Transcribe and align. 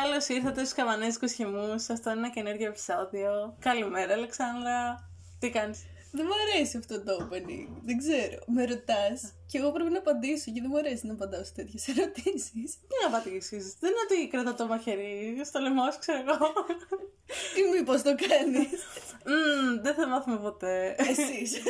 Καλώς 0.00 0.28
ήρθατε 0.28 0.60
στους 0.60 0.72
Καβανέζικου 0.72 1.26
Χυμού. 1.26 1.72
Αυτό 1.72 2.10
είναι 2.10 2.18
ένα 2.18 2.30
καινούργιο 2.30 2.66
επεισόδιο. 2.66 3.56
Καλημέρα, 3.58 4.12
Αλεξάνδρα. 4.12 5.10
Τι 5.38 5.50
κάνεις; 5.50 5.84
Δεν 6.12 6.26
μου 6.28 6.34
αρέσει 6.42 6.76
αυτό 6.76 7.02
το 7.02 7.12
opening. 7.20 7.68
Δεν 7.82 7.98
ξέρω. 7.98 8.38
Με 8.46 8.64
ρωτάς 8.64 9.32
και 9.46 9.58
εγώ 9.58 9.72
πρέπει 9.72 9.90
να 9.90 9.98
απαντήσω 9.98 10.52
και 10.52 10.60
δεν 10.60 10.70
μου 10.72 10.78
αρέσει 10.78 11.06
να 11.06 11.12
απαντάω 11.12 11.44
σε 11.44 11.52
τέτοιες 11.52 11.88
ερωτήσεις. 11.88 12.70
Τι 12.88 12.94
να 13.02 13.16
απαντήσεις. 13.16 13.76
Δεν 13.80 13.90
είναι 13.90 14.00
ότι 14.04 14.28
κρατά 14.28 14.54
το 14.54 14.66
μαχαίρι 14.66 15.40
στο 15.44 15.58
λαιμό, 15.60 15.90
σου, 15.90 15.98
ξέρω 15.98 16.18
εγώ. 16.18 16.52
Τι 17.54 17.78
μήπως 17.78 18.02
το 18.02 18.14
κάνεις; 18.26 18.70
Μμμ, 19.26 19.82
δεν 19.82 19.94
θα 19.94 20.08
μάθουμε 20.08 20.36
ποτέ. 20.36 20.94
Εσύ. 20.98 21.62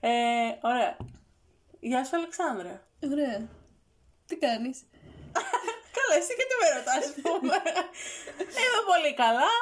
Ε, 0.00 0.10
ωραία. 0.62 0.96
Γεια 1.80 2.04
σου, 2.04 2.16
Αλεξάνδρα. 2.16 2.86
Ωραία. 3.12 3.48
Τι 4.26 4.36
κάνεις; 4.36 4.82
Καλά, 6.06 6.14
εσύ 6.20 6.32
και 6.38 6.46
τι 6.48 6.54
με 6.62 6.68
ρωτάς, 6.76 6.96
ας 7.08 7.14
πούμε. 7.22 7.56
Είμαι 8.60 8.80
πολύ 8.90 9.14
καλά. 9.14 9.52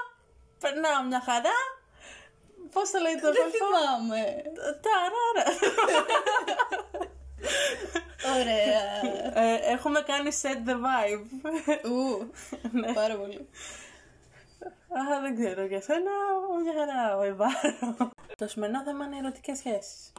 Περνάω 0.60 1.02
μια 1.08 1.20
χαρά. 1.28 1.58
Πώς 2.72 2.90
το 2.90 2.98
λέει 2.98 3.14
το 3.14 3.32
Δεν 3.32 3.42
παιδί. 3.44 3.56
θυμάμαι. 3.56 4.42
Ταράρα. 4.84 5.46
Ωραία. 8.38 8.84
Ε, 9.44 9.72
έχουμε 9.72 10.00
κάνει 10.02 10.30
set 10.42 10.68
the 10.68 10.74
vibe. 10.84 11.26
Ου, 11.90 12.30
Ναι. 12.72 12.92
πάρα 12.92 13.16
πολύ. 13.16 13.48
Α, 14.88 15.20
δεν 15.20 15.34
ξέρω 15.38 15.64
για 15.64 15.80
σένα, 15.80 16.10
μια 16.62 16.72
χαρά 16.78 17.18
vibe. 17.20 18.10
Το 18.36 18.46
σημερινό 18.48 18.82
θέμα 18.82 19.04
είναι 19.04 19.16
ερωτικές 19.18 19.58
σχέσεις. 19.58 20.12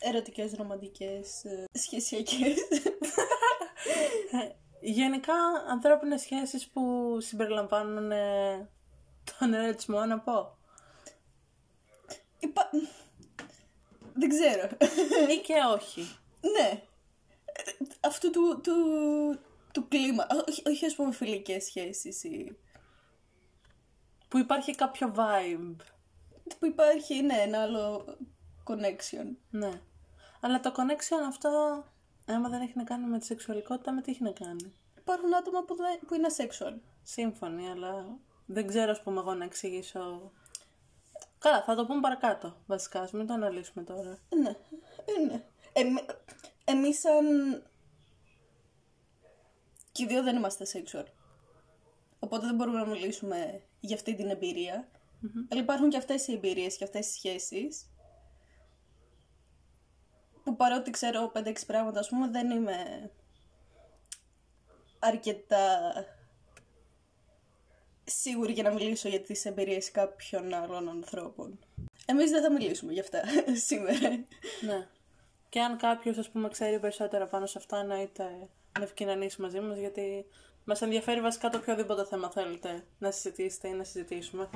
Ερωτικές, 0.00 0.52
ρομαντικές, 0.56 1.44
ε, 1.44 1.64
σχεσιακές. 1.78 2.54
Ε, 4.80 4.90
Γενικά, 4.90 5.34
ανθρώπινες 5.68 6.20
σχέσεις 6.20 6.68
που 6.68 7.16
συμπεριλαμβάνουν 7.20 8.12
ε, 8.12 8.68
τον 9.38 9.54
ερωτισμό, 9.54 10.04
να 10.04 10.18
πω. 10.18 10.56
Υπά... 12.38 12.70
Δεν 14.14 14.28
ξέρω. 14.28 14.68
Ή 15.30 15.36
και 15.36 15.54
όχι. 15.74 16.00
ναι. 16.40 16.82
Ε, 17.44 17.62
Αυτού 18.00 18.30
του, 18.30 18.60
του, 18.62 18.74
του 19.72 19.88
κλίμα. 19.88 20.26
Όχι, 20.48 20.62
όχι 20.66 20.86
ας 20.86 20.94
πούμε 20.94 21.12
φιλικές 21.12 21.64
σχέσεις 21.64 22.24
ή... 22.24 22.58
Που 24.28 24.38
υπάρχει 24.38 24.74
κάποιο 24.74 25.14
vibe. 25.16 25.76
Που 26.58 26.66
υπάρχει, 26.66 27.22
ναι, 27.22 27.34
ένα 27.34 27.62
άλλο 27.62 28.16
connection. 28.64 29.36
Ναι. 29.50 29.80
Αλλά 30.40 30.60
το 30.60 30.72
connection 30.76 31.26
αυτό, 31.28 31.84
άμα 32.26 32.48
δεν 32.48 32.60
έχει 32.60 32.72
να 32.76 32.84
κάνει 32.84 33.06
με 33.06 33.18
τη 33.18 33.24
σεξουαλικότητα, 33.24 33.92
με 33.92 34.00
τι 34.00 34.10
έχει 34.10 34.22
να 34.22 34.30
κάνει; 34.32 34.74
Υπάρχουν 35.10 35.34
άτομα 35.34 35.64
που, 35.64 35.74
δεν, 35.74 35.98
που 36.06 36.14
είναι 36.14 36.28
asexual. 36.36 36.74
Σύμφωνοι, 37.02 37.70
αλλά 37.70 38.18
δεν 38.46 38.66
ξέρω, 38.66 38.90
ας 38.90 39.02
πούμε, 39.02 39.20
εγώ 39.20 39.34
να 39.34 39.44
εξηγήσω. 39.44 40.32
Καλά, 41.38 41.62
θα 41.62 41.74
το 41.74 41.86
πούμε 41.86 42.00
παρακάτω, 42.00 42.56
βασικά, 42.66 43.00
ας 43.00 43.12
μην 43.12 43.26
το 43.26 43.32
αναλύσουμε 43.32 43.84
τώρα. 43.84 44.18
Ναι, 44.28 44.56
ε, 45.04 45.24
ναι. 45.26 45.44
Εμεί, 45.72 46.00
εμείς 46.64 47.00
σαν... 47.00 47.26
Και 49.92 50.02
οι 50.02 50.06
δύο 50.06 50.22
δεν 50.22 50.36
είμαστε 50.36 50.66
sexual. 50.72 51.06
Οπότε 52.18 52.46
δεν 52.46 52.54
μπορούμε 52.54 52.78
να 52.78 52.86
μιλήσουμε 52.86 53.62
για 53.80 53.96
αυτή 53.96 54.14
την 54.14 54.30
εμπειρία. 54.30 54.88
Αλλά 55.50 55.60
υπάρχουν 55.60 55.88
και 55.90 55.96
αυτές 55.96 56.26
οι 56.26 56.32
εμπειρίες 56.32 56.76
και 56.76 56.84
αυτές 56.84 57.08
οι 57.08 57.12
σχέσεις. 57.12 57.90
Που 60.44 60.56
παρότι 60.56 60.90
ξέρω 60.90 61.32
5-6 61.34 61.54
πράγματα, 61.66 62.00
ας 62.00 62.08
πούμε, 62.08 62.28
δεν 62.28 62.50
είμαι 62.50 63.10
αρκετά 65.00 65.92
σίγουρη 68.04 68.52
για 68.52 68.62
να 68.62 68.72
μιλήσω 68.72 69.08
για 69.08 69.20
τις 69.20 69.44
εμπειρίες 69.44 69.90
κάποιων 69.90 70.54
άλλων 70.54 70.88
ανθρώπων. 70.88 71.58
Εμείς 72.06 72.30
δεν 72.30 72.42
θα 72.42 72.52
μιλήσουμε 72.52 72.92
για 72.92 73.02
αυτά 73.02 73.22
σήμερα. 73.68 74.08
Ναι. 74.60 74.86
Και 75.48 75.60
αν 75.60 75.76
κάποιος, 75.76 76.18
ας 76.18 76.30
πούμε, 76.30 76.48
ξέρει 76.48 76.78
περισσότερα 76.78 77.26
πάνω 77.26 77.46
σε 77.46 77.58
αυτά, 77.58 77.78
εννοείται 77.78 78.48
να 78.78 78.84
επικοινωνήσει 78.84 79.40
μαζί 79.40 79.60
μας, 79.60 79.78
γιατί 79.78 80.26
μας 80.64 80.82
ενδιαφέρει 80.82 81.20
βασικά 81.20 81.48
το 81.48 81.58
οποιοδήποτε 81.58 82.04
θέμα 82.04 82.30
θέλετε 82.30 82.84
να 82.98 83.10
συζητήσετε 83.10 83.68
ή 83.68 83.72
να 83.72 83.84
συζητήσουμε. 83.84 84.48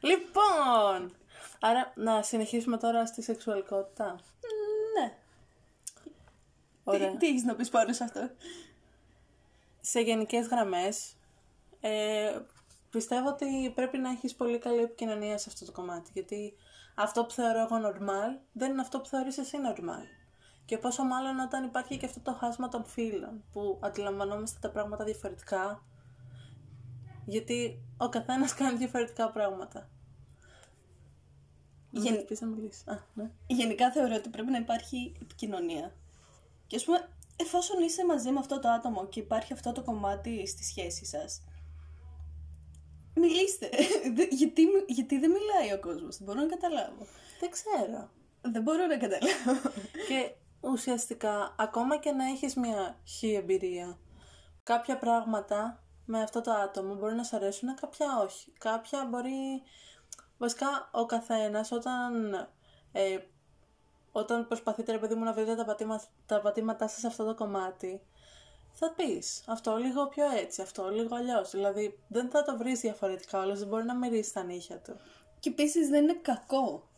Λοιπόν, 0.00 1.16
άρα 1.60 1.92
να 1.94 2.22
συνεχίσουμε 2.22 2.76
τώρα 2.76 3.06
στη 3.06 3.22
σεξουαλικότητα. 3.22 4.20
Ναι. 4.98 5.14
Ωραία. 6.84 7.10
Τι, 7.10 7.16
τι 7.16 7.26
έχεις 7.26 7.42
να 7.42 7.54
πεις 7.54 7.68
πάνω 7.68 7.92
σε 7.92 8.04
αυτό; 8.04 8.30
Σε 9.88 10.00
γενικές 10.00 10.46
γραμμές 10.46 11.16
ε, 11.80 12.38
πιστεύω 12.90 13.28
ότι 13.28 13.72
πρέπει 13.74 13.98
να 13.98 14.10
έχεις 14.10 14.34
πολύ 14.34 14.58
καλή 14.58 14.80
επικοινωνία 14.82 15.38
σε 15.38 15.48
αυτό 15.52 15.64
το 15.64 15.72
κομμάτι 15.72 16.10
γιατί 16.12 16.54
αυτό 16.94 17.24
που 17.24 17.30
θεωρώ 17.30 17.58
εγώ 17.60 17.76
normal 17.88 18.40
δεν 18.52 18.70
είναι 18.70 18.80
αυτό 18.80 19.00
που 19.00 19.06
θεωρείς 19.08 19.38
εσύ 19.38 19.58
normal 19.66 20.04
και 20.64 20.78
πόσο 20.78 21.04
μάλλον 21.04 21.38
όταν 21.40 21.64
υπάρχει 21.64 21.96
και 21.96 22.06
αυτό 22.06 22.20
το 22.20 22.32
χάσμα 22.32 22.68
των 22.68 22.84
φίλων 22.84 23.44
που 23.52 23.78
αντιλαμβανόμαστε 23.82 24.58
τα 24.60 24.70
πράγματα 24.70 25.04
διαφορετικά 25.04 25.82
γιατί 27.26 27.82
ο 27.96 28.08
καθένας 28.08 28.54
κάνει 28.58 28.76
διαφορετικά 28.78 29.30
πράγματα. 29.30 29.88
Γεν- 31.90 32.14
Δεν 32.16 32.24
πεις 32.24 32.40
να 32.40 32.46
μιλήσεις; 32.46 32.86
Α, 32.88 33.04
ναι. 33.14 33.30
Γενικά 33.46 33.92
θεωρώ 33.92 34.14
ότι 34.14 34.28
πρέπει 34.28 34.50
να 34.50 34.58
υπάρχει 34.58 35.12
επικοινωνία. 35.22 35.92
Και 36.66 36.76
ας 36.76 36.84
πούμε, 36.84 37.08
εφόσον 37.36 37.82
είσαι 37.82 38.04
μαζί 38.04 38.30
με 38.30 38.38
αυτό 38.38 38.60
το 38.60 38.68
άτομο 38.68 39.06
και 39.08 39.20
υπάρχει 39.20 39.52
αυτό 39.52 39.72
το 39.72 39.82
κομμάτι 39.82 40.46
στη 40.46 40.64
σχέση 40.64 41.04
σας, 41.04 41.42
μιλήστε. 43.14 43.68
Δε- 44.16 44.28
γιατί, 44.30 44.62
γιατί 44.86 45.18
δεν 45.18 45.30
μιλάει 45.30 45.72
ο 45.72 45.80
κόσμος, 45.80 46.16
δεν 46.16 46.26
μπορώ 46.26 46.40
να 46.40 46.46
καταλάβω. 46.46 47.06
Δεν 47.40 47.50
ξέρω. 47.50 48.10
Δεν 48.40 48.62
μπορώ 48.62 48.86
να 48.86 48.96
καταλάβω. 48.96 49.70
Και 50.08 50.34
ουσιαστικά, 50.60 51.54
ακόμα 51.58 51.96
και 51.96 52.10
να 52.10 52.24
έχεις 52.24 52.54
μια 52.54 52.98
χι 53.04 53.34
εμπειρία, 53.34 53.98
κάποια 54.62 54.98
πράγματα 54.98 55.80
με 56.04 56.22
αυτό 56.22 56.40
το 56.40 56.52
άτομο 56.52 56.94
μπορεί 56.94 57.14
να 57.14 57.22
σ' 57.24 57.32
αρέσουν, 57.32 57.74
κάποια 57.74 58.06
όχι. 58.24 58.52
Κάποια 58.58 59.06
μπορεί... 59.10 59.62
Βασικά, 60.38 60.88
ο 60.92 61.06
καθένας 61.06 61.72
όταν, 61.72 62.32
ε, 62.92 63.18
όταν 64.18 64.46
προσπαθείτε, 64.46 64.92
ρε 64.92 64.98
παιδί 64.98 65.14
μου, 65.14 65.24
να 65.24 65.32
βρείτε 65.32 65.54
τα, 65.54 65.64
πατήμα, 65.64 66.02
τα 66.26 66.40
πατήματά 66.40 66.88
σας 66.88 67.00
σε 67.00 67.06
αυτό 67.06 67.24
το 67.24 67.34
κομμάτι, 67.34 68.00
θα 68.72 68.92
πεις 68.92 69.42
αυτό 69.46 69.76
λίγο 69.76 70.06
πιο 70.06 70.30
έτσι, 70.30 70.62
αυτό 70.62 70.88
λίγο 70.88 71.16
αλλιώς. 71.16 71.50
Δηλαδή, 71.50 71.98
δεν 72.08 72.30
θα 72.30 72.42
το 72.42 72.56
βρεις 72.56 72.80
διαφορετικά, 72.80 73.40
όλος 73.40 73.58
δεν 73.58 73.68
μπορεί 73.68 73.84
να 73.84 73.94
μυρίσει 73.94 74.32
τα 74.32 74.42
νύχια 74.42 74.78
του. 74.78 74.96
Και 75.40 75.48
επίσης 75.48 75.88
δεν 75.88 76.02
είναι 76.02 76.18
κακό 76.22 76.88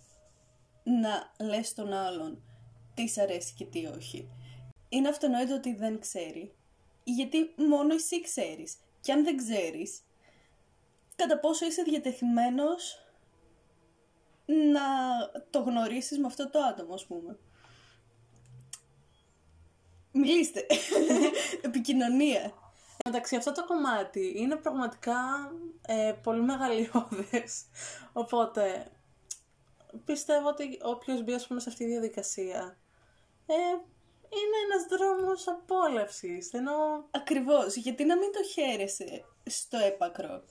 να 0.83 1.45
λες 1.47 1.75
τον 1.75 1.93
άλλον 1.93 2.43
τι 2.95 3.07
σ' 3.07 3.19
αρέσει 3.19 3.55
και 3.55 3.65
τι 3.65 3.87
όχι. 3.87 4.29
Είναι 4.89 5.09
αυτονόητο 5.09 5.55
ότι 5.55 5.75
δεν 5.75 6.01
ξέρει, 6.01 6.55
γιατί 7.05 7.55
μόνο 7.57 7.95
εσύ 7.95 8.21
ξέρεις. 8.21 8.77
Και 9.01 9.13
αν 9.13 9.25
δεν 9.25 9.37
ξέρεις, 9.37 10.01
κατά 11.17 11.39
πόσο 11.39 11.67
είσαι 11.67 11.83
διατεθειμένος 11.83 13.08
να 14.49 14.81
το 15.51 15.61
γνωρίσεις 15.61 16.19
με 16.19 16.27
αυτό 16.27 16.51
το 16.51 16.59
άτομο, 16.59 16.95
ας 16.95 17.07
πούμε. 17.07 17.39
Μιλήστε. 20.13 20.67
Επικοινωνία. 21.69 22.53
Εντάξει, 23.05 23.37
αυτό 23.37 23.53
το 23.53 23.65
κομμάτι 23.65 24.33
είναι 24.37 24.57
πραγματικά 24.57 25.53
ε, 25.87 26.13
πολύ 26.23 26.41
μεγαλειώδες. 26.41 27.65
Οπότε, 28.13 28.87
πιστεύω 30.05 30.49
ότι 30.49 30.79
όποιος 30.83 31.23
μπει, 31.23 31.33
ας 31.33 31.47
πούμε, 31.47 31.61
σε 31.61 31.69
αυτή 31.69 31.85
τη 31.85 31.91
διαδικασία, 31.91 32.79
ε, 33.47 33.55
είναι 34.29 34.57
ένας 34.65 34.87
δρόμος 34.89 35.49
απόλαυσης. 35.49 36.53
Ενώ, 36.53 37.07
Ακριβώς, 37.11 37.77
γιατί 37.77 38.05
να 38.05 38.17
μην 38.17 38.33
το 38.33 38.43
χαίρεσαι 38.43 39.25
στο 39.47 39.79
έπακρο 39.79 40.43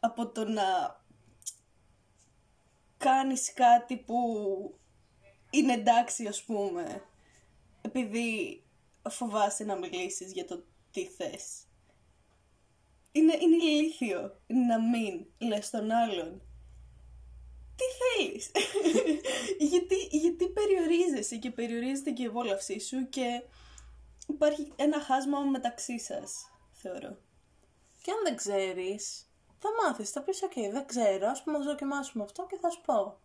από 0.00 0.28
το 0.28 0.44
να 0.44 1.02
κάνεις 3.04 3.52
κάτι 3.52 3.96
που 3.96 4.18
είναι 5.50 5.72
εντάξει 5.72 6.26
ας 6.26 6.42
πούμε 6.42 7.02
επειδή 7.82 8.62
φοβάσαι 9.08 9.64
να 9.64 9.76
μιλήσεις 9.76 10.32
για 10.32 10.44
το 10.44 10.64
τι 10.90 11.06
θες. 11.06 11.66
Είναι, 13.12 13.38
είναι 13.40 13.64
ηλίθιο 13.64 14.40
να 14.46 14.80
μην 14.80 15.26
λες 15.38 15.70
τον 15.70 15.90
άλλον 15.90 16.42
τι 17.76 17.84
θέλεις; 18.00 18.50
γιατί, 19.70 19.94
γιατί 20.10 20.48
περιορίζεσαι 20.48 21.36
και 21.36 21.50
περιορίζεται 21.50 22.10
και 22.10 22.22
η 22.22 22.28
απόλαυσή 22.28 22.80
σου 22.80 23.08
και 23.08 23.42
υπάρχει 24.28 24.72
ένα 24.76 25.00
χάσμα 25.00 25.40
μεταξύ 25.40 25.98
σας, 25.98 26.50
θεωρώ. 26.72 27.18
και 28.02 28.10
αν 28.10 28.18
δεν 28.24 28.36
ξέρεις, 28.36 29.30
θα 29.64 29.70
μάθεις, 29.82 30.10
θα 30.10 30.22
πεις, 30.22 30.42
οκ, 30.42 30.52
δεν 30.72 30.86
ξέρω, 30.86 31.28
ας 31.28 31.42
πούμε, 31.42 31.58
να 31.58 31.64
δοκιμάσουμε 31.64 32.24
αυτό 32.24 32.46
και 32.50 32.56
θα 32.60 32.70
σου 32.70 32.80
πω. 32.86 33.18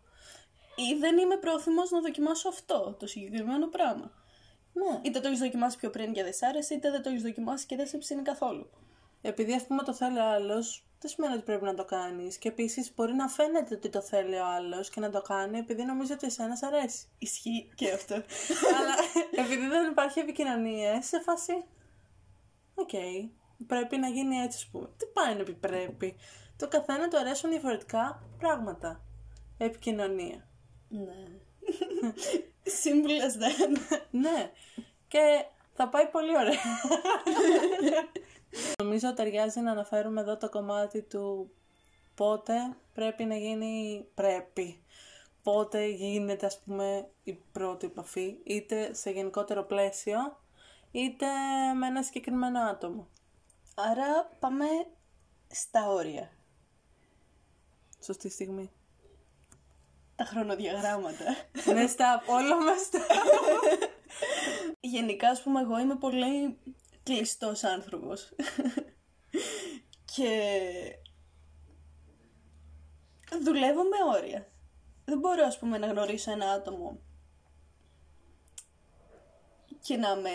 Ή 0.75 0.95
δεν 1.00 1.18
είμαι 1.18 1.38
πρόθυμος 1.38 1.91
να 1.91 2.00
δοκιμάσω 2.01 2.50
αυτό, 2.50 2.95
το 3.00 3.07
συγκεκριμένο 3.07 3.68
πράγμα. 3.68 4.12
Ναι. 4.74 5.00
Είτε 5.01 5.19
το 5.19 5.27
έχεις 5.27 5.39
δοκιμάσει 5.39 5.77
πιο 5.77 5.89
πριν 5.89 6.13
και 6.13 6.24
δεν 6.24 6.33
σ' 6.33 6.44
άρεσε, 6.44 6.74
είτε 6.74 6.91
δεν 6.91 7.01
το 7.01 7.09
έχεις 7.09 7.21
δοκιμάσει 7.21 7.65
και 7.65 7.75
δεν 7.75 7.88
σε 7.88 7.97
ψήνει 7.97 8.21
καθόλου. 8.21 8.69
Επειδή 9.21 9.53
ας 9.53 9.65
πούμε 9.65 9.83
το 9.83 9.94
θέλει 9.94 10.18
ο 10.18 10.25
άλλος, 10.25 10.86
δεν 11.00 11.09
σημαίνει 11.12 11.33
ότι 11.33 11.44
πρέπει 11.44 11.63
να 11.63 11.74
το 11.74 11.86
κάνεις. 11.86 12.38
Και 12.38 12.47
επίσης 12.47 12.94
μπορεί 12.95 13.13
να 13.13 13.27
φαίνεται 13.27 13.75
ότι 13.75 13.89
το 13.89 14.01
θέλει 14.01 14.35
ο 14.35 14.45
άλλος 14.45 14.89
και 14.89 15.00
να 15.00 15.09
το 15.09 15.21
κάνει 15.21 15.57
επειδή 15.57 15.83
νομίζει 15.83 16.13
ότι 16.13 16.25
εσένα 16.25 16.56
σ' 16.56 16.63
αρέσει. 16.63 17.07
Ισχύει 17.18 17.69
και 17.75 17.92
αυτό. 17.92 18.15
Αλλά 18.77 18.94
επειδή 19.31 19.68
δεν 19.68 19.92
υπάρχει 19.92 20.19
επικοινωνία, 20.19 20.92
είσαι 20.92 21.07
σε 21.07 21.19
φάση. 21.19 21.63
Οκ. 22.75 22.94
Πρέπει 23.67 23.97
να 23.97 24.07
γίνει 24.07 24.35
έτσι, 24.35 24.57
ας 24.57 24.67
πούμε. 24.71 24.89
Τι 24.97 25.06
πάει 25.06 25.35
να 25.35 25.44
πει 25.44 25.53
πρέπει. 25.53 26.15
Το 26.57 26.67
καθένα 26.67 27.07
του 27.07 27.17
αρέσουν 27.17 27.50
διαφορετικά 27.50 28.23
πράγματα. 28.39 29.03
Επικοινωνία. 29.57 30.47
ναι. 30.89 31.13
Simple 32.83 33.19
as 33.25 33.44
that. 33.44 34.00
ναι. 34.11 34.51
Και 35.07 35.45
θα 35.73 35.89
πάει 35.89 36.07
πολύ 36.07 36.38
ωραία. 36.38 36.59
Νομίζω 38.83 39.13
ταιριάζει 39.13 39.59
να 39.59 39.71
αναφέρουμε 39.71 40.21
εδώ 40.21 40.38
το 40.38 40.50
κομμάτι 40.50 41.01
του 41.01 41.51
πότε 42.15 42.53
πρέπει 42.94 43.23
να 43.23 43.35
γίνει 43.35 44.06
πρέπει. 44.13 44.83
Πότε 45.44 45.85
γίνεται 45.85 46.45
ας 46.45 46.59
πούμε 46.59 47.09
η 47.23 47.33
πρώτη 47.51 47.85
επαφή, 47.85 48.38
είτε 48.44 48.94
σε 48.94 49.09
γενικότερο 49.09 49.63
πλαίσιο, 49.63 50.17
είτε 50.91 51.25
με 51.77 51.88
ένα 51.88 52.03
συγκεκριμένο 52.03 52.59
άτομο. 52.59 53.07
Άρα 53.87 54.25
πάμε 54.39 54.65
στα 55.47 55.89
όρια. 55.89 56.31
Σωστή 58.03 58.29
στιγμή. 58.29 58.71
Τα 60.15 60.23
χρονοδιαγράμματα. 60.23 61.25
ναι, 61.73 61.87
στα 61.87 62.23
όλο 62.27 62.59
μας 62.59 62.81
στα... 62.81 62.99
Γενικά, 64.79 65.29
ας 65.29 65.41
πούμε, 65.41 65.61
εγώ 65.61 65.79
είμαι 65.79 65.95
πολύ 65.95 66.59
κλειστός 67.03 67.63
άνθρωπος. 67.63 68.29
και 70.15 70.29
δουλεύω 73.41 73.83
με 73.83 74.17
όρια. 74.17 74.47
Δεν 75.05 75.19
μπορώ, 75.19 75.45
ας 75.45 75.59
πούμε, 75.59 75.77
να 75.77 75.87
γνωρίσω 75.87 76.31
ένα 76.31 76.51
άτομο 76.51 76.99
και 79.81 79.97
να 79.97 80.15
με 80.15 80.29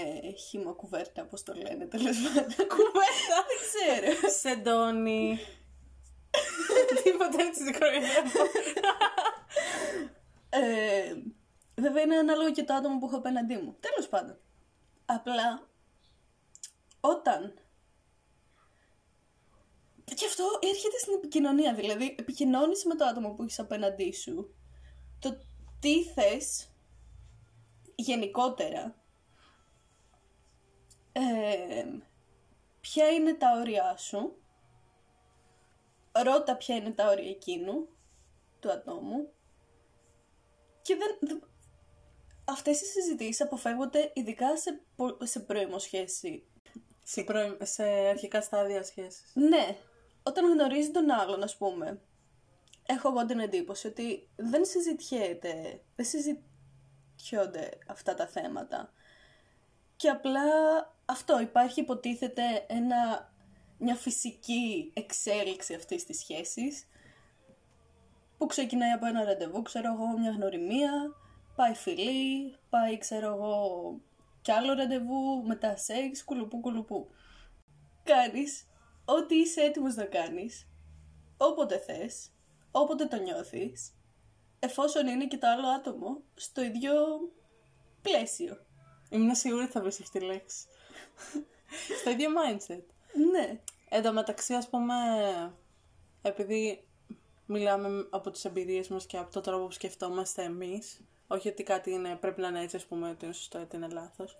χύμα 0.48 0.72
κουβέρτα, 0.72 1.24
πώς 1.24 1.42
το 1.42 1.54
λένε, 1.54 1.86
τέλος 1.86 2.16
πάντων. 2.16 2.68
Κουβέρτα, 2.68 3.36
δεν 3.48 3.58
ξέρω. 3.64 4.30
Σεντόνι. 4.38 5.38
Τίποτα 7.02 7.42
έτσι 7.42 7.62
δεν 7.64 7.78
κοροϊδεύω. 7.78 8.44
Ε, 10.48 11.14
βέβαια 11.74 12.02
είναι 12.02 12.16
ανάλογο 12.16 12.52
και 12.52 12.64
το 12.64 12.74
άτομο 12.74 12.98
που 12.98 13.06
έχω 13.06 13.16
απέναντί 13.16 13.56
μου. 13.56 13.76
Τέλος 13.80 14.08
πάντων. 14.08 14.36
Απλά, 15.06 15.68
όταν... 17.00 17.54
Και 20.04 20.26
αυτό 20.26 20.44
έρχεται 20.62 20.98
στην 20.98 21.14
επικοινωνία, 21.14 21.74
δηλαδή 21.74 22.14
επικοινώνεις 22.18 22.84
με 22.84 22.94
το 22.94 23.04
άτομο 23.04 23.30
που 23.30 23.42
έχεις 23.42 23.58
απέναντί 23.58 24.12
σου. 24.12 24.54
Το 25.18 25.38
τι 25.80 26.02
θες 26.04 26.68
γενικότερα. 27.94 28.94
Ε, 31.16 31.84
ποια 32.80 33.08
είναι 33.08 33.34
τα 33.34 33.46
όρια 33.60 33.96
σου; 33.96 34.36
Ρώτα 36.12 36.56
ποια 36.56 36.76
είναι 36.76 36.90
τα 36.90 37.08
όρια 37.08 37.30
εκείνου, 37.30 37.88
του 38.60 38.70
ατόμου. 38.70 39.32
Και 40.82 40.96
δεν, 40.96 41.16
δεν- 41.20 41.48
αυτές 42.44 42.80
οι 42.80 42.84
συζητήσεις 42.84 43.40
αποφεύγονται 43.40 44.10
ειδικά 44.14 44.56
σε, 44.56 44.80
πο- 44.96 45.16
σε 45.22 45.40
πρώιμοσχέση. 45.40 46.46
σε, 47.02 47.22
πρώη- 47.22 47.64
σε 47.64 47.82
αρχικά 47.84 48.40
στάδια 48.40 48.82
σχέσης. 48.82 49.30
Ναι, 49.34 49.76
όταν 50.22 50.52
γνωρίζει 50.52 50.90
τον 50.90 51.10
άλλον, 51.10 51.42
ας 51.42 51.56
πούμε, 51.56 52.00
έχω 52.86 53.08
εγώ 53.08 53.26
την 53.26 53.38
εντύπωση 53.38 53.86
ότι 53.86 54.28
δεν 54.36 54.64
συζητιέται, 54.64 55.80
δεν 55.96 56.06
συζητιόνται 56.06 57.78
αυτά 57.86 58.14
τα 58.14 58.26
θέματα. 58.26 58.92
Και 60.04 60.10
απλά 60.10 60.42
αυτό, 61.04 61.40
υπάρχει 61.40 61.80
υποτίθεται 61.80 62.42
ένα, 62.66 63.32
μια 63.78 63.94
φυσική 63.94 64.92
εξέλιξη 64.94 65.74
αυτής 65.74 66.04
της 66.04 66.18
σχέσης 66.18 66.86
που 68.38 68.46
ξεκινάει 68.46 68.90
από 68.90 69.06
ένα 69.06 69.24
ραντεβού, 69.24 69.62
ξέρω 69.62 69.92
εγώ, 69.92 70.18
μια 70.18 70.30
γνωριμία, 70.30 70.90
πάει 71.56 71.74
φιλή, 71.74 72.56
πάει, 72.70 72.98
ξέρω 72.98 73.26
εγώ, 73.26 74.00
κι 74.42 74.52
άλλο 74.52 74.72
ραντεβού, 74.72 75.42
μετά 75.46 75.76
σεξ, 75.76 76.24
κουλουπού, 76.24 76.60
κουλουπού. 76.60 77.08
Κάνεις 78.04 78.66
ό,τι 79.04 79.34
είσαι 79.34 79.60
έτοιμος 79.60 79.94
να 79.94 80.04
κάνεις, 80.04 80.68
όποτε 81.36 81.78
θες, 81.78 82.30
όποτε 82.70 83.06
το 83.06 83.16
νιώθεις, 83.16 83.94
εφόσον 84.58 85.06
είναι 85.06 85.26
και 85.26 85.38
το 85.38 85.46
άλλο 85.48 85.66
άτομο 85.66 86.20
στο 86.34 86.62
ίδιο 86.62 86.92
πλαίσιο. 88.02 88.66
Ήμουν 89.14 89.34
σίγουρη 89.34 89.62
ότι 89.62 89.72
θα 89.72 89.80
βρεις 89.80 90.00
αυτή 90.00 90.18
τη 90.18 90.24
λέξη. 90.24 90.64
Στο 92.00 92.10
ίδιο 92.10 92.28
mindset. 92.30 92.82
Ναι, 93.32 93.60
Εν 93.96 94.02
τω 94.02 94.12
μεταξύ, 94.12 94.54
ας 94.54 94.68
πούμε, 94.68 94.94
επειδή 96.22 96.84
μιλάμε 97.46 98.06
από 98.10 98.30
τις 98.30 98.44
εμπειρίες 98.44 98.88
μας 98.88 99.06
και 99.06 99.16
από 99.16 99.32
το 99.32 99.40
τρόπο 99.40 99.64
που 99.64 99.72
σκεφτόμαστε 99.72 100.42
εμείς, 100.42 101.00
όχι 101.26 101.48
ότι 101.48 101.62
κάτι 101.62 101.90
είναι, 101.90 102.16
πρέπει 102.20 102.40
να 102.40 102.48
είναι 102.48 102.62
έτσι, 102.62 102.76
ας 102.76 102.84
πούμε, 102.84 103.10
ότι 103.10 103.24
είναι 103.24 103.34
σωστό, 103.34 103.60
ότι 103.60 103.76
είναι 103.76 103.88
λάθος. 103.88 104.36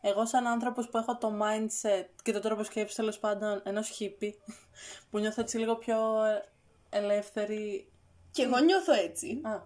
Εγώ 0.00 0.26
σαν 0.26 0.46
άνθρωπος 0.46 0.88
που 0.88 0.96
έχω 0.96 1.16
το 1.18 1.32
mindset 1.42 2.06
και 2.22 2.32
το 2.32 2.40
τρόπο 2.40 2.64
σκέψης 2.64 2.96
τέλος 2.96 3.18
πάντων 3.18 3.60
ενός 3.64 3.88
χίπη, 3.88 4.38
που 5.10 5.18
νιώθω 5.18 5.40
έτσι 5.40 5.58
λίγο 5.58 5.76
πιο 5.76 6.24
ε, 6.24 6.48
ελεύθερη. 6.90 7.88
και 8.30 8.42
εγώ 8.42 8.58
νιώθω 8.58 8.92
έτσι, 8.92 9.40
Α, 9.44 9.62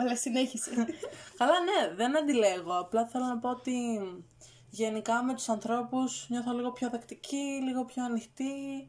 αλλά 0.00 0.16
συνέχισε. 0.16 0.70
Καλά, 1.38 1.60
ναι, 1.60 1.94
δεν 1.94 2.16
αντιλέγω. 2.16 2.78
Απλά 2.78 3.06
θέλω 3.06 3.24
να 3.24 3.38
πω 3.38 3.50
ότι 3.50 3.72
γενικά 4.70 5.22
με 5.24 5.34
τους 5.34 5.48
ανθρώπους 5.48 6.26
νιώθω 6.28 6.52
λίγο 6.52 6.72
πιο 6.72 6.90
δεκτική, 6.90 7.60
λίγο 7.64 7.84
πιο 7.84 8.04
ανοιχτή. 8.04 8.88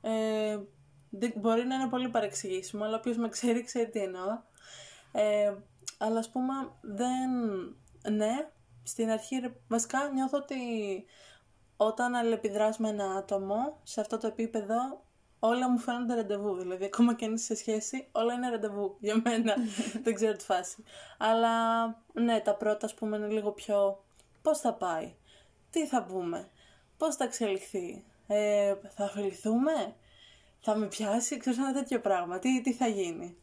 Ε, 0.00 0.58
δεν- 1.10 1.32
μπορεί 1.36 1.64
να 1.64 1.74
είναι 1.74 1.88
πολύ 1.88 2.08
παρεξηγήσιμο, 2.08 2.84
αλλά 2.84 2.96
όποιος 2.96 3.16
με 3.16 3.28
ξέρει, 3.28 3.64
ξέρει 3.64 3.90
τι 3.90 3.98
εννοώ. 3.98 4.40
Ε, 5.12 5.54
αλλά 5.98 6.18
ας 6.18 6.30
πούμε, 6.30 6.52
δεν... 6.80 7.30
Ναι, 8.10 8.48
στην 8.82 9.10
αρχή 9.10 9.36
ρε, 9.36 9.52
βασικά 9.68 10.08
νιώθω 10.14 10.38
ότι 10.38 10.56
όταν 11.76 12.14
αλληλεπιδράς 12.14 12.78
με 12.78 12.88
ένα 12.88 13.04
άτομο, 13.14 13.80
σε 13.82 14.00
αυτό 14.00 14.18
το 14.18 14.26
επίπεδο, 14.26 15.04
όλα 15.44 15.70
μου 15.70 15.78
φαίνονται 15.78 16.14
ραντεβού. 16.14 16.54
Δηλαδή, 16.54 16.84
ακόμα 16.84 17.14
και 17.14 17.24
αν 17.24 17.34
είσαι 17.34 17.44
σε 17.44 17.54
σχέση, 17.54 18.08
όλα 18.12 18.34
είναι 18.34 18.48
ραντεβού 18.48 18.96
για 19.00 19.20
μένα. 19.24 19.54
Δεν 20.04 20.14
ξέρω 20.14 20.36
τη 20.36 20.44
φάση. 20.44 20.84
Αλλά, 21.18 21.84
ναι, 22.12 22.40
τα 22.40 22.54
πρώτα, 22.54 22.86
ας 22.86 22.94
πούμε, 22.94 23.16
είναι 23.16 23.26
λίγο 23.26 23.50
πιο... 23.50 24.04
Πώς 24.42 24.58
θα 24.58 24.74
πάει, 24.74 25.14
τι 25.70 25.86
θα 25.86 26.04
πούμε, 26.04 26.48
πώς 26.96 27.16
θα 27.16 27.24
εξελιχθεί, 27.24 28.04
ε, 28.26 28.74
θα 28.88 29.04
αφιληθούμε, 29.04 29.94
θα 30.60 30.76
με 30.76 30.86
πιάσει, 30.86 31.36
ξέρεις 31.36 31.58
ένα 31.58 31.72
τέτοιο 31.72 32.00
πράγμα, 32.00 32.38
τι, 32.38 32.60
τι 32.60 32.72
θα 32.72 32.86
γίνει. 32.86 33.36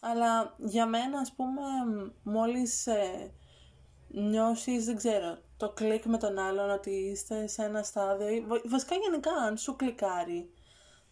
Αλλά 0.00 0.54
για 0.58 0.86
μένα, 0.86 1.18
ας 1.18 1.32
πούμε, 1.32 1.62
μόλις 2.22 2.86
ε, 2.86 3.32
νιώσεις, 4.08 4.84
δεν 4.84 4.96
ξέρω, 4.96 5.38
το 5.56 5.70
κλικ 5.70 6.04
με 6.04 6.18
τον 6.18 6.38
άλλον, 6.38 6.70
ότι 6.70 6.90
είστε 6.90 7.46
σε 7.46 7.64
ένα 7.64 7.82
στάδιο, 7.82 8.28
ή 8.28 8.40
βα- 8.40 8.62
βασικά 8.64 8.94
γενικά 8.94 9.30
αν 9.32 9.56
σου 9.56 9.76
κλικάρει, 9.76 10.50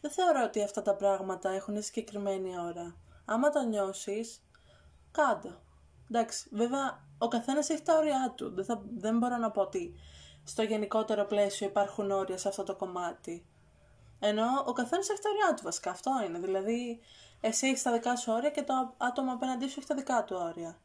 δεν 0.01 0.11
θεωρώ 0.11 0.43
ότι 0.45 0.63
αυτά 0.63 0.83
τα 0.83 0.95
πράγματα 0.95 1.51
έχουν 1.51 1.83
συγκεκριμένη 1.83 2.59
ώρα. 2.59 2.97
Άμα 3.25 3.51
το 3.51 3.61
νιώσεις, 3.61 4.43
κάντο. 5.11 5.61
Εντάξει, 6.11 6.49
βέβαια, 6.53 7.05
ο 7.19 7.29
καθένας 7.29 7.69
έχει 7.69 7.83
τα 7.83 7.97
όρια 7.97 8.33
του. 8.37 8.55
Δεν, 8.55 8.65
θα, 8.65 8.83
δεν 8.99 9.19
μπορώ 9.19 9.37
να 9.37 9.51
πω 9.51 9.61
ότι 9.61 9.95
στο 10.45 10.63
γενικότερο 10.63 11.25
πλαίσιο 11.25 11.67
υπάρχουν 11.67 12.11
όρια 12.11 12.39
σε 12.39 12.49
αυτό 12.49 12.63
το 12.63 12.77
κομμάτι. 12.77 13.47
Ενώ 14.19 14.47
ο 14.67 14.73
καθένας 14.73 15.09
έχει 15.09 15.21
τα 15.21 15.31
όρια 15.31 15.55
του 15.55 15.63
βασικά, 15.63 15.91
αυτό 15.91 16.11
είναι. 16.27 16.39
Δηλαδή, 16.39 17.01
εσύ 17.41 17.67
έχεις 17.67 17.83
τα 17.83 17.93
δικά 17.93 18.17
σου 18.17 18.33
όρια 18.33 18.51
και 18.51 18.63
το 18.63 18.95
άτομο 18.97 19.33
απέναντί 19.33 19.69
σου 19.69 19.75
έχει 19.79 19.89
τα 19.89 19.95
δικά 19.95 20.25
του 20.25 20.37
όρια. 20.41 20.79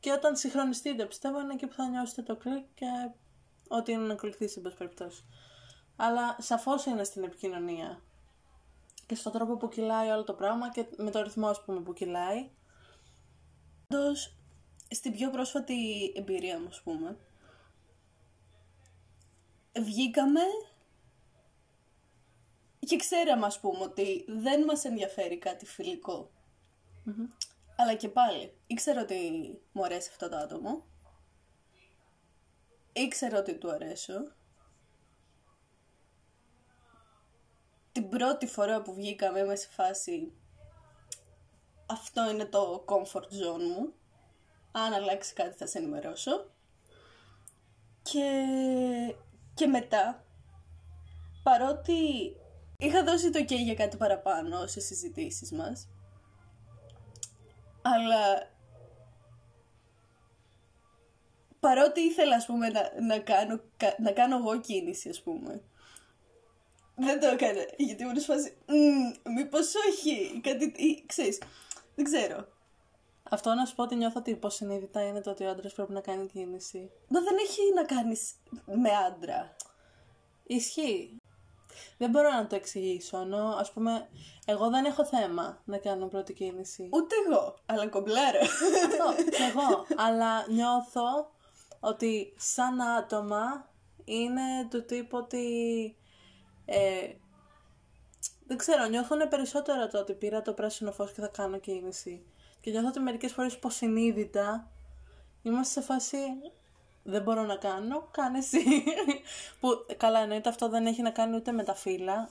Και 0.00 0.12
όταν 0.12 0.36
συγχρονιστείτε, 0.36 1.06
πιστεύω 1.06 1.40
είναι 1.40 1.52
εκεί 1.52 1.66
που 1.66 1.74
θα 1.74 1.88
νιώσετε 1.88 2.22
το 2.22 2.36
κλικ 2.36 2.64
και 2.74 2.86
ό,τι 3.68 3.92
είναι 3.92 4.06
να 4.06 4.12
ακολουθήσει, 4.12 4.54
εν 4.56 4.62
πάση 4.62 4.76
περιπτώσει. 4.76 5.24
Αλλά 5.96 6.36
σαφώς 6.40 6.84
είναι 6.84 7.04
στην 7.04 7.24
επικοινωνία. 7.24 8.02
Και 9.06 9.14
στον 9.14 9.32
τρόπο 9.32 9.56
που 9.56 9.68
κυλάει 9.68 10.08
όλο 10.08 10.24
το 10.24 10.34
πράγμα 10.34 10.70
και 10.70 10.86
με 10.96 11.10
το 11.10 11.22
ρυθμό, 11.22 11.48
ας 11.48 11.64
πούμε, 11.64 11.80
που 11.80 11.92
κυλάει. 11.92 12.50
Πάντως, 13.86 14.36
στην 14.90 15.12
πιο 15.12 15.30
πρόσφατη 15.30 16.12
εμπειρία 16.16 16.60
μου, 16.60 16.68
ας 16.68 16.82
πούμε, 16.82 17.16
βγήκαμε 19.80 20.40
και 22.78 22.96
ξέραμε, 22.96 23.46
ας 23.46 23.60
πούμε, 23.60 23.82
ότι 23.82 24.24
δεν 24.28 24.64
μας 24.64 24.84
ενδιαφέρει 24.84 25.38
κάτι 25.38 25.66
φιλικό. 25.66 26.30
Αλλά 27.76 27.94
και 27.94 28.08
πάλι, 28.08 28.52
ήξερα 28.66 29.00
ότι 29.00 29.18
μου 29.72 29.84
αρέσει 29.84 30.08
αυτό 30.12 30.28
το 30.28 30.36
άτομο. 30.36 30.84
ήξερα 32.92 33.38
ότι 33.38 33.54
του 33.58 33.70
αρέσω. 33.70 34.32
Την 37.96 38.08
πρώτη 38.08 38.46
φορά 38.46 38.82
που 38.82 38.94
βγήκαμε 38.94 39.38
είμαι 39.38 39.56
σε 39.56 39.68
φάση 39.70 40.32
αυτό 41.86 42.30
είναι 42.30 42.44
το 42.44 42.84
comfort 42.88 43.22
zone 43.22 43.62
μου. 43.76 43.92
Αν 44.72 44.92
αλλάξει 44.92 45.34
κάτι 45.34 45.56
θα 45.56 45.66
σε 45.66 45.78
ενημερώσω. 45.78 46.50
Και, 48.02 48.44
και 49.54 49.66
μετά, 49.66 50.24
παρότι 51.42 51.92
είχα 52.76 53.04
δώσει 53.04 53.30
το 53.30 53.38
ok 53.38 53.50
για 53.50 53.74
κάτι 53.74 53.96
παραπάνω 53.96 54.66
σε 54.66 54.80
συζητήσεις 54.80 55.52
μας, 55.52 55.88
αλλά 57.82 58.50
παρότι 61.60 62.00
ήθελα, 62.00 62.36
ας 62.36 62.46
πούμε, 62.46 62.68
να, 62.68 62.90
να, 63.06 63.18
κάνω, 63.18 63.60
να 63.98 64.12
κάνω 64.12 64.36
εγώ 64.36 64.60
κίνηση, 64.60 65.08
ας 65.08 65.22
πούμε, 65.22 65.62
δεν 66.96 67.20
το 67.20 67.26
έκανα, 67.26 67.60
γιατί 67.76 68.04
μου 68.04 68.20
φάση, 68.20 68.56
μήπως 69.34 69.72
όχι, 69.88 70.40
κάτι, 70.42 70.64
ή, 70.64 71.04
ξέρεις, 71.06 71.38
δεν 71.94 72.04
ξέρω. 72.04 72.46
Αυτό 73.30 73.54
να 73.54 73.64
σου 73.64 73.74
πω 73.74 73.82
ότι 73.82 73.94
νιώθω 73.94 74.18
ότι 74.18 74.30
υποσυνείδητα 74.30 75.02
είναι 75.06 75.20
το 75.20 75.30
ότι 75.30 75.44
ο 75.44 75.50
άντρας 75.50 75.72
πρέπει 75.72 75.92
να 75.92 76.00
κάνει 76.00 76.26
κίνηση. 76.26 76.90
Μα 77.08 77.20
δεν 77.20 77.36
έχει 77.40 77.60
να 77.74 77.84
κάνεις 77.84 78.34
με 78.66 78.90
άντρα. 79.06 79.56
Ισχύει. 80.46 81.20
Δεν 81.98 82.10
μπορώ 82.10 82.30
να 82.30 82.46
το 82.46 82.56
εξηγήσω, 82.56 83.18
ενώ 83.18 83.54
ας 83.58 83.72
πούμε 83.72 84.08
εγώ 84.46 84.70
δεν 84.70 84.84
έχω 84.84 85.04
θέμα 85.04 85.62
να 85.64 85.78
κάνω 85.78 86.06
πρώτη 86.06 86.32
κίνηση. 86.32 86.88
Ούτε 86.92 87.14
εγώ, 87.26 87.58
αλλά 87.66 87.88
κομπλάρω. 87.88 88.40
Αυτό, 88.40 89.30
κι 89.30 89.42
εγώ. 89.50 89.86
αλλά 89.96 90.46
νιώθω 90.48 91.30
ότι 91.80 92.34
σαν 92.36 92.80
άτομα 92.80 93.68
είναι 94.04 94.68
του 94.70 94.84
τύπου 94.84 95.18
ότι 95.18 95.46
ε, 96.66 97.12
δεν 98.46 98.56
ξέρω, 98.56 98.86
νιώθουν 98.86 99.28
περισσότερο 99.28 99.88
το 99.88 99.98
ότι 99.98 100.12
πήρα 100.12 100.42
το 100.42 100.52
πράσινο 100.52 100.92
φως 100.92 101.12
και 101.12 101.20
θα 101.20 101.28
κάνω 101.28 101.58
κίνηση. 101.58 102.26
Και 102.60 102.70
νιώθω 102.70 102.88
ότι 102.88 103.00
μερικές 103.00 103.32
φορές 103.32 103.54
υποσυνείδητα 103.54 104.70
είμαστε 105.42 105.80
σε 105.80 105.86
φάση 105.86 106.18
δεν 107.02 107.22
μπορώ 107.22 107.42
να 107.42 107.56
κάνω, 107.56 108.08
κάνε 108.10 108.38
εσύ. 108.38 108.58
που 109.60 109.68
καλά 109.96 110.20
εννοείται 110.20 110.48
αυτό 110.48 110.68
δεν 110.68 110.86
έχει 110.86 111.02
να 111.02 111.10
κάνει 111.10 111.36
ούτε 111.36 111.52
με 111.52 111.62
τα 111.62 111.74
φύλλα, 111.74 112.30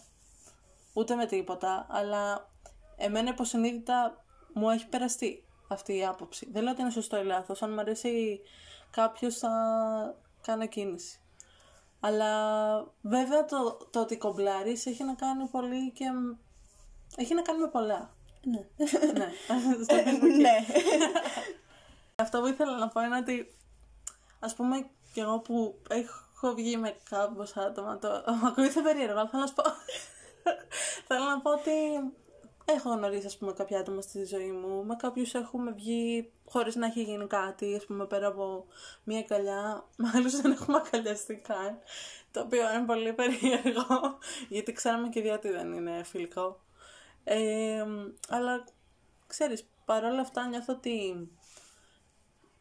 ούτε 0.94 1.16
με 1.16 1.26
τίποτα, 1.26 1.86
αλλά 1.90 2.50
εμένα 2.98 3.30
υποσυνείδητα 3.30 4.24
μου 4.54 4.70
έχει 4.70 4.88
περαστεί 4.88 5.44
αυτή 5.68 5.98
η 5.98 6.06
άποψη. 6.06 6.48
Δεν 6.52 6.64
λέω 6.64 6.72
ότι 6.72 6.82
είναι 6.82 6.90
σωστό 6.90 7.18
ή 7.18 7.24
λάθος, 7.24 7.62
αν 7.62 7.74
μου 7.74 7.80
αρέσει 7.80 8.42
κάποιος 8.92 9.38
θα 9.38 9.50
κάνω 10.42 10.68
κίνηση. 10.68 11.20
Αλλά 12.06 12.32
βέβαια 13.02 13.46
το, 13.46 13.88
το 13.90 14.00
ότι 14.00 14.18
κομπλάρεις 14.18 14.86
έχει 14.86 15.04
να 15.04 15.14
κάνει 15.14 15.48
πολύ 15.48 15.92
και... 15.92 16.06
Έχει 17.16 17.34
να 17.34 17.42
κάνει 17.42 17.60
με 17.60 17.68
πολλά. 17.68 18.10
Ναι. 18.44 18.66
ναι. 19.20 19.32
ναι. 20.42 20.66
Αυτό 22.16 22.40
που 22.40 22.48
ήθελα 22.48 22.78
να 22.78 22.88
πω 22.88 23.02
είναι 23.02 23.18
ότι 23.18 23.56
ας 24.40 24.56
πούμε 24.56 24.88
και 25.14 25.22
εγώ 25.22 25.40
που 25.40 25.82
έχω 25.88 26.54
βγει 26.54 26.78
με 26.78 26.96
κάποια 27.10 27.64
άτομα 27.64 27.98
το 27.98 28.24
ακούγεται 28.48 28.82
περίεργο 28.82 29.20
αλλά 29.20 29.30
θέλω 29.30 29.42
να 29.42 29.48
σου 29.48 29.54
πω 29.54 29.64
θέλω 31.08 31.24
να 31.24 31.42
πω 31.42 31.52
ότι 31.52 31.72
έχω 32.66 32.90
γνωρίσει 32.90 33.26
ας 33.26 33.38
πούμε 33.38 33.54
κάποια 33.54 33.80
άτομα 33.80 34.02
στη 34.02 34.26
ζωή 34.26 34.52
μου. 34.52 34.86
Με 34.86 34.96
κάποιους 34.96 35.34
έχουμε 35.34 35.72
βγει 35.72 36.32
χωρίς 36.46 36.76
να 36.76 36.86
έχει 36.86 37.04
γίνει 37.04 37.28
κάτι 37.28 37.76
ας 37.76 37.86
πούμε 37.86 38.06
πέρα 38.06 38.28
από 38.28 38.66
μία 39.04 39.24
καλιά. 39.24 39.84
Με 39.98 40.12
άλλους 40.16 40.42
δεν 40.42 40.52
έχουμε 40.52 40.78
αγκαλιαστεί 40.86 41.36
καν. 41.36 41.78
Το 42.32 42.42
οποίο 42.42 42.74
είναι 42.74 42.86
πολύ 42.86 43.14
περίεργο 43.14 44.18
γιατί 44.50 44.72
ξέραμε 44.72 45.10
και 45.10 45.22
διότι 45.22 45.50
δεν 45.50 45.74
είναι 45.74 46.04
φιλικό. 46.04 46.60
Ε, 47.24 47.86
αλλά 48.30 48.64
ξέρεις 49.28 49.68
παρόλα 49.86 50.22
αυτά 50.22 50.48
νιώθω 50.48 50.74
ότι 50.74 51.30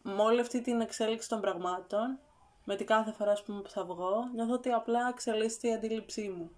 με 0.03 0.23
όλη 0.23 0.41
αυτή 0.41 0.61
την 0.61 0.81
εξέλιξη 0.81 1.29
των 1.29 1.41
πραγμάτων 1.41 2.19
με 2.65 2.77
την 2.77 2.87
κάθε 2.87 3.13
φορά 3.13 3.37
πούμε, 3.47 3.61
που 3.61 3.71
θα 3.71 3.85
βγω 3.85 4.29
νιώθω 4.35 4.53
ότι 4.53 4.71
απλά 4.71 5.09
εξελίσσεται 5.09 5.69
η 5.69 5.73
αντίληψή 5.73 6.29
μου 6.29 6.51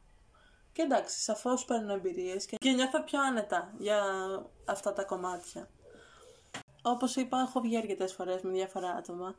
και 0.76 0.82
εντάξει, 0.82 1.20
σαφώς 1.20 1.64
παίρνω 1.64 1.92
εμπειρίες 1.92 2.46
και... 2.46 2.56
και 2.56 2.70
νιώθω 2.70 3.02
πιο 3.02 3.20
άνετα 3.22 3.74
για 3.78 4.02
αυτά 4.64 4.92
τα 4.92 5.04
κομμάτια. 5.04 5.68
Όπως 6.82 7.16
είπα, 7.16 7.40
έχω 7.40 7.60
βγει 7.60 7.76
αρκετές 7.76 8.12
φορές 8.12 8.42
με 8.42 8.50
διάφορα 8.50 8.90
άτομα. 8.90 9.36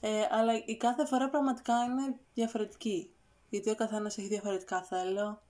Ε, 0.00 0.26
αλλά 0.30 0.64
η 0.64 0.76
κάθε 0.76 1.06
φορά 1.06 1.28
πραγματικά 1.28 1.84
είναι 1.84 2.18
διαφορετική. 2.34 3.14
Γιατί 3.48 3.70
ο 3.70 3.74
καθένας 3.74 4.18
έχει 4.18 4.28
διαφορετικά 4.28 4.82
θέλω. 4.82 5.42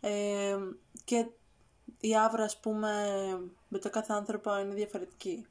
Ε, 0.00 0.56
και 1.04 1.26
η 2.00 2.16
άβρα, 2.16 2.44
ας 2.44 2.60
πούμε, 2.60 3.04
με 3.68 3.78
το 3.78 3.90
κάθε 3.90 4.12
άνθρωπο 4.12 4.58
είναι 4.58 4.74
διαφορετική. 4.74 5.46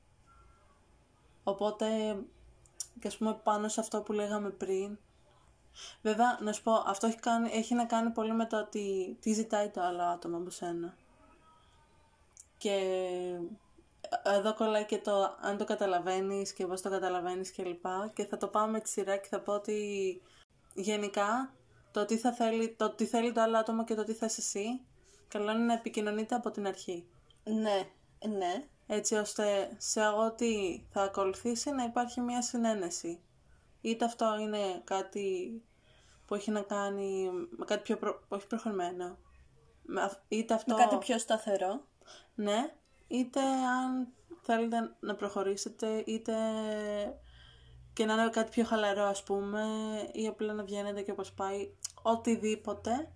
Οπότε, 1.44 1.88
και 3.00 3.08
ας 3.08 3.18
πούμε 3.18 3.40
πάνω 3.44 3.68
σε 3.68 3.80
αυτό 3.80 4.02
που 4.02 4.12
λέγαμε 4.12 4.50
πριν, 4.50 4.98
Βέβαια, 6.02 6.40
να 6.42 6.52
σου 6.54 6.64
πω, 6.64 6.84
αυτό 6.86 7.08
έχει, 7.08 7.20
κάνει, 7.20 7.50
έχει 7.54 7.76
να 7.76 7.86
κάνει 7.86 8.10
πολύ 8.10 8.34
με 8.34 8.46
το 8.46 8.58
ότι 8.58 9.18
τι 9.22 9.34
ζητάει 9.34 9.70
το 9.70 9.82
άλλο 9.82 10.04
άτομο 10.04 10.38
από 10.38 10.50
σένα. 10.50 10.96
Και 12.58 12.80
εδώ 14.24 14.54
κολλάει 14.54 14.86
και 14.86 14.98
το 14.98 15.38
αν 15.42 15.58
το 15.58 15.66
καταλαβαίνεις 15.66 16.54
και 16.54 16.66
πώς 16.66 16.82
το 16.82 16.90
καταλαβαίνεις 16.90 17.52
και 17.52 17.64
λοιπά. 17.64 18.12
Και 18.16 18.26
θα 18.26 18.38
το 18.38 18.48
πάω 18.48 18.68
με 18.68 18.80
τη 18.80 18.90
σειρά 18.90 19.18
και 19.18 19.28
θα 19.30 19.40
πω 19.40 19.54
ότι 19.54 20.22
γενικά 20.74 21.54
το 21.92 22.06
τι, 22.06 22.18
θα 22.18 22.32
θέλει, 22.32 22.76
το 22.78 22.90
τι 22.90 23.06
θέλει 23.06 23.32
το 23.32 23.42
άλλο 23.42 23.58
άτομο 23.58 23.84
και 23.84 23.96
το 23.96 24.04
τι 24.04 24.14
θες 24.14 24.38
εσύ, 24.38 24.82
καλό 25.28 25.52
είναι 25.52 25.64
να 25.64 25.74
επικοινωνείτε 25.74 26.36
από 26.36 26.52
την 26.52 26.68
αρχή. 26.68 27.06
Ναι, 27.44 27.90
ναι. 28.38 28.68
Έτσι 28.88 29.16
ώστε 29.16 29.76
σε 29.78 30.08
ό,τι 30.08 30.82
θα 30.92 31.02
ακολουθήσει 31.02 31.72
να 31.72 31.84
υπάρχει 31.84 32.22
μια 32.22 32.42
συνένεση. 32.42 33.20
Είτε 33.82 34.06
αυτό 34.06 34.38
είναι 34.40 34.82
κάτι 34.84 35.62
που 36.26 36.36
έχει 36.36 36.52
να 36.52 36.62
κάνει 36.62 37.30
με 37.50 37.66
κάτι 37.66 37.82
πιο 37.82 37.98
προ... 37.98 38.22
όχι 38.28 38.48
προχωρημένο. 38.48 39.18
Είτε 40.28 40.54
αυτό... 40.54 40.76
Με 40.76 40.84
κάτι 40.84 40.98
πιο 40.98 41.18
σταθερό. 41.18 41.88
Ναι. 42.36 42.74
Είτε 43.08 43.42
αν 43.42 44.08
θέλετε 44.42 44.96
να 45.00 45.16
προχωρήσετε, 45.16 46.04
είτε 46.06 46.34
και 47.94 48.06
να 48.06 48.14
είναι 48.14 48.30
κάτι 48.30 48.50
πιο 48.50 48.64
χαλαρό 48.64 49.04
ας 49.04 49.24
πούμε, 49.24 49.66
ή 50.12 50.28
απλά 50.28 50.54
να 50.54 50.64
βγαίνετε 50.64 51.02
και 51.02 51.12
όπως 51.12 51.32
πάει, 51.32 51.74
οτιδήποτε 52.02 53.12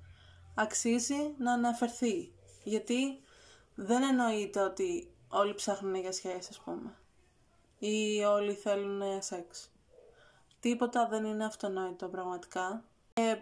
αξίζει 0.55 1.35
να 1.37 1.53
αναφερθεί. 1.53 2.33
Γιατί 2.63 3.21
δεν 3.75 4.03
εννοείται 4.03 4.59
ότι 4.59 5.13
όλοι 5.27 5.53
ψάχνουν 5.53 5.95
για 5.95 6.11
σχέση 6.11 6.47
ας 6.49 6.59
πούμε. 6.59 6.97
Ή 7.79 8.23
όλοι 8.23 8.53
θέλουν 8.53 9.21
σεξ. 9.21 9.72
Τίποτα 10.63 11.07
δεν 11.07 11.25
είναι 11.25 11.45
αυτονόητο 11.45 12.07
πραγματικά. 12.07 12.83
Και 13.13 13.37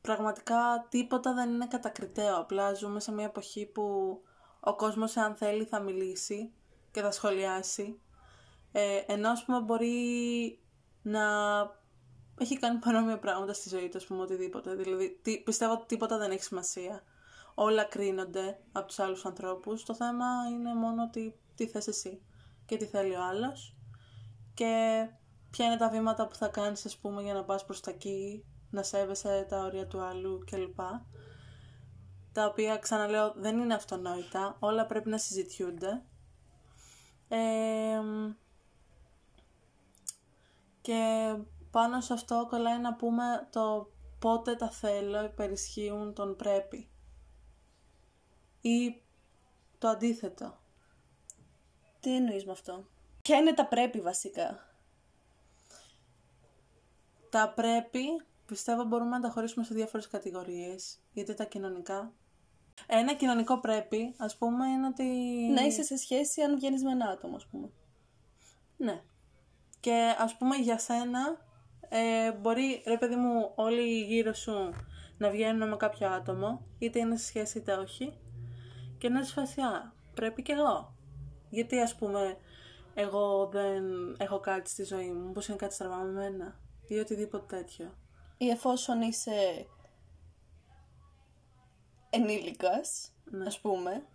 πραγματικά 0.00 0.86
τίποτα 0.88 1.34
δεν 1.34 1.50
είναι 1.50 1.66
κατακριτέο. 1.66 2.36
Απλά 2.36 2.74
ζούμε 2.74 3.00
σε 3.00 3.12
μια 3.12 3.24
εποχή 3.24 3.66
που 3.66 3.82
ο 4.60 4.74
κόσμος 4.74 5.16
αν 5.16 5.34
θέλει 5.34 5.64
θα 5.64 5.80
μιλήσει 5.80 6.52
και 6.90 7.00
θα 7.00 7.10
σχολιάσει. 7.10 8.00
Ε, 8.72 9.02
ενώ 9.06 9.28
ας 9.30 9.44
πούμε 9.44 9.60
μπορεί 9.60 10.58
να 11.02 11.22
έχει 12.38 12.58
κάνει 12.58 12.78
παρόμοια 12.78 13.18
πράγματα 13.18 13.52
στη 13.52 13.68
ζωή 13.68 13.88
του, 13.88 13.96
ας 13.96 14.04
πούμε, 14.06 14.22
οτιδήποτε. 14.22 14.74
Δηλαδή, 14.74 15.18
τι, 15.22 15.38
πιστεύω 15.38 15.72
ότι 15.72 15.86
τίποτα 15.86 16.18
δεν 16.18 16.30
έχει 16.30 16.42
σημασία. 16.42 17.02
Όλα 17.54 17.84
κρίνονται 17.84 18.60
από 18.72 18.86
τους 18.86 18.98
άλλους 18.98 19.24
ανθρώπους. 19.24 19.84
Το 19.84 19.94
θέμα 19.94 20.26
είναι 20.50 20.74
μόνο 20.74 21.10
τι, 21.10 21.32
τι 21.54 21.66
θες 21.66 21.86
εσύ 21.86 22.22
και 22.66 22.76
τι 22.76 22.84
θέλει 22.84 23.14
ο 23.14 23.24
άλλος. 23.24 23.76
Και 24.54 25.06
ποια 25.54 25.66
είναι 25.66 25.76
τα 25.76 25.88
βήματα 25.88 26.26
που 26.26 26.34
θα 26.34 26.48
κάνεις, 26.48 26.86
ας 26.86 26.96
πούμε, 26.96 27.22
για 27.22 27.34
να 27.34 27.44
πας 27.44 27.64
προς 27.64 27.80
τα 27.80 27.90
εκεί, 27.90 28.44
να 28.70 28.82
σέβεσαι 28.82 29.46
τα 29.48 29.64
όρια 29.64 29.86
του 29.86 30.00
άλλου 30.00 30.44
κλπ. 30.46 30.78
Τα 32.32 32.46
οποία, 32.46 32.76
ξαναλέω, 32.76 33.32
δεν 33.36 33.58
είναι 33.58 33.74
αυτονόητα. 33.74 34.56
Όλα 34.58 34.86
πρέπει 34.86 35.08
να 35.08 35.18
συζητιούνται. 35.18 36.02
και 40.80 41.34
πάνω 41.70 42.00
σε 42.00 42.12
αυτό 42.12 42.46
κολλάει 42.50 42.78
να 42.78 42.94
πούμε 42.94 43.48
το 43.50 43.92
πότε 44.18 44.54
τα 44.54 44.70
θέλω 44.70 45.24
υπερισχύουν 45.24 46.14
τον 46.14 46.36
πρέπει. 46.36 46.88
Ή 48.60 49.02
το 49.78 49.88
αντίθετο. 49.88 50.58
Τι 52.00 52.16
εννοείς 52.16 52.44
με 52.46 52.52
αυτό; 52.52 52.86
Ποια 53.22 53.36
είναι 53.36 53.54
τα 53.54 53.66
πρέπει 53.66 54.00
βασικά; 54.00 54.73
Τα 57.34 57.52
πρέπει, 57.54 58.04
πιστεύω 58.46 58.84
μπορούμε 58.84 59.10
να 59.10 59.20
τα 59.20 59.28
χωρίσουμε 59.28 59.64
σε 59.64 59.74
διάφορες 59.74 60.08
κατηγορίες, 60.08 60.98
γιατί 61.12 61.34
τα 61.34 61.44
κοινωνικά. 61.44 62.12
Ένα 62.86 63.14
κοινωνικό 63.14 63.60
πρέπει, 63.60 64.14
ας 64.18 64.36
πούμε, 64.36 64.68
είναι 64.68 64.86
ότι... 64.86 65.04
Να 65.54 65.62
είσαι 65.62 65.82
σε 65.82 65.96
σχέση 65.96 66.42
αν 66.42 66.54
βγαίνεις 66.54 66.82
με 66.82 66.90
ένα 66.90 67.08
άτομο, 67.08 67.36
ας 67.36 67.46
πούμε. 67.46 67.70
Ναι. 68.76 69.02
Και 69.80 70.14
ας 70.18 70.36
πούμε 70.36 70.56
για 70.56 70.78
σένα, 70.78 71.46
Ε, 71.88 72.32
μπορεί, 72.32 72.82
ρε 72.86 72.98
παιδί 72.98 73.16
μου, 73.16 73.52
όλοι 73.54 74.02
γύρω 74.02 74.32
σου 74.32 74.70
να 75.18 75.30
βγαίνουν 75.30 75.68
με 75.68 75.76
κάποιο 75.76 76.08
άτομο, 76.08 76.66
είτε 76.78 76.98
είναι 76.98 77.16
σε 77.16 77.24
σχέση 77.24 77.58
είτε 77.58 77.72
όχι, 77.72 78.18
και 78.98 79.08
να 79.08 79.20
είσαι 79.20 79.32
φάση, 79.32 79.60
«Α, 79.60 79.92
πρέπει 80.14 80.42
και 80.42 80.52
εγώ. 80.52 80.94
Γιατί 81.50 81.80
ας 81.80 81.94
πούμε, 81.94 82.36
εγώ 82.94 83.48
δεν 83.52 83.84
έχω 84.18 84.40
κάτι 84.40 84.70
στη 84.70 84.84
ζωή 84.84 85.10
μου, 85.12 85.32
πως 85.32 85.48
είναι 85.48 85.56
κάτι 85.56 85.74
στραβά 85.74 85.96
με 85.96 86.10
μένα, 86.12 86.62
ή 86.88 86.98
οτιδήποτε 86.98 87.56
τέτοιο. 87.56 87.94
Ή 88.38 88.48
εφόσον 88.48 89.00
είσαι 89.02 89.66
ενήλικας, 92.10 93.12
Ναι. 93.24 93.46
ας 93.46 93.60
πούμε, 93.60 94.06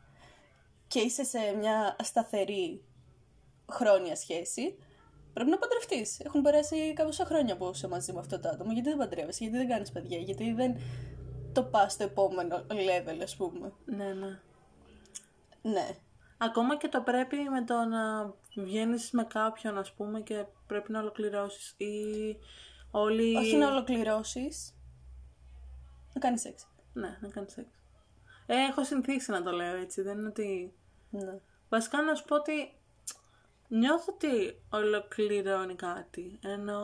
και 0.87 0.99
είσαι 0.99 1.23
σε 1.23 1.39
μια 1.57 1.95
σταθερή 2.03 2.83
χρόνια 3.71 4.15
σχέση, 4.15 4.77
πρέπει 5.33 5.49
να 5.49 5.57
παντρευτείς. 5.57 6.19
Έχουν 6.19 6.41
περάσει 6.41 6.93
κάποια 6.93 7.25
χρόνια 7.25 7.57
που 7.57 7.69
είσαι 7.73 7.87
μαζί 7.87 8.13
με 8.13 8.19
αυτό 8.19 8.39
το 8.39 8.49
άτομο. 8.49 8.71
Γιατί 8.71 8.89
δεν 8.89 8.97
παντρεύεσαι, 8.97 9.43
γιατί 9.43 9.57
δεν 9.57 9.67
κάνεις 9.67 9.91
παιδιά, 9.91 10.17
γιατί 10.17 10.53
δεν 10.53 10.79
το 11.53 11.63
πας 11.63 11.93
στο 11.93 12.03
επόμενο 12.03 12.65
level, 12.69 13.19
ας 13.23 13.35
πούμε. 13.35 13.73
Ναι, 13.85 14.13
ναι. 14.13 14.39
Ναι. 15.61 15.89
Ακόμα 16.37 16.77
και 16.77 16.87
το 16.87 17.01
πρέπει 17.01 17.37
με 17.37 17.63
το 17.63 17.73
να 17.73 18.33
βγαίνεις 18.55 19.11
με 19.11 19.23
κάποιον, 19.23 19.77
ας 19.77 19.93
πούμε, 19.93 20.21
και 20.21 20.45
πρέπει 20.67 20.91
να 20.91 20.99
ολοκληρώσεις 20.99 21.73
ή 21.77 21.93
όλοι... 22.91 23.35
Όχι 23.35 23.55
να 23.55 23.71
ολοκληρώσεις, 23.71 24.73
να 26.13 26.21
κάνεις 26.21 26.41
σεξ. 26.41 26.67
Ναι, 26.93 27.17
να 27.21 27.27
κάνεις 27.27 27.51
σεξ. 27.51 27.67
Ε, 28.45 28.55
έχω 28.55 28.83
συνηθίσει 28.83 29.31
να 29.31 29.43
το 29.43 29.51
λέω 29.51 29.75
έτσι, 29.75 30.01
δεν 30.01 30.17
είναι 30.17 30.27
ότι... 30.27 30.73
Ναι. 31.09 31.39
Βασικά 31.69 32.01
να 32.01 32.15
σου 32.15 32.25
πω 32.25 32.35
ότι 32.35 32.73
νιώθω 33.67 34.13
ότι 34.13 34.61
ολοκληρώνει 34.69 35.75
κάτι, 35.75 36.39
ενώ 36.43 36.81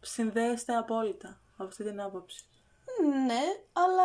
συνδέεστε 0.00 0.76
απόλυτα 0.76 1.40
από 1.56 1.68
αυτή 1.68 1.84
την 1.84 2.00
άποψη. 2.00 2.44
Ναι, 3.26 3.40
αλλά 3.72 4.02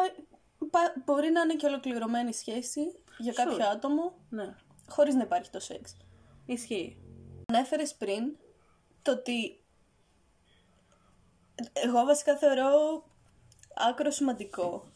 πα- 0.69 0.93
μπορεί 1.05 1.29
να 1.29 1.41
είναι 1.41 1.55
και 1.55 1.65
ολοκληρωμένη 1.65 2.33
σχέση 2.33 2.81
για 3.17 3.33
κάποιο 3.33 3.57
Sure. 3.57 3.69
άτομο 3.74 4.13
Ναι, 4.29 4.55
χωρίς 4.89 5.15
να 5.15 5.24
υπάρχει 5.24 5.50
το 5.50 5.60
σεξ. 5.60 5.98
Ισχύει. 6.45 6.97
Ανέφερες 7.45 7.95
πριν 7.95 8.38
το 9.01 9.12
ότι 9.12 9.63
εγώ 11.73 12.05
βασικά 12.05 12.38
θεωρώ 12.38 13.03
άκρο 13.75 14.12
σημαντικό 14.12 14.91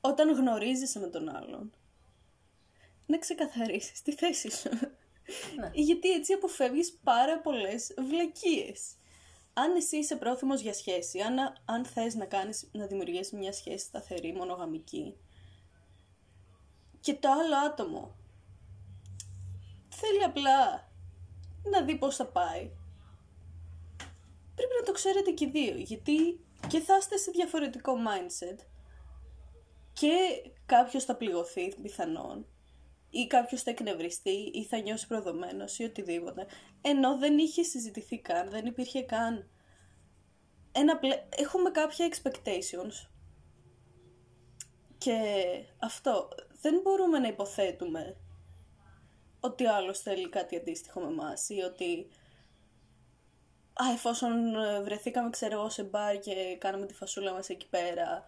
όταν 0.00 0.32
γνωρίζεις 0.32 0.96
με 0.96 1.06
τον 1.06 1.28
άλλον 1.28 1.72
να 3.06 3.18
ξεκαθαρίσεις 3.18 4.02
τη 4.02 4.12
θέση 4.12 4.50
σου. 4.50 4.68
Ναι. 5.56 5.70
Γιατί 5.72 6.10
έτσι 6.12 6.32
αποφεύγεις 6.32 6.98
πάρα 7.04 7.40
πολλές 7.40 7.94
βλακίες. 7.98 8.94
Αν 9.52 9.76
εσύ 9.76 9.96
είσαι 9.96 10.16
πρόθυμος 10.16 10.60
για 10.60 10.74
σχέση, 10.74 11.20
αν, 11.20 11.36
αν 11.64 11.84
θες 11.84 12.14
να, 12.14 12.24
κάνεις, 12.24 12.70
να 12.72 12.86
δημιουργήσεις 12.86 13.32
μια 13.32 13.52
σχέση 13.52 13.84
σταθερή, 13.84 14.32
μονογαμική 14.32 15.16
και 17.00 17.14
το 17.14 17.30
άλλο 17.30 17.56
άτομο 17.56 18.16
θέλει 20.00 20.22
απλά 20.24 20.88
να 21.70 21.82
δει 21.82 21.96
πώς 21.96 22.16
θα 22.16 22.26
πάει. 22.26 22.70
Πρέπει 24.54 24.74
να 24.78 24.86
το 24.86 24.92
ξέρετε 24.92 25.30
και 25.30 25.44
οι 25.44 25.50
δύο, 25.50 25.76
γιατί 25.76 26.44
και 26.68 26.80
θα 26.80 26.96
είστε 26.96 27.16
σε 27.16 27.30
διαφορετικό 27.30 27.92
mindset 27.96 28.58
και 29.92 30.12
κάποιος 30.66 31.04
θα 31.04 31.16
πληγωθεί 31.16 31.74
πιθανόν 31.82 32.46
ή 33.10 33.26
κάποιος 33.26 33.62
θα 33.62 33.70
εκνευριστεί 33.70 34.50
ή 34.52 34.64
θα 34.64 34.78
νιώσει 34.78 35.06
προδομένος 35.06 35.78
ή 35.78 35.84
οτιδήποτε. 35.84 36.46
Ενώ 36.80 37.18
δεν 37.18 37.38
είχε 37.38 37.62
συζητηθεί 37.62 38.18
καν, 38.18 38.50
δεν 38.50 38.66
υπήρχε 38.66 39.02
καν 39.02 39.50
ένα 40.72 40.98
πλε... 40.98 41.14
Έχουμε 41.36 41.70
κάποια 41.70 42.08
expectations 42.08 43.08
και 44.98 45.18
αυτό 45.78 46.28
δεν 46.60 46.80
μπορούμε 46.82 47.18
να 47.18 47.28
υποθέτουμε 47.28 48.16
ότι 49.40 49.66
ο 49.66 49.74
άλλος 49.74 50.00
θέλει 50.00 50.28
κάτι 50.28 50.56
αντίστοιχο 50.56 51.00
με 51.00 51.06
εμάς 51.06 51.48
ή 51.48 51.60
ότι 51.60 52.08
α, 53.72 53.92
εφόσον 53.92 54.54
ε, 54.54 54.82
βρεθήκαμε 54.82 55.30
ξέρω 55.30 55.58
εγώ 55.58 55.68
σε 55.68 55.82
μπαρ 55.82 56.18
και 56.18 56.56
κάναμε 56.60 56.86
τη 56.86 56.94
φασούλα 56.94 57.32
μας 57.32 57.48
εκεί 57.48 57.68
πέρα 57.68 58.24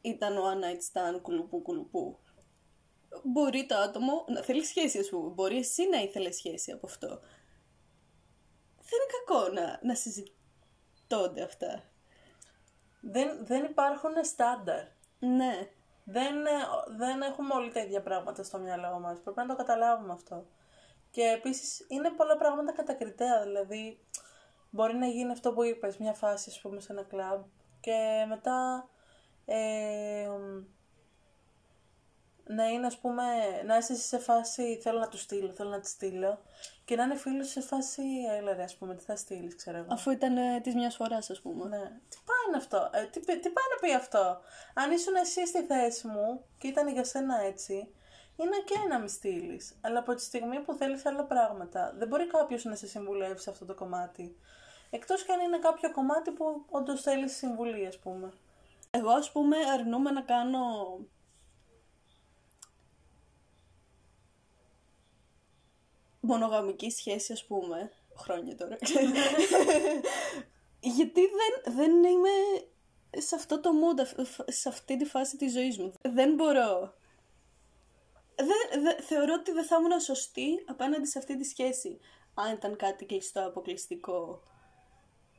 ήταν 0.00 0.36
one 0.36 0.64
night 0.64 0.80
stand 0.92 1.18
κουλουπού 1.22 1.62
κουλουπού. 1.62 2.18
Μπορεί 3.22 3.66
το 3.66 3.76
άτομο 3.76 4.24
να 4.28 4.42
θέλει 4.42 4.64
σχέση 4.64 4.98
ας 4.98 5.08
πούμε, 5.08 5.30
μπορεί 5.30 5.56
εσύ 5.56 5.88
να 5.88 6.02
ήθελες 6.02 6.36
σχέση 6.36 6.72
από 6.72 6.86
αυτό. 6.86 7.08
Δεν 8.76 8.98
είναι 9.00 9.24
κακό 9.26 9.48
να, 9.48 9.80
να 9.82 9.94
συζητώνται 9.94 11.42
αυτά. 11.42 11.82
Δεν, 13.00 13.46
δεν 13.46 13.64
υπάρχουν 13.64 14.24
στάνταρ. 14.24 14.84
Ναι. 15.18 15.70
Δεν, 16.10 16.46
ε, 16.46 16.50
δεν 16.96 17.22
έχουμε 17.22 17.54
όλοι 17.54 17.72
τα 17.72 17.80
ίδια 17.80 18.02
πράγματα 18.02 18.42
στο 18.42 18.58
μυαλό 18.58 18.98
μας. 18.98 19.20
Πρέπει 19.20 19.38
να 19.38 19.46
το 19.46 19.56
καταλάβουμε 19.56 20.12
αυτό. 20.12 20.46
Και 21.10 21.22
επίσης 21.22 21.86
είναι 21.88 22.10
πολλά 22.10 22.36
πράγματα 22.36 22.72
κατακριτέα. 22.72 23.42
Δηλαδή, 23.42 23.98
μπορεί 24.70 24.96
να 24.96 25.06
γίνει 25.06 25.32
αυτό 25.32 25.52
που 25.52 25.62
είπες, 25.62 25.96
μια 25.96 26.12
φάση, 26.12 26.50
ας 26.50 26.60
πούμε, 26.60 26.80
σε 26.80 26.92
ένα 26.92 27.02
κλαμπ 27.02 27.42
και 27.80 28.24
μετά 28.28 28.88
ε, 29.44 30.28
να 32.48 32.64
είναι, 32.64 32.86
ας 32.86 32.98
πούμε, 32.98 33.22
να 33.64 33.76
είσαι 33.76 33.92
εσύ 33.92 34.06
σε 34.06 34.18
φάση 34.18 34.78
θέλω 34.82 34.98
να 34.98 35.08
τους 35.08 35.20
στείλω, 35.20 35.52
θέλω 35.52 35.70
να 35.70 35.80
τη 35.80 35.88
στείλω 35.88 36.38
και 36.84 36.96
να 36.96 37.02
είναι 37.02 37.16
φίλος 37.16 37.48
σε 37.48 37.60
φάση 37.60 38.02
έλα 38.36 38.54
ρε, 38.54 38.62
ας 38.62 38.76
πούμε, 38.76 38.94
τι 38.94 39.04
θα 39.04 39.16
στείλεις, 39.16 39.56
ξέρω 39.56 39.76
εγώ. 39.76 39.86
Αφού 39.90 40.10
ήταν 40.10 40.36
ε, 40.36 40.60
της 40.60 40.74
μιας 40.74 40.94
φοράς 40.94 41.30
ας 41.30 41.40
πούμε. 41.40 41.68
Ναι. 41.68 41.82
Τι 42.08 42.16
πάει 42.24 42.52
να 42.52 42.56
αυτό, 42.56 42.90
ε, 42.92 43.04
τι, 43.04 43.20
τι 43.20 43.50
πάει 43.50 43.68
να 43.74 43.78
πει 43.80 43.94
αυτό; 43.94 44.40
Αν 44.74 44.90
ήσουν 44.90 45.14
εσύ 45.14 45.46
στη 45.46 45.62
θέση 45.62 46.06
μου 46.06 46.44
και 46.58 46.68
ήταν 46.68 46.88
για 46.88 47.04
σένα 47.04 47.40
έτσι, 47.40 47.92
είναι 48.36 48.56
ok 48.64 48.88
να 48.88 48.98
μη 48.98 49.08
στείλεις. 49.08 49.78
Αλλά 49.80 49.98
από 49.98 50.14
τη 50.14 50.22
στιγμή 50.22 50.60
που 50.60 50.74
θέλεις 50.74 51.06
άλλα 51.06 51.24
πράγματα, 51.24 51.94
δεν 51.98 52.08
μπορεί 52.08 52.26
κάποιος 52.26 52.64
να 52.64 52.74
σε 52.74 52.86
συμβουλεύσει 52.86 53.42
σε 53.42 53.50
αυτό 53.50 53.64
το 53.64 53.74
κομμάτι. 53.74 54.36
Εκτός 54.90 55.24
και 55.24 55.32
αν 55.32 55.40
είναι 55.40 55.58
κάποιο 55.58 55.92
κομμάτι 55.92 56.30
που 56.30 56.64
όντως 56.70 57.02
θέλεις 57.02 57.36
συμβουλή, 57.36 57.86
ας 57.86 57.98
πούμε. 57.98 58.32
Εγώ 58.90 59.10
ας 59.10 59.32
πούμε 59.32 59.56
αρνούμαι 59.72 60.10
να 60.10 60.20
κάνω 60.20 60.60
μονογαμική 66.28 66.90
σχέση 66.90 67.32
ας 67.32 67.44
πούμε, 67.46 67.90
χρόνια 68.16 68.56
τώρα. 68.56 68.76
Γιατί 70.80 71.20
δεν, 71.20 71.74
δεν 71.74 72.04
είμαι 72.04 72.30
σε 73.16 73.34
αυτό 73.34 73.60
το 73.60 73.70
mood, 73.70 74.00
αφ- 74.00 74.40
σε 74.46 74.68
αυτή 74.68 74.96
τη 74.96 75.04
φάση 75.04 75.36
της 75.36 75.52
ζωής 75.52 75.78
μου. 75.78 75.92
Δεν 76.02 76.34
μπορώ. 76.34 76.94
Δεν, 78.36 78.82
δεν- 78.82 79.02
θεωρώ 79.02 79.34
ότι 79.38 79.52
δεν 79.52 79.64
θα 79.64 79.76
ήμουν 79.76 80.00
σωστή 80.00 80.64
απέναντι 80.66 81.06
σε 81.06 81.18
αυτή 81.18 81.36
τη 81.36 81.44
σχέση. 81.44 81.98
Αν 82.34 82.52
ήταν 82.52 82.76
κάτι 82.76 83.04
κλειστό, 83.04 83.46
αποκλειστικό, 83.46 84.42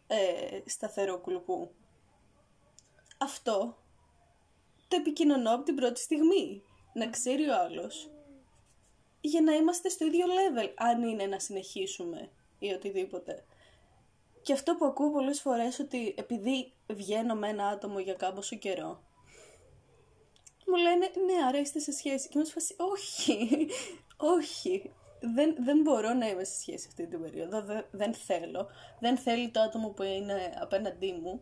ε, 0.08 0.60
σταθερό 0.65 1.19
κουλουπού. 1.19 1.71
Αυτό 3.17 3.78
το 4.88 4.95
επικοινωνώ 4.95 5.54
από 5.54 5.63
την 5.63 5.75
πρώτη 5.75 5.99
στιγμή. 5.99 6.63
Να 6.93 7.10
ξέρει 7.10 7.49
ο 7.49 7.56
άλλος. 7.60 8.10
Για 9.21 9.41
να 9.41 9.53
είμαστε 9.53 9.89
στο 9.89 10.05
ίδιο 10.05 10.25
level, 10.25 10.73
αν 10.75 11.03
είναι 11.03 11.25
να 11.25 11.39
συνεχίσουμε 11.39 12.29
ή 12.60 12.71
οτιδήποτε. 12.71 13.45
Και 14.41 14.53
αυτό 14.53 14.75
που 14.75 14.86
ακούω 14.86 15.12
πολλές 15.12 15.41
φορές 15.41 15.79
ότι 15.79 16.13
επειδή 16.17 16.71
βγαίνω 16.88 17.36
με 17.36 17.47
ένα 17.47 17.67
άτομο 17.67 17.99
για 17.99 18.13
κάμποσο 18.13 18.55
καιρό, 18.55 19.03
μου 20.65 20.75
λένε 20.75 21.12
ναι, 21.25 21.45
άρα 21.47 21.60
είστε 21.60 21.79
σε 21.79 21.91
σχέση. 21.91 22.27
Και 22.27 22.38
είμαι 22.38 22.45
σε 22.45 22.53
φάση, 22.53 22.75
όχι, 22.77 23.67
όχι. 24.17 24.93
Δεν, 25.36 25.55
δεν 25.60 25.82
μπορώ 25.82 26.13
να 26.13 26.27
είμαι 26.27 26.43
σε 26.43 26.60
σχέση 26.60 26.86
αυτή 26.88 27.08
την 27.08 27.21
περίοδο. 27.21 27.62
Δεν, 27.62 27.86
δεν 27.91 28.13
θέλω. 28.13 28.67
Δεν 28.99 29.17
θέλει 29.17 29.49
το 29.49 29.60
άτομο 29.60 29.89
που 29.89 30.03
είναι 30.03 30.58
απέναντί 30.62 31.12
μου. 31.12 31.41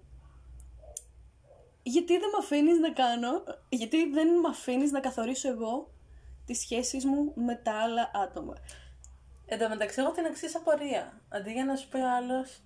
Γιατί 1.84 2.18
δεν 2.18 2.30
με 2.30 2.38
αφήνεις 2.40 2.80
να 2.80 2.92
κάνω, 2.92 3.44
γιατί 3.70 4.10
δεν 4.10 4.40
με 4.40 4.48
αφήνεις 4.48 4.92
να 4.92 5.00
καθορίσω 5.00 5.50
εγώ 5.50 5.92
τις 6.48 6.60
σχέσεις 6.60 7.06
μου 7.06 7.34
με 7.36 7.56
τα 7.56 7.82
άλλα 7.82 8.12
άτομα. 8.14 8.54
Εν 9.46 9.60
τω 9.60 9.70
μεταξύ, 9.70 10.02
έχω 10.02 10.12
την 10.12 10.26
εξής 10.26 10.56
απορία. 10.56 11.22
Αντί 11.30 11.52
για 11.52 11.66
να 11.66 11.76
σου 11.76 11.88
πει 11.90 12.00
άλλος, 12.00 12.62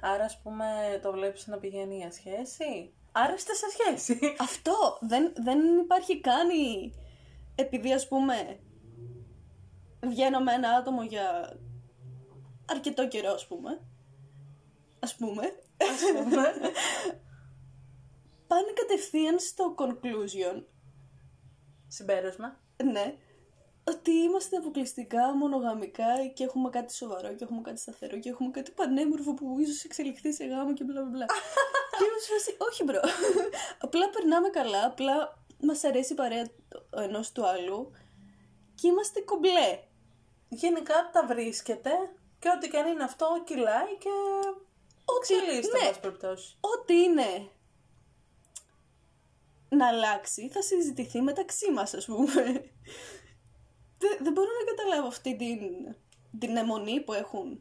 άρα 0.00 0.24
ας 0.24 0.40
πούμε 0.42 0.66
το 1.02 1.12
βλέπεις 1.12 1.46
να 1.46 1.58
πηγαίνει 1.58 1.96
για 1.96 2.10
σχέση. 2.10 2.92
Άρα 3.12 3.34
είστε 3.34 3.52
σε 3.54 3.66
σχέση. 3.70 4.18
Αυτό 4.48 4.98
δεν, 5.00 5.32
δεν 5.36 5.78
υπάρχει 5.78 6.20
καν 6.20 6.48
η... 6.50 6.94
Επειδή 7.54 7.92
ας 7.92 8.08
πούμε 8.08 8.60
βγαίνω 10.00 10.40
με 10.40 10.52
ένα 10.52 10.68
άτομο 10.68 11.02
για 11.02 11.58
αρκετό 12.64 13.08
καιρό 13.08 13.32
ας 13.32 13.46
πούμε. 13.46 13.80
Ας 14.98 15.14
πούμε. 15.16 15.42
Ας 15.76 16.02
πούμε. 16.14 16.42
Πάνε 18.46 18.72
κατευθείαν 18.74 19.38
στο 19.38 19.74
conclusion. 19.78 20.62
Συμπέρασμα. 21.88 22.63
Ναι. 22.82 23.14
ότι 23.84 24.10
είμαστε 24.10 24.56
αποκλειστικά 24.56 25.34
μονογαμικά 25.34 26.26
και 26.34 26.44
έχουμε 26.44 26.70
κάτι 26.70 26.94
σοβαρό 26.94 27.34
και 27.34 27.44
έχουμε 27.44 27.60
κάτι 27.60 27.80
σταθερό 27.80 28.18
και 28.18 28.28
έχουμε 28.28 28.50
κάτι 28.50 28.70
πανέμορφο 28.70 29.34
που 29.34 29.56
ίσως 29.58 29.84
εξελιχθεί 29.84 30.32
σε 30.32 30.44
γάμο 30.44 30.72
και 30.72 30.84
μπλα 30.84 31.00
μπλα 31.00 31.10
μπλα. 31.10 31.26
και 31.98 32.04
είμαι 32.04 32.18
σε 32.18 32.32
φάση, 32.32 32.56
όχι 32.58 32.84
bro. 32.84 33.00
απλά 33.84 34.10
περνάμε 34.10 34.48
καλά, 34.48 34.86
απλά 34.86 35.44
μας 35.60 35.84
αρέσει 35.84 36.12
η 36.12 36.16
παρέα 36.16 36.46
ο 36.90 37.00
ενός 37.00 37.32
του 37.32 37.46
άλλου 37.46 37.90
και 38.74 38.86
είμαστε 38.86 39.20
κομπλέ. 39.20 39.78
Γενικά 40.48 41.10
τα 41.12 41.26
βρίσκεται 41.26 41.90
και 42.38 42.48
ό,τι 42.56 42.68
και 42.68 42.78
αν 42.78 42.86
είναι 42.86 43.04
αυτό 43.04 43.26
κυλάει 43.44 43.96
και 43.98 44.10
ξυλίστε, 45.20 45.78
ναι. 45.78 45.84
ναι. 45.84 45.96
περιπτώσει. 45.96 46.56
Ό,τι 46.60 47.02
είναι 47.02 47.50
να 49.68 49.88
αλλάξει 49.88 50.48
θα 50.48 50.62
συζητηθεί 50.62 51.20
μεταξύ 51.20 51.70
μας 51.72 51.94
ας 51.94 52.04
πούμε. 52.04 52.42
Δεν, 53.98 54.18
δεν 54.20 54.32
μπορώ 54.32 54.48
να 54.58 54.74
καταλάβω 54.74 55.06
αυτή 55.06 55.36
την, 55.36 55.58
την 56.38 56.56
αιμονή 56.56 57.00
που 57.00 57.12
έχουν 57.12 57.60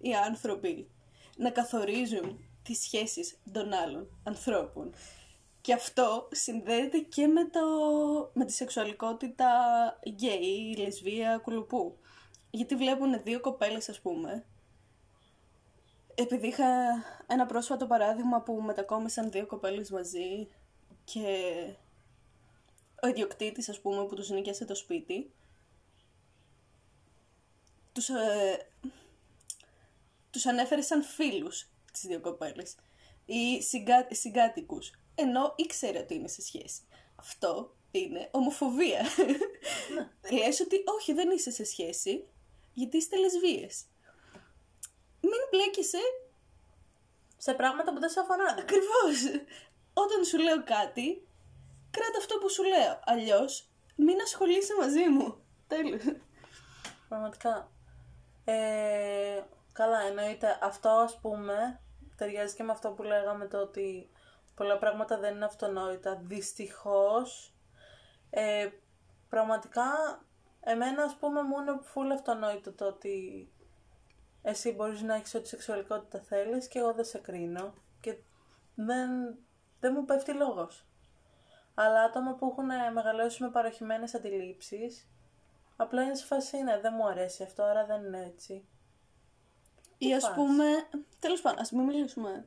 οι 0.00 0.14
άνθρωποι 0.14 0.90
να 1.36 1.50
καθορίζουν 1.50 2.44
τις 2.62 2.78
σχέσεις 2.78 3.38
των 3.52 3.72
άλλων 3.72 4.20
ανθρώπων. 4.22 4.94
Και 5.60 5.72
αυτό 5.72 6.28
συνδέεται 6.32 6.98
και 6.98 7.26
με, 7.26 7.44
το, 7.44 7.60
με 8.32 8.44
τη 8.44 8.52
σεξουαλικότητα 8.52 9.48
γκέι, 10.08 10.76
λεσβία, 10.78 11.38
κουλουπού. 11.38 11.98
Γιατί 12.50 12.74
βλέπουν 12.76 13.22
δύο 13.22 13.40
κοπέλες 13.40 13.88
ας 13.88 14.00
πούμε. 14.00 14.44
Επειδή 16.14 16.46
είχα 16.46 16.64
ένα 17.26 17.46
πρόσφατο 17.46 17.86
παράδειγμα 17.86 18.42
που 18.42 18.62
μετακόμισαν 18.62 19.30
δύο 19.30 19.46
κοπέλες 19.46 19.90
μαζί 19.90 20.48
και 21.04 21.54
ο 23.02 23.06
ιδιοκτήτης 23.06 23.68
ας 23.68 23.80
πούμε 23.80 24.06
που 24.06 24.14
τους 24.14 24.30
νοικιάσε 24.30 24.64
το 24.64 24.74
σπίτι 24.74 25.30
τους, 27.92 28.08
ε, 28.08 28.66
τους 30.30 30.46
ανέφερε 30.46 30.80
σαν 30.80 31.02
φίλους 31.02 31.68
τις 31.92 32.02
δύο 32.02 32.20
κοπέλες 32.20 32.76
ή 33.26 33.62
συγκά, 33.62 34.08
συγκάτοικους 34.10 34.92
ενώ 35.14 35.52
ήξερε 35.56 35.98
ότι 35.98 36.14
είναι 36.14 36.28
σε 36.28 36.42
σχέση. 36.42 36.80
Αυτό 37.16 37.74
είναι 37.90 38.28
ομοφοβία. 38.30 39.06
Λες 40.32 40.60
ότι 40.60 40.84
όχι 40.86 41.12
δεν 41.12 41.30
είσαι 41.30 41.50
σε 41.50 41.64
σχέση 41.64 42.24
γιατί 42.74 42.96
είστε 42.96 43.16
λεσβείες. 43.16 43.84
Μην 45.20 45.40
μπλέκεσαι 45.50 45.98
Σε 47.36 47.54
πράγματα 47.54 47.92
που 47.92 48.00
δεν 48.00 48.08
σε 48.08 48.20
αφορά. 48.20 48.54
Ακριβώς. 48.58 49.46
Όταν 49.94 50.24
σου 50.24 50.38
λέω 50.38 50.64
κάτι, 50.64 51.28
κράτα 51.90 52.18
αυτό 52.18 52.38
που 52.38 52.50
σου 52.50 52.62
λέω. 52.62 53.00
Αλλιώς, 53.04 53.68
μην 53.96 54.20
ασχολείσαι 54.20 54.74
μαζί 54.80 55.08
μου. 55.08 55.36
Τέλος. 55.66 56.02
Πραγματικά. 57.08 57.70
Ε, 58.44 59.42
καλά, 59.72 60.00
εννοείται 60.00 60.58
αυτό 60.62 60.88
ας 60.88 61.20
πούμε 61.20 61.80
ταιριάζει 62.16 62.54
και 62.54 62.62
με 62.62 62.72
αυτό 62.72 62.90
που 62.90 63.02
λέγαμε 63.02 63.46
το 63.46 63.58
ότι 63.58 64.10
πολλά 64.54 64.78
πράγματα 64.78 65.18
δεν 65.18 65.34
είναι 65.34 65.44
αυτονόητα. 65.44 66.20
Δυστυχώς, 66.22 67.54
ε, 68.30 68.68
πραγματικά 69.28 69.84
εμένα 70.60 71.02
ας 71.02 71.16
πούμε 71.16 71.42
μου 71.42 71.60
είναι 71.60 71.80
full 71.94 72.12
αυτονόητο 72.12 72.72
το 72.72 72.86
ότι 72.86 73.48
εσύ 74.42 74.72
μπορείς 74.72 75.02
να 75.02 75.14
έχεις 75.14 75.34
ό,τι 75.34 75.48
σεξουαλικότητα 75.48 76.20
θέλεις 76.20 76.68
και 76.68 76.78
εγώ 76.78 76.92
δεν 76.92 77.04
σε 77.04 77.18
κρίνω 77.18 77.74
και 78.00 78.16
δεν, 78.74 79.10
δεν 79.84 79.92
μου 79.96 80.04
πέφτει 80.04 80.32
λόγος. 80.32 80.84
Αλλά 81.74 82.02
άτομα 82.02 82.34
που 82.34 82.46
έχουν 82.50 82.92
μεγαλώσει 82.92 83.42
με 83.42 83.50
παροχημένες 83.50 84.14
αντιλήψεις 84.14 85.08
Απλά 85.76 86.02
είναι 86.02 86.14
σε 86.14 86.24
φάση, 86.24 86.62
ναι, 86.62 86.80
δεν 86.80 86.92
μου 86.96 87.06
αρέσει 87.06 87.42
αυτό, 87.42 87.62
άρα 87.62 87.84
δεν 87.86 88.04
είναι 88.04 88.32
έτσι. 88.34 88.52
Ή 89.98 90.06
Τι 90.06 90.14
ας 90.14 90.24
φας; 90.24 90.34
πούμε, 90.34 90.64
τέλος 91.18 91.40
πάντων, 91.40 91.60
ας 91.60 91.70
μην 91.70 91.84
μιλήσουμε 91.84 92.46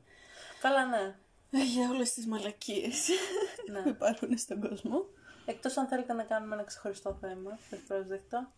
Καλά, 0.60 0.86
ναι. 0.86 1.14
για 1.50 1.88
όλες 1.88 2.12
τις 2.12 2.26
μαλακίες 2.26 3.08
Ναι. 3.72 3.82
που 3.82 3.88
υπάρχουν 3.88 4.38
στον 4.38 4.60
κόσμο. 4.60 5.06
Εκτός 5.46 5.76
αν 5.76 5.86
θέλετε 5.86 6.12
να 6.12 6.22
κάνουμε 6.22 6.54
ένα 6.54 6.64
ξεχωριστό 6.64 7.16
θέμα, 7.20 7.58
ευπρόσδεκτο. 7.70 8.48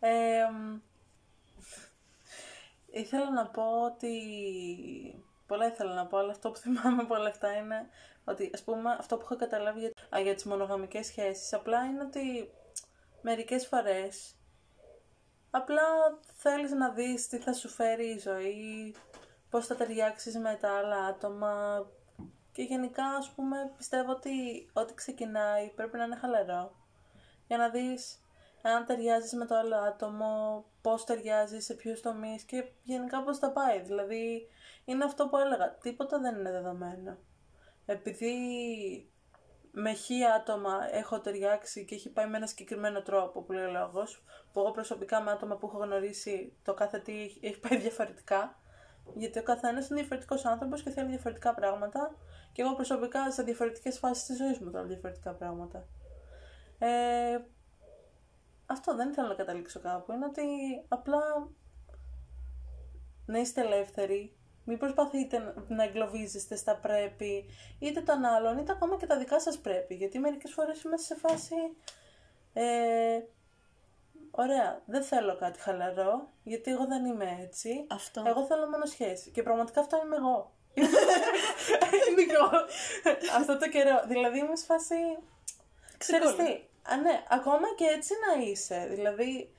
Ε, 0.00 0.44
μ, 0.52 0.78
ήθελα 2.90 3.30
να 3.30 3.46
πω 3.46 3.84
ότι... 3.84 4.14
Πολλά 5.52 5.66
ήθελα 5.66 5.94
να 5.94 6.06
πω, 6.06 6.18
αλλά 6.18 6.30
αυτό 6.30 6.50
που 6.50 6.56
θυμάμαι 6.58 7.02
από 7.02 7.14
όλα 7.14 7.28
αυτά 7.28 7.52
είναι 7.56 7.88
ότι, 8.24 8.50
ας 8.54 8.62
πούμε, 8.62 8.96
αυτό 8.98 9.16
που 9.16 9.22
έχω 9.24 9.36
καταλάβει 9.36 9.80
για, 9.80 9.92
α, 10.16 10.20
για 10.20 10.34
τις 10.34 10.44
μονογαμικές 10.44 11.06
σχέσεις, 11.06 11.52
απλά 11.52 11.84
είναι 11.84 12.02
ότι 12.02 12.50
μερικές 13.22 13.66
φορές 13.66 14.34
απλά 15.50 15.82
θέλεις 16.36 16.70
να 16.70 16.90
δεις 16.90 17.28
τι 17.28 17.38
θα 17.38 17.52
σου 17.52 17.68
φέρει 17.68 18.06
η 18.06 18.18
ζωή, 18.18 18.94
πώς 19.50 19.66
θα 19.66 19.74
ταιριάξεις 19.74 20.38
με 20.38 20.58
τα 20.60 20.76
άλλα 20.76 20.96
άτομα 20.96 21.86
και 22.52 22.62
γενικά 22.62 23.04
ας 23.04 23.30
πούμε 23.30 23.72
πιστεύω 23.76 24.12
ότι 24.12 24.30
ό,τι 24.72 24.94
ξεκινάει 24.94 25.68
πρέπει 25.68 25.96
να 25.96 26.04
είναι 26.04 26.16
χαλαρό 26.16 26.76
για 27.46 27.56
να 27.56 27.68
δεις 27.68 28.22
αν 28.62 28.86
ταιριάζεις 28.86 29.32
με 29.32 29.46
το 29.46 29.56
άλλο 29.56 29.76
άτομο, 29.76 30.64
πώς 30.82 31.04
ταιριάζει, 31.04 31.60
σε 31.60 31.74
ποιους 31.74 32.00
τομείς 32.00 32.42
και 32.42 32.64
γενικά 32.82 33.22
πώς 33.22 33.38
θα 33.38 33.50
πάει. 33.50 33.80
Δηλαδή 33.80 34.48
είναι 34.84 35.04
αυτό 35.04 35.28
που 35.28 35.36
έλεγα, 35.36 35.74
τίποτα 35.74 36.18
δεν 36.18 36.38
είναι 36.38 36.50
δεδομένο. 36.50 37.18
Επειδή 37.86 38.36
με 39.72 39.92
χι 39.92 40.24
άτομα 40.24 40.88
έχω 40.92 41.20
ταιριάξει 41.20 41.84
και 41.84 41.94
έχει 41.94 42.10
πάει 42.10 42.26
με 42.28 42.36
ένα 42.36 42.46
συγκεκριμένο 42.46 43.02
τρόπο 43.02 43.42
που 43.42 43.52
λέει 43.52 43.64
ο 43.64 43.70
λόγος, 43.70 44.24
που 44.52 44.60
εγώ 44.60 44.70
προσωπικά 44.70 45.20
με 45.20 45.30
άτομα 45.30 45.56
που 45.56 45.66
έχω 45.66 45.78
γνωρίσει 45.78 46.56
το 46.62 46.74
κάθε 46.74 46.98
τι 46.98 47.22
έχει- 47.22 47.40
έχει 47.42 47.58
πάει 47.60 47.78
διαφορετικά, 47.78 48.58
γιατί 49.14 49.38
ο 49.38 49.42
καθένας 49.42 49.88
είναι 49.88 49.98
διαφορετικός 50.00 50.44
άνθρωπος 50.44 50.82
και 50.82 50.90
θέλει 50.90 51.08
διαφορετικά 51.08 51.54
πράγματα, 51.54 52.14
και 52.52 52.62
εγώ 52.62 52.74
προσωπικά 52.74 53.30
σε 53.30 53.42
διαφορετικές 53.42 53.98
φάσεις 53.98 54.24
της 54.24 54.36
ζωής 54.36 54.58
μου 54.58 54.70
θέλω 54.70 54.86
διαφορετικά 54.86 55.32
πράγματα. 55.32 55.86
Ε, 56.78 57.38
αυτό 58.66 58.96
δεν 58.96 59.14
θέλω 59.14 59.28
να 59.28 59.34
καταλήξω 59.34 59.80
κάπου. 59.80 60.12
Είναι 60.12 60.24
ότι 60.24 60.42
απλά 60.88 61.48
να 63.26 63.38
είστε 63.38 63.60
ελεύθεροι. 63.60 64.36
Μην 64.64 64.78
προσπαθείτε 64.78 65.38
να- 65.38 65.54
να 65.68 65.82
εγκλωβίζεστε 65.84 66.56
στα 66.56 66.76
πρέπει, 66.76 67.44
είτε 67.78 68.00
των 68.00 68.24
άλλων, 68.24 68.58
είτε 68.58 68.72
ακόμα 68.72 68.96
και 68.96 69.06
τα 69.06 69.18
δικά 69.18 69.40
σας 69.40 69.58
πρέπει. 69.58 69.94
Γιατί 69.94 70.18
μερικές 70.18 70.52
φορές 70.52 70.82
είμαστε 70.82 71.14
σε 71.14 71.20
φάση... 71.20 71.54
Ε, 72.54 73.20
ωραία, 74.30 74.82
δεν 74.86 75.02
θέλω 75.02 75.36
κάτι 75.36 75.60
χαλαρό, 75.60 76.28
γιατί 76.42 76.70
εγώ 76.70 76.86
δεν 76.86 77.04
είμαι 77.04 77.38
έτσι. 77.42 77.86
Αυτό. 77.90 78.22
Εγώ 78.26 78.44
θέλω 78.46 78.68
μόνο 78.68 78.84
σχέση. 78.86 79.30
Και 79.30 79.42
πραγματικά 79.42 79.80
αυτό 79.80 80.00
είμαι 80.04 80.16
εγώ. 80.16 80.52
είναι 82.08 82.22
εγώ. 82.32 82.50
αυτό 83.36 83.58
το 83.58 83.68
καιρό. 83.68 84.02
Δηλαδή 84.06 84.38
είμαι 84.38 84.56
σε 84.56 84.64
φάση... 84.64 84.94
Ξέρεις 85.98 86.26
Ξεκόλλη. 86.26 86.48
τι, 86.48 86.92
α, 86.92 86.96
ναι, 86.96 87.22
ακόμα 87.28 87.74
και 87.76 87.84
έτσι 87.84 88.12
να 88.26 88.42
είσαι. 88.42 88.86
Δηλαδή, 88.90 89.52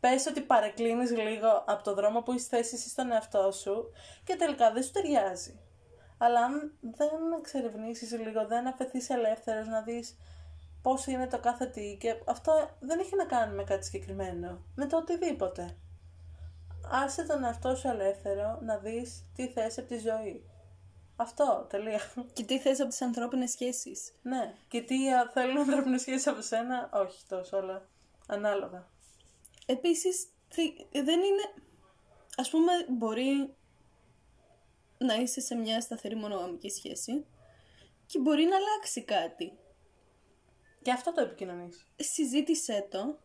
πες 0.00 0.26
ότι 0.26 0.40
παρεκκλίνεις 0.40 1.10
λίγο 1.10 1.64
από 1.66 1.82
το 1.82 1.94
δρόμο 1.94 2.22
που 2.22 2.32
είσαι 2.32 2.46
θέσει 2.48 2.74
εσύ 2.74 2.88
στον 2.88 3.12
εαυτό 3.12 3.50
σου 3.52 3.92
και 4.24 4.36
τελικά 4.36 4.72
δεν 4.72 4.82
σου 4.82 4.90
ταιριάζει. 4.90 5.60
Αλλά 6.18 6.40
αν 6.40 6.72
δεν 6.80 7.32
εξερευνήσεις 7.38 8.12
λίγο, 8.12 8.46
δεν 8.46 8.66
αφαιθείς 8.66 9.10
ελεύθερος 9.10 9.66
να 9.66 9.82
δεις 9.82 10.16
πώς 10.82 11.06
είναι 11.06 11.26
το 11.26 11.38
κάθε 11.38 11.66
τι 11.66 11.96
και 12.00 12.14
αυτό 12.26 12.70
δεν 12.80 12.98
έχει 12.98 13.16
να 13.16 13.24
κάνει 13.24 13.54
με 13.54 13.64
κάτι 13.64 13.84
συγκεκριμένο, 13.84 14.58
με 14.74 14.86
το 14.86 14.96
οτιδήποτε. 14.96 15.76
Άσε 16.90 17.22
τον 17.22 17.44
εαυτό 17.44 17.74
σου 17.76 17.88
ελεύθερο 17.88 18.58
να 18.62 18.76
δεις 18.76 19.24
τι 19.34 19.48
θες 19.48 19.78
από 19.78 19.88
τη 19.88 19.98
ζωή. 19.98 20.44
Αυτό, 21.16 21.66
τελεία. 21.68 22.00
Και 22.32 22.44
τι 22.44 22.58
θες 22.58 22.80
από 22.80 22.88
τις 22.88 23.02
ανθρώπινες 23.02 23.50
σχέσεις. 23.50 24.12
Ναι. 24.22 24.54
Και 24.68 24.80
τι 24.80 25.12
α, 25.12 25.30
θέλουν 25.32 25.58
ανθρώπινες 25.58 26.00
σχέσεις 26.00 26.26
από 26.26 26.40
σένα, 26.40 26.90
όχι 26.92 27.26
τόσο, 27.28 27.56
αλλά 27.56 27.82
ανάλογα. 28.26 28.86
Επίσης, 29.66 30.26
θε- 30.48 30.86
δεν 30.92 31.20
είναι... 31.22 31.54
Ας 32.36 32.50
πούμε, 32.50 32.72
μπορεί 32.88 33.54
να 34.98 35.14
είσαι 35.14 35.40
σε 35.40 35.54
μια 35.54 35.80
σταθερή 35.80 36.14
μονογαμική 36.14 36.68
σχέση 36.68 37.24
και 38.06 38.18
μπορεί 38.18 38.44
να 38.44 38.56
αλλάξει 38.56 39.02
κάτι. 39.02 39.58
Και 40.82 40.92
αυτό 40.92 41.12
το 41.12 41.20
επικοινωνείς. 41.20 41.86
Συζήτησέ 41.96 42.86
το 42.90 43.18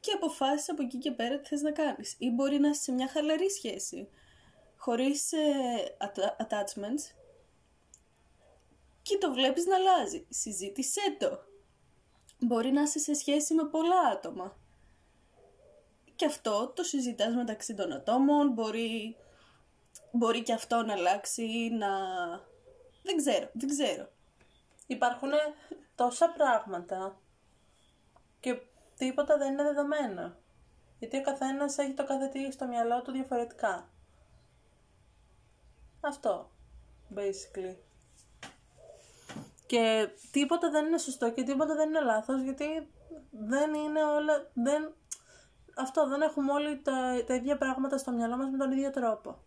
και 0.00 0.12
αποφάσισε 0.12 0.70
από 0.70 0.82
εκεί 0.82 0.98
και 0.98 1.10
πέρα 1.10 1.38
τι 1.38 1.48
θες 1.48 1.62
να 1.62 1.72
κάνεις. 1.72 2.14
Ή 2.18 2.30
μπορεί 2.30 2.58
να 2.58 2.68
είσαι 2.68 2.82
σε 2.82 2.92
μια 2.92 3.08
χαλαρή 3.08 3.50
σχέση, 3.50 4.08
χωρίς 4.76 5.32
ε, 5.32 5.96
atta- 5.98 6.36
attachments 6.46 7.14
και 9.02 9.18
το 9.18 9.32
βλέπεις 9.32 9.66
να 9.66 9.74
αλλάζει. 9.74 10.26
Συζήτησέ 10.28 11.16
το. 11.18 11.40
Μπορεί 12.44 12.70
να 12.70 12.82
είσαι 12.82 12.98
σε 12.98 13.14
σχέση 13.14 13.54
με 13.54 13.64
πολλά 13.64 14.00
άτομα. 14.12 14.56
Και 16.16 16.26
αυτό 16.26 16.72
το 16.76 16.82
συζητάς 16.82 17.34
μεταξύ 17.34 17.74
των 17.74 17.92
ατόμων, 17.92 18.52
μπορεί, 18.52 19.16
μπορεί 20.10 20.42
και 20.42 20.52
αυτό 20.52 20.82
να 20.82 20.92
αλλάξει, 20.92 21.68
να... 21.72 21.88
Δεν 23.02 23.16
ξέρω, 23.16 23.50
δεν 23.52 23.68
ξέρω. 23.68 24.08
Υπάρχουν 24.86 25.30
τόσα 25.94 26.28
πράγματα 26.30 27.16
τίποτα 29.04 29.36
δεν 29.36 29.52
είναι 29.52 29.62
δεδομένο. 29.62 30.34
Γιατί 30.98 31.16
ο 31.16 31.22
καθένας 31.22 31.78
έχει 31.78 31.92
το 31.92 32.04
κάθε 32.04 32.26
τι 32.26 32.52
στο 32.52 32.66
μυαλό 32.66 33.02
του 33.02 33.12
διαφορετικά. 33.12 33.88
Αυτό, 36.00 36.50
basically. 37.14 37.76
Και 39.72 40.08
τίποτα 40.30 40.70
δεν 40.70 40.86
είναι 40.86 40.98
σωστό 40.98 41.32
και 41.32 41.42
τίποτα 41.42 41.74
δεν 41.74 41.88
είναι 41.88 42.00
λάθος, 42.00 42.42
γιατί 42.42 42.64
δεν 43.30 43.74
είναι 43.74 44.04
όλα... 44.04 44.50
Δεν... 44.54 44.94
Αυτό, 45.76 46.08
δεν 46.08 46.20
έχουμε 46.20 46.52
όλοι 46.52 46.80
τα, 46.82 47.24
τα 47.26 47.34
ίδια 47.34 47.56
πράγματα 47.56 47.98
στο 47.98 48.12
μυαλό 48.12 48.36
μας 48.36 48.50
με 48.50 48.56
τον 48.56 48.72
ίδιο 48.72 48.90
τρόπο. 48.90 49.38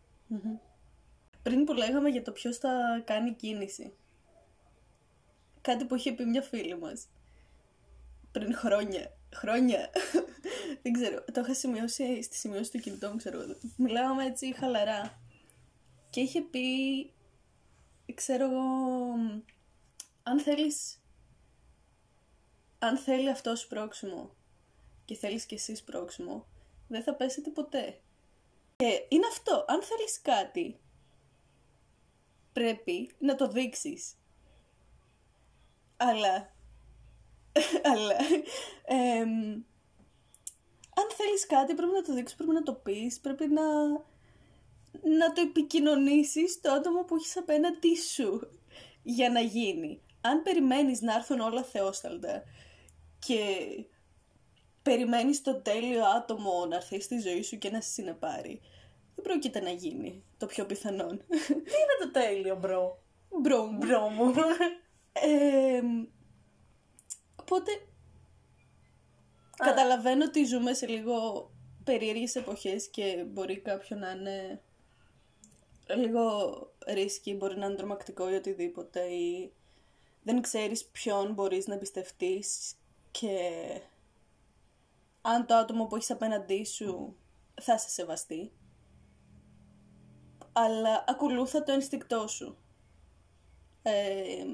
Πριν 1.43 1.63
που 1.63 1.73
λέγαμε 1.73 2.09
για 2.09 2.21
το 2.21 2.31
ποιος 2.31 2.57
θα 2.57 3.01
κάνει 3.05 3.33
κίνηση. 3.33 3.93
Κάτι 5.61 5.85
που 5.85 5.95
είχε 5.95 6.11
πει 6.11 6.25
μια 6.25 6.41
φίλη 6.41 6.77
μας. 6.77 7.07
Πριν 8.31 8.55
χρόνια. 8.55 9.11
Χρόνια. 9.33 9.89
Δεν 10.83 10.93
ξέρω. 10.93 11.23
Το 11.33 11.41
είχα 11.41 11.53
σημειώσει 11.53 12.21
στη 12.23 12.35
σημειώση 12.35 12.71
του 12.71 12.79
κινητό 12.79 13.09
μου, 13.09 13.15
ξέρω 13.15 13.41
εγώ. 13.41 13.55
Μιλάγαμε 13.77 14.25
έτσι 14.25 14.53
χαλαρά. 14.53 15.19
Και 16.09 16.19
είχε 16.19 16.41
πει, 16.41 16.65
ξέρω 18.13 18.45
εγώ, 18.45 18.63
αν 20.27 20.39
θέλεις, 20.39 21.01
αν 22.79 22.97
θέλει 22.97 23.29
αυτός 23.29 23.67
πρόξιμο 23.67 24.35
και 25.05 25.15
θέλεις 25.15 25.45
κι 25.45 25.53
εσείς 25.53 25.83
πρόξιμο, 25.83 26.47
δεν 26.87 27.03
θα 27.03 27.15
πέσετε 27.15 27.49
ποτέ. 27.49 27.99
Και 28.75 29.05
είναι 29.09 29.27
αυτό, 29.27 29.65
αν 29.67 29.83
θέλεις 29.83 30.21
κάτι, 30.21 30.79
πρέπει 32.53 33.15
να 33.19 33.35
το 33.35 33.47
δείξεις. 33.47 34.15
Αλλά, 35.97 36.53
αλλά, 37.91 38.15
εμ, 38.85 39.63
αν 40.95 41.09
θέλεις 41.17 41.45
κάτι 41.47 41.73
πρέπει 41.73 41.91
να 41.91 42.01
το 42.01 42.13
δείξεις, 42.13 42.37
πρέπει 42.37 42.53
να 42.53 42.63
το 42.63 42.73
πεις, 42.73 43.19
πρέπει 43.19 43.47
να, 43.47 43.87
να 45.17 45.33
το 45.33 45.41
επικοινωνήσεις 45.41 46.51
στο 46.51 46.71
άτομο 46.71 47.03
που 47.03 47.15
έχεις 47.15 47.37
απέναντί 47.37 47.95
σου 47.95 48.49
για 49.03 49.29
να 49.29 49.39
γίνει. 49.39 49.99
Αν 50.25 50.41
περιμένεις 50.43 51.01
να 51.01 51.13
έρθουν 51.13 51.39
όλα 51.39 51.63
θεόσταλτα 51.63 52.43
και 53.19 53.39
περιμένεις 54.81 55.41
το 55.41 55.55
τέλειο 55.55 56.05
άτομο 56.05 56.65
να 56.65 56.75
έρθει 56.75 57.01
στη 57.01 57.19
ζωή 57.19 57.41
σου 57.41 57.57
και 57.57 57.69
να 57.69 57.81
σε 57.81 57.89
συνεπάρει, 57.89 58.61
δεν 59.15 59.23
πρόκειται 59.23 59.59
να 59.59 59.69
γίνει 59.69 60.23
το 60.37 60.45
πιο 60.45 60.65
πιθανόν. 60.65 61.17
Τι 61.47 61.53
είναι 61.53 61.97
το 61.99 62.11
τέλειο, 62.11 62.55
bro; 62.55 62.99
Bro 63.41 63.65
μου. 63.65 63.77
Bro 63.77 64.09
μου. 64.09 64.33
Ε, 65.17 65.81
οπότε 67.35 67.71
καταλαβαίνω 69.57 70.25
ότι 70.25 70.45
ζούμε 70.45 70.73
σε 70.73 70.87
λίγο 70.87 71.49
περίεργες 71.83 72.35
εποχές 72.35 72.87
και 72.87 73.25
μπορεί 73.27 73.59
κάποιον 73.59 73.99
να 73.99 74.11
είναι 74.11 74.61
λίγο 75.95 76.29
ρίσκι, 76.87 77.33
μπορεί 77.33 77.57
να 77.57 77.65
είναι 77.65 77.75
τρομακτικό 77.75 78.31
ή 78.31 78.35
οτιδήποτε 78.35 78.99
ή 78.99 79.53
δεν 80.25 80.41
ξέρεις 80.41 80.85
ποιον 80.85 81.33
μπορείς 81.33 81.67
να 81.67 81.73
εμπιστευτείς 81.73 82.75
και 83.11 83.39
αν 85.21 85.45
το 85.45 85.55
άτομο 85.55 85.85
που 85.85 85.95
έχεις 85.95 86.11
απέναντί 86.11 86.65
σου 86.65 87.17
θα 87.61 87.77
σε 87.77 87.89
σεβαστεί. 87.89 88.51
Αλλά 90.51 91.03
ακολούθα 91.07 91.63
το 91.63 91.71
ενστικτό 91.71 92.27
σου. 92.27 92.57
Ε, 93.81 94.45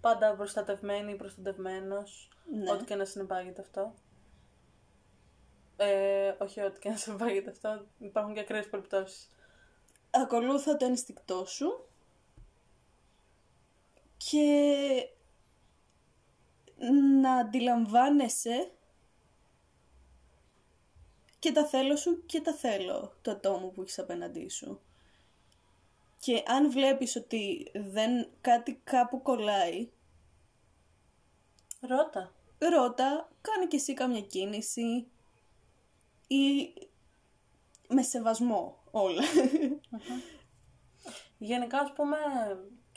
Πάντα 0.00 0.34
προστατευμένη 0.34 1.12
ή 1.12 1.16
προστατευμένος. 1.16 2.28
Ναι. 2.52 2.70
Ό,τι 2.70 2.84
και 2.84 2.94
να 2.94 3.04
συνεπάγεται 3.04 3.60
αυτό. 3.60 3.94
Ε, 5.76 6.34
όχι 6.38 6.60
ό,τι 6.60 6.78
και 6.78 6.88
να 6.88 6.96
συνεπάγεται 6.96 7.50
αυτό. 7.50 7.86
Υπάρχουν 7.98 8.34
και 8.34 8.40
ακραίες 8.40 8.68
περιπτώσεις. 8.68 9.30
ακολούθα 10.10 10.76
το 10.76 10.84
ενστικτό 10.84 11.44
σου 11.44 11.87
και 14.18 15.08
να 17.20 17.32
αντιλαμβάνεσαι 17.32 18.70
και 21.38 21.52
τα 21.52 21.66
θέλω 21.66 21.96
σου 21.96 22.26
και 22.26 22.40
τα 22.40 22.54
θέλω 22.54 23.12
το 23.22 23.30
ατόμο 23.30 23.68
που 23.68 23.82
έχεις 23.82 23.98
απέναντί 23.98 24.48
σου. 24.48 24.80
Και 26.20 26.42
αν 26.46 26.70
βλέπεις 26.70 27.16
ότι 27.16 27.70
δεν 27.74 28.28
κάτι 28.40 28.80
κάπου 28.84 29.22
κολλάει, 29.22 29.88
Ρώτα. 31.80 32.34
ρώτα, 32.58 33.28
κάνε 33.40 33.66
και 33.66 33.76
εσύ 33.76 33.94
κάμια 33.94 34.20
κίνηση 34.20 35.06
ή 36.26 36.72
με 37.88 38.02
σεβασμό 38.02 38.78
όλα. 38.90 39.22
Γενικά, 41.38 41.78
ας 41.78 41.92
πούμε, 41.92 42.16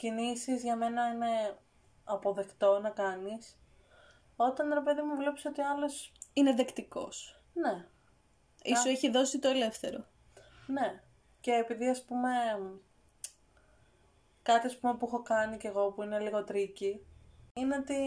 κινήσεις 0.02 0.64
για 0.64 0.76
μένα 0.76 1.08
είναι 1.08 1.58
αποδεκτό 2.04 2.80
να 2.80 2.90
κάνεις. 2.90 3.60
Όταν, 4.36 4.74
ρε 4.74 4.82
παιδί 4.82 5.02
μου, 5.02 5.16
βλέπεις 5.16 5.46
ότι 5.46 5.62
άλλος... 5.62 6.12
Είναι 6.34 6.54
δεκτικός. 6.54 7.42
Ναι, 7.54 7.86
Ή 8.64 8.76
σου 8.76 8.88
έχει 8.90 9.10
δώσει 9.10 9.40
το 9.40 9.48
ελεύθερο. 9.48 10.06
ναι. 10.68 11.02
Και 11.40 11.52
επειδή, 11.52 11.88
ας 11.90 12.04
πούμε, 12.04 12.30
κάτι 14.42 14.68
ας 14.68 14.78
πούμε, 14.78 14.96
που 14.98 15.06
έχω 15.06 15.22
κάνει 15.22 15.58
κι 15.58 15.68
εγώ 15.68 15.92
που 15.92 16.04
είναι 16.04 16.20
λίγο 16.20 16.44
tricky, 16.44 17.06
είναι 17.54 17.76
ότι 17.76 17.98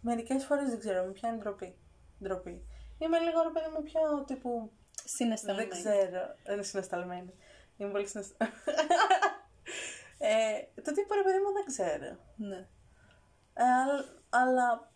μερικές 0.00 0.44
φορές 0.44 0.68
δεν 0.68 0.78
ξέρω, 0.78 1.04
με 1.04 1.12
πιάνει 1.12 1.38
ντροπή. 1.38 1.76
ντροπή. 2.22 2.64
Είμαι 2.98 3.18
λίγο, 3.18 3.42
ρε 3.42 3.50
παιδί 3.50 3.68
μου, 3.74 3.82
πιο 3.82 4.24
τύπου... 4.26 4.72
Συνεσταλμένη. 5.04 5.68
Δεν 5.68 5.78
ξέρω. 5.78 6.34
Δεν 6.44 6.54
είναι 6.54 6.62
συνεσταλμένη. 6.62 7.34
Είμαι 7.76 7.90
πολύ 7.90 8.06
συνεσταλμένη. 8.06 8.60
ε, 10.22 10.80
το 10.82 10.92
τύπο, 10.92 11.14
ρε 11.14 11.22
παιδί 11.22 11.38
μου, 11.38 11.52
δεν 11.52 11.64
ξέρω. 11.66 12.16
Ναι. 12.36 12.68
Ε, 13.54 13.64
αλλά, 13.64 14.04
αλλά 14.28 14.92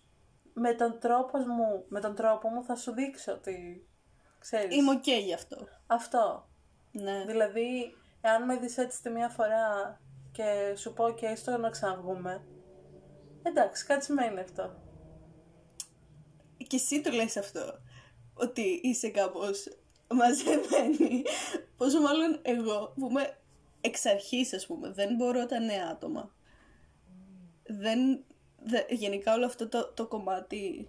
με 0.53 0.75
τον 0.75 0.99
τρόπο 0.99 1.39
μου, 1.39 1.85
με 1.89 2.01
τον 2.01 2.15
τρόπο 2.15 2.49
μου 2.49 2.65
θα 2.65 2.77
σου 2.77 2.93
δείξω 2.93 3.33
ότι 3.33 3.89
ξέρεις. 4.39 4.77
Είμαι 4.77 4.91
οκ 4.91 5.07
γι' 5.07 5.35
αυτό. 5.35 5.69
Αυτό. 5.87 6.49
Ναι. 6.93 7.25
Δηλαδή, 7.27 7.95
εάν 8.21 8.45
με 8.45 8.57
δεις 8.57 8.79
έτσι 8.79 9.03
τη 9.03 9.11
μία 9.11 9.29
φορά 9.29 10.01
και 10.33 10.75
σου 10.77 10.93
πω 10.93 11.11
και 11.11 11.35
στο 11.35 11.57
να 11.57 11.71
ξαναβγούμε, 11.71 12.45
εντάξει, 13.43 13.87
κάτι 13.87 14.05
σημαίνει 14.05 14.41
αυτό. 14.41 14.83
Και 16.57 16.77
εσύ 16.77 17.01
το 17.01 17.11
λες 17.11 17.37
αυτό. 17.37 17.79
Ότι 18.35 18.81
είσαι 18.83 19.11
κάπως 19.11 19.69
μαζεμένη. 20.09 21.23
Πόσο 21.77 22.01
μάλλον 22.01 22.39
εγώ 22.43 22.93
που 22.95 23.09
είμαι 23.11 23.37
εξ 23.85 24.07
αρχής 24.07 24.53
ας 24.53 24.67
πούμε. 24.67 24.91
Δεν 24.91 25.15
μπορώ 25.15 25.47
τα 25.47 25.59
νέα 25.59 25.87
άτομα. 25.89 26.35
Δεν... 27.67 28.25
δε- 28.65 28.87
γενικά 28.89 29.35
όλο 29.35 29.47
αυτό 29.47 29.69
το, 29.69 29.93
το 29.93 30.07
κομμάτι 30.07 30.89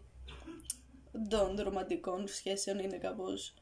των 1.30 1.56
ρομαντικών 1.60 2.28
σχέσεων 2.28 2.80
είναι 2.80 2.98
κάπως 2.98 3.54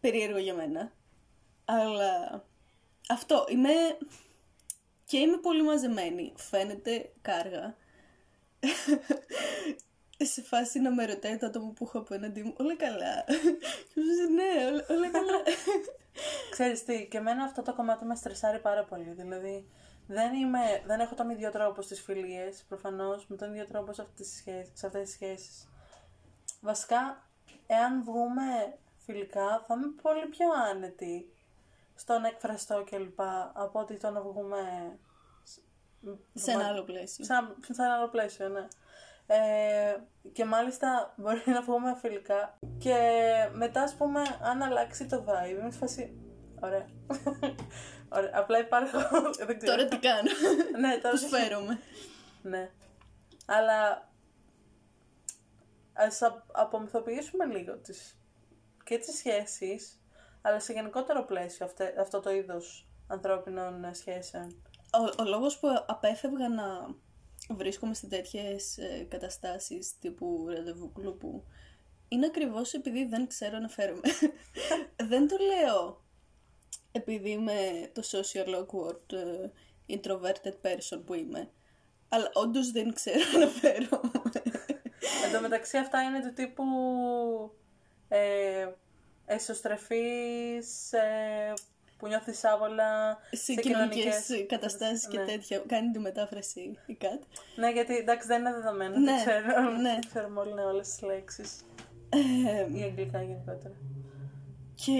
περίεργο 0.00 0.38
για 0.38 0.54
μένα. 0.54 0.92
Αλλά 1.64 2.44
αυτό, 3.08 3.46
είμαι 3.48 3.72
και 5.04 5.18
είμαι 5.18 5.36
πολύ 5.36 5.62
μαζεμένη. 5.62 6.32
Φαίνεται 6.36 7.12
κάργα. 7.22 7.76
Σε 10.24 10.42
φάση 10.42 10.80
να 10.80 10.90
με 10.90 11.06
ρωτάει 11.06 11.36
το 11.36 11.46
άτομο 11.46 11.72
που 11.72 11.84
έχω 11.84 11.98
απέναντί 11.98 12.42
μου, 12.42 12.54
όλα 12.58 12.76
καλά. 12.76 13.24
Και 13.88 14.00
μου 14.00 14.02
λέει, 14.02 14.34
ναι, 14.34 14.66
όλα, 14.66 14.84
όλα 14.90 15.10
καλά. 15.10 15.42
Ξέρεις 16.50 16.84
τι, 16.84 17.08
και 17.08 17.18
εμένα 17.18 17.44
αυτό 17.44 17.62
το 17.62 17.74
κομμάτι 17.74 18.04
με 18.04 18.14
στρεσάρει 18.14 18.58
πάρα 18.58 18.84
πολύ. 18.84 19.10
Δηλαδή, 19.16 19.68
δεν, 20.06 20.34
είμαι, 20.34 20.82
δεν 20.86 21.00
έχω 21.00 21.14
τον 21.14 21.30
ίδιο 21.30 21.50
τρόπο 21.50 21.82
στις 21.82 22.00
φιλίες, 22.00 22.64
προφανώς, 22.68 23.26
με 23.26 23.36
τον 23.36 23.50
ίδιο 23.50 23.66
τρόπο 23.66 23.92
σε 23.92 24.02
αυτές 24.02 24.26
τις 24.26 24.36
σχέσεις. 24.36 24.78
Σε 24.78 24.86
αυτές 24.86 25.02
τις 25.02 25.12
σχέσεις. 25.12 25.68
Βασικά, 26.60 27.28
εάν 27.66 28.04
βγούμε 28.04 28.78
φιλικά, 28.96 29.64
θα 29.66 29.74
είμαι 29.74 29.86
πολύ 30.02 30.26
πιο 30.26 30.46
άνετη 30.70 31.32
στο 31.94 32.18
να 32.18 32.28
εκφραστώ 32.28 32.84
κλπ. 32.90 33.20
από 33.52 33.80
ότι 33.80 33.96
το 33.96 34.10
να 34.10 34.20
βγούμε 34.20 34.58
σε 36.34 36.50
ένα 36.50 36.66
άλλο 36.66 36.82
πλαίσιο. 36.82 37.24
σε 37.24 37.32
ένα, 37.32 37.54
σε 37.60 37.82
ένα 37.82 37.94
άλλο 37.94 38.08
πλαίσιο, 38.08 38.48
ναι. 38.48 38.68
Ε, 39.32 39.96
και 40.32 40.44
μάλιστα 40.44 40.88
μπορεί 41.20 41.42
να 41.46 41.62
βγούμε 41.62 41.96
φιλικά 42.00 42.58
και 42.78 42.94
μετά 43.52 43.82
ας 43.82 43.94
πούμε 43.94 44.20
αν 44.42 44.62
αλλάξει 44.62 45.06
το 45.06 45.24
vibe 45.28 45.58
είμαι 45.60 45.70
σε 45.70 45.78
φάση 45.78 46.16
ωραία. 46.60 46.86
ωραία. 48.16 48.30
απλά 48.34 48.58
υπάρχω 48.58 48.98
δεν 49.46 49.58
ξέρω. 49.58 49.76
Τώρα 49.76 49.88
τι 49.88 49.98
κάνω. 49.98 50.30
ναι, 50.80 50.96
τώρα 50.96 51.10
Πώς 51.18 51.28
φέρομαι. 51.28 51.78
ναι 52.42 52.70
αλλά 53.46 54.08
ας 55.92 56.22
α- 56.22 56.44
απομυθοποιήσουμε 56.52 57.44
λίγο 57.44 57.76
τις, 57.78 58.18
και 58.84 58.98
τις 58.98 59.16
σχέσεις 59.16 60.00
αλλά 60.42 60.60
σε 60.60 60.72
γενικότερο 60.72 61.24
πλαίσιο 61.24 61.66
αυτέ, 61.66 61.94
αυτό 62.00 62.20
το 62.20 62.30
είδος 62.30 62.86
ανθρώπινων 63.06 63.84
ε, 63.84 63.94
σχέσεων 63.94 64.62
Ο, 64.92 65.22
ο 65.22 65.24
λόγος 65.24 65.58
που 65.58 65.68
απέφευγα 65.86 66.48
να 66.48 66.64
βρίσκομαι 67.48 67.94
σε 67.94 68.06
τέτοιες 68.06 68.78
ε, 68.78 69.06
καταστάσεις 69.08 69.98
τύπου 69.98 70.46
ραντεβού 70.48 70.92
κλούπου 70.92 71.44
είναι 72.12 72.26
ακριβώς 72.26 72.72
επειδή 72.72 73.04
δεν 73.04 73.26
ξέρω 73.26 73.58
να 73.58 73.68
φέρομαι. 73.68 74.00
δεν 75.10 75.28
το 75.28 75.36
λέω 75.36 76.04
επειδή 76.92 77.30
είμαι 77.30 77.90
το 77.92 78.02
social 78.10 78.48
awkward 78.48 79.12
ε, 79.12 79.50
introverted 79.88 80.54
person 80.62 81.02
που 81.06 81.14
είμαι. 81.14 81.50
Αλλά 82.08 82.30
όντως 82.32 82.70
δεν 82.70 82.92
ξέρω 82.92 83.38
να 83.38 83.46
φέρομαι. 83.46 84.10
Εν 85.24 85.32
τω 85.32 85.40
μεταξύ 85.40 85.76
αυτά 85.76 86.02
είναι 86.02 86.20
του 86.20 86.32
τύπου 86.32 86.64
ε, 88.08 88.68
εσωστρεφής, 89.26 90.92
ε, 90.92 91.52
που 92.02 92.08
νιώθεις 92.08 92.44
άβολα 92.44 93.18
σε, 93.30 93.54
κοινωνικές 93.54 94.30
καταστάσεις 94.48 95.08
και 95.08 95.18
ναι. 95.18 95.24
τέτοια. 95.24 95.58
Κάνει 95.58 95.90
τη 95.90 95.98
μετάφραση 95.98 96.78
ή 96.86 96.94
κάτι. 96.94 97.26
Ναι, 97.56 97.70
γιατί 97.70 97.96
εντάξει 97.96 98.26
δεν 98.26 98.40
είναι 98.40 98.52
δεδομένο. 98.52 98.98
Ναι, 98.98 99.12
δεν 99.12 99.16
ξέρω. 99.16 99.70
ναι. 99.70 99.90
Δεν 100.00 100.06
ξέρουμε 100.08 100.40
όλοι 100.40 100.52
ναι, 100.52 100.62
όλες 100.62 100.88
τις 100.88 101.02
λέξεις. 101.02 101.64
Ε, 102.08 102.78
Ή 102.78 102.82
αγγλικά 102.82 103.22
γενικότερα. 103.22 103.74
και 104.74 104.92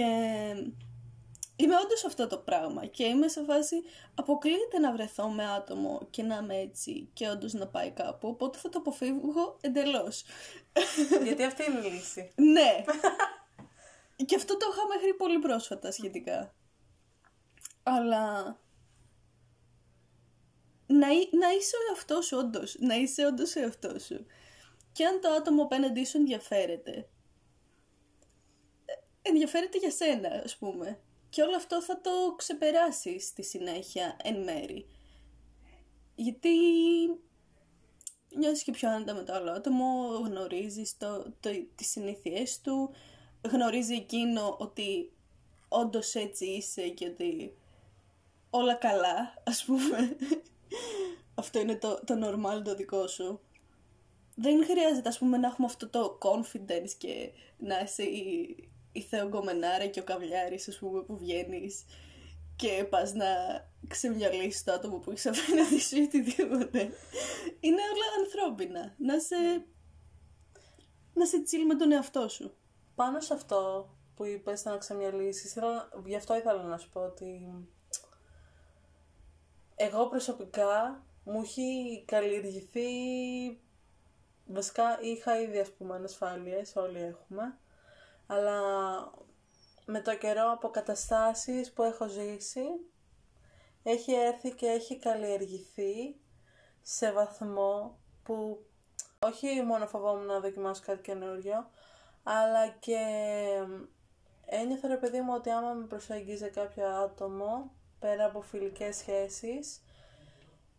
είμαι 1.55 1.75
όντως 1.83 2.05
αυτό 2.05 2.27
το 2.27 2.37
πράγμα 2.37 2.85
και 2.85 3.03
είμαι 3.03 3.27
σε 3.27 3.43
φάση 3.43 3.75
αποκλείεται 4.15 4.79
να 4.79 4.91
βρεθώ 4.91 5.27
με 5.27 5.45
άτομο 5.45 6.07
και 6.09 6.23
να 6.23 6.39
είμαι 6.41 6.55
έτσι 6.57 7.09
και 7.13 7.29
όντως 7.29 7.53
να 7.53 7.67
πάει 7.67 7.91
κάπου, 7.91 8.27
οπότε 8.27 8.57
θα 8.57 8.69
το 8.69 8.79
αποφύγω 8.79 9.57
εντελώς. 9.61 10.23
γιατί 11.23 11.43
αυτή 11.43 11.63
είναι 11.71 11.87
η 11.87 11.91
λύση. 11.91 12.31
ναι. 12.35 12.83
και 14.25 14.35
αυτό 14.35 14.57
το 14.57 14.65
είχα 14.71 14.87
μέχρι 14.87 15.13
πολύ 15.13 15.39
πρόσφατα 15.39 15.91
σχετικά. 15.91 16.53
Αλλά 17.83 18.59
να, 20.87 21.11
εί- 21.11 21.33
να 21.33 21.49
είσαι 21.51 21.75
ο 21.75 21.79
εαυτός 21.89 22.25
σου 22.25 22.37
όντως, 22.37 22.75
να 22.79 22.95
είσαι 22.95 23.25
όντως 23.25 23.55
ο 23.55 23.59
εαυτός 23.59 24.03
σου. 24.03 24.25
Και 24.91 25.05
αν 25.05 25.21
το 25.21 25.29
άτομο 25.29 25.63
απέναντί 25.63 26.05
σου 26.05 26.17
ενδιαφέρεται, 26.17 27.09
ε, 28.85 28.93
ενδιαφέρεται 29.21 29.77
για 29.77 29.91
σένα, 29.91 30.29
ας 30.43 30.57
πούμε. 30.57 30.99
Και 31.29 31.41
όλο 31.41 31.55
αυτό 31.55 31.81
θα 31.81 32.01
το 32.01 32.11
ξεπεράσεις 32.37 33.25
στη 33.25 33.43
συνέχεια, 33.43 34.17
εν 34.23 34.43
μέρη. 34.43 34.87
Γιατί 36.15 36.49
νιώθεις 38.35 38.63
και 38.63 38.71
πιο 38.71 38.89
άνετα 38.89 39.13
με 39.13 39.23
το 39.23 39.33
άλλο 39.33 39.51
άτομο, 39.51 39.85
γνωρίζεις 40.25 40.97
το, 40.97 41.33
το, 41.39 41.49
τις 41.75 41.89
συνήθειές 41.89 42.61
του, 42.61 42.93
γνωρίζει 43.49 43.93
εκείνο 43.93 44.55
ότι 44.59 45.11
όντως 45.67 46.15
έτσι 46.15 46.45
είσαι 46.45 46.87
και 46.89 47.05
ότι 47.05 47.57
όλα 48.55 48.73
καλά, 48.73 49.33
ας 49.43 49.63
πούμε. 49.65 50.17
αυτό 51.35 51.59
είναι 51.59 51.75
το, 51.75 51.99
το 52.05 52.13
normal 52.23 52.63
το 52.63 52.75
δικό 52.75 53.07
σου. 53.07 53.39
Δεν 54.35 54.65
χρειάζεται, 54.65 55.09
ας 55.09 55.17
πούμε, 55.17 55.37
να 55.37 55.47
έχουμε 55.47 55.67
αυτό 55.67 55.89
το 55.89 56.17
confidence 56.21 56.89
και 56.97 57.31
να 57.57 57.79
είσαι 57.79 58.03
η, 58.03 58.57
η 58.91 59.01
θεογκομενάρα 59.01 59.85
και 59.85 59.99
ο 59.99 60.03
καβλιάρης, 60.03 60.67
ας 60.67 60.77
πούμε, 60.77 61.01
που 61.01 61.17
βγαίνεις 61.17 61.85
και 62.55 62.83
πας 62.89 63.13
να 63.13 63.25
ξεμυαλίσεις 63.87 64.63
το 64.63 64.71
άτομο 64.71 64.97
που 64.97 65.11
έχεις 65.11 65.25
απέναντι 65.25 65.79
σου 65.79 65.97
ή 65.97 66.01
οτιδήποτε. 66.01 66.79
Είναι 67.59 67.81
όλα 67.93 68.23
ανθρώπινα. 68.25 68.95
Να 68.97 69.19
σε... 69.19 69.35
Να 71.13 71.25
σε 71.25 71.43
chill 71.47 71.65
με 71.67 71.75
τον 71.75 71.91
εαυτό 71.91 72.27
σου. 72.27 72.53
Πάνω 72.95 73.19
σε 73.19 73.33
αυτό 73.33 73.89
που 74.15 74.25
είπες 74.25 74.63
να 74.63 74.77
ξεμιαλίσεις, 74.77 75.43
ήθελα- 75.55 75.89
γι' 76.05 76.15
αυτό 76.15 76.35
ήθελα 76.35 76.63
να 76.63 76.77
σου 76.77 76.89
πω 76.89 76.99
ότι 76.99 77.51
εγώ 79.83 80.07
προσωπικά 80.07 81.03
μου 81.23 81.41
έχει 81.41 82.03
καλλιεργηθεί, 82.07 82.89
βασικά 84.45 85.01
είχα 85.01 85.39
ήδη 85.41 85.59
ας 85.59 85.71
πούμε 85.71 85.95
ανασφάλειες, 85.95 86.75
όλοι 86.75 86.99
έχουμε, 86.99 87.57
αλλά 88.27 88.59
με 89.85 90.01
το 90.01 90.15
καιρό 90.15 90.51
από 90.51 90.69
καταστάσεις 90.69 91.71
που 91.71 91.83
έχω 91.83 92.07
ζήσει, 92.07 92.65
έχει 93.83 94.13
έρθει 94.13 94.51
και 94.51 94.67
έχει 94.67 94.99
καλλιεργηθεί 94.99 96.15
σε 96.81 97.11
βαθμό 97.11 97.97
που 98.23 98.65
όχι 99.19 99.61
μόνο 99.61 99.87
φοβόμουν 99.87 100.25
να 100.25 100.39
δοκιμάσω 100.39 100.81
κάτι 100.85 101.01
καινούριο, 101.01 101.69
αλλά 102.23 102.67
και 102.67 102.97
ένιωθα 104.45 104.87
ρε 104.87 104.97
παιδί 104.97 105.21
μου 105.21 105.33
ότι 105.33 105.49
άμα 105.49 105.73
με 105.73 105.85
προσεγγίζει 105.85 106.49
κάποιο 106.49 106.87
άτομο, 106.87 107.71
πέρα 108.03 108.25
από 108.25 108.41
φιλικές 108.41 108.95
σχέσεις, 108.95 109.81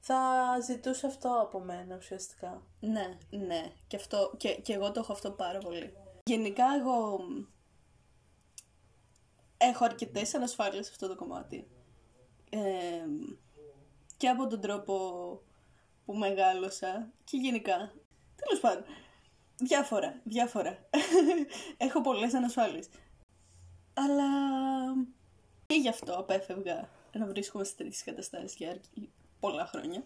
θα 0.00 0.20
ζητούσε 0.64 1.06
αυτό 1.06 1.40
από 1.40 1.60
μένα 1.60 1.96
ουσιαστικά. 1.96 2.62
Ναι, 2.80 3.18
ναι. 3.30 3.72
Και, 3.87 3.96
αυτό, 3.96 4.34
και, 4.37 4.54
και 4.54 4.72
εγώ 4.72 4.92
το 4.92 5.00
έχω 5.00 5.12
αυτό 5.12 5.30
πάρα 5.30 5.58
πολύ. 5.58 5.96
Γενικά 6.24 6.64
εγώ 6.80 7.18
μ, 7.22 7.44
έχω 9.56 9.84
αρκετές 9.84 10.34
ανασφάλειες 10.34 10.87
σε 10.87 10.90
αυτό 10.92 11.08
το 11.08 11.14
κομμάτι. 11.14 11.68
Ε, 12.50 12.58
και 14.16 14.28
από 14.28 14.46
τον 14.46 14.60
τρόπο 14.60 14.94
που 16.04 16.14
μεγάλωσα 16.14 17.12
και 17.24 17.37
γενικά. 17.37 17.92
Τέλος 18.37 18.60
πάντων. 18.60 18.84
Διάφορα, 19.56 20.20
διάφορα. 20.24 20.78
έχω 21.76 22.00
πολλές 22.00 22.34
ανασφάλειες. 22.34 22.88
Αλλά 23.94 24.28
και 25.66 25.74
γι' 25.74 25.88
αυτό 25.88 26.14
απέφευγα 26.14 26.88
να 27.18 27.27
βρίσκομαι 27.27 27.64
σε 27.64 27.74
τέτοιες 27.77 28.03
καταστάσεις 28.05 28.55
για 28.57 28.70
αρκ- 28.70 29.09
πολλά 29.40 29.66
χρόνια. 29.66 30.03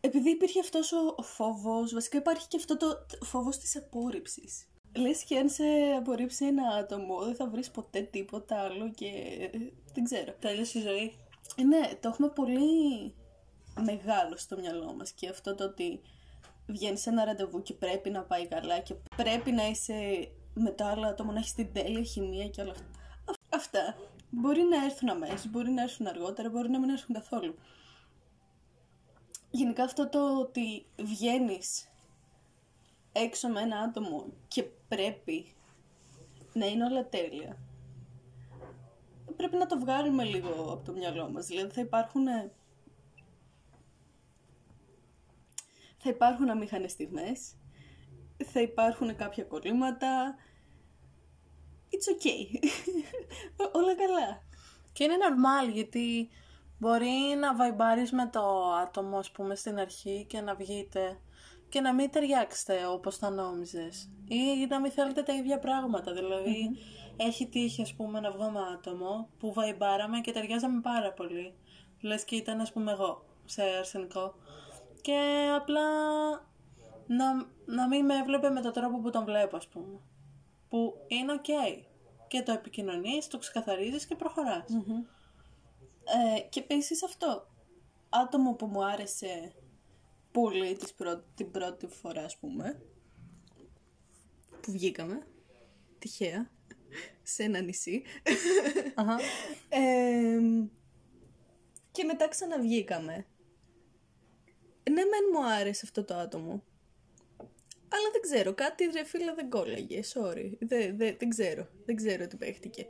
Επειδή 0.00 0.30
υπήρχε 0.30 0.60
αυτός 0.60 0.92
ο, 0.92 1.14
ο 1.16 1.22
φόβος, 1.22 1.92
βασικά 1.92 2.18
υπάρχει 2.18 2.48
και 2.48 2.56
αυτό 2.56 2.76
το 2.76 2.88
το 3.18 3.24
φόβος 3.24 3.58
της 3.58 3.76
απόρριψης. 3.76 4.66
Λες 4.96 5.22
και 5.24 5.38
αν 5.38 5.48
σε 5.48 5.64
απορρίψει 5.98 6.46
ένα 6.46 6.68
άτομο 6.68 7.24
δεν 7.24 7.34
θα 7.34 7.48
βρεις 7.48 7.70
ποτέ 7.70 8.00
τίποτα 8.00 8.60
άλλο 8.60 8.90
και 8.90 9.06
ε, 9.52 9.58
δεν 9.94 10.04
ξέρω. 10.04 10.32
Τέλειωσε 10.38 10.78
η 10.78 10.82
ζωή. 10.82 11.18
Ε, 11.56 11.62
ναι, 11.62 11.80
το 12.00 12.08
έχουμε 12.08 12.28
πολύ 12.28 13.14
μεγάλο 13.80 14.36
στο 14.36 14.56
μυαλό 14.58 14.92
μας 14.94 15.10
και 15.12 15.28
αυτό 15.28 15.54
το 15.54 15.64
ότι 15.64 16.00
βγαίνεις 16.66 17.00
σε 17.00 17.10
ένα 17.10 17.24
ραντεβού 17.24 17.62
και 17.62 17.74
πρέπει 17.74 18.10
να 18.10 18.22
πάει 18.22 18.46
καλά 18.46 18.78
και 18.78 18.94
πρέπει 19.16 19.52
να 19.52 19.68
είσαι 19.68 20.28
με 20.54 20.70
το 20.70 20.84
άλλο 20.84 21.06
άτομο, 21.06 21.32
να 21.32 21.38
έχεις 21.38 21.54
την 21.54 21.72
τέλεια 21.72 22.02
χημεία 22.02 22.48
και 22.48 22.60
όλα 22.60 22.70
αυτά. 22.70 22.84
Αυ- 23.26 23.54
Αυτά 23.54 23.96
μπορεί 24.30 24.62
να 24.62 24.84
έρθουν 24.84 25.08
αμέσως, 25.08 25.50
μπορεί 25.50 25.70
να 25.70 25.82
έρθουν 25.82 26.06
αργότερα, 26.06 26.50
μπορεί 26.50 26.70
να 26.70 26.78
μην 26.78 26.90
έρθουν 26.90 27.14
καθόλου. 27.14 27.54
Γενικά 29.50 29.84
αυτό 29.84 30.08
το 30.08 30.38
ότι 30.40 30.86
βγαίνεις 30.98 31.88
έξω 33.12 33.48
με 33.48 33.60
ένα 33.60 33.78
άτομο 33.78 34.26
και 34.48 34.62
πρέπει 34.88 35.46
να 36.52 36.66
είναι 36.66 36.84
όλα 36.84 37.08
τέλεια 37.08 37.58
πρέπει 39.38 39.56
να 39.56 39.66
το 39.66 39.78
βγάλουμε 39.78 40.24
λίγο 40.24 40.72
από 40.72 40.84
το 40.84 40.92
μυαλό 40.92 41.30
μας. 41.30 41.46
Δηλαδή 41.46 41.72
θα 41.74 41.80
υπάρχουν... 41.80 42.26
ε, 42.26 42.52
Θα 46.00 46.10
υπάρχουν 46.10 46.50
αμήχανες 46.50 46.90
στιγμές, 46.90 47.54
θα 48.44 48.60
υπάρχουν 48.60 49.16
κάποια 49.16 49.44
κολλήματα. 49.44 50.36
It's 51.98 52.08
okay. 52.14 52.68
Όλα 53.78 53.94
καλά. 53.96 54.42
Και 54.92 55.04
είναι 55.04 55.14
normal 55.14 55.72
γιατί 55.72 56.28
μπορεί 56.78 57.36
να 57.40 57.56
βαϊμπάρεις 57.56 58.12
με 58.12 58.28
το 58.32 58.72
άτομο 58.82 59.18
ας 59.18 59.30
πούμε 59.30 59.54
στην 59.54 59.78
αρχή 59.78 60.26
και 60.28 60.40
να 60.40 60.54
βγείτε 60.54 61.18
και 61.68 61.80
να 61.80 61.94
μην 61.94 62.10
ταιριάξετε 62.10 62.86
όπως 62.86 63.18
τα 63.18 63.30
νόμιζες 63.30 64.10
ή 64.28 64.66
να 64.68 64.80
μην 64.80 64.90
θέλετε 64.90 65.22
τα 65.22 65.34
ίδια 65.34 65.58
πράγματα. 65.58 66.12
Δηλαδή 66.12 66.76
έχει 67.16 67.46
τύχει 67.46 67.82
ας 67.82 67.94
πούμε 67.94 68.20
να 68.20 68.30
βγω 68.30 68.50
με 68.50 68.60
άτομο 68.74 69.28
που 69.38 69.52
βαϊμπάραμε 69.52 70.20
και 70.20 70.32
ταιριάζαμε 70.32 70.80
πάρα 70.80 71.12
πολύ. 71.12 71.54
Λες 72.00 72.24
και 72.24 72.36
ήταν 72.36 72.60
ας 72.60 72.72
πούμε 72.72 72.92
εγώ 72.92 73.24
σε 73.44 73.62
αρσενικό 73.62 74.34
και 75.00 75.50
απλά 75.56 75.80
να, 77.06 77.34
να 77.64 77.88
μην 77.88 78.04
με 78.04 78.14
έβλεπε 78.14 78.50
με 78.50 78.60
τον 78.60 78.72
τρόπο 78.72 78.98
που 78.98 79.10
τον 79.10 79.24
βλέπω 79.24 79.56
ας 79.56 79.68
πούμε. 79.68 80.00
Που 80.68 80.94
είναι 81.06 81.32
οκ. 81.32 81.46
Και 82.28 82.42
το 82.42 82.52
επικοινωνείς, 82.52 83.26
το 83.26 83.38
ξεκαθαρίζεις 83.38 84.06
και 84.06 84.14
προχωράς. 84.14 84.70
Ε, 86.36 86.40
και 86.40 86.60
επίσης 86.60 87.02
αυτό. 87.02 87.48
Άτομο 88.08 88.54
που 88.54 88.66
μου 88.66 88.84
άρεσε 88.84 89.52
πολύ 90.32 90.76
της 90.76 90.94
πρω- 90.94 91.24
την 91.34 91.50
πρώτη 91.50 91.86
φορά, 91.86 92.24
ας 92.24 92.36
πούμε, 92.38 92.82
που 94.60 94.72
βγήκαμε, 94.72 95.26
τυχαία, 95.98 96.50
σε 97.22 97.42
ένα 97.42 97.60
νησί. 97.60 98.02
Αχα. 98.94 99.18
Ε, 99.68 100.38
και 101.90 102.04
μετά 102.04 102.28
ξαναβγήκαμε. 102.28 103.26
Ναι, 104.90 105.02
μεν 105.04 105.22
μου 105.32 105.44
άρεσε 105.46 105.80
αυτό 105.84 106.04
το 106.04 106.14
άτομο. 106.14 106.62
Αλλά 107.88 108.10
δεν 108.12 108.20
ξέρω, 108.20 108.54
κάτι 108.54 108.84
ρε 108.84 109.04
φίλε 109.04 109.34
δεν 109.34 109.50
κόλλαγε, 109.50 110.00
sorry. 110.14 110.52
Δεν, 110.58 110.96
δεν, 110.96 111.16
δεν 111.18 111.28
ξέρω, 111.28 111.68
δεν 111.84 111.96
ξέρω 111.96 112.26
τι 112.26 112.36
παίχτηκε. 112.36 112.86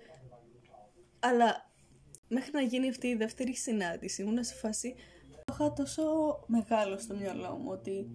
Αλλά 1.19 1.71
μέχρι 2.29 2.51
να 2.53 2.61
γίνει 2.61 2.89
αυτή 2.89 3.07
η 3.07 3.15
δεύτερη 3.15 3.57
συνάντηση 3.57 4.23
ήμουν 4.23 4.45
σε 4.45 4.55
φάση 4.55 4.95
το 5.45 5.55
είχα 5.55 5.73
τόσο 5.73 6.03
μεγάλο 6.47 6.99
στο 6.99 7.15
μυαλό 7.15 7.57
μου 7.57 7.71
ότι 7.71 8.09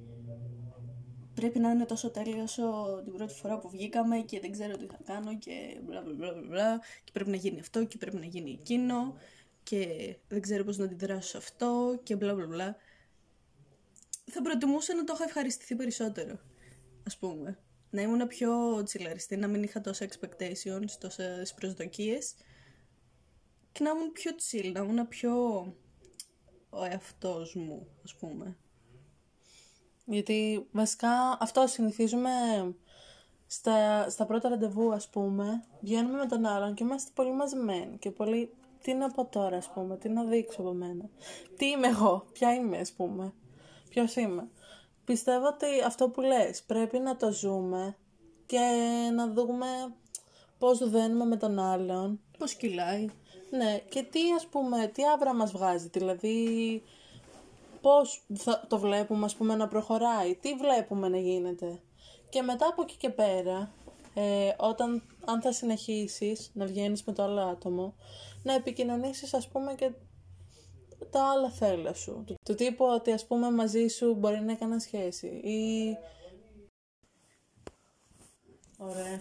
πρέπει 1.33 1.59
να 1.59 1.69
είναι 1.69 1.85
τόσο 1.85 2.09
τέλειο 2.09 2.43
όσο 2.43 2.63
την 3.03 3.13
πρώτη 3.13 3.33
φορά 3.33 3.57
που 3.57 3.69
βγήκαμε 3.69 4.17
και 4.17 4.39
δεν 4.39 4.51
ξέρω 4.51 4.77
τι 4.77 4.85
θα 4.85 4.97
κάνω 5.03 5.37
και 5.37 5.79
μπλα 5.83 6.01
μπλα 6.01 6.13
μπλα 6.13 6.33
μπλα 6.47 6.79
και 7.03 7.11
πρέπει 7.11 7.29
να 7.29 7.35
γίνει 7.35 7.59
αυτό 7.59 7.83
και 7.83 7.97
πρέπει 7.97 8.17
να 8.17 8.25
γίνει 8.25 8.51
εκείνο 8.51 9.15
και 9.63 9.87
δεν 10.27 10.41
ξέρω 10.41 10.63
πώς 10.63 10.77
να 10.77 10.85
αντιδράσω 10.85 11.29
σε 11.29 11.37
αυτό 11.37 11.99
και 12.03 12.15
μπλα 12.15 12.33
μπλα 12.33 12.47
μπλα. 12.47 12.75
Θα 14.31 14.41
προτιμούσα 14.41 14.95
να 14.95 15.03
το 15.03 15.13
έχω 15.15 15.23
ευχαριστηθεί 15.23 15.75
περισσότερο, 15.75 16.39
ας 17.07 17.17
πούμε. 17.17 17.59
Να 17.89 18.01
ήμουν 18.01 18.27
πιο 18.27 18.83
τσιλαριστή, 18.83 19.35
να 19.35 19.47
μην 19.47 19.63
είχα 19.63 19.81
τόσα 19.81 20.07
expectations, 20.07 20.89
τόσες 20.99 21.53
προσδοκίες 21.53 22.33
και 23.71 23.83
να 23.83 23.89
ήμουν 23.89 24.11
πιο 24.11 24.31
chill, 24.31 24.71
να 24.73 24.79
ήμουν 24.79 25.07
πιο 25.07 25.33
ο 26.69 26.83
εαυτός 26.83 27.55
μου, 27.55 27.87
ας 28.03 28.15
πούμε. 28.15 28.57
Γιατί 30.05 30.67
βασικά 30.71 31.37
αυτό 31.39 31.67
συνηθίζουμε 31.67 32.29
στα, 33.47 34.09
στα 34.09 34.25
πρώτα 34.25 34.49
ραντεβού, 34.49 34.93
ας 34.93 35.09
πούμε. 35.09 35.63
Βγαίνουμε 35.81 36.17
με 36.17 36.25
τον 36.25 36.45
άλλον 36.45 36.73
και 36.73 36.83
είμαστε 36.83 37.11
πολύ 37.13 37.31
μαζεμένοι 37.31 37.97
και 37.97 38.11
πολύ... 38.11 38.53
Τι 38.81 38.93
να 38.93 39.11
πω 39.11 39.25
τώρα, 39.25 39.57
ας 39.57 39.69
πούμε, 39.73 39.97
τι 39.97 40.09
να 40.09 40.23
δείξω 40.23 40.61
από 40.61 40.73
μένα. 40.73 41.09
Τι 41.57 41.65
είμαι 41.65 41.87
εγώ, 41.87 42.25
ποια 42.33 42.53
είμαι, 42.53 42.77
ας 42.77 42.91
πούμε. 42.91 43.33
Ποιος 43.89 44.15
είμαι. 44.15 44.49
Πιστεύω 45.05 45.47
ότι 45.47 45.65
αυτό 45.85 46.09
που 46.09 46.21
λες 46.21 46.63
πρέπει 46.63 46.99
να 46.99 47.15
το 47.15 47.31
ζούμε 47.31 47.95
και 48.45 48.59
να 49.15 49.27
δούμε 49.27 49.67
πώς 50.59 50.89
δένουμε 50.89 51.25
με 51.25 51.37
τον 51.37 51.59
άλλον. 51.59 52.19
Πώς 52.37 52.53
κυλάει. 52.53 53.09
Ναι, 53.49 53.77
και 53.89 54.03
τι 54.03 54.19
ας 54.35 54.45
πούμε, 54.45 54.87
τι 54.87 55.01
άβρα 55.13 55.33
μας 55.33 55.51
βγάζει, 55.51 55.87
δηλαδή 55.87 56.83
πώς 57.81 58.23
θα 58.33 58.65
το 58.67 58.79
βλέπουμε 58.79 59.25
ας 59.25 59.35
πούμε 59.35 59.55
να 59.55 59.67
προχωράει, 59.67 60.35
τι 60.35 60.53
βλέπουμε 60.53 61.09
να 61.09 61.17
γίνεται. 61.17 61.81
Και 62.29 62.41
μετά 62.41 62.67
από 62.67 62.81
εκεί 62.81 62.95
και 62.95 63.09
πέρα, 63.09 63.71
ε, 64.13 64.53
όταν, 64.57 65.03
αν 65.25 65.41
θα 65.41 65.51
συνεχίσεις 65.51 66.51
να 66.53 66.65
βγαίνεις 66.65 67.03
με 67.03 67.13
το 67.13 67.23
άλλο 67.23 67.41
άτομο, 67.41 67.95
να 68.43 68.53
επικοινωνήσεις 68.53 69.33
ας 69.33 69.47
πούμε 69.47 69.73
και 69.73 69.91
τα 71.11 71.29
άλλα 71.31 71.49
θέλω 71.49 71.93
σου. 71.93 72.23
Του, 72.27 72.35
του 72.45 72.55
τύπου 72.55 72.85
ότι 72.85 73.11
ας 73.11 73.25
πούμε 73.27 73.51
μαζί 73.51 73.87
σου 73.87 74.15
μπορεί 74.15 74.39
να 74.41 74.51
έκανα 74.51 74.79
σχέση 74.79 75.27
ή... 75.27 75.97
Ωραία. 78.77 79.19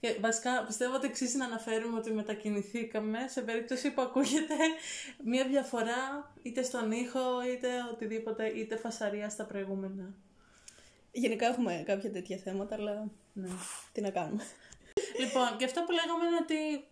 Και 0.00 0.16
βασικά 0.20 0.64
πιστεύω 0.66 0.94
ότι 0.94 1.06
αξίζει 1.06 1.36
να 1.36 1.44
αναφέρουμε 1.44 1.98
ότι 1.98 2.12
μετακινηθήκαμε 2.12 3.18
σε 3.28 3.40
περίπτωση 3.40 3.90
που 3.90 4.02
ακούγεται 4.02 4.54
μία 5.24 5.44
διαφορά 5.46 6.32
είτε 6.42 6.62
στον 6.62 6.92
ήχο 6.92 7.42
είτε 7.52 7.68
οτιδήποτε, 7.92 8.46
είτε 8.46 8.76
φασαρία 8.76 9.28
στα 9.28 9.44
προηγούμενα. 9.44 10.14
Γενικά 11.12 11.46
έχουμε 11.46 11.82
κάποια 11.86 12.10
τέτοια 12.12 12.36
θέματα, 12.36 12.74
αλλά 12.74 13.10
Ναι. 13.32 13.48
τι 13.92 14.00
να 14.00 14.10
κάνουμε. 14.10 14.42
Λοιπόν, 15.18 15.56
και 15.56 15.64
αυτό 15.64 15.82
που 15.84 15.92
λέγαμε 15.92 16.24
είναι 16.24 16.36
ότι 16.40 16.89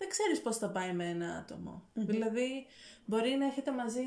δεν 0.00 0.08
ξέρεις 0.08 0.40
πώς 0.40 0.56
θα 0.56 0.70
πάει 0.70 0.92
με 0.92 1.08
ένα 1.08 1.36
άτομο. 1.36 1.88
Δηλαδή, 1.94 2.66
μπορεί 3.04 3.30
να 3.30 3.46
έχετε 3.46 3.70
μαζί 3.70 4.04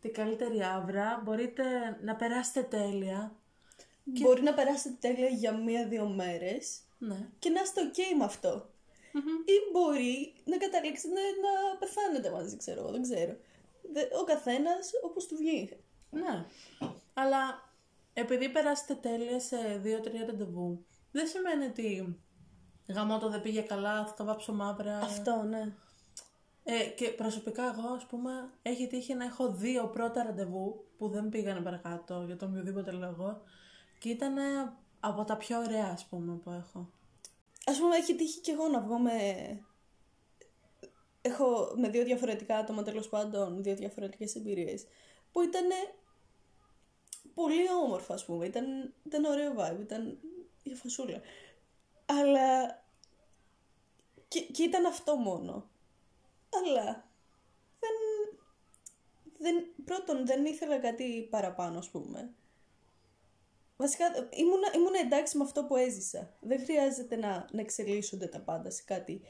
την 0.00 0.12
καλύτερη 0.12 0.62
άβρα, 0.62 1.20
μπορείτε 1.24 1.64
να 2.02 2.16
περάσετε 2.16 2.62
τέλεια. 2.62 3.36
Μπορεί 4.04 4.42
να 4.42 4.54
περάσετε 4.54 4.96
τέλεια 5.00 5.26
για 5.28 5.52
μία-δύο 5.56 6.06
μέρες 6.08 6.80
Ναι. 6.98 7.28
και 7.38 7.50
να 7.50 7.60
είστε 7.60 7.80
ok 7.92 7.98
με 8.18 8.24
αυτό. 8.24 8.70
Ή 9.44 9.70
μπορεί 9.72 10.32
να 10.44 10.56
καταλήξετε 10.56 11.14
να 11.20 11.78
πεθάνετε 11.78 12.30
μαζί, 12.30 12.56
ξέρω 12.56 12.80
εγώ, 12.80 12.90
δεν 12.90 13.02
ξέρω. 13.02 13.36
Δε- 13.92 14.08
Ο 14.20 14.24
καθένας 14.24 14.90
όπως 15.02 15.26
του 15.26 15.36
βγει. 15.36 15.76
Ναι. 16.10 16.44
Αλλά 17.14 17.70
επειδή 18.12 18.48
περάσετε 18.48 18.94
τέλεια 18.94 19.40
σε 19.40 19.56
δύο-τρία 19.82 20.26
ραντεβού, 20.26 20.84
δεν 21.12 21.26
σημαίνει 21.26 21.64
ότι 21.64 22.18
γαμώτο 22.88 23.28
δεν 23.28 23.42
πήγε 23.42 23.60
καλά, 23.60 24.06
θα 24.06 24.14
το 24.14 24.24
βάψω 24.24 24.52
μαύρα. 24.52 24.98
Αυτό, 24.98 25.42
ναι. 25.42 25.72
Ε, 26.64 26.84
και 26.84 27.08
προσωπικά 27.08 27.62
εγώ, 27.62 27.94
ας 27.94 28.06
πούμε, 28.06 28.50
έχει 28.62 28.86
τύχει 28.86 29.14
να 29.14 29.24
έχω 29.24 29.52
δύο 29.52 29.86
πρώτα 29.86 30.22
ραντεβού 30.22 30.84
που 30.98 31.08
δεν 31.08 31.28
πήγανε 31.28 31.60
παρακάτω 31.60 32.22
για 32.26 32.36
τον 32.36 32.50
οποιοδήποτε 32.50 32.90
λόγο 32.90 33.42
και 33.98 34.08
ήταν 34.08 34.34
από 35.00 35.24
τα 35.24 35.36
πιο 35.36 35.58
ωραία, 35.58 35.90
ας 35.92 36.04
πούμε, 36.04 36.34
που 36.34 36.50
έχω. 36.50 36.90
Ας 37.66 37.78
πούμε, 37.78 37.96
έχει 37.96 38.14
τύχει 38.14 38.40
και 38.40 38.52
εγώ 38.52 38.68
να 38.68 38.80
βγω 38.80 38.98
με... 38.98 39.12
Έχω 41.20 41.72
με 41.76 41.88
δύο 41.88 42.04
διαφορετικά 42.04 42.56
άτομα, 42.56 42.82
τέλος 42.82 43.08
πάντων, 43.08 43.62
δύο 43.62 43.74
διαφορετικές 43.74 44.34
εμπειρίες, 44.34 44.86
που 45.32 45.42
ήταν 45.42 45.66
πολύ 47.34 47.70
όμορφα, 47.84 48.14
ας 48.14 48.24
πούμε. 48.24 48.46
Ήταν, 48.46 48.94
ήταν 49.06 49.24
ωραίο 49.24 49.54
vibe, 49.58 49.80
ήταν 49.80 50.18
η 50.62 50.74
φασούλα. 50.74 51.20
Αλλά... 52.08 52.82
Και, 54.28 54.40
και 54.40 54.62
ήταν 54.62 54.86
αυτό 54.86 55.16
μόνο. 55.16 55.68
Αλλά... 56.50 57.08
Δεν... 57.80 57.90
δεν... 59.38 59.66
Πρώτον, 59.84 60.26
δεν 60.26 60.44
ήθελα 60.44 60.78
κάτι 60.78 61.26
παραπάνω, 61.30 61.78
ας 61.78 61.88
πούμε. 61.88 62.30
Βασικά, 63.76 64.04
ήμουνα, 64.30 64.68
ήμουνα 64.74 64.98
εντάξει 64.98 65.36
με 65.36 65.44
αυτό 65.44 65.64
που 65.64 65.76
έζησα. 65.76 66.34
Δεν 66.40 66.60
χρειάζεται 66.60 67.16
να, 67.16 67.46
να 67.52 67.60
εξελίσσονται 67.60 68.26
τα 68.26 68.40
πάντα 68.40 68.70
σε 68.70 68.82
κάτι, 68.86 69.20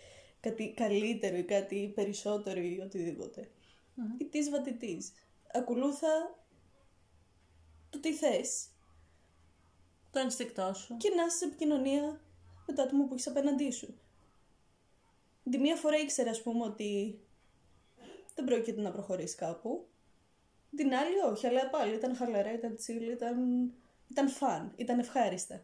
κάτι 0.40 0.72
καλύτερο 0.76 1.36
ή 1.36 1.44
κάτι 1.44 1.92
περισσότερο 1.94 2.60
ή 2.60 2.80
οτιδήποτε. 2.80 3.50
It 4.18 4.34
is 4.34 4.54
what 4.54 4.68
it 4.68 4.84
is. 4.84 5.00
Ακολούθα 5.52 6.38
το 7.90 8.00
τι 8.00 8.14
θες 8.14 8.68
Το 10.10 10.18
ενστικτό 10.18 10.74
σου. 10.74 10.96
και 10.96 11.10
να 11.14 11.24
είσαι 11.24 11.36
σε 11.36 11.44
επικοινωνία 11.44 12.20
με 12.68 12.74
το 12.74 12.82
άτομο 12.82 13.04
που 13.04 13.14
έχεις 13.14 13.26
απέναντί 13.26 13.70
σου. 13.70 13.98
Τη 15.50 15.58
μία 15.58 15.76
φορά 15.76 15.96
ήξερα, 15.96 16.30
ας 16.30 16.42
πούμε, 16.42 16.64
ότι 16.64 17.20
δεν 18.34 18.44
πρόκειται 18.44 18.80
να 18.80 18.90
προχωρήσει 18.90 19.36
κάπου. 19.36 19.86
Την 20.76 20.94
άλλη 20.94 21.18
όχι, 21.30 21.46
αλλά 21.46 21.70
πάλι 21.70 21.94
ήταν 21.94 22.16
χαλαρά, 22.16 22.52
ήταν 22.52 22.76
chill, 22.86 23.12
ήταν, 23.12 23.70
ήταν 24.10 24.28
fun, 24.28 24.70
ήταν 24.76 24.98
ευχάριστα. 24.98 25.62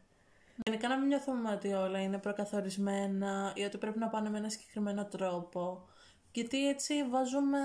Γενικά 0.65 0.89
να 0.89 0.99
μην 0.99 1.07
νιώθουμε 1.07 1.53
ότι 1.53 1.73
όλα 1.73 2.03
είναι 2.03 2.19
προκαθορισμένα 2.19 3.53
ή 3.57 3.63
ότι 3.63 3.79
πρέπει 3.79 3.99
να 3.99 4.09
πάνε 4.09 4.31
με 4.31 4.39
ένα 4.39 4.49
συγκεκριμένο 4.49 5.07
τρόπο. 5.07 5.89
Γιατί 6.33 6.69
έτσι 6.69 7.05
βάζουμε 7.09 7.59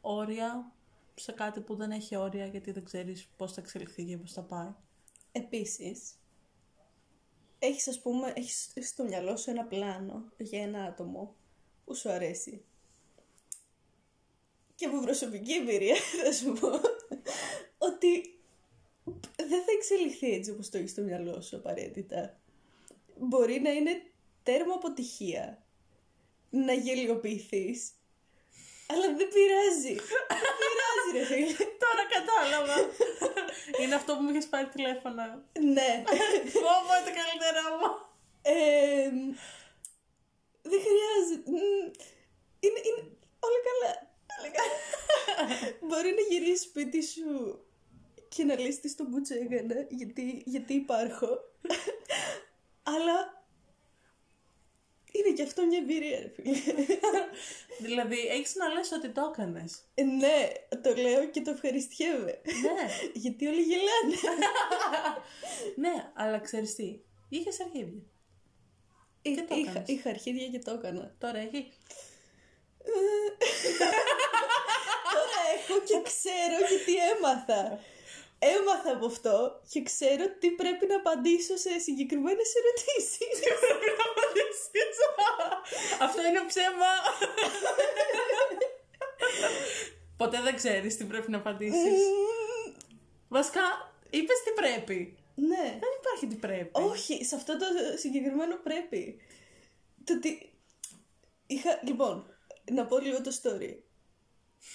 όρια 0.00 0.72
σε 1.14 1.32
κάτι 1.32 1.60
που 1.60 1.74
δεν 1.74 1.90
έχει 1.90 2.16
όρια 2.16 2.46
γιατί 2.46 2.70
δεν 2.70 2.84
ξέρεις 2.84 3.28
πώς 3.36 3.52
θα 3.52 3.60
εξελιχθεί 3.60 4.04
και 4.04 4.16
πώς 4.16 4.32
θα 4.32 4.42
πάει. 4.42 4.74
Επίσης, 5.32 6.14
έχεις 7.64 7.88
ας 7.88 8.00
πούμε, 8.00 8.32
έχεις 8.36 8.72
στο 8.80 9.04
μυαλό 9.04 9.36
σου 9.36 9.50
ένα 9.50 9.64
πλάνο 9.64 10.32
για 10.38 10.62
ένα 10.62 10.84
άτομο 10.84 11.34
που 11.84 11.94
σου 11.94 12.10
αρέσει. 12.10 12.64
Και 14.74 14.86
από 14.86 15.00
προσωπική 15.00 15.52
εμπειρία 15.52 15.96
θα 16.24 16.32
σου 16.32 16.52
πω 16.52 16.68
ότι 17.78 18.38
δεν 19.36 19.62
θα 19.64 19.72
εξελιχθεί 19.76 20.32
έτσι 20.32 20.50
όπως 20.50 20.68
το 20.68 20.78
έχεις 20.78 20.90
στο 20.90 21.02
μυαλό 21.02 21.40
σου 21.40 21.56
απαραίτητα. 21.56 22.40
Μπορεί 23.18 23.60
να 23.60 23.70
είναι 23.70 24.02
τέρμα 24.42 24.74
αποτυχία, 24.74 25.66
να 26.50 26.72
γελιοποιηθείς, 26.72 27.90
αλλά 28.86 29.06
δεν 29.18 29.28
πειράζει. 29.34 29.94
δεν 30.42 30.70
πειράζει 30.72 31.10
ρε 31.16 31.24
φίλε. 31.30 31.56
Τώρα 31.84 32.02
κατάλαβα. 32.14 32.76
είναι 33.80 33.94
αυτό 33.94 34.16
που 34.16 34.22
μου 34.22 34.30
είχες 34.30 34.46
πάρει 34.46 34.66
τηλέφωνο. 34.66 35.22
ναι. 35.76 35.90
Φόβο 36.64 36.94
το 37.06 37.12
καλύτερό 37.20 37.64
μου. 37.78 37.90
Ε, 38.42 39.10
δεν 40.62 40.80
χρειάζεται. 40.86 41.50
Μμ, 41.50 41.90
Είναι, 42.60 42.80
είναι 42.88 43.02
όλα 43.46 43.60
καλά. 43.68 43.92
Όλα 44.38 44.50
καλά. 44.56 44.76
Μπορεί 45.80 46.10
να 46.18 46.20
γυρίσεις 46.30 46.64
σπίτι 46.66 47.02
σου 47.02 47.58
και 48.28 48.44
να 48.44 48.58
λύσεις 48.58 48.90
στον 48.90 49.06
μπουτσέγανα 49.06 49.86
γιατί, 49.88 50.42
γιατί 50.46 50.74
υπάρχω. 50.74 51.28
Αλλά 52.82 53.33
είναι 55.16 55.32
και 55.34 55.42
αυτό 55.42 55.66
μια 55.66 55.78
εμπειρία, 55.78 56.18
ρε 56.18 56.28
φίλε. 56.34 56.74
δηλαδή, 57.86 58.18
έχεις 58.18 58.54
να 58.54 58.68
λες 58.68 58.92
ότι 58.92 59.08
το 59.08 59.30
έκανες. 59.32 59.78
Ε, 59.94 60.02
ναι, 60.02 60.48
το 60.82 60.94
λέω 60.94 61.26
και 61.30 61.40
το 61.40 61.50
ευχαριστιέμαι. 61.50 62.40
ναι. 62.62 62.88
γιατί 63.22 63.46
όλοι 63.46 63.62
γελάνε. 63.62 64.16
ναι, 65.82 66.10
αλλά 66.14 66.38
ξέρεις 66.38 66.74
τι. 66.74 66.98
Είχες 67.28 67.60
αρχίδια. 67.60 68.02
Είχα, 69.22 69.44
το 69.44 69.54
είχα, 69.54 69.70
έκανες; 69.70 69.88
είχα 69.88 70.10
αρχίδια 70.10 70.48
και 70.48 70.58
το 70.58 70.70
έκανα. 70.70 71.14
Τώρα 71.18 71.38
έχει. 71.38 71.72
Τώρα 75.12 75.40
έχω 75.56 75.80
και 75.84 76.02
ξέρω 76.02 76.56
γιατί 76.68 76.94
έμαθα. 77.16 77.80
Έμαθα 78.38 78.90
από 78.92 79.06
αυτό 79.06 79.60
και 79.68 79.82
ξέρω 79.82 80.24
τι 80.40 80.50
πρέπει 80.50 80.86
να 80.86 80.96
απαντήσω 80.96 81.56
σε 81.56 81.78
συγκεκριμένες 81.78 82.52
ερωτήσεις. 82.58 83.38
Πρέπει 83.64 83.88
να 83.98 84.04
απαντήσεις; 84.10 84.96
Αυτό 86.00 86.20
είναι 86.26 86.42
ψέμα. 86.46 86.92
Ποτέ 90.16 90.40
δεν 90.40 90.56
ξέρεις 90.56 90.96
τι 90.96 91.04
πρέπει 91.04 91.30
να 91.30 91.36
απαντήσεις. 91.38 92.00
Βασικά, 93.28 93.94
Είπες 94.14 94.42
τι 94.44 94.50
πρέπει. 94.50 95.16
Ναι. 95.34 95.78
Δεν 95.82 95.92
υπάρχει 96.00 96.26
τι 96.26 96.34
πρέπει. 96.34 96.70
Όχι, 96.72 97.24
σε 97.24 97.34
αυτό 97.34 97.58
το 97.58 97.66
συγκεκριμένο 97.96 98.56
πρέπει. 98.56 99.20
Το 100.04 100.14
ότι... 100.14 100.52
Είχα... 101.46 101.80
Λοιπόν, 101.84 102.26
να 102.72 102.86
πω 102.86 102.98
λίγο 102.98 103.20
το 103.20 103.30
story. 103.42 103.74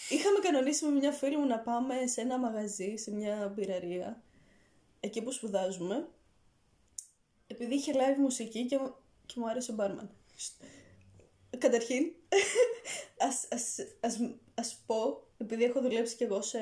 Είχαμε 0.09 0.39
κανονίσει 0.39 0.85
με 0.85 0.91
μια 0.91 1.11
φίλη 1.11 1.37
μου 1.37 1.45
να 1.45 1.59
πάμε 1.59 2.07
σε 2.07 2.21
ένα 2.21 2.37
μαγαζί, 2.37 2.95
σε 2.95 3.11
μια 3.11 3.51
πυραρία, 3.55 4.23
εκεί 4.99 5.21
που 5.21 5.31
σπουδάζουμε, 5.31 6.07
επειδή 7.47 7.75
είχε 7.75 7.93
live 7.95 8.17
μουσική 8.17 8.65
και, 8.65 8.77
μου- 8.77 8.95
και 9.25 9.33
μου 9.37 9.49
άρεσε 9.49 9.71
ο 9.71 9.73
μπάρμαν. 9.73 10.09
Καταρχήν, 11.57 12.11
ας, 13.27 13.47
ας, 13.51 13.75
ας, 13.99 14.19
ας 14.55 14.83
πω, 14.85 15.27
επειδή 15.37 15.63
έχω 15.63 15.81
δουλέψει 15.81 16.15
κι 16.15 16.23
εγώ 16.23 16.41
σε... 16.41 16.59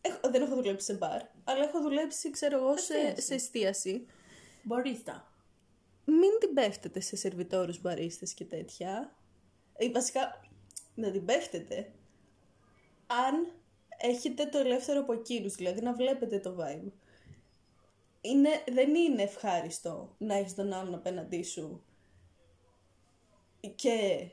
Έχω, 0.00 0.30
δεν 0.30 0.42
έχω 0.42 0.54
δουλέψει 0.54 0.86
σε 0.86 0.94
μπαρ, 0.94 1.20
αλλά 1.44 1.64
έχω 1.64 1.80
δουλέψει, 1.80 2.30
ξέρω 2.30 2.56
εγώ, 2.58 2.76
σε, 2.76 2.94
Εστίαση. 2.94 3.22
σε 3.22 3.34
εστίαση. 3.34 4.06
Μπορείς 4.62 5.02
τα. 5.04 5.32
Μην 6.04 6.38
την 6.40 6.54
πέφτετε 6.54 7.00
σε 7.00 7.16
σερβιτόρους 7.16 7.80
μπαρίστες 7.80 8.34
και 8.34 8.44
τέτοια. 8.44 9.14
Ή 9.78 9.88
βασικά, 9.90 10.43
να 10.94 11.10
την 11.10 11.24
πέφτετε 11.24 11.92
αν 13.06 13.52
έχετε 13.96 14.46
το 14.46 14.58
ελεύθερο 14.58 15.00
από 15.00 15.12
εκείνους, 15.12 15.54
δηλαδή 15.54 15.80
να 15.80 15.92
βλέπετε 15.94 16.38
το 16.38 16.56
vibe. 16.60 16.90
Είναι, 18.20 18.50
δεν 18.72 18.94
είναι 18.94 19.22
ευχάριστο 19.22 20.14
να 20.18 20.34
έχεις 20.34 20.54
τον 20.54 20.72
άλλον 20.72 20.94
απέναντί 20.94 21.42
σου 21.42 21.84
και 23.74 24.28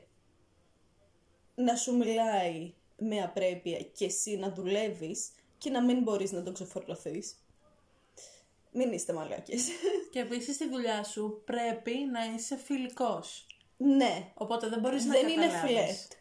να 1.54 1.76
σου 1.76 1.96
μιλάει 1.96 2.72
με 2.98 3.22
απρέπεια 3.22 3.78
και 3.82 4.04
εσύ 4.04 4.36
να 4.36 4.52
δουλεύεις 4.52 5.30
και 5.58 5.70
να 5.70 5.82
μην 5.82 6.02
μπορείς 6.02 6.32
να 6.32 6.42
τον 6.42 6.54
ξεφορλωθείς. 6.54 7.36
Μην 8.72 8.92
είστε 8.92 9.12
μαλάκες. 9.12 9.68
Και 10.12 10.18
επίσης 10.18 10.54
στη 10.54 10.68
δουλειά 10.68 11.04
σου 11.04 11.42
πρέπει 11.44 11.92
να 12.12 12.24
είσαι 12.24 12.56
φιλικός. 12.56 13.46
ναι, 13.76 14.32
Οπότε 14.34 14.68
δεν 14.68 14.80
μπορείς 14.80 15.04
να 15.04 15.12
δεν 15.12 15.28
είναι 15.28 15.46
καταλάβεις. 15.46 15.70
φλερτ. 15.70 16.12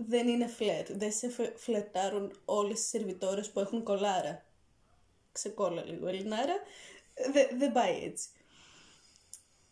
Δεν 0.00 0.28
είναι 0.28 0.46
φλερτ. 0.46 0.90
Δεν 0.92 1.12
σε 1.12 1.28
φε- 1.30 1.58
φλερτάρουν 1.58 2.40
όλες 2.44 2.80
οι 2.80 2.84
σερβιτόρες 2.88 3.50
που 3.50 3.60
έχουν 3.60 3.82
κολάρα. 3.82 4.44
Ξεκόλλα 5.32 5.84
λίγο, 5.84 6.06
Ελληνάρα. 6.08 6.54
Δε- 7.32 7.56
δεν 7.56 7.72
πάει 7.72 8.04
έτσι. 8.04 8.28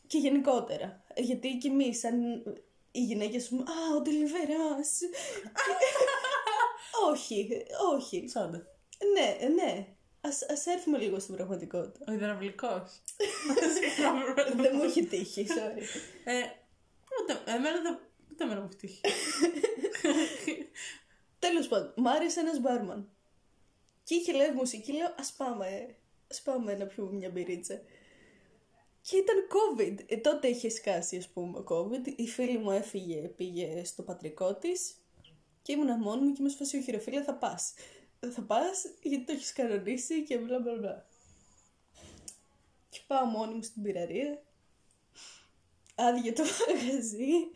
Και 0.06 0.18
γενικότερα. 0.18 1.04
Γιατί 1.16 1.56
και 1.58 1.68
εμείς, 1.68 1.98
σαν 1.98 2.22
οι 2.90 3.00
γυναίκες 3.00 3.48
μου, 3.48 3.60
Α, 3.60 3.96
ο 3.96 4.00
Ντελιβεράς. 4.00 4.98
όχι, 7.10 7.66
όχι. 7.94 8.24
Τσόντα. 8.24 8.66
Ναι, 9.12 9.48
ναι. 9.54 9.86
Ας, 10.20 10.42
ας 10.50 10.66
έρθουμε 10.66 10.98
λίγο 10.98 11.18
στην 11.18 11.34
πραγματικότητα. 11.34 12.04
Ο 12.08 12.12
υδραυλικός. 12.12 13.02
δεν 14.62 14.70
μου 14.76 14.82
έχει 14.82 15.04
τύχει, 15.06 15.46
sorry. 15.48 15.82
ε, 16.24 16.40
ούτε, 17.22 17.52
εμένα 17.52 17.80
δεν. 17.82 17.98
Ούτε 18.36 18.44
εμένα 18.44 18.60
μου 18.60 18.68
έχει 18.70 18.76
τύχει. 18.76 19.00
Τέλος 21.38 21.68
πάντων, 21.68 21.92
μ' 21.96 22.08
άρεσε 22.08 22.40
ένας 22.40 22.60
μπάρμαν. 22.60 23.08
Και 24.04 24.14
είχε 24.14 24.32
live 24.32 24.54
μουσική, 24.54 24.92
λέω 24.92 25.14
ας 25.18 25.32
πάμε, 25.32 25.96
ας 26.30 26.42
πάμε 26.42 26.74
να 26.74 26.86
πιούμε 26.86 27.12
μια 27.12 27.30
μπυρίτσα. 27.30 27.80
Και 29.02 29.16
ήταν 29.16 29.36
COVID. 29.48 29.98
Ε, 30.06 30.16
τότε 30.16 30.48
είχε 30.48 30.68
σκάσει, 30.68 31.16
ας 31.16 31.28
πούμε, 31.28 31.64
COVID. 31.68 32.06
Η 32.16 32.26
φίλη 32.26 32.58
μου 32.58 32.70
έφυγε, 32.70 33.16
πήγε 33.16 33.84
στο 33.84 34.02
πατρικό 34.02 34.54
της 34.54 34.94
και 35.62 35.72
ήμουνα 35.72 35.96
μόνη 35.96 36.26
μου 36.26 36.32
και 36.32 36.42
μου 36.42 36.48
σφασί, 36.48 36.76
όχι 36.76 36.90
ρε 36.90 36.98
φίλε, 36.98 37.22
θα 37.22 37.34
πας. 37.34 37.74
Θα 38.30 38.42
πας 38.42 38.84
γιατί 39.02 39.24
το 39.24 39.32
έχεις 39.32 39.52
κανονίσει 39.52 40.22
και 40.22 40.38
μπλα 40.38 40.58
μπλα 40.58 40.74
μπλα. 40.74 41.06
Και 42.88 43.00
πάω 43.06 43.24
μόνη 43.24 43.54
μου 43.54 43.62
στην 43.62 43.82
πυραρία. 43.82 44.42
Άδειε 45.94 46.32
το 46.32 46.42
μαγαζί. 46.42 47.50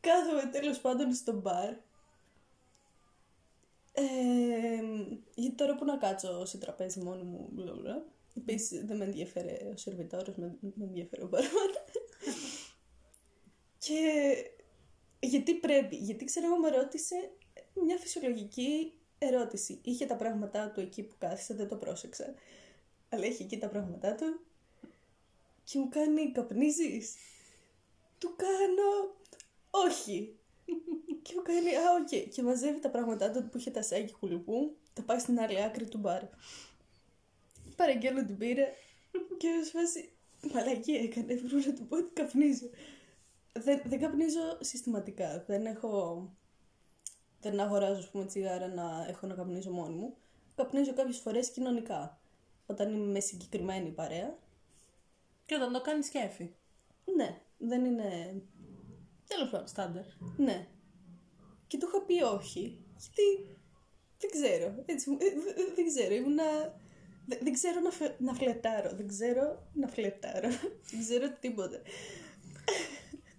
Κάθομαι 0.00 0.50
τέλος 0.52 0.80
πάντων 0.80 1.12
στο 1.12 1.32
μπαρ. 1.32 1.74
Ε, 3.92 4.04
γιατί 5.34 5.56
τώρα 5.56 5.74
που 5.74 5.84
να 5.84 5.96
κάτσω 5.96 6.44
σε 6.44 6.58
τραπέζι 6.58 7.00
μόνη 7.00 7.22
μου, 7.22 7.48
μπλα 7.52 7.74
μπλα. 7.74 8.04
Επίσης 8.36 8.84
δεν 8.84 8.96
με 8.96 9.04
ενδιαφέρε 9.04 9.70
ο 9.72 9.76
σερβιτόρος, 9.76 10.36
με, 10.36 10.56
με 10.60 10.84
ενδιαφέρε 10.84 11.22
ο 11.22 11.28
μπαρμάν. 11.28 11.70
και 13.84 14.00
γιατί 15.20 15.54
πρέπει, 15.54 15.96
γιατί 15.96 16.24
ξέρω 16.24 16.46
εγώ 16.46 16.56
με 16.56 16.68
ρώτησε 16.68 17.30
μια 17.74 17.96
φυσιολογική 17.96 18.92
ερώτηση. 19.18 19.80
Είχε 19.82 20.06
τα 20.06 20.16
πράγματά 20.16 20.70
του 20.70 20.80
εκεί 20.80 21.02
που 21.02 21.14
κάθισε, 21.18 21.54
δεν 21.54 21.68
το 21.68 21.76
πρόσεξα. 21.76 22.34
Αλλά 23.08 23.26
είχε 23.26 23.42
εκεί 23.42 23.58
τα 23.58 23.68
πράγματά 23.68 24.14
του 24.14 24.40
και 25.64 25.78
μου 25.78 25.88
κάνει 25.88 26.32
καπνίζεις; 26.32 27.14
Του 28.18 28.36
κάνω 28.36 29.16
όχι. 29.70 30.38
και 31.22 31.32
μου 31.36 31.42
κάνει 31.42 31.76
α, 31.76 31.92
οκ. 32.00 32.30
Και 32.30 32.42
μαζεύει 32.42 32.80
τα 32.80 32.90
πράγματά 32.90 33.30
του 33.30 33.48
που 33.48 33.58
είχε 33.58 33.70
τα 33.70 33.82
σάκι 33.82 34.12
κουλουπού, 34.12 34.76
τα 34.92 35.02
πάει 35.02 35.18
στην 35.18 35.40
άλλη 35.40 35.62
άκρη 35.62 35.88
του 35.88 35.98
μπαρ. 35.98 36.22
Παραγγέλνω 37.76 38.24
την 38.24 38.36
μπύρα 38.36 38.64
και 39.38 39.48
είμαι 39.48 39.64
σε 39.64 39.77
φάση 39.77 40.10
μαλακία 40.52 40.92
έκανα, 40.92 41.26
πρέπει 41.26 41.54
να 41.66 41.74
του 41.74 41.86
πω 41.86 41.96
ότι 41.96 42.12
καπνίζω. 42.12 42.66
Δεν, 43.52 43.82
δεν 43.84 44.00
καπνίζω 44.00 44.58
συστηματικά. 44.60 45.44
Δεν 45.46 45.66
έχω. 45.66 46.30
Δεν 47.40 47.60
αγοράζω, 47.60 47.98
ας 47.98 48.10
πούμε, 48.10 48.24
τσιγάρα 48.24 48.68
να 48.68 49.06
έχω 49.08 49.26
να 49.26 49.34
καπνίζω 49.34 49.70
μόνη 49.70 49.94
μου. 49.94 50.16
Καπνίζω 50.54 50.92
κάποιες 50.92 51.18
φορές 51.18 51.50
κοινωνικά. 51.50 52.18
Όταν 52.66 52.94
είμαι 52.94 53.12
με 53.12 53.20
συγκεκριμένη 53.20 53.90
παρέα. 53.90 54.38
Και 55.46 55.54
όταν 55.54 55.72
το 55.72 55.80
κάνεις 55.80 56.08
κέφι. 56.08 56.54
Ναι, 57.16 57.40
δεν 57.58 57.84
είναι. 57.84 58.42
Τέλος 59.26 59.50
πάντων. 59.50 59.66
Στάνταρ. 59.66 60.04
Ναι. 60.36 60.66
Και 61.66 61.78
του 61.78 61.86
είχα 61.88 62.02
πει 62.02 62.22
όχι. 62.22 62.84
Γιατί. 62.98 63.56
Δεν 64.18 64.30
ξέρω. 64.30 64.82
Έτσι, 64.86 65.10
μου- 65.10 65.18
ε, 65.20 65.24
δε- 65.30 65.52
δε- 65.52 65.74
δεν 65.74 65.86
ξέρω. 65.86 66.14
Ήμουνα. 66.14 66.44
δε- 67.26 67.38
Δεν 67.42 67.52
ξέρω 67.52 67.80
να, 67.80 67.90
φε- 67.90 68.20
να 68.20 68.34
φλετάρω. 68.34 68.90
Δεν 68.96 69.06
ξέρω 69.08 69.68
να 69.74 69.88
φλετάρω. 69.88 70.48
δεν 70.90 71.00
ξέρω 71.00 71.30
τίποτα. 71.40 71.80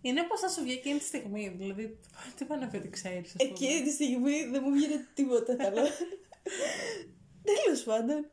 Είναι 0.01 0.23
πώ 0.23 0.37
θα 0.37 0.47
σου 0.49 0.61
βγει 0.63 0.71
εκείνη 0.73 0.97
τη 0.99 1.03
στιγμή. 1.05 1.49
Δηλαδή, 1.57 1.97
τι 2.35 2.45
πάνε 2.45 2.61
να 2.65 2.71
πει 2.71 2.77
ότι 2.77 2.89
ξέρεις. 2.89 3.35
Εκείνη 3.37 3.81
τη 3.81 3.91
στιγμή 3.91 4.43
δεν 4.45 4.61
μου 4.65 4.71
βγαίνει 4.71 5.03
τίποτα 5.13 5.55
καλό. 5.55 5.81
Τέλος 7.63 7.83
πάντων. 7.83 8.29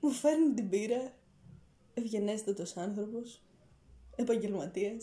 Μου 0.00 0.10
φέρνει 0.10 0.54
την 0.54 0.68
πύρα. 0.68 1.12
Ευγενέστατος 1.94 2.76
άνθρωπος. 2.76 3.42
Επαγγελματία. 4.16 4.96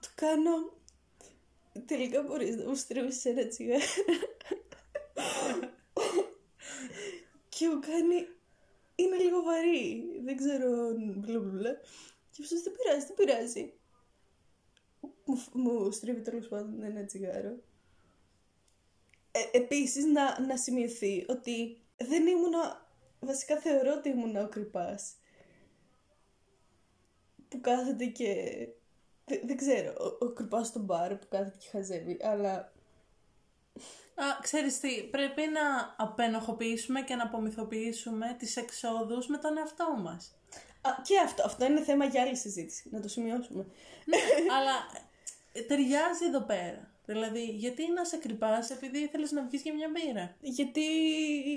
Του 0.00 0.08
κάνω. 0.14 0.72
Τελικά 1.86 2.22
μπορείς 2.22 2.56
να 2.56 2.64
μου 2.68 2.74
στρίβει 2.74 3.12
ένα 3.22 3.48
τσιγάρο. 3.48 3.84
και 7.48 7.68
μου 7.68 7.80
κάνει. 7.80 8.28
Είναι 8.94 9.16
λίγο 9.16 9.42
βαρύ. 9.42 10.02
Δεν 10.24 10.36
ξέρω. 10.36 10.92
Μπλα 10.94 11.38
μπλα 11.38 11.50
μπλα. 11.50 11.74
Και 12.30 12.42
αυτός 12.42 12.62
δεν 12.62 12.72
πειράζει, 12.72 13.06
δεν 13.06 13.16
πειράζει. 13.16 13.72
Μου, 15.24 15.44
μου 15.52 15.90
στρίβει 15.90 16.20
τέλος 16.20 16.48
πάντων 16.48 16.82
ένα 16.82 17.04
τσιγάρο. 17.04 17.58
Ε, 19.30 19.40
επίσης 19.52 20.04
να, 20.04 20.40
να 20.40 20.56
σημειωθεί 20.56 21.24
ότι 21.28 21.80
δεν 21.96 22.26
ήμουνα, 22.26 22.90
βασικά 23.20 23.56
θεωρώ 23.60 23.92
ότι 23.92 24.08
ήμουνα 24.08 24.44
ο 24.44 24.48
κρυπάς 24.48 25.14
που 27.50 27.60
κάθεται 27.60 28.04
και, 28.04 28.34
δεν, 29.24 29.40
δεν 29.44 29.56
ξέρω, 29.56 29.92
ο, 30.20 30.24
ο 30.24 30.30
κρυπάς 30.30 30.66
στο 30.66 30.78
μπαρ 30.80 31.14
που 31.14 31.26
κάθεται 31.28 31.56
και 31.58 31.68
χαζεύει, 31.70 32.18
αλλά 32.22 32.72
Α, 34.14 34.24
ξέρεις 34.42 34.80
τι, 34.80 35.02
πρέπει 35.02 35.42
να 35.42 35.94
απενοχοποιήσουμε 35.96 37.00
και 37.02 37.14
να 37.14 37.22
απομυθοποιήσουμε 37.22 38.34
τις 38.38 38.56
εξόδους 38.56 39.26
με 39.26 39.36
τον 39.38 39.56
εαυτό 39.58 39.96
μας. 40.02 40.34
α, 40.80 40.90
και 41.02 41.18
αυτό, 41.24 41.42
αυτό 41.46 41.64
είναι 41.64 41.82
θέμα 41.82 42.04
για 42.04 42.22
άλλη 42.22 42.36
συζήτηση, 42.36 42.88
να 42.92 43.00
το 43.00 43.08
σημειώσουμε. 43.08 43.66
ναι, 44.04 44.16
αλλά 44.56 44.72
ε, 45.52 45.60
ταιριάζει 45.62 46.24
εδώ 46.26 46.40
πέρα. 46.40 46.88
Δηλαδή, 47.06 47.44
γιατί 47.44 47.90
να 47.92 48.04
σε 48.04 48.16
κρυπάς 48.16 48.70
επειδή 48.70 48.98
ήθελες 48.98 49.30
να 49.30 49.42
βγεις 49.42 49.62
για 49.62 49.74
μια 49.74 49.88
μπύρα; 49.92 50.36
Γιατί 50.40 50.82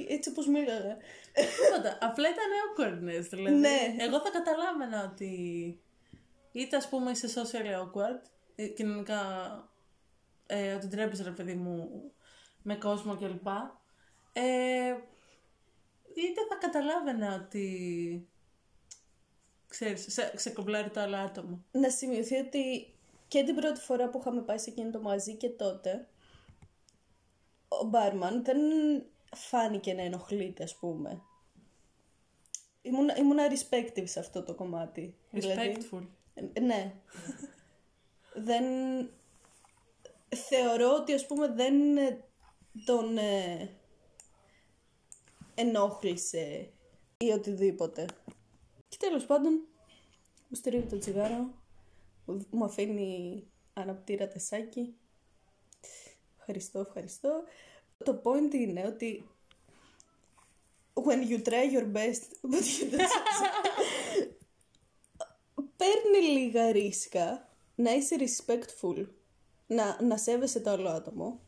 έτσι 0.10 0.30
όπως 0.30 0.48
μίλαγα. 0.48 0.98
Τίποτα. 1.34 1.98
Απλά 2.02 2.28
ήταν 2.30 2.50
awkwardness. 2.64 3.28
Δηλαδή, 3.30 3.56
Ναι. 3.56 3.96
εγώ 3.98 4.20
θα 4.20 4.30
καταλάβαινα 4.30 5.10
ότι 5.14 5.32
είτε 6.54 6.76
ας 6.76 6.90
πούμε 6.90 7.12
είσαι 7.12 7.28
social 7.28 7.82
awkward, 7.82 8.22
ε, 8.56 8.68
κοινωνικά 8.68 9.22
ε, 10.46 10.74
ότι 10.74 10.88
ντρέπεσαι 10.88 11.24
ρε 11.24 11.32
παιδί 11.32 11.54
μου 11.54 11.90
με 12.62 12.76
κόσμο 12.76 13.16
κλπ. 13.16 13.48
Ε, 14.34 14.96
είτε 16.16 16.42
θα 16.50 16.56
καταλάβαινα 16.60 17.36
ότι 17.36 18.28
ξέρεις, 19.68 20.14
σε, 20.14 20.34
σε 20.36 20.50
κομπλάρει 20.50 20.90
το 20.90 21.00
άλλο 21.00 21.16
άτομο. 21.16 21.64
να 21.72 21.90
σημειωθεί 21.90 22.36
ότι 22.36 22.94
και 23.28 23.44
την 23.44 23.56
πρώτη 23.56 23.80
φορά 23.80 24.10
που 24.10 24.20
είχαμε 24.20 24.42
πάει 24.42 24.58
σε 24.58 24.70
εκείνο 24.70 24.90
το 24.90 25.02
μαζί 25.02 25.36
και 25.36 25.50
τότε 25.50 26.08
ο 27.68 27.86
μπάρμαν 27.86 28.44
δεν 28.44 28.58
φάνηκε 29.36 29.94
να 29.94 30.02
ενοχλείται, 30.02 30.64
ας 30.64 30.76
πούμε. 30.76 31.22
Ήμουν, 32.82 33.10
ήμουνα 33.18 33.48
respective 33.50 34.04
σε 34.04 34.20
αυτό 34.20 34.44
το 34.44 34.54
κομμάτι. 34.54 35.16
Δηλαδή, 35.30 35.78
Respectful. 35.78 36.02
ε, 36.02 36.06
ναι. 36.62 36.94
δεν... 38.34 38.64
Θεωρώ 40.36 40.96
ότι, 40.96 41.14
ας 41.14 41.26
πούμε, 41.26 41.48
δεν 41.48 41.98
ε, 41.98 42.24
τον 42.86 43.18
ε, 43.18 43.70
ενόχλησε 45.56 46.72
ή 47.18 47.30
οτιδήποτε. 47.32 48.06
Και 48.88 48.98
τέλος 49.00 49.26
πάντων, 49.26 49.68
μου 50.48 50.56
στηρίζει 50.56 50.86
το 50.86 50.98
τσιγάρο, 50.98 51.54
μου- 52.26 52.48
μου 52.50 52.64
αφήνει 52.64 53.44
αναπτήρα 53.74 54.28
τεσάκι. 54.28 54.96
Ευχαριστώ, 56.38 56.80
ευχαριστώ. 56.80 57.44
Το 58.04 58.22
point 58.24 58.54
είναι 58.54 58.86
ότι 58.86 59.28
when 60.94 61.30
you 61.30 61.42
try 61.44 61.72
your 61.74 61.88
best, 61.94 62.22
but 62.52 62.64
you 62.64 62.92
don't 62.92 63.10
succeed. 63.10 64.33
Παίρνει 65.84 66.28
λίγα 66.28 66.72
ρίσκα 66.72 67.50
να 67.76 67.92
είσαι 67.92 68.16
respectful, 68.20 69.08
να, 69.68 70.04
να 70.04 70.18
σέβεσαι 70.18 70.60
το 70.60 70.70
άλλο 70.70 70.90
άτομο, 70.90 71.40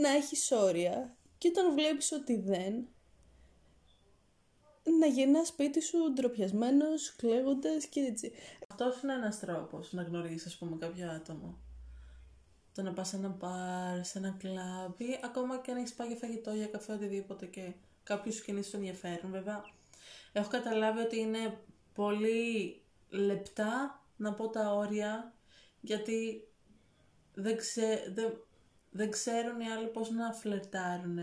να 0.00 0.08
έχεις 0.08 0.50
όρια 0.50 1.16
και 1.38 1.48
όταν 1.48 1.74
βλέπεις 1.74 2.12
ότι 2.12 2.36
δεν, 2.36 2.88
να 5.00 5.06
γυρνάς 5.06 5.48
σπίτι 5.48 5.80
σου 5.80 6.12
ντροπιασμένος, 6.12 7.14
κλαίγοντας 7.16 7.86
και 7.86 8.00
έτσι. 8.00 8.32
Αυτό 8.68 8.92
είναι 9.02 9.12
ένας 9.12 9.38
τρόπος 9.38 9.92
να 9.92 10.02
γνωρίσεις, 10.02 10.46
ας 10.46 10.56
πούμε, 10.56 10.76
κάποιο 10.76 11.10
άτομο. 11.10 11.58
Το 12.74 12.82
να 12.82 12.92
πας 12.92 13.08
σε 13.08 13.16
ένα 13.16 13.28
μπαρ, 13.28 14.04
σε 14.04 14.18
ένα 14.18 14.36
κλαμπ 14.38 15.00
ή 15.00 15.20
ακόμα 15.24 15.58
και 15.58 15.70
αν 15.70 15.76
έχεις 15.76 15.94
πάει 15.94 16.06
για 16.06 16.16
φαγητό, 16.16 16.52
για 16.52 16.66
καφέ, 16.66 16.92
οτιδήποτε 16.92 17.46
και 17.46 17.72
κάποιο 18.02 18.32
σου 18.32 18.44
κινήσεις 18.44 18.70
το 18.70 18.76
ενδιαφέρον. 18.76 19.30
Βέβαια, 19.30 19.64
έχω 20.32 20.48
καταλάβει 20.50 21.00
ότι 21.00 21.18
είναι 21.18 21.60
πολύ 21.94 22.82
λεπτά 23.08 24.02
να 24.16 24.34
πω 24.34 24.48
τα 24.48 24.74
όρια 24.74 25.34
γιατί 25.80 26.48
δεν, 27.34 27.56
ξέ, 27.56 28.12
δεν, 28.14 28.32
δεν 28.90 29.10
ξέρουν 29.10 29.60
οι 29.60 29.68
άλλοι 29.68 29.86
πώς 29.86 30.10
να 30.10 30.32
φλερτάρουν 30.32 31.18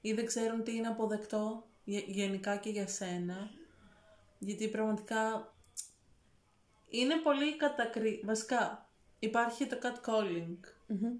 ή 0.00 0.12
δεν 0.12 0.26
ξέρουν 0.26 0.62
τι 0.62 0.74
είναι 0.74 0.86
αποδεκτό 0.88 1.68
γε- 1.84 2.08
γενικά 2.08 2.56
και 2.56 2.70
για 2.70 2.86
σένα. 2.86 3.50
Γιατί 4.38 4.68
πραγματικά 4.68 5.52
είναι 6.88 7.16
πολύ 7.16 7.56
κατακρι... 7.56 8.22
Βασικά, 8.24 8.90
υπάρχει 9.18 9.66
το 9.66 9.78
catcalling, 9.82 10.58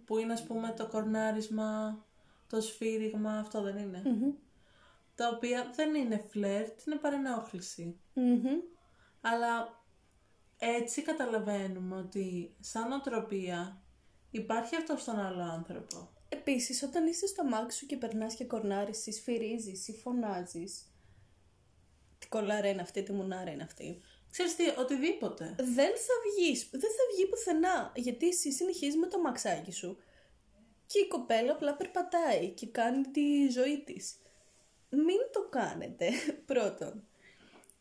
που 0.04 0.18
είναι 0.18 0.32
ας 0.32 0.44
πούμε 0.44 0.74
το 0.76 0.86
κορνάρισμα, 0.88 2.04
το 2.48 2.60
σφύριγμα, 2.60 3.38
αυτό 3.38 3.62
δεν 3.62 3.76
είναι; 3.76 4.02
Τα 5.14 5.28
οποία 5.28 5.70
δεν 5.74 5.94
είναι 5.94 6.24
φλερτ, 6.30 6.86
είναι 6.86 6.96
παρενόχληση. 6.96 8.00
Μμμ. 8.14 8.44
Αλλά 9.20 9.82
έτσι 10.58 11.02
καταλαβαίνουμε 11.02 11.96
ότι 11.96 12.54
σαν 12.60 12.92
οτροπία 12.92 13.82
υπάρχει 14.30 14.76
αυτό 14.76 14.96
στον 14.96 15.18
άλλο 15.18 15.42
άνθρωπο. 15.42 16.12
Επίσης, 16.28 16.82
όταν 16.82 17.06
είσαι 17.06 17.26
στο 17.26 17.42
αμάξι 17.42 17.78
σου 17.78 17.86
και 17.86 17.96
περνάς 17.96 18.34
και 18.34 18.44
κορνάρεις 18.44 19.06
ή 19.06 19.12
σφυρίζεις 19.12 19.88
ή 19.88 19.92
φωνάζεις, 19.92 20.92
τι 22.18 22.28
κολάρα 22.28 22.68
είναι 22.68 22.82
αυτή, 22.82 23.02
τι 23.02 23.12
μουνάρα 23.12 23.50
είναι 23.50 23.62
αυτή, 23.62 24.00
Ξέρεις 24.30 24.56
τι, 24.56 24.64
οτιδήποτε. 24.78 25.54
δεν 25.56 25.92
θα 25.96 26.14
βγεις, 26.30 26.68
δεν 26.70 26.80
θα 26.80 27.04
βγει 27.14 27.26
πουθενά, 27.26 27.92
γιατί 27.94 28.28
εσύ 28.28 28.52
συνεχίζεις 28.52 28.96
με 28.96 29.06
το 29.06 29.20
μαξάκι 29.20 29.72
σου 29.72 29.96
και 30.86 30.98
η 30.98 31.08
κοπέλα 31.08 31.52
απλά 31.52 31.74
περπατάει 31.74 32.48
και 32.48 32.66
κάνει 32.66 33.02
τη 33.02 33.48
ζωή 33.48 33.82
της. 33.84 34.16
Μην 34.94 35.18
το 35.32 35.46
κάνετε, 35.50 36.10
πρώτον. 36.46 37.04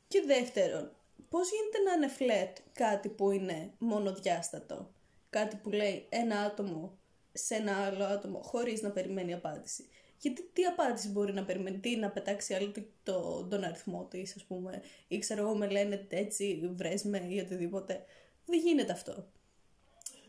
Και 0.07 0.22
δεύτερον, 0.26 0.91
πώς 1.30 1.49
γίνεται 1.51 1.89
να 1.89 1.93
είναι 1.93 2.07
φλερτ 2.07 2.57
κάτι 2.74 3.09
που 3.09 3.32
είναι 3.32 3.72
μονοδιάστατο; 3.78 4.91
Κάτι 5.30 5.55
που 5.55 5.70
λέει 5.72 6.05
ένα 6.09 6.39
άτομο 6.39 6.97
σε 7.34 7.55
ένα 7.55 7.78
άλλο 7.86 8.03
άτομο 8.03 8.41
χωρίς 8.41 8.82
να 8.82 8.91
περιμένει 8.91 9.34
απάντηση. 9.34 9.88
Γιατί 10.18 10.49
τι 10.53 10.64
απάντηση 10.64 11.09
μπορεί 11.09 11.34
να 11.34 11.43
περιμένει, 11.45 11.78
τι 11.80 11.95
να 11.95 12.09
πετάξει 12.09 12.53
άλλο 12.53 12.72
το, 12.72 12.82
το- 13.03 13.47
τον 13.49 13.64
αριθμό 13.64 14.07
της, 14.09 14.36
ας 14.36 14.43
πούμε, 14.43 14.82
ή 15.07 15.18
ξέρω 15.18 15.41
εγώ 15.41 15.55
με 15.57 15.70
λένε 15.70 16.07
έτσι, 16.09 16.70
βρες 16.76 17.03
με 17.03 17.26
ή 17.30 17.39
οτιδήποτε. 17.39 18.05
Δεν 18.45 18.59
γίνεται 18.59 18.91
αυτό. 18.91 19.28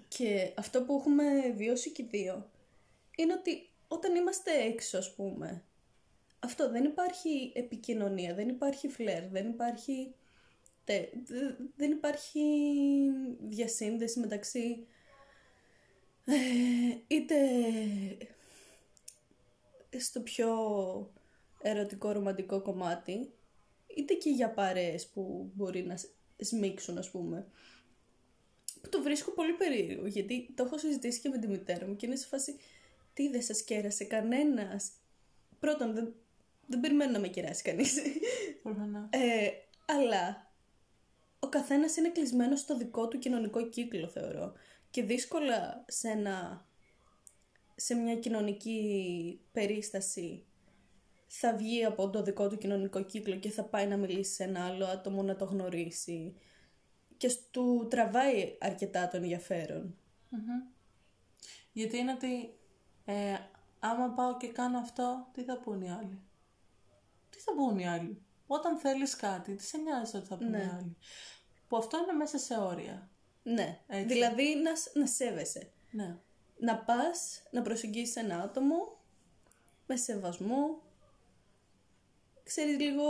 Και 0.08 0.52
αυτό 0.56 0.82
που 0.82 0.96
έχουμε 0.98 1.50
βιώσει 1.56 1.90
και 1.90 2.02
οι 2.02 2.06
δύο 2.10 2.50
είναι 3.16 3.32
ότι 3.32 3.68
όταν 3.88 4.14
είμαστε 4.14 4.50
έξω, 4.52 4.98
ας 4.98 5.14
πούμε, 5.14 5.62
αυτό 6.44 6.70
δεν 6.70 6.84
υπάρχει 6.84 7.52
επικοινωνία, 7.54 8.34
δεν 8.34 8.48
υπάρχει 8.48 8.88
φλερ, 8.88 9.28
δεν 9.28 9.48
υπάρχει, 9.48 10.14
τε- 10.84 11.12
δε- 11.24 11.54
δεν 11.76 11.90
υπάρχει 11.90 12.42
διασύνδεση 13.40 14.20
μεταξύ 14.20 14.86
ε, 16.24 16.34
είτε 17.06 17.36
στο 19.98 20.20
πιο 20.20 20.50
ερωτικό 21.62 22.12
ρομαντικό 22.12 22.62
κομμάτι, 22.62 23.32
είτε 23.86 24.14
και 24.14 24.30
για 24.30 24.50
παρέες 24.50 25.06
που 25.06 25.50
μπορεί 25.54 25.82
να 25.82 25.96
σ- 25.96 26.14
σμίξουν, 26.36 26.98
ας 26.98 27.10
πούμε. 27.10 27.46
Που 28.82 28.88
το 28.88 29.02
βρίσκω 29.02 29.30
πολύ 29.30 29.52
περίεργο, 29.52 30.06
γιατί 30.06 30.52
το 30.54 30.64
έχω 30.64 30.78
συζητήσει 30.78 31.20
και 31.20 31.28
με 31.28 31.38
τη 31.38 31.48
μητέρα 31.48 31.86
μου 31.86 31.96
και 31.96 32.06
είναι 32.06 32.16
σε 32.16 32.26
φάση 32.26 32.56
τι 33.14 33.28
δεν 33.28 33.42
σας 33.42 33.62
κέρασε 33.62 34.04
κανένας; 34.04 34.92
Πρώτον, 35.58 35.94
δεν, 35.94 36.14
δεν 36.66 36.80
περιμένω 36.80 37.10
να 37.10 37.18
με 37.18 37.28
κεράσει 37.28 37.62
κανείς. 37.62 37.94
Προφανώς. 38.62 39.08
Ε, 39.10 39.48
αλλά 39.84 40.52
ο 41.38 41.48
καθένας 41.48 41.96
είναι 41.96 42.10
κλεισμένος 42.10 42.60
στο 42.60 42.76
δικό 42.76 43.08
του 43.08 43.18
κοινωνικό 43.18 43.68
κύκλο, 43.68 44.08
θεωρώ. 44.08 44.52
Και 44.90 45.02
δύσκολα 45.02 45.84
σε, 45.88 46.08
ένα, 46.08 46.66
σε 47.74 47.94
μια 47.94 48.16
κοινωνική 48.16 49.40
περίσταση 49.52 50.44
θα 51.26 51.56
βγει 51.56 51.84
από 51.84 52.10
το 52.10 52.22
δικό 52.22 52.48
του 52.48 52.58
κοινωνικό 52.58 53.02
κύκλο 53.02 53.36
και 53.36 53.50
θα 53.50 53.64
πάει 53.64 53.86
να 53.86 53.96
μιλήσει 53.96 54.34
σε 54.34 54.44
ένα 54.44 54.66
άλλο 54.66 54.86
άτομο 54.86 55.22
να 55.22 55.36
το 55.36 55.44
γνωρίσει 55.44 56.34
και 57.16 57.36
του 57.50 57.86
τραβάει 57.90 58.56
αρκετά 58.60 59.08
τον 59.08 59.22
ενδιαφέρον. 59.22 59.96
Γιατί 61.72 61.96
είναι 61.96 62.12
ότι 62.12 62.58
ε, 63.04 63.34
άμα 63.78 64.08
πάω 64.10 64.36
και 64.36 64.48
κάνω 64.48 64.78
αυτό, 64.78 65.28
τι 65.32 65.42
θα 65.42 65.58
πούν 65.58 65.80
οι 65.82 65.90
άλλοι; 65.90 66.22
Τι 67.34 67.40
θα 67.40 67.54
πούν 67.54 67.78
οι 67.78 67.88
άλλοι; 67.88 68.22
Όταν 68.46 68.76
θέλεις 68.78 69.16
κάτι, 69.16 69.54
τι 69.54 69.64
σε 69.64 69.78
νοιάζει 69.78 70.16
ότι 70.16 70.26
θα 70.26 70.36
πούν 70.36 70.46
οι 70.46 70.50
Ναι. 70.50 70.70
άλλοι; 70.78 70.96
Που 71.68 71.76
αυτό 71.76 71.98
είναι 71.98 72.12
μέσα 72.12 72.38
σε 72.38 72.54
όρια. 72.58 73.10
Ναι, 73.42 73.80
Έτσι. 73.86 74.06
δηλαδή 74.14 74.54
να, 74.54 74.76
σ- 74.76 74.96
να 74.96 75.06
σέβεσαι. 75.06 75.72
Ναι. 75.90 76.16
να 76.58 76.76
πας 76.78 77.42
να 77.50 77.62
προσεγγίσεις 77.62 78.16
ένα 78.16 78.40
άτομο 78.42 78.76
με 79.86 79.96
σεβασμό, 79.96 80.82
ξέρεις 82.42 82.78
λίγο 82.78 83.04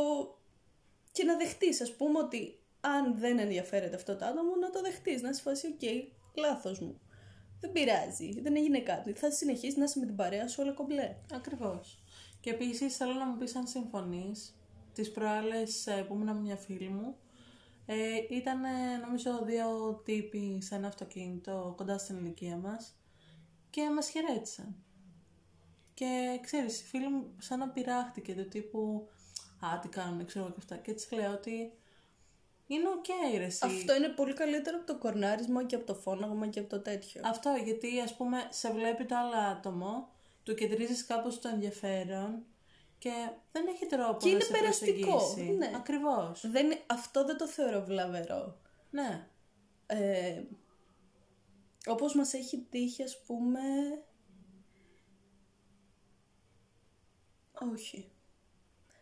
και 1.12 1.24
να 1.24 1.36
δεχτείς 1.36 1.80
ας 1.80 1.96
πούμε 1.96 2.18
ότι 2.18 2.58
αν 2.80 3.18
δεν 3.18 3.38
ενδιαφέρεται 3.38 3.96
αυτό 3.96 4.16
το 4.16 4.24
άτομο 4.24 4.56
να 4.56 4.70
το 4.70 4.80
δεχτείς, 4.80 5.22
να 5.22 5.28
είσαι 5.28 5.42
φάση 5.42 5.66
οκ, 5.66 5.80
λάθος 6.38 6.80
μου. 6.80 7.00
Δεν 7.60 7.72
πειράζει, 7.72 8.40
δεν 8.40 8.56
έγινε 8.56 8.80
κάτι. 8.80 9.12
Θα 9.12 9.30
συνεχίσεις 9.30 9.76
να 9.76 9.84
είσαι 9.84 9.98
με 9.98 10.06
την 10.06 10.16
παρέα 10.16 10.48
σου 10.48 10.62
όλα 10.62 10.72
κομπλέ. 10.72 11.16
Ακριβώς. 11.32 12.03
Και 12.44 12.50
επίσης 12.50 12.96
θέλω 12.96 13.12
να 13.12 13.26
μου 13.26 13.36
πεις 13.36 13.56
αν 13.56 13.66
συμφωνείς. 13.66 14.54
Τις 14.94 15.10
προάλλες 15.10 15.86
ε, 15.86 16.04
που 16.08 16.14
ήμουν 16.14 16.26
με 16.26 16.40
μια 16.40 16.56
φίλη 16.56 16.88
μου, 16.88 17.16
ε, 17.86 17.96
ήταν 18.30 18.60
νομίζω 19.06 19.44
δύο 19.44 20.00
τύποι 20.04 20.58
σε 20.62 20.74
ένα 20.74 20.86
αυτοκίνητο 20.86 21.74
κοντά 21.76 21.98
στην 21.98 22.16
ηλικία 22.16 22.56
μας 22.56 22.96
και 23.70 23.90
μας 23.90 24.08
χαιρέτησαν. 24.08 24.76
Και 25.94 26.38
ξέρεις, 26.42 26.80
η 26.80 26.84
φίλη 26.84 27.08
μου 27.08 27.34
σαν 27.38 27.58
να 27.58 27.68
πειράχτηκε 27.68 28.34
του 28.34 28.48
τύπου 28.48 29.08
«Α, 29.60 29.78
τι 29.78 29.88
κάνουν, 29.88 30.26
ξέρω 30.26 30.44
εγώ 30.44 30.54
και 30.54 30.60
αυτά». 30.60 30.76
Και 30.76 30.90
έτσι 30.90 31.14
λέω 31.14 31.32
ότι 31.32 31.72
είναι 32.66 32.88
οκ 32.88 33.36
ρε 33.38 33.44
εσύ. 33.44 33.66
Αυτό 33.66 33.96
είναι 33.96 34.08
πολύ 34.08 34.32
καλύτερο 34.32 34.76
από 34.76 34.86
το 34.86 34.98
κορνάρισμα 34.98 35.64
και 35.64 35.74
από 35.74 35.86
το 35.86 35.94
φώναγμα 35.94 36.46
και 36.46 36.60
από 36.60 36.68
το 36.68 36.80
τέτοιο. 36.80 37.20
Αυτό 37.24 37.54
γιατί 37.64 38.00
ας 38.00 38.16
πούμε 38.16 38.38
σε 38.50 38.72
βλέπει 38.72 39.04
το 39.04 39.16
άλλο 39.16 39.36
άτομο, 39.36 40.08
του 40.44 40.54
κεντρίζεις 40.54 41.06
κάπως 41.06 41.40
το 41.40 41.48
ενδιαφέρον 41.48 42.44
και 42.98 43.10
δεν 43.52 43.66
έχει 43.66 43.86
τρόπο 43.86 44.16
Και 44.18 44.26
να 44.26 44.32
είναι 44.32 44.40
σε 44.44 44.52
περαστικό, 44.52 45.16
προσεγγίσει. 45.16 45.50
ναι. 45.52 45.72
Ακριβώς. 45.76 46.50
Δεν, 46.50 46.78
αυτό 46.86 47.24
δεν 47.24 47.36
το 47.36 47.48
θεωρώ 47.48 47.84
βλαβερό. 47.84 48.60
Ναι. 48.90 49.28
Ε, 49.86 50.42
όπως 51.86 52.14
μας 52.14 52.32
έχει 52.32 52.66
τύχει 52.70 53.02
ας 53.02 53.22
πούμε... 53.26 53.60
Όχι. 57.72 58.08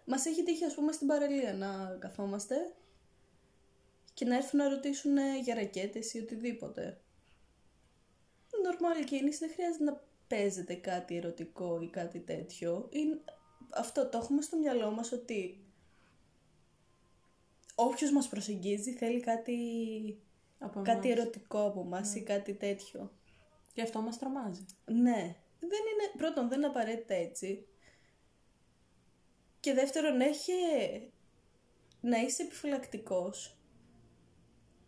Μας 0.04 0.26
έχει 0.26 0.42
τύχει 0.42 0.64
ας 0.64 0.74
πούμε 0.74 0.92
στην 0.92 1.06
παραλία 1.06 1.54
να 1.54 1.96
καθόμαστε 2.00 2.56
και 4.14 4.24
να 4.24 4.36
έρθουν 4.36 4.58
να 4.58 4.68
ρωτήσουν 4.68 5.16
για 5.42 5.54
ρακέτες 5.54 6.14
ή 6.14 6.18
οτιδήποτε. 6.18 7.00
Νορμάλ 8.62 9.04
κίνηση, 9.04 9.38
δεν 9.38 9.50
χρειάζεται 9.54 9.84
να 9.84 10.02
παίζεται 10.32 10.74
κάτι 10.74 11.16
ερωτικό 11.16 11.80
ή 11.80 11.88
κάτι 11.88 12.20
τέτοιο. 12.20 12.88
Είναι... 12.90 13.20
Αυτό 13.70 14.08
το 14.08 14.18
έχουμε 14.18 14.42
στο 14.42 14.56
μυαλό 14.56 14.90
μας 14.90 15.12
ότι 15.12 15.64
όποιος 17.74 18.10
μας 18.10 18.28
προσεγγίζει 18.28 18.92
θέλει 18.92 19.20
κάτι, 19.20 19.56
Από 20.58 20.82
κάτι 20.82 21.08
εμάς. 21.08 21.20
ερωτικό 21.20 21.66
από 21.66 21.84
μας 21.84 22.14
ή 22.14 22.22
κάτι 22.22 22.54
τέτοιο. 22.54 23.12
Και 23.72 23.82
αυτό 23.82 24.00
μας 24.00 24.18
τρομάζει. 24.18 24.64
Ναι. 24.84 25.36
Δεν 25.60 25.80
είναι, 25.92 26.12
πρώτον 26.16 26.48
δεν 26.48 26.58
είναι 26.58 26.66
απαραίτητα 26.66 27.14
έτσι. 27.14 27.66
Και 29.60 29.74
δεύτερον 29.74 30.20
έχει 30.20 30.52
να 32.00 32.18
είσαι 32.18 32.42
επιφυλακτικός. 32.42 33.56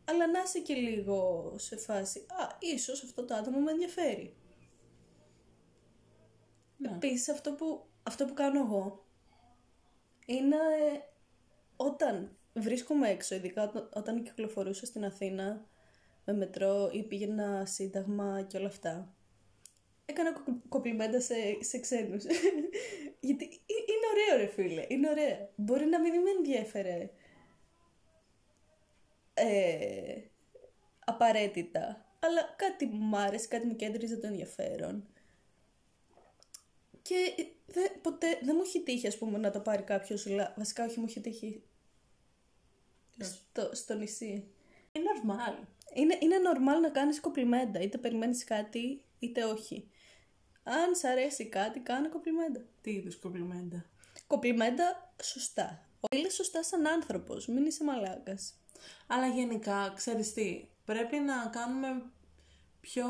Αλλά 0.04 0.26
να 0.26 0.42
είσαι 0.42 0.58
και 0.58 0.74
λίγο 0.74 1.52
σε 1.58 1.76
φάση, 1.76 2.18
α, 2.18 2.56
ίσως 2.58 3.02
αυτό 3.02 3.24
το 3.24 3.34
άτομο 3.34 3.58
με 3.58 3.70
ενδιαφέρει. 3.70 4.34
Ναι. 6.76 6.90
Επίσης 6.90 7.28
αυτό 7.28 7.52
που, 7.54 7.84
αυτό 8.02 8.24
που 8.24 8.34
κάνω 8.34 8.60
εγώ 8.60 9.04
είναι 10.26 10.56
όταν 11.76 12.36
βρίσκομαι 12.54 13.08
έξω, 13.08 13.34
ειδικά 13.34 13.62
όταν- 13.62 13.88
όταν 13.94 14.22
κυκλοφορούσα 14.22 14.86
στην 14.86 15.04
Αθήνα 15.04 15.66
με 16.24 16.32
μετρό 16.32 16.90
ή 16.92 17.02
πήγαινα 17.02 17.66
σύνταγμα 17.66 18.42
και 18.42 18.56
όλα 18.56 18.66
αυτά. 18.66 19.14
Έκανα 20.06 20.32
κο- 20.32 20.60
κοπλιμέντα 20.68 21.20
σε, 21.20 21.34
σε 21.60 21.78
ξένους. 21.80 22.24
Γιατί 23.20 23.44
ε- 23.44 23.84
είναι 23.92 24.06
ωραίο 24.12 24.44
ρε 24.46 24.52
φίλε, 24.52 24.84
είναι 24.88 25.08
ωραίο. 25.08 25.50
Μπορεί 25.56 25.84
να 25.84 26.00
μην 26.00 26.12
με 26.20 26.30
ενδιέφερε 26.30 27.10
ε, 29.34 30.20
απαραίτητα, 31.04 32.06
αλλά 32.20 32.54
κάτι 32.56 32.86
μου 32.86 33.16
άρεσε, 33.16 33.48
κάτι 33.48 33.66
μου 33.66 33.76
κέντριζε 33.76 34.16
το 34.16 34.26
ενδιαφέρον. 34.26 35.08
Και 37.08 37.34
ε, 37.36 37.42
δε, 37.66 37.88
ποτέ 38.02 38.38
δεν 38.42 38.54
μου 38.56 38.62
έχει 38.62 38.82
τύχει, 38.82 39.06
ας 39.06 39.18
πούμε, 39.18 39.38
να 39.38 39.50
το 39.50 39.60
πάρει 39.60 39.82
κάποιος, 39.82 40.26
λα- 40.26 40.54
βασικά 40.56 40.84
όχι 40.84 40.98
μου 40.98 41.04
έχει 41.08 41.20
τύχει 41.20 41.62
στο, 43.20 43.70
στο 43.72 43.94
νησί. 43.94 44.48
Είναι 44.92 45.10
normal. 45.14 45.64
Είναι, 45.94 46.18
είναι 46.20 46.36
normal 46.52 46.80
να 46.80 46.88
κάνεις 46.90 47.20
κοπλιμέντα, 47.20 47.80
είτε 47.80 47.98
περιμένεις 47.98 48.44
κάτι, 48.44 49.04
είτε 49.18 49.44
όχι. 49.44 49.88
Αν 50.62 50.94
σ' 50.94 51.04
αρέσει 51.04 51.48
κάτι, 51.48 51.80
κάνε 51.80 52.08
κοπλιμέντα. 52.08 52.64
Τι 52.80 52.90
είδους 52.90 53.16
κομπλιμέντα. 53.16 53.84
Κοπλιμέντα 54.26 55.14
σωστά. 55.22 55.88
Ήλθε 56.10 56.30
σωστά 56.30 56.62
σαν 56.62 56.86
άνθρωπος, 56.86 57.46
μην 57.46 57.64
είσαι 57.66 57.84
μαλάκας. 57.84 58.54
Αλλά 59.06 59.26
γενικά, 59.26 59.92
ξέρεις 59.96 60.32
τι, 60.32 60.68
πρέπει 60.84 61.16
να 61.18 61.46
κάνουμε 61.46 62.02
πιο, 62.80 63.06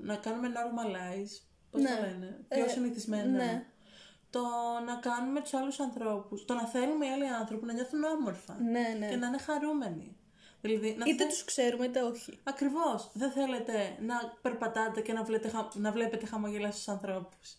να 0.00 0.16
κάνουμε 0.16 0.48
normalize, 0.54 1.42
πώς 1.72 1.82
Ναι. 1.82 1.88
το 1.96 2.00
λένε, 2.02 2.38
πιο 2.48 2.64
Ε, 2.64 2.68
συνηθισμένα. 2.68 3.24
ναι. 3.44 3.66
Το 4.30 4.40
να 4.86 4.94
κάνουμε 4.96 5.40
τους 5.40 5.54
άλλους 5.54 5.80
ανθρώπους, 5.80 6.44
το 6.44 6.54
να 6.54 6.66
θέλουμε 6.66 7.06
οι 7.06 7.08
άλλοι 7.08 7.26
άνθρωποι 7.28 7.66
να 7.66 7.72
νιώθουν 7.72 8.04
όμορφα 8.04 8.58
Ναι, 8.60 8.96
ναι. 8.98 9.08
και 9.08 9.16
να 9.16 9.26
είναι 9.26 9.38
χαρούμενοι. 9.38 10.16
Δηλαδή, 10.60 10.94
να 10.98 11.04
Είτε 11.06 11.22
θε- 11.22 11.32
τους 11.32 11.44
ξέρουμε 11.44 11.84
είτε 11.84 12.02
όχι. 12.02 12.40
Ακριβώς. 12.42 13.10
Δεν 13.14 13.30
θέλετε 13.30 13.96
να 14.00 14.14
περπατάτε 14.42 15.00
και 15.00 15.12
να 15.12 15.22
βλέπετε, 15.24 15.48
χα- 15.56 15.68
να 15.80 15.92
βλέπετε 15.92 16.26
χαμογελαστούς 16.26 16.88
ανθρώπους. 16.88 17.56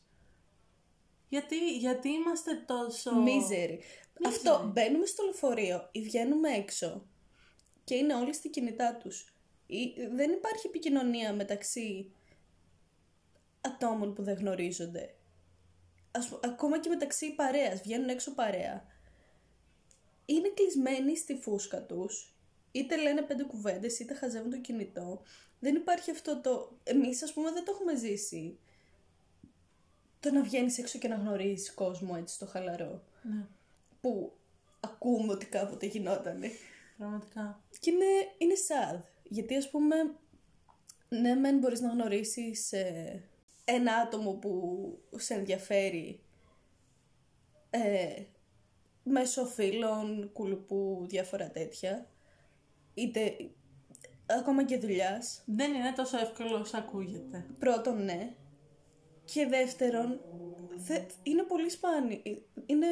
Γιατί, 1.30 1.78
γιατί 1.78 2.10
είμαστε 2.10 2.64
τόσο... 2.68 3.16
Μίζερη. 3.16 3.82
Αυτό, 4.28 4.70
μπαίνουμε 4.74 5.06
στο 5.06 5.24
λεωφορείο 5.24 5.90
ή 5.92 6.02
βγαίνουμε 6.02 6.50
έξω 6.50 7.06
και 7.84 7.96
είναι 7.96 8.14
όλοι 8.16 8.34
στη 8.34 8.50
κινητά 8.50 8.96
τους. 8.96 9.34
Ή, 9.68 9.94
δεν 10.16 10.32
υπάρχει 10.32 10.68
επικοινωνία 10.68 11.34
μεταξύ 11.34 12.12
ατόμων 13.64 14.14
που 14.14 14.24
δεν 14.24 14.36
γνωρίζονται. 14.38 15.16
Ας, 16.12 16.28
που- 16.30 16.40
ακόμα 16.44 16.80
και 16.80 16.90
μεταξύ 16.90 17.36
παρέας, 17.36 17.82
βγαίνουν 17.82 18.10
έξω 18.10 18.32
παρέα. 18.34 18.86
Είναι 20.26 20.50
κλεισμένοι 20.50 21.18
στη 21.18 21.36
φούσκα 21.36 21.82
τους, 21.86 22.34
είτε 22.72 22.96
λένε 22.98 23.22
πέντε 23.22 23.44
κουβέντες, 23.44 24.00
είτε 24.00 24.14
χαζεύουν 24.14 24.50
το 24.52 24.58
κινητό. 24.58 25.22
Δεν 25.60 25.76
υπάρχει 25.76 26.12
αυτό 26.12 26.42
το... 26.42 26.78
Εμείς, 26.84 27.24
ας 27.24 27.34
πούμε, 27.34 27.52
δεν 27.52 27.66
το 27.66 27.72
έχουμε 27.76 27.96
ζήσει. 27.96 28.60
Το 30.20 30.32
να 30.32 30.42
βγαίνεις 30.44 30.78
έξω 30.78 31.00
και 31.00 31.08
να 31.08 31.16
γνωρίζεις 31.16 31.74
κόσμο 31.74 32.16
έτσι 32.18 32.36
στο 32.36 32.46
χαλαρό 32.46 33.04
Ναι, 33.24 33.46
που 34.02 34.34
ακούμε 34.80 35.34
ότι 35.34 35.46
κάποτε 35.46 35.86
γινότανε. 35.86 36.50
πραγματικά. 36.98 37.62
Και 37.80 37.92
είναι, 37.92 38.06
είναι 38.38 38.54
sad. 38.68 39.02
Γιατί 39.24 39.56
ας 39.56 39.70
πούμε, 39.70 39.96
ναι 41.10 41.34
μεν 41.36 41.58
μπορείς 41.58 41.80
να 41.80 41.90
γνωρίσεις 41.90 42.72
ε, 42.72 43.24
ένα 43.64 43.96
άτομο 43.96 44.34
που 44.34 45.00
σε 45.16 45.34
ενδιαφέρει 45.34 46.20
ε, 47.70 48.24
μέσω 49.04 49.46
φίλων, 49.46 50.30
κουλουπού, 50.34 51.06
διάφορα 51.10 51.52
τέτοια. 51.52 52.08
Είτε 52.94 53.36
ακόμα 54.26 54.66
και 54.66 54.78
δουλειάς. 54.78 55.42
Δεν 55.46 55.74
είναι 55.74 55.94
τόσο 55.96 56.18
εύκολο 56.18 56.60
όσο 56.60 56.78
ακούγεται. 56.78 57.46
Πρώτον, 57.60 58.04
ναι. 58.04 58.34
Και 59.26 59.46
δεύτερον, 59.46 60.22
δε, 60.76 61.00
είναι 61.24 61.44
πολύ 61.44 61.70
σπάνιο. 61.70 62.22
Είναι 62.66 62.88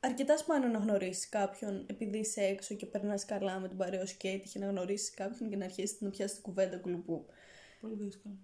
αρκετά 0.00 0.36
σπάνιο 0.36 0.68
να 0.68 0.78
γνωρίσεις 0.78 1.28
κάποιον 1.28 1.86
επειδή 1.88 2.18
είσαι 2.18 2.40
έξω 2.40 2.74
και 2.74 2.86
περνάς 2.86 3.24
καλά 3.24 3.58
με 3.58 3.68
τον 3.68 3.76
παρέο 3.76 4.06
σου 4.06 4.16
και 4.16 4.28
έτυχε 4.28 4.58
να 4.58 4.66
γνωρίσεις 4.66 5.10
κάποιον 5.10 5.50
και 5.50 5.56
να 5.56 5.64
αρχίσεις 5.64 6.00
να 6.00 6.10
πιάσεις 6.10 6.34
την 6.34 6.42
κουβέντα 6.42 6.76
κουλουπού. 6.78 7.26
Πολύ 7.80 7.94
δύσκολο. 7.94 8.34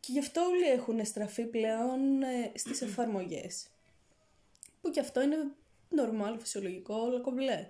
Και 0.00 0.12
γι' 0.12 0.18
αυτό 0.18 0.40
όλοι 0.40 0.66
έχουν 0.66 1.04
στραφεί 1.04 1.44
πλέον 1.46 2.22
ε, 2.22 2.52
στις 2.54 2.82
εφαρμογές. 2.86 3.66
Που 4.80 4.90
και 4.90 5.00
αυτό 5.00 5.20
είναι 5.22 5.36
normal, 5.96 6.36
φυσιολογικό, 6.38 6.94
αλλά 7.04 7.20
κομπλέ. 7.20 7.68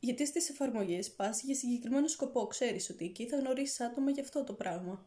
Γιατί 0.00 0.26
στις 0.26 0.48
εφαρμογές 0.48 1.10
πας 1.10 1.42
για 1.42 1.54
συγκεκριμένο 1.54 2.08
σκοπό, 2.08 2.46
ξέρεις 2.46 2.90
ότι 2.90 3.04
εκεί 3.04 3.26
θα 3.26 3.36
γνωρίσεις 3.36 3.80
άτομα 3.80 4.10
για 4.10 4.22
αυτό 4.22 4.44
το 4.44 4.52
πράγμα. 4.52 5.06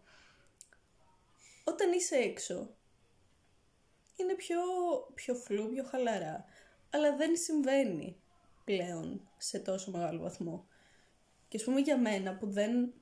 Όταν 1.64 1.92
είσαι 1.92 2.16
έξω, 2.16 2.76
είναι 4.16 4.34
πιο, 4.34 4.60
πιο 5.16 5.36
φλού, 5.36 5.70
πιο 5.70 5.84
χαλαρά. 5.84 6.46
Αλλά 6.90 7.16
δεν 7.16 7.38
συμβαίνει 7.38 8.22
πλέον 8.64 9.30
σε 9.38 9.60
τόσο 9.60 9.92
μεγάλο 9.92 10.22
βαθμό. 10.22 10.68
Και 11.48 11.58
ας 11.58 11.64
πούμε 11.64 11.80
για 11.80 11.98
μένα 11.98 12.36
που 12.36 12.48
δεν 12.48 12.94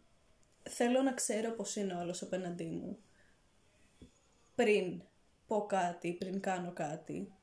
θέλω 0.70 1.02
να 1.02 1.14
ξέρω 1.14 1.52
πώς 1.52 1.76
είναι 1.76 1.94
ο 1.94 1.98
άλλος 1.98 2.22
απέναντί 2.22 2.66
μου 2.66 2.98
πριν 4.64 5.02
πω 5.48 5.66
κάτι, 5.66 6.14
πριν 6.14 6.40
κάνω 6.40 6.72
κάτι. 6.74 7.34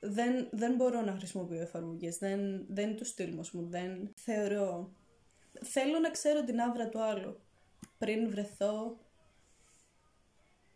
Δεν, 0.00 0.48
δεν 0.52 0.74
μπορώ 0.74 1.00
να 1.00 1.12
χρησιμοποιώ 1.12 1.60
εφαρμογές, 1.60 2.18
δεν, 2.18 2.66
δεν 2.68 2.88
είναι 2.88 2.98
το 2.98 3.04
στυλ 3.04 3.34
μου, 3.34 3.40
ας 3.40 3.50
πούμε, 3.50 3.68
δεν 3.68 4.12
θεωρώ. 4.16 4.92
Θέλω 5.62 5.98
να 5.98 6.10
ξέρω 6.10 6.44
την 6.44 6.60
άβρα 6.60 6.88
του 6.88 7.02
άλλου 7.02 7.40
πριν 7.98 8.30
βρεθώ. 8.30 8.98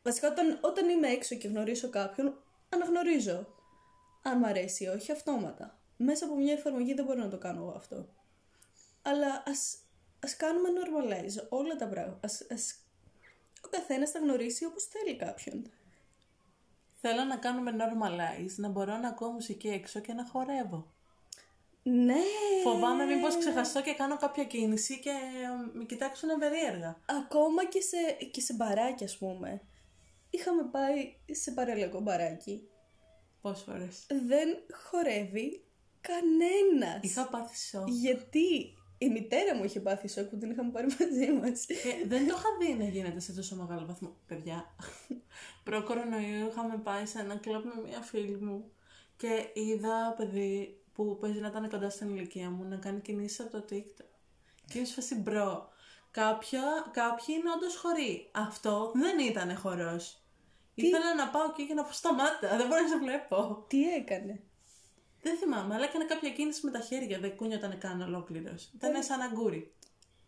Βασικά 0.03 0.29
όταν, 0.29 0.59
όταν 0.63 0.89
είμαι 0.89 1.09
έξω 1.09 1.35
και 1.35 1.49
γνωρίσω 1.49 1.89
κάποιον, 1.89 2.43
αναγνωρίζω 2.69 3.47
αν 4.23 4.39
μ' 4.39 4.45
αρέσει 4.45 4.85
ή 4.85 4.89
όχι 4.89 5.13
αυτόματα. 5.13 5.79
Μέσα 5.97 6.25
από 6.25 6.37
μια 6.37 6.53
εφαρμογή 6.53 6.95
δεν 6.95 7.05
μπορώ 7.05 7.23
να 7.23 7.29
το 7.29 7.39
κάνω 7.39 7.61
εγώ 7.61 7.75
αυτό. 7.77 8.09
Αλλά 9.03 9.43
ας, 9.47 9.79
ας 10.21 10.37
κάνουμε 10.37 10.69
normalize 10.69 11.47
όλα 11.49 11.77
τα 11.77 11.89
πράγματα. 11.89 12.19
Ας, 12.23 12.47
ας, 12.51 12.84
ο 13.65 13.69
καθένας 13.71 14.11
θα 14.11 14.19
γνωρίσει 14.19 14.65
όπως 14.65 14.85
θέλει 14.85 15.17
κάποιον. 15.17 15.71
Θέλω 16.95 17.25
να 17.25 17.37
κάνουμε 17.37 17.71
normalize, 17.79 18.55
να 18.57 18.69
μπορώ 18.69 18.97
να 18.97 19.09
ακούω 19.09 19.31
μουσική 19.31 19.69
έξω 19.69 20.01
και 20.01 20.13
να 20.13 20.27
χορεύω. 20.27 20.93
Ναι! 21.83 22.15
Φοβάμαι 22.63 23.05
μήπως 23.05 23.39
ξεχαστώ 23.39 23.83
και 23.83 23.95
κάνω 23.95 24.17
κάποια 24.17 24.45
κίνηση 24.45 25.01
και 25.01 25.11
ε, 25.11 25.79
με 25.79 25.85
κοιτάξουν 25.85 26.29
περίεργα. 26.39 27.01
Ακόμα 27.07 27.65
και 27.65 27.81
σε, 27.81 28.25
και 28.31 28.41
σε 28.41 28.55
μπαράκι, 28.55 29.05
ας 29.05 29.19
πούμε. 29.19 29.63
Είχαμε 30.31 30.65
πάει 30.65 31.17
σε 31.31 31.51
παραλιακό 31.51 32.01
μπαράκι. 32.01 32.69
Πόσες 33.41 33.65
φορές; 33.65 34.07
Δεν 34.27 34.49
χορεύει 34.73 35.65
κανένας. 36.01 36.99
Είχα 37.03 37.29
πάθει 37.29 37.57
σοκ. 37.57 37.89
Γιατί; 37.89 38.77
Η 38.99 39.09
μητέρα 39.09 39.57
μου 39.57 39.65
είχε 39.65 39.81
πάθει 39.81 40.09
σοκ 40.09 40.29
που 40.29 40.39
την 40.39 40.51
είχαμε 40.51 40.71
πάρει 40.71 40.87
μαζί 40.99 41.33
μας. 41.33 41.67
Και 41.67 42.07
δεν 42.07 42.29
το 42.29 42.35
είχα 42.37 42.49
δει 42.61 42.85
να 42.85 42.85
γίνεται 42.85 43.21
σε 43.21 43.33
τόσο 43.33 43.57
μεγάλο 43.57 43.87
βαθμό. 43.87 44.17
Παιδιά, 44.27 44.75
προ-κορονοϊού 45.65 46.49
είχαμε 46.49 46.77
πάει 46.77 47.07
σε 47.07 47.19
ένα 47.19 47.37
κλαμπ 47.37 47.65
με 47.65 47.89
μια 47.89 48.01
φίλη 48.01 48.37
μου 48.41 48.71
και 49.17 49.51
είδα 49.53 50.15
παιδί 50.17 50.79
που 50.93 51.19
παίζει 51.21 51.41
να 51.41 51.49
ήταν 51.49 51.71
κοντά 51.71 51.91
στην 51.91 52.17
ηλικία 52.17 52.51
μου 52.51 52.65
να 52.65 52.77
κάνει 52.77 53.01
κινήσεις 53.01 53.41
από 53.41 53.51
το 53.51 53.65
TikTok. 53.71 54.05
Και 54.67 54.79
είμαι 54.79 54.87
σε 54.87 54.95
φάση 54.95 55.15
bro. 55.15 55.69
Κάποια, 56.11 56.63
κάποιοι 56.93 57.27
είναι 57.39 57.51
όντως 57.57 57.77
χοροί. 57.77 58.31
Αυτό 58.33 58.93
δεν 58.95 59.19
ήταν 59.19 59.57
χορός. 59.57 60.19
Ήθελα 60.75 61.15
να 61.15 61.29
πάω 61.29 61.45
εκεί 61.51 61.67
και 61.67 61.75
να 61.75 61.83
πω 61.83 61.93
σταμάτα, 61.93 62.57
δεν 62.57 62.67
μπορώ 62.67 62.83
να 62.83 62.89
σε 62.89 62.99
βλέπω. 62.99 63.65
Τι 63.69 63.83
έκανε; 63.95 64.43
Δεν 65.25 65.37
θυμάμαι, 65.37 65.75
αλλά 65.75 65.85
έκανε 65.85 66.05
κάποια 66.05 66.31
κίνηση 66.31 66.61
με 66.67 66.71
τα 66.71 66.81
χέρια, 66.81 67.19
δεν 67.19 67.37
κουνιόταν 67.37 67.79
καν 67.79 68.01
ολόκληρος. 68.03 68.71
Ήταν 68.75 69.03
σαν 69.03 69.21
αγκούρι. 69.21 69.75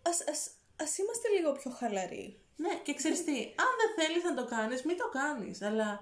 Ας, 0.03 0.25
ας, 0.31 0.51
ας 0.83 0.99
είμαστε 0.99 1.29
λίγο 1.29 1.53
πιο 1.53 1.71
χαλαροί. 1.71 2.41
Ναι, 2.57 2.75
και 2.83 2.95
ξέρεις 2.95 3.25
τι, 3.25 3.33
αν 3.33 3.71
δεν 3.81 3.91
θέλεις 4.07 4.23
να 4.25 4.35
το 4.35 4.45
κάνεις, 4.45 4.83
μην 4.83 4.97
το 4.97 5.09
κάνεις. 5.09 5.63
Αλλά 5.63 6.01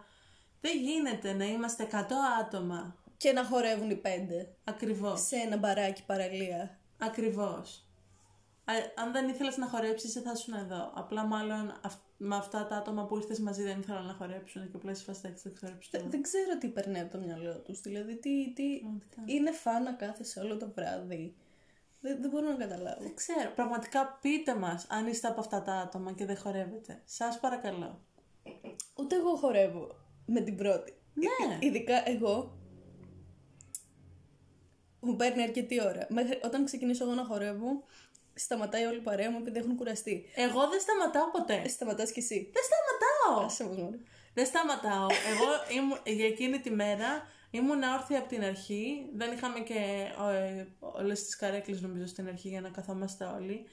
δεν 0.60 0.78
γίνεται 0.80 1.32
να 1.32 1.44
είμαστε 1.44 1.82
100 1.92 1.96
άτομα. 2.40 2.96
Και 3.16 3.32
να 3.32 3.44
χορεύουν 3.44 3.90
οι 3.90 3.96
πέντε 3.96 4.54
Ακριβώς. 4.64 5.20
σε 5.26 5.36
ένα 5.36 5.56
μπαράκι 5.56 6.04
παραλία. 6.04 6.78
Ακριβώς. 6.98 7.84
Α- 8.64 9.02
αν 9.02 9.12
δεν 9.12 9.28
ήθελες 9.28 9.56
να 9.56 9.66
χορέψεις, 9.66 10.12
δεν 10.12 10.22
θα 10.22 10.32
ήσουν 10.34 10.54
εδώ. 10.54 10.92
Απλά 10.94 11.24
μάλλον 11.24 11.80
αυ- 11.82 12.02
με 12.24 12.36
αυτά 12.36 12.66
τα 12.66 12.76
άτομα 12.76 13.04
που 13.04 13.16
ήρθες 13.16 13.40
μαζί 13.40 13.62
δεν 13.62 13.80
ήθελαν 13.80 14.06
να 14.06 14.12
χορέψουν 14.12 14.70
και 14.70 14.76
απλά 14.76 14.90
είσαι 14.90 15.04
φας 15.04 15.24
έτσι, 15.24 15.42
δεν 15.48 15.54
ξέρω 15.54 15.76
Δεν, 15.90 16.10
δεν 16.10 16.22
ξέρω 16.22 16.58
τι 16.58 16.68
περνάει 16.68 17.02
από 17.02 17.10
το 17.10 17.18
μυαλό 17.18 17.58
τους. 17.58 17.80
Δηλαδή, 17.80 18.16
τι, 18.16 18.52
τι... 18.52 18.78
Πραγματικά. 18.78 19.22
είναι 19.24 19.50
φαν 19.50 19.82
να 19.82 19.92
κάθεσαι 19.92 20.40
όλο 20.40 20.56
το 20.56 20.70
βράδυ. 20.74 21.34
Δεν, 22.00 22.20
δεν 22.20 22.30
μπορώ 22.30 22.48
να 22.48 22.54
καταλάβω. 22.54 23.02
Δεν 23.02 23.14
ξέρω. 23.14 23.50
Πραγματικά 23.54 24.18
πείτε 24.20 24.54
μας 24.54 24.86
αν 24.88 25.06
είστε 25.06 25.28
από 25.28 25.40
αυτά 25.40 25.62
τα 25.62 25.72
άτομα 25.72 26.12
και 26.12 26.24
δεν 26.24 26.38
χορεύετε. 26.38 27.02
Σας 27.04 27.40
παρακαλώ. 27.40 28.00
Ούτε 28.94 29.16
εγώ 29.16 29.36
χορεύω 29.36 29.96
με 30.26 30.40
την 30.40 30.56
πρώτη. 30.56 30.94
Ναι. 31.14 31.54
Ε, 31.54 31.66
Ειδικά 31.66 32.08
εγώ. 32.08 32.58
Μου 35.00 35.16
παίρνει 35.16 35.42
αρκετή 35.42 35.82
ώρα. 35.82 36.06
Μέχρι, 36.08 36.40
όταν 36.44 36.64
ξεκινήσω 36.64 37.04
εγώ 37.04 37.14
να 37.14 37.24
χορεύω, 37.24 37.82
σταματάει 38.34 38.84
όλη 38.84 38.96
η 38.96 39.00
παρέα 39.00 39.30
μου 39.30 39.38
επειδή 39.40 39.58
έχουν 39.58 39.76
κουραστεί. 39.76 40.24
Εγώ 40.34 40.68
δεν 40.68 40.80
σταματάω 40.80 41.30
ποτέ. 41.30 41.62
Ε, 41.64 41.68
σταματάς 41.68 42.12
κι 42.12 42.18
εσύ. 42.18 42.50
Δεν 42.52 42.62
σταματάω. 42.68 43.46
Άσε 43.46 43.64
μας 43.64 43.76
μωρέ. 43.76 43.96
Δεν 44.34 44.46
σταματάω. 44.46 45.06
Εγώ 45.06 45.78
ήμουν, 45.80 45.98
για 46.04 46.26
εκείνη 46.26 46.60
τη 46.60 46.70
μέρα 46.70 47.26
ήμουν 47.50 47.82
όρθια 47.82 48.18
από 48.18 48.28
την 48.28 48.44
αρχή. 48.44 49.08
Δεν 49.14 49.32
είχαμε 49.32 49.60
και 49.60 50.06
ε, 50.32 50.66
όλες 50.80 51.24
τις 51.24 51.36
καρέκλες 51.36 51.80
νομίζω 51.80 52.06
στην 52.06 52.28
αρχή 52.28 52.48
για 52.48 52.60
να 52.60 52.68
καθόμαστε 52.68 53.24
όλοι. 53.24 53.66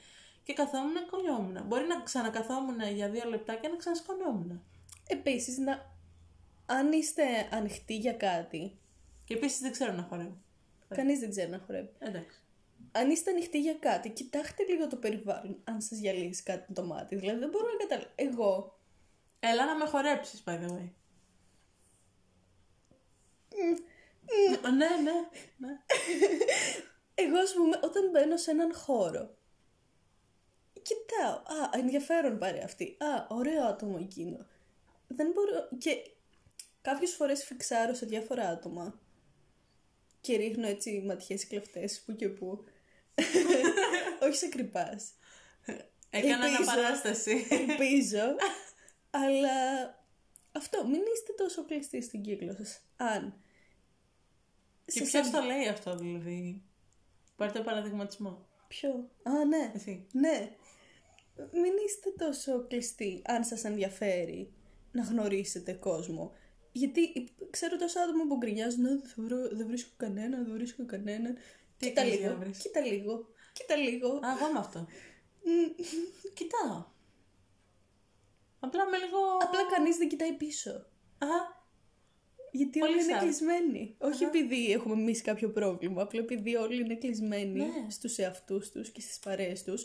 Και 0.44 0.52
καθόμουν 0.52 0.94
και 0.94 1.06
κολλιόμουν. 1.10 1.64
Μπορεί 1.66 1.86
να 1.86 2.02
ξανακαθόμουν 2.02 2.80
για 2.94 3.08
δύο 3.08 3.28
λεπτά 3.28 3.54
και 3.54 3.68
να 3.68 3.76
ξανασκονόμουν. 3.76 4.62
Επίσης, 5.06 5.58
να... 5.58 5.90
αν 6.66 6.92
είστε 6.92 7.22
ανοιχτοί 7.50 7.96
για 7.96 8.12
κάτι, 8.12 8.78
Και 9.24 9.34
επίσης 9.34 9.58
δεν 9.58 9.72
ξέρω 9.72 9.92
να 9.92 10.02
χορεύω. 10.02 10.36
κανείς 10.88 11.18
δεν 11.18 11.30
ξέρει 11.30 11.50
να 11.50 11.62
χορεύει. 11.66 11.90
Εντάξει. 11.98 12.41
Αν 12.92 13.10
είστε 13.10 13.30
ανοιχτοί 13.30 13.60
για 13.60 13.74
κάτι, 13.74 14.10
κοιτάξτε 14.10 14.64
λίγο 14.64 14.86
το 14.86 14.96
περιβάλλον, 14.96 15.60
αν 15.64 15.80
σας 15.80 15.98
γυαλίσει 15.98 16.42
κάτι 16.42 16.72
το 16.72 16.84
μάτι. 16.84 17.16
Δηλαδή, 17.16 17.38
δεν 17.38 17.48
μπορώ 17.48 17.66
να 17.66 17.76
καταλάβω. 17.76 18.10
Εγώ, 18.14 18.76
Έλα 19.44 19.64
να 19.66 19.76
με 19.76 19.84
χορέψεις, 19.84 20.42
by 20.46 20.50
the 20.50 20.66
way. 20.66 20.90
ναι, 24.62 24.88
ναι, 25.02 25.12
ναι. 25.56 25.78
εγώ 27.14 27.38
ας 27.38 27.52
πούμε, 27.54 27.80
όταν 27.82 28.10
μπαίνω 28.10 28.36
σε 28.36 28.50
έναν 28.50 28.74
χώρο, 28.74 29.36
κοιτάω, 30.82 31.34
α, 31.34 31.70
ενδιαφέρον 31.72 32.38
πάρει 32.38 32.58
αυτή, 32.60 32.96
α, 32.98 33.26
ωραίο 33.28 33.64
άτομο 33.64 33.96
εκείνο. 34.00 34.46
Δεν 35.06 35.30
μπορώ, 35.30 35.68
και 35.78 36.10
κάποιες 36.82 37.14
φορές 37.14 37.44
φιξάρω 37.44 37.94
σε 37.94 38.06
διάφορα 38.06 38.48
άτομα 38.48 39.00
και 40.20 40.36
ρίχνω 40.36 40.66
έτσι 40.66 41.02
ματιές 41.06 41.46
κλεφτές 41.46 42.00
που 42.00 42.16
και 42.16 42.28
που. 42.28 42.64
Όχι 44.22 44.36
σε 44.36 44.48
κρυπάς. 44.48 45.12
Έκανα 46.10 46.44
Ελπίζω. 46.46 46.56
αναπαράσταση. 46.70 47.46
Ελπίζω. 47.50 48.36
αλλά 49.24 49.56
αυτό, 50.52 50.84
μην 50.86 51.00
είστε 51.14 51.32
τόσο 51.36 51.64
κλειστοί 51.64 52.02
στην 52.02 52.22
κύκλο 52.22 52.52
σας. 52.58 52.80
Αν. 52.96 53.34
Και 54.84 54.98
σας 54.98 55.10
ποιος 55.10 55.30
το 55.30 55.40
λέει 55.40 55.68
αυτό 55.68 55.96
δηλαδή; 55.96 56.62
Πάρτε 57.36 57.60
παραδειγματισμό. 57.60 58.46
Ποιο; 58.68 59.10
Α, 59.22 59.44
ναι. 59.44 59.72
Εσύ. 59.74 60.06
Ναι. 60.12 60.50
Μην 61.52 61.72
είστε 61.86 62.10
τόσο 62.24 62.66
κλειστοί, 62.66 63.22
αν 63.24 63.44
σας 63.44 63.64
ενδιαφέρει 63.64 64.52
να 64.92 65.02
γνωρίσετε 65.02 65.72
κόσμο. 65.72 66.32
Γιατί 66.72 67.00
υπ- 67.00 67.50
ξέρω 67.50 67.76
τόσα 67.76 68.02
άτομα 68.02 68.26
που 68.26 68.36
γκρινιάζουν, 68.36 68.86
«Α, 68.86 68.88
δεν, 68.88 69.00
θα 69.06 69.14
βρω- 69.22 69.56
δεν 69.56 69.66
βρίσκω 69.66 69.90
κανέναν, 69.96 70.44
δεν 70.44 70.54
βρίσκω 70.54 70.86
κανέναν. 70.86 71.36
Τι 71.82 71.88
κοίτα 71.88 72.00
έκανες 72.00 72.18
για 72.18 72.28
λίγο, 72.28 72.38
να 72.38 72.44
βρεις; 72.44 72.58
κοίτα 72.58 72.80
λίγο, 72.80 73.26
κοίτα 73.52 73.76
λίγο. 73.76 74.08
Α, 74.08 74.30
εγώ 74.36 74.48
είμαι 74.48 74.58
αυτό. 74.58 74.86
Κοιτάω. 76.34 76.84
Απλά 78.60 78.86
με 78.88 78.96
λίγο... 78.96 79.18
Απλά 79.42 79.60
κανείς 79.74 79.96
δεν 79.96 80.08
κοιτάει 80.08 80.32
πίσω. 80.32 80.70
Α, 81.18 81.26
Γιατί 82.52 82.78
Πολύ 82.78 82.92
όλοι 82.92 83.02
είναι 83.02 83.16
sad. 83.18 83.22
κλεισμένοι. 83.22 83.94
Όχι 83.98 84.24
επειδή 84.24 84.72
έχουμε 84.72 84.94
εμείς 84.94 85.22
κάποιο 85.22 85.50
πρόβλημα, 85.50 86.02
απλά 86.02 86.20
επειδή 86.20 86.56
όλοι 86.56 86.80
είναι 86.80 86.94
κλεισμένοι 86.96 87.58
Ναι. 87.58 87.90
στους 87.90 88.18
εαυτούς 88.18 88.70
τους 88.70 88.90
και 88.90 89.00
στις 89.00 89.18
παρέες 89.18 89.62
τους. 89.64 89.84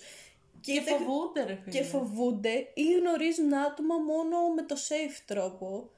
και 0.62 0.82
δεν- 0.82 0.98
φοβούνται 0.98 1.44
ρε 1.46 1.56
φίλε. 1.56 1.78
και 1.78 1.84
φοβούνται 1.84 2.72
ή 2.74 2.94
γνωρίζουν 2.94 3.54
άτομα 3.54 3.98
μόνο 3.98 4.50
με 4.56 4.62
το 4.62 4.76
safe 4.76 5.22
τρόπο. 5.26 5.90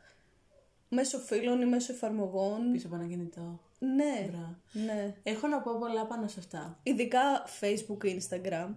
Μέσω 0.89 1.19
φίλων 1.19 1.61
ή 1.61 1.65
μέσω 1.65 1.93
εφαρμογών. 1.93 2.71
Πίσω 2.71 2.87
από 2.87 2.95
ένα 2.95 3.07
κινητό. 3.07 3.59
Ναι, 3.79 4.29
Μπρα. 4.31 4.59
ναι. 4.71 5.15
Έχω 5.23 5.47
να 5.47 5.61
πω 5.61 5.77
πολλά 5.79 6.05
πάνω 6.05 6.27
σε 6.27 6.39
αυτά. 6.39 6.79
Ειδικά 6.83 7.21
Facebook, 7.59 8.03
Instagram. 8.05 8.73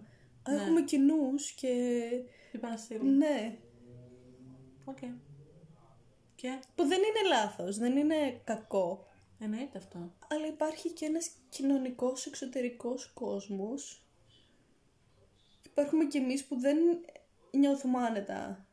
Ναι. 0.49 0.55
Έχουμε 0.55 0.81
κοινούς 0.81 1.51
και. 1.51 2.01
Είπα 2.51 2.69
να 2.69 2.77
στείλω. 2.77 3.03
Ναι. 3.03 3.57
Οκ. 4.85 4.97
Και; 6.35 6.59
Που 6.75 6.83
δεν 6.87 6.99
είναι 6.99 7.27
λάθος, 7.29 7.77
δεν 7.77 7.97
είναι 7.97 8.41
κακό. 8.43 9.07
εννοείται 9.39 9.77
αυτό. 9.77 10.13
Αλλά 10.27 10.47
υπάρχει 10.47 10.89
και 10.89 11.05
ένας 11.05 11.29
κοινωνικός 11.49 12.25
εξωτερικός 12.25 13.11
κόσμος. 13.13 14.05
Υπάρχουμε 15.65 16.05
κι 16.05 16.17
εμείς 16.17 16.45
που 16.45 16.59
δεν 16.59 16.77
νιώθουμε 17.51 17.99
άνετα 17.99 18.65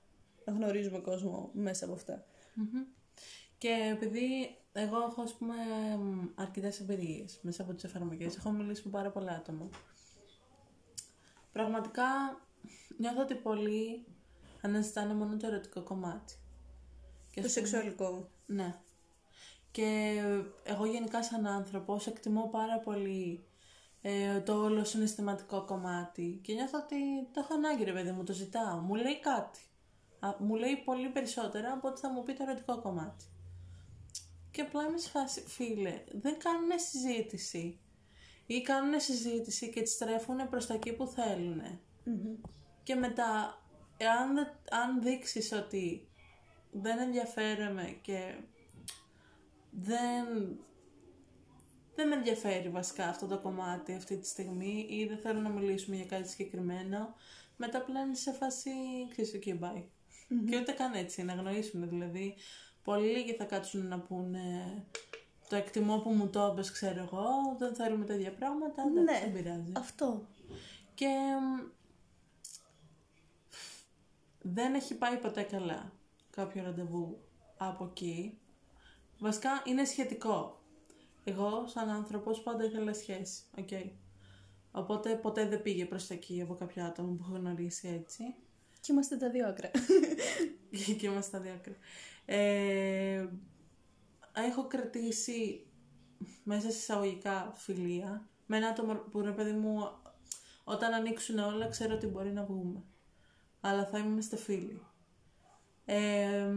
να 0.45 0.53
γνωρίζουμε 0.53 0.99
κόσμο 0.99 1.51
μέσα 1.53 1.85
από 1.85 1.95
αυτά. 1.95 2.27
Μμμ. 2.55 2.83
Και 3.59 3.89
επειδή 3.93 4.57
εγώ 4.73 4.97
έχω 5.11 5.23
ας 5.23 5.35
πούμε 5.35 5.55
μ, 5.99 6.27
αρκετές 6.35 6.81
εμπειρίες 6.81 7.39
μέσα 7.43 7.63
από 7.63 7.75
τις 7.75 7.85
εφαρμογές, 7.85 8.37
έχω 8.37 8.51
μιλήσει 8.51 8.83
με 8.85 8.91
πάρα 8.91 9.11
πολλά 9.11 9.33
άτομα. 9.33 9.69
Πραγματικά 11.53 12.05
νιώθω 12.99 13.21
ότι 13.23 13.35
πολλοί 13.35 14.05
αναζητάνε 14.63 15.15
μόνο 15.15 15.37
το 15.37 15.47
ερωτικό 15.47 15.83
κομμάτι. 15.83 16.35
Και 17.31 17.41
Το 17.41 17.47
ας 17.47 17.53
πούμε- 17.55 17.67
σεξουαλικό. 17.69 18.29
Ναι. 18.47 18.81
Και 19.71 20.21
εγώ 20.63 20.87
γενικά 20.87 21.23
σαν 21.23 21.47
άνθρωπος 21.47 22.07
εκτιμώ 22.07 22.49
πάρα 22.49 22.79
πολύ 22.79 23.45
ε, 24.03 24.41
το 24.41 24.63
όλο 24.63 24.85
συναισθηματικό 24.85 25.65
κομμάτι 25.65 26.39
και 26.43 26.53
νιώθω 26.53 26.79
ότι 26.79 26.97
το 27.33 27.41
έχω 27.41 27.55
ανάγκη 27.55 27.85
ρε 27.85 27.93
παιδί 27.93 28.11
μου, 28.13 28.25
το 28.25 28.33
ζητάω. 28.33 28.79
Μου 28.79 28.95
λέει 28.95 29.21
κάτι. 29.21 29.61
Α, 30.21 30.35
μου 30.39 30.55
λέει 30.55 30.77
πολύ 30.77 31.09
περισσότερα 31.09 31.73
από 31.73 31.89
ό,τι 31.89 32.01
θα 32.01 32.11
μου 32.11 32.23
πει 32.23 32.33
το 32.33 32.43
ερωτικό 32.43 32.81
κομμάτι. 32.81 33.25
Και 34.51 34.61
απλά 34.61 34.83
είμαι 34.87 34.99
σε 34.99 35.09
φάση, 35.09 35.45
φίλε, 35.47 36.05
δεν 36.13 36.39
κάνουν 36.39 36.71
συζήτηση. 36.77 37.79
Ή 38.47 38.61
κάνουν 38.63 39.01
συζήτηση 39.01 39.71
και 39.71 39.83
τη 39.83 39.89
στρέφουν 39.91 40.49
προς 40.49 40.67
τα 40.67 40.75
εκεί 40.75 40.93
που 40.93 41.07
θέλουν. 41.07 41.61
Και 42.83 42.95
μετά, 42.95 43.63
εάν, 43.97 44.35
δεν- 44.35 44.59
αν 44.71 45.03
δείξεις 45.03 45.53
ότι 45.53 46.09
δεν 46.71 46.99
ενδιαφέρομαι 46.99 47.99
και 48.03 48.35
δεν, 49.71 50.27
δεν 51.95 52.09
με 52.09 52.15
ενδιαφέρει 52.15 52.69
βασικά 52.69 53.09
αυτό 53.09 53.27
το 53.27 53.39
κομμάτι 53.41 53.93
αυτή 53.95 54.17
τη 54.19 54.27
στιγμή 54.27 54.87
ή 54.91 55.07
δεν 55.07 55.19
θέλω 55.19 55.41
να 55.41 55.49
μιλήσουμε 55.49 55.97
για 55.97 56.07
κάτι 56.07 56.29
συγκεκριμένο, 56.29 57.15
μετά 57.57 57.81
πλέον 57.83 58.11
είσαι 58.11 58.23
σε 58.31 58.33
φάση, 58.33 58.71
ξέρεις, 59.11 59.39
okay, 59.45 59.59
bye. 59.61 59.85
Και 60.49 60.57
ούτε 60.57 60.73
καν 60.73 60.93
έτσι, 60.95 61.23
να 61.23 61.33
γνωρίσουν 61.33 61.89
δηλαδή. 61.89 62.35
Πολύ 62.85 63.07
λίγοι 63.07 63.33
θα 63.35 63.45
κάτσουν 63.45 63.87
να 63.87 63.99
πούνε 64.01 64.85
το 65.49 65.57
εκτιμώ 65.57 65.99
που 65.99 66.11
μου 66.11 66.29
το 66.29 66.41
είπες, 66.41 66.73
ξέρω 66.73 67.03
εγώ, 67.03 67.57
δεν 67.59 67.75
θέλουμε 67.75 68.05
τα 68.05 68.15
ίδια 68.15 68.33
πράγματα, 68.33 68.83
εντάξει, 68.83 69.03
Ναι. 69.03 69.21
δεν 69.21 69.33
πειράζει. 69.33 69.73
Αυτό. 69.77 70.27
Και 70.95 71.07
μ, 71.41 71.71
δεν 74.43 74.75
έχει 74.75 74.95
πάει 74.95 75.17
ποτέ 75.17 75.43
καλά 75.43 75.93
κάποιο 76.31 76.63
ραντεβού 76.63 77.19
από 77.57 77.85
εκεί. 77.85 78.39
Βασικά 79.19 79.51
είναι 79.67 79.85
σχετικό. 79.85 80.61
Εγώ 81.25 81.65
σαν 81.67 81.89
άνθρωπος 81.89 82.43
πάντα 82.43 82.65
ήθελα 82.65 82.93
σχέση, 82.95 83.43
οκ. 83.59 83.69
Οπότε 84.73 85.15
ποτέ 85.15 85.47
δεν 85.49 85.63
πήγε 85.63 85.85
προς 85.87 86.07
τα 86.07 86.15
εκεί 86.15 86.41
από 86.43 86.55
κάποιο 86.55 86.85
άτομο 86.85 87.13
που 87.13 87.23
έχω 87.27 87.37
γνωρίσει 87.37 87.89
έτσι. 87.89 88.35
Και 88.81 88.93
είμαστε 88.93 89.17
τα 89.17 89.31
δύο 89.31 89.49
άκρα. 89.49 89.71
και 90.99 91.07
είμαστε 91.07 91.23
στα 91.23 91.41
δύο 91.41 91.54
άκρα. 91.54 91.75
Ε, 92.25 93.29
έχω 94.33 94.67
κρατήσει 94.67 95.67
μέσα 96.45 96.71
σε 96.71 96.77
εισαγωγικά 96.77 97.53
φιλία 97.57 98.29
με 98.47 98.57
ένα 98.57 98.69
άτομο 98.69 98.95
που 98.95 99.21
ρε 99.21 99.33
παιδί 99.33 99.53
μου 99.53 99.91
όταν 100.65 100.93
ανοίξουν 100.93 101.39
όλα 101.39 101.69
ξέρω 101.69 101.95
ότι 101.95 102.07
μπορεί 102.07 102.33
να 102.33 102.45
βγούμε. 102.45 102.83
Αλλά 103.61 103.87
θα 103.87 103.99
είμαστε 103.99 104.37
φίλοι. 104.37 104.83
Ε, 105.85 106.53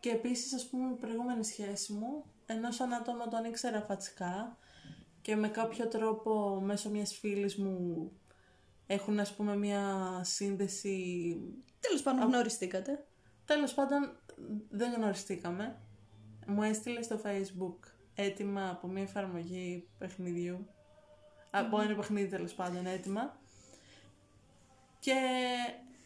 και 0.00 0.10
επίσης 0.10 0.54
ας 0.54 0.68
πούμε 0.68 0.90
η 0.90 0.94
προηγούμενη 0.94 1.44
σχέση 1.44 1.92
μου 1.92 2.24
ενώ 2.46 2.70
σαν 2.70 2.92
άτομο 2.92 3.28
τον 3.28 3.44
ήξερα 3.44 3.80
φατσικά 3.80 4.58
και 5.22 5.36
με 5.36 5.48
κάποιο 5.48 5.88
τρόπο 5.88 6.60
μέσω 6.60 6.90
μιας 6.90 7.14
φίλης 7.18 7.56
μου 7.56 8.10
έχουν 8.86 9.20
ας 9.20 9.34
πούμε 9.34 9.56
μια 9.56 10.20
σύνδεση 10.24 11.36
Τέλος 11.88 12.02
πάντων 12.02 12.28
γνωριστήκατε. 12.28 13.06
Τέλος 13.44 13.74
πάντων 13.74 14.16
δεν 14.70 14.92
γνωριστήκαμε. 14.92 15.80
Μου 16.46 16.62
έστειλε 16.62 17.02
στο 17.02 17.20
facebook 17.24 17.76
έτοιμα 18.14 18.70
από 18.70 18.86
μια 18.88 19.02
εφαρμογή 19.02 19.88
παιχνιδιού. 19.98 20.66
Από 21.50 21.80
ένα 21.80 21.94
παιχνίδι 21.94 22.28
τέλος 22.28 22.54
πάντων 22.54 22.86
έτοιμα. 22.86 23.36
Και 24.98 25.14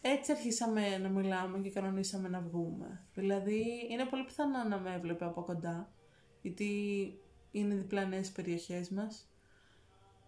έτσι 0.01 0.31
αρχίσαμε 0.31 0.97
να 0.97 1.09
μιλάμε 1.09 1.59
και 1.59 1.71
κανονίσαμε 1.71 2.29
να 2.29 2.39
βγούμε. 2.39 3.05
Δηλαδή 3.13 3.87
είναι 3.89 4.05
πολύ 4.05 4.23
πιθανό 4.23 4.63
να 4.63 4.77
με 4.77 4.93
έβλεπε 4.93 5.25
από 5.25 5.41
κοντά. 5.41 5.91
Γιατί 6.41 6.71
είναι 7.51 7.75
διπλανές 7.75 8.27
οι 8.27 8.31
περιοχές 8.31 8.89
μας. 8.89 9.29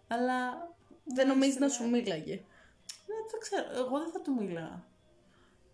Αλλά 0.08 0.68
Δεν 1.04 1.28
νομίζεις 1.28 1.58
να 1.58 1.68
σου 1.68 1.88
μίλαγε. 1.88 2.44
δεν, 3.06 3.16
δεν 3.30 3.40
ξέρω, 3.40 3.66
εγώ 3.74 3.98
δεν 3.98 4.10
θα 4.10 4.20
του 4.20 4.34
μίλαγα. 4.34 4.86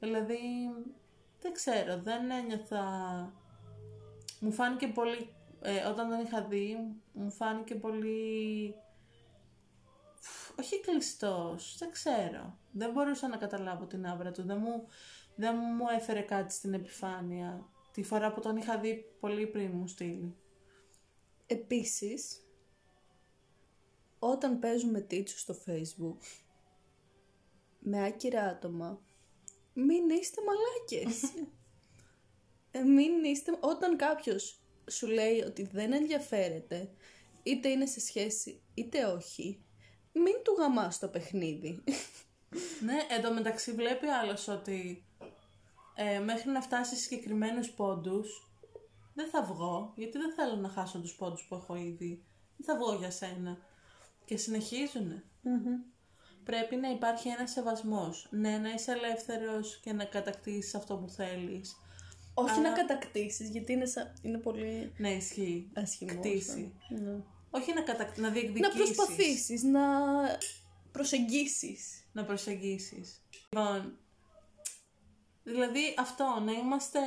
Δηλαδή, 0.00 0.38
δεν 1.40 1.52
ξέρω, 1.52 2.00
δεν 2.02 2.30
ένιωθα... 2.30 2.82
Μου 4.40 4.52
φάνηκε 4.52 4.86
πολύ, 4.86 5.34
ε, 5.60 5.84
όταν 5.84 6.08
τον 6.08 6.20
είχα 6.20 6.42
δει, 6.42 6.76
μου 7.12 7.30
φάνηκε 7.30 7.74
πολύ... 7.74 8.74
Όχι 10.60 10.80
κλειστός, 10.80 11.76
δεν 11.78 11.90
ξέρω. 11.90 12.58
Δεν 12.72 12.92
μπορούσα 12.92 13.28
να 13.28 13.36
καταλάβω 13.36 13.86
την 13.86 14.06
άβρα 14.06 14.32
του, 14.32 14.42
δεν 14.42 14.58
μου, 14.60 14.86
δεν 15.36 15.56
μου 15.56 15.84
έφερε 15.96 16.20
κάτι 16.20 16.52
στην 16.52 16.74
επιφάνεια. 16.74 17.68
Τη 17.92 18.02
φορά 18.02 18.32
που 18.32 18.40
τον 18.40 18.56
είχα 18.56 18.78
δει 18.78 19.04
πολύ 19.20 19.46
πριν 19.46 19.70
μου 19.74 19.86
στείλει. 19.86 20.36
Επίσης, 21.46 22.47
όταν 24.18 24.58
παίζουμε 24.58 25.00
τίτσου 25.00 25.38
στο 25.38 25.56
facebook 25.66 26.16
με 27.78 28.04
άκυρα 28.04 28.42
άτομα, 28.42 29.00
μην 29.72 30.10
είστε 30.10 30.40
μαλάκες. 30.46 31.32
Ε, 32.70 32.82
μην 32.82 33.24
είστε... 33.24 33.58
Όταν 33.60 33.96
κάποιος 33.96 34.60
σου 34.90 35.06
λέει 35.06 35.40
ότι 35.40 35.62
δεν 35.62 35.92
ενδιαφέρεται, 35.92 36.90
είτε 37.42 37.68
είναι 37.68 37.86
σε 37.86 38.00
σχέση 38.00 38.62
είτε 38.74 39.04
όχι, 39.04 39.62
μην 40.12 40.34
του 40.42 40.52
γαμάς 40.58 40.98
το 40.98 41.08
παιχνίδι. 41.08 41.84
Ναι, 42.80 42.96
εντωμεταξύ 43.16 43.72
βλέπει 43.72 44.06
άλλος 44.06 44.48
ότι 44.48 45.04
ε, 45.94 46.18
μέχρι 46.18 46.50
να 46.50 46.60
φτάσει 46.60 46.94
σε 46.94 47.02
συγκεκριμένους 47.02 47.70
πόντους 47.70 48.50
δεν 49.14 49.28
θα 49.28 49.42
βγω, 49.42 49.92
γιατί 49.96 50.18
δεν 50.18 50.32
θέλω 50.32 50.56
να 50.56 50.68
χάσω 50.68 51.00
τους 51.00 51.14
πόντους 51.14 51.46
που 51.48 51.54
έχω 51.54 51.76
ήδη. 51.76 52.24
Δεν 52.56 52.66
θα 52.66 52.76
βγω 52.76 52.94
για 52.94 53.10
σένα. 53.10 53.58
Και 54.28 54.36
συνεχίζουν. 54.36 55.22
Πρέπει 56.44 56.76
να 56.76 56.90
υπάρχει 56.90 57.28
ένας 57.28 57.50
σεβασμός. 57.50 58.28
Ναι, 58.30 58.58
να 58.58 58.70
είσαι 58.70 58.92
ελεύθερος 58.92 59.80
και 59.82 59.92
να 59.92 60.04
κατακτήσεις 60.04 60.74
αυτό 60.74 60.96
που 60.96 61.08
θέλεις. 61.08 61.76
όχι 62.34 62.60
να 62.60 62.72
κατακτήσεις, 62.72 63.50
γιατί 63.50 63.72
είναι, 63.72 63.86
σα... 63.86 64.00
είναι 64.22 64.38
πολύ 64.38 64.92
Ναι, 64.96 65.10
ισχύει. 65.10 65.70
άσχημο. 65.74 66.18
Κτήσει. 66.20 66.74
Ναι. 66.88 67.16
Όχι 67.50 67.72
να, 67.72 67.82
κατακ... 67.82 68.16
να 68.16 68.26
Να 68.26 68.34
διεκδικήσεις. 68.34 68.74
προσπαθήσεις, 68.74 69.62
να 69.62 69.80
προσεγγίσεις. 70.92 72.08
να 72.12 72.24
προσεγγίσεις. 72.24 73.22
Λοιπόν, 73.50 73.98
δηλαδή 75.44 75.94
αυτό, 75.98 76.40
να 76.44 76.52
είμαστε... 76.52 77.00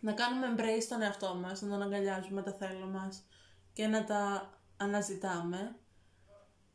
Να 0.00 0.12
κάνουμε 0.12 0.54
embrace 0.56 0.86
τον 0.88 1.02
εαυτό 1.02 1.34
μας, 1.34 1.62
να 1.62 1.68
τον 1.68 1.82
αγκαλιάζουμε 1.82 2.42
τα 2.42 2.52
θέλω 2.52 2.86
μας 2.86 3.26
και 3.72 3.86
να 3.86 4.04
τα 4.04 4.52
αναζητάμε 4.78 5.76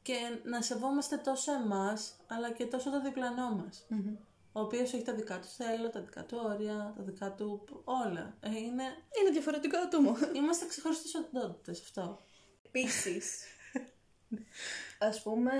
και 0.01 0.39
να 0.43 0.61
σεβόμαστε 0.61 1.17
τόσο 1.17 1.53
εμάς, 1.53 2.15
αλλά 2.27 2.51
και 2.51 2.65
τόσο 2.65 2.91
το 2.91 3.01
διπλανό 3.01 3.49
μας. 3.49 3.87
Ο 4.51 4.59
οποίος 4.59 4.93
έχει 4.93 5.03
τα 5.03 5.13
δικά 5.13 5.39
του 5.39 5.47
θέλω, 5.47 5.89
τα 5.89 6.01
δικά 6.01 6.25
του 6.25 6.39
όρια, 6.43 6.93
τα 6.97 7.03
δικά 7.03 7.31
του 7.31 7.81
όλα. 7.83 8.37
Ε, 8.39 8.49
είναι... 8.49 8.83
Είναι 9.19 9.29
διαφορετικό 9.31 9.77
άτομο. 9.77 10.15
Είμαστε 10.35 10.65
ξεχωριστές 10.65 11.13
οντότητες 11.13 11.81
αυτό. 11.81 12.21
Επίσης, 12.65 13.43
ας 14.99 15.21
πούμε, 15.21 15.53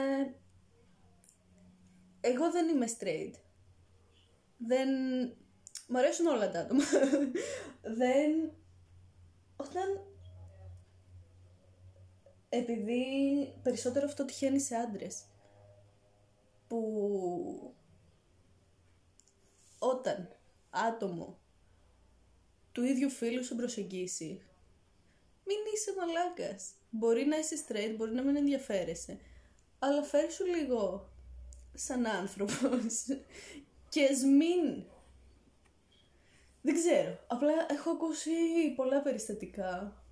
εγώ 2.22 2.52
δεν 2.52 2.70
είμαι 2.70 2.86
straight. 3.00 3.34
Δεν... 4.58 4.90
Μ' 5.88 5.96
αρέσουν 5.96 6.26
όλα 6.26 6.52
τα 6.52 6.60
άτομα. 6.60 6.84
δεν... 8.00 8.52
Όταν... 9.56 10.13
Επειδή 12.56 13.54
περισσότερο 13.64 14.06
αυτό 14.06 14.26
τυχαίνει 14.26 14.60
σε 14.60 14.76
άντρες. 14.76 15.24
Που... 16.68 17.74
Όταν 19.80 20.30
άτομο 20.70 21.38
του 22.72 22.84
ίδιου 22.84 23.10
φίλου 23.10 23.44
σου 23.44 23.56
προσεγγίσει, 23.56 24.42
μην 25.46 25.58
είσαι 25.74 25.94
μαλάκας. 25.98 26.72
Μπορεί 26.90 27.26
να 27.26 27.38
είσαι 27.38 27.66
straight, 27.68 27.94
μπορεί 27.98 28.14
να 28.14 28.22
μην 28.22 28.36
ενδιαφέρεσαι. 28.36 29.20
Αλλά 29.80 30.04
φέρ 30.04 30.32
σου 30.32 30.46
λίγο 30.46 31.10
σαν 31.74 32.06
άνθρωπος. 32.06 33.06
Και 33.90 34.04
ας 34.04 34.22
μην... 34.24 34.84
Δεν 36.62 36.74
ξέρω. 36.74 37.20
Απλά 37.28 37.66
έχω 37.70 37.90
ακούσει 37.90 38.32
πολλά 38.76 39.02
περιστατικά 39.02 40.04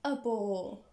από 0.00 0.84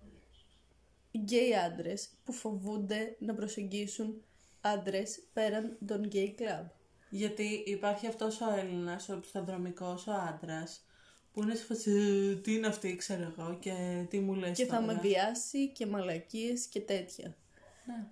γκέι 1.17 1.55
άντρες 1.55 2.09
που 2.23 2.31
φοβούνται 2.31 3.15
να 3.19 3.33
προσεγγίσουν 3.33 4.23
άντρες 4.61 5.19
πέραν 5.33 5.77
των 5.85 6.03
γκέι 6.03 6.33
κλαμπ. 6.33 6.65
Γιατί 7.09 7.63
υπάρχει 7.65 8.07
αυτός 8.07 8.41
ο 8.41 8.53
Έλληνας, 8.57 9.09
ο 9.09 9.13
οπισθοδρομικός, 9.13 10.07
ο 10.07 10.11
άντρας, 10.11 10.85
που 11.33 11.41
είναι 11.43 11.55
σε 11.55 11.63
φάση, 11.65 11.91
«Ε, 11.91 12.35
τι 12.35 12.53
είναι 12.53 12.67
αυτή, 12.67 12.95
ξέρω 12.95 13.33
εγώ, 13.37 13.57
και 13.59 14.05
τι 14.09 14.19
μου 14.19 14.33
λες 14.33 14.57
Και 14.57 14.65
θα 14.65 14.79
τώρα». 14.79 14.93
με 14.93 14.99
βιάσει 15.01 15.71
και 15.71 15.85
μαλακίες 15.85 16.65
και 16.65 16.81
τέτοια. 16.81 17.37
Ναι. 17.85 18.07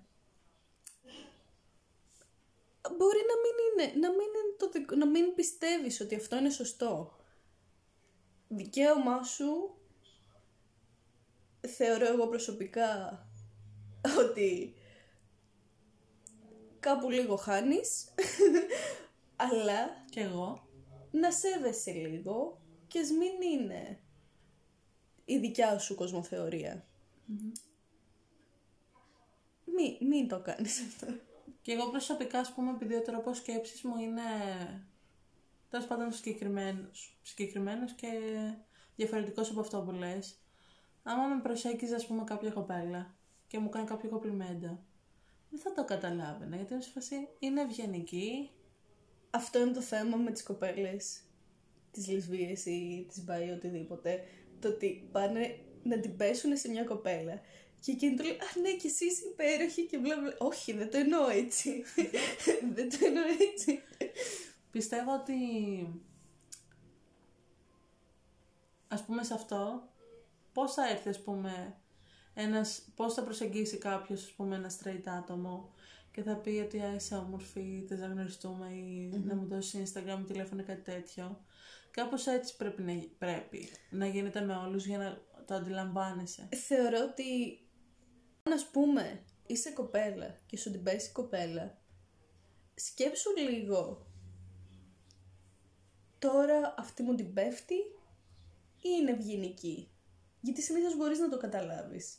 Μπορεί 2.96 3.18
να 3.18 3.34
μην 3.42 3.54
είναι, 3.92 4.06
να 4.06 4.08
μην, 4.10 4.18
είναι 4.20 4.56
το 4.58 4.68
δικ- 4.68 4.96
να 4.96 5.06
μην 5.06 5.34
πιστεύεις 5.34 6.00
ότι 6.00 6.14
αυτό 6.14 6.36
είναι 6.36 6.50
σωστό. 6.50 7.16
Δικαίωμά 8.48 9.22
σου, 9.22 9.76
θεωρώ 11.66 12.06
εγώ 12.06 12.26
προσωπικά 12.26 13.20
ότι 14.18 14.74
κάπου 16.80 17.10
λίγο 17.10 17.36
χάνεις, 17.36 18.14
αλλά 19.46 20.04
Και 20.10 20.20
εγώ. 20.20 20.68
να 21.10 21.32
σέβεσαι 21.32 21.92
λίγο 21.92 22.60
και 22.86 22.98
ας 22.98 23.10
μην 23.10 23.50
είναι 23.52 24.00
η 25.24 25.38
δικιά 25.38 25.78
σου 25.78 25.94
κοσμοθεωρία. 25.94 26.86
Μη, 29.64 29.98
μην 30.00 30.28
το 30.28 30.40
κάνεις 30.40 30.80
αυτό. 30.80 31.06
Και 31.62 31.72
εγώ 31.72 31.90
προσωπικά, 31.90 32.38
ας 32.38 32.52
πούμε, 32.52 32.70
επειδή 32.70 32.94
ο 32.94 33.02
τρόπος 33.02 33.36
σκέψης 33.36 33.82
μου 33.82 33.96
είναι 33.96 34.22
τέλος 35.68 35.86
πάντων 35.86 36.12
συγκεκριμένος, 36.12 37.18
συγκεκριμένος 37.22 37.92
και 37.92 38.08
διαφορετικός 38.96 39.50
από 39.50 39.60
αυτό 39.60 39.82
που 39.82 39.90
λες. 39.90 40.40
Άμα 41.08 41.26
με 41.26 41.40
προσέγγιζες, 41.42 41.96
ας 41.96 42.06
πούμε, 42.06 42.24
κάποια 42.24 42.50
κοπέλα 42.50 43.14
και 43.46 43.58
μου 43.58 43.68
κάνει 43.68 43.86
κάποιο 43.86 44.08
κοπλιμέντο, 44.08 44.78
δεν 45.50 45.60
θα 45.60 45.72
το 45.72 45.84
καταλάβαινα, 45.84 46.56
γιατί 46.56 46.72
είναι 46.72 46.82
σε 46.82 46.90
φάση, 46.90 47.28
είναι 47.38 47.60
ευγενική, 47.60 48.50
Αυτό 49.30 49.60
είναι 49.60 49.72
το 49.72 49.80
θέμα 49.80 50.16
με 50.16 50.30
τις 50.30 50.42
κοπέλες, 50.42 51.20
τις 51.90 52.08
λεσβείες 52.08 52.66
ή 52.66 53.06
τις 53.08 53.24
μπάι 53.24 53.50
οτιδήποτε. 53.50 54.24
Το 54.60 54.68
ότι 54.68 55.08
πάνε 55.12 55.58
να 55.82 56.00
την 56.00 56.16
πέσουν 56.16 56.56
σε 56.56 56.68
μια 56.68 56.84
κοπέλα 56.84 57.40
και 57.80 57.92
εκείνη 57.92 58.16
του 58.16 58.22
λέει 58.22 58.32
«Α, 58.32 58.60
ναι, 58.60 58.70
και 58.70 58.86
εσύ 58.86 59.04
είσαι 59.04 59.26
υπέροχη» 59.26 59.86
και 59.86 59.98
μπλα 59.98 60.16
μπλα. 60.16 60.34
Όχι, 60.38 60.72
δεν 60.72 60.90
το 60.90 60.98
εννοώ 60.98 61.28
έτσι. 61.28 61.82
δεν 62.74 62.90
το 62.90 62.96
εννοώ 63.00 63.24
έτσι. 63.52 63.82
Πιστεύω 64.70 65.14
ότι 65.14 65.34
ας 68.88 69.04
πούμε 69.04 69.24
σε 69.24 69.34
αυτό 69.34 69.88
πώς 70.56 70.74
θα 70.74 70.88
έρθει 70.88 71.08
ας 71.08 71.22
πούμε 71.22 71.76
ένας, 72.34 72.88
πώς 72.94 73.14
θα 73.14 73.22
προσεγγίσει 73.22 73.78
κάποιος 73.78 74.24
ας 74.24 74.30
πούμε 74.32 74.56
ένα 74.56 74.70
straight 74.70 75.02
άτομο 75.04 75.72
και 76.12 76.22
θα 76.22 76.36
πει 76.36 76.50
ότι 76.64 76.80
«Α, 76.80 76.94
είσαι 76.94 77.14
όμορφη, 77.16 77.84
θες 77.88 77.98
να 78.00 78.06
γνωριστούμε 78.06 78.66
ή 78.72 79.10
να 79.24 79.34
μου 79.34 79.46
δώσεις 79.46 79.92
Instagram, 79.92 80.24
τηλέφωνο 80.26 80.60
ή 80.60 80.64
κάτι 80.64 80.82
τέτοιο. 80.82 81.44
Κάπως 81.90 82.26
έτσι 82.26 82.56
πρέπει 82.56 82.82
να, 82.82 82.92
γι- 82.92 83.06
πρέπει 83.18 83.68
να 83.90 84.06
γίνεται 84.06 84.40
με 84.40 84.54
όλους 84.56 84.86
για 84.86 84.98
να 84.98 85.20
το 85.46 85.54
αντιλαμβάνεσαι. 85.54 86.48
Θεωρώ 86.66 86.98
ότι 87.10 87.24
αν 88.42 88.52
ας 88.52 88.66
πούμε 88.70 89.24
είσαι 89.46 89.70
κοπέλα 89.70 90.38
και 90.46 90.56
σου 90.56 90.70
την 90.70 90.82
πέσει 90.82 91.12
κοπέλα, 91.12 91.78
σκέψου 92.74 93.30
λίγο 93.48 94.06
τώρα 96.18 96.74
αυτή 96.78 97.02
μου 97.02 97.14
την 97.14 97.32
πέφτει 97.32 97.74
ή 98.76 98.88
είναι 99.00 99.10
ευγενική; 99.10 99.90
Γιατί 100.40 100.62
συνήθως 100.62 100.96
μπορείς 100.96 101.18
να 101.18 101.28
το 101.28 101.36
καταλαβεις 101.36 102.18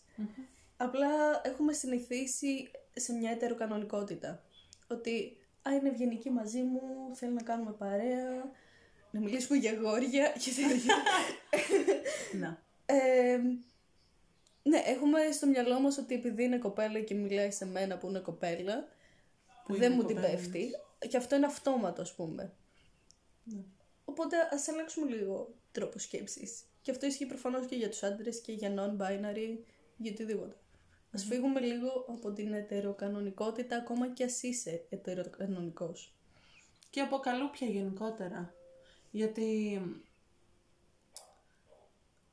Απλά 0.78 1.42
έχουμε 1.44 1.74
συνηθίσει 1.74 2.72
σε 2.94 3.14
μια 3.14 3.32
ετεροκανονικότητα. 3.32 4.44
Ότι, 4.88 5.38
α, 5.62 5.74
είναι 5.74 5.90
ευγενική 5.90 6.30
μαζί 6.30 6.62
μου, 6.62 6.82
θέλει 7.14 7.34
να 7.34 7.44
κάνουμε 7.44 7.72
παρέα, 7.72 8.52
να 9.12 9.20
μιλήσουμε 9.20 9.58
για 9.58 9.74
γόρια 9.74 10.34
και 10.44 10.52
τέτοια. 10.68 10.96
Να. 12.40 12.62
Ε, 12.86 13.38
ναι, 14.64 14.78
έχουμε 14.86 15.32
στο 15.32 15.48
μυαλό 15.48 15.80
μας 15.80 15.98
ότι 15.98 16.14
επειδή 16.16 16.44
είναι 16.44 16.58
κοπέλα 16.58 17.00
και 17.00 17.14
μιλάει 17.14 17.52
σε 17.52 17.66
μένα 17.66 17.98
που 17.98 18.08
είναι 18.08 18.20
κοπέλα, 18.20 18.88
Που 19.66 19.76
δεν 19.76 19.92
είναι 19.92 20.02
μου 20.02 20.08
την 20.08 20.16
κοπέλας. 20.16 20.42
πέφτει. 20.42 20.72
Και 21.10 21.18
αυτό 21.18 21.36
είναι 21.36 21.46
αυτόματο, 21.46 22.02
ας 22.02 22.14
πούμε. 22.16 22.54
Ναι. 23.44 23.62
Οπότε 24.06 24.36
ας 24.52 24.68
αλλάξουμε 24.68 25.12
λίγο 25.16 25.54
τρόπο 25.72 26.00
σκέψης. 26.00 26.64
Και 26.88 26.94
αυτό 26.94 27.06
ισχύει 27.06 27.26
προφανώς 27.26 27.66
και 27.66 27.76
για 27.76 27.90
τους 27.90 28.04
άντρες 28.04 28.42
και 28.42 28.52
για 28.52 28.74
non-binary, 28.76 29.58
για 29.98 30.12
οτιδήποτε. 30.12 30.56
Ας 31.12 31.24
φύγουμε 31.24 31.60
λίγο 31.60 32.06
από 32.08 32.32
την 32.32 32.54
ετεροκανονικότητα, 32.54 33.78
ακόμα 33.78 34.14
και 34.14 34.24
ας 34.24 34.44
είσαι 34.44 34.86
ετεροκανονικός. 34.90 36.14
Και 36.90 37.02
από 37.02 37.18
καλούπια 37.18 37.68
γενικότερα. 37.68 38.54
Γιατί 39.12 39.82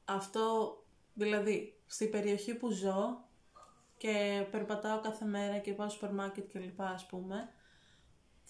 αυτό, 0.05 0.77
δηλαδή, 1.15 1.75
στη 1.87 2.07
περιοχή 2.07 2.55
που 2.55 2.71
ζω 2.71 3.25
και 3.97 4.47
περπατάω 4.51 5.01
κάθε 5.01 5.25
μέρα 5.25 5.59
και 5.59 5.73
πάω 5.73 5.89
στο 5.89 5.99
σούπερ 5.99 6.15
μάρκετ 6.15 6.49
και 6.51 6.59
λοιπά, 6.59 6.89
ας 6.89 7.07
πούμε, 7.07 7.49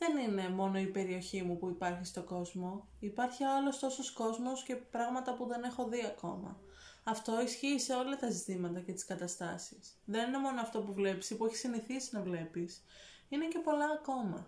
δεν 0.06 0.28
είναι 0.28 0.48
μόνο 0.48 0.78
η 0.78 0.86
περιοχή 0.86 1.42
μου 1.42 1.56
που 1.58 1.68
υπάρχει 1.68 2.04
στο 2.04 2.22
κόσμο. 2.22 2.88
Υπάρχει 3.00 3.44
άλλος 3.44 3.78
τόσος 3.78 4.10
κόσμος 4.10 4.62
και 4.62 4.76
πράγματα 4.76 5.34
που 5.34 5.46
δεν 5.46 5.62
έχω 5.62 5.88
δει 5.88 6.04
ακόμα. 6.04 6.60
Αυτό 7.04 7.40
ισχύει 7.40 7.78
σε 7.78 7.94
όλα 7.94 8.16
τα 8.16 8.30
ζητήματα 8.30 8.80
και 8.80 8.92
τις 8.92 9.04
καταστάσεις. 9.04 10.00
Δεν 10.04 10.28
είναι 10.28 10.38
μόνο 10.38 10.60
αυτό 10.60 10.82
που 10.82 10.92
βλέπεις 10.92 11.30
ή 11.30 11.36
που 11.36 11.44
έχεις 11.44 11.58
συνηθίσει 11.58 12.14
να 12.14 12.22
βλέπεις. 12.22 12.84
Είναι 13.28 13.48
και 13.48 13.58
πολλά 13.58 13.86
ακόμα. 13.86 14.46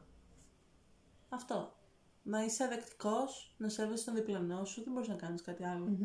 Αυτό. 1.29 1.75
Να 2.23 2.45
είσαι 2.45 2.67
δεκτικός, 2.67 3.55
να 3.57 3.69
σέβεσαι 3.69 4.05
τον 4.05 4.15
διπλανό 4.15 4.65
σου, 4.65 4.83
δεν 4.85 4.93
μπορείς 4.93 5.09
να 5.09 5.15
κάνεις 5.15 5.43
κάτι 5.43 5.65
άλλο. 5.65 5.99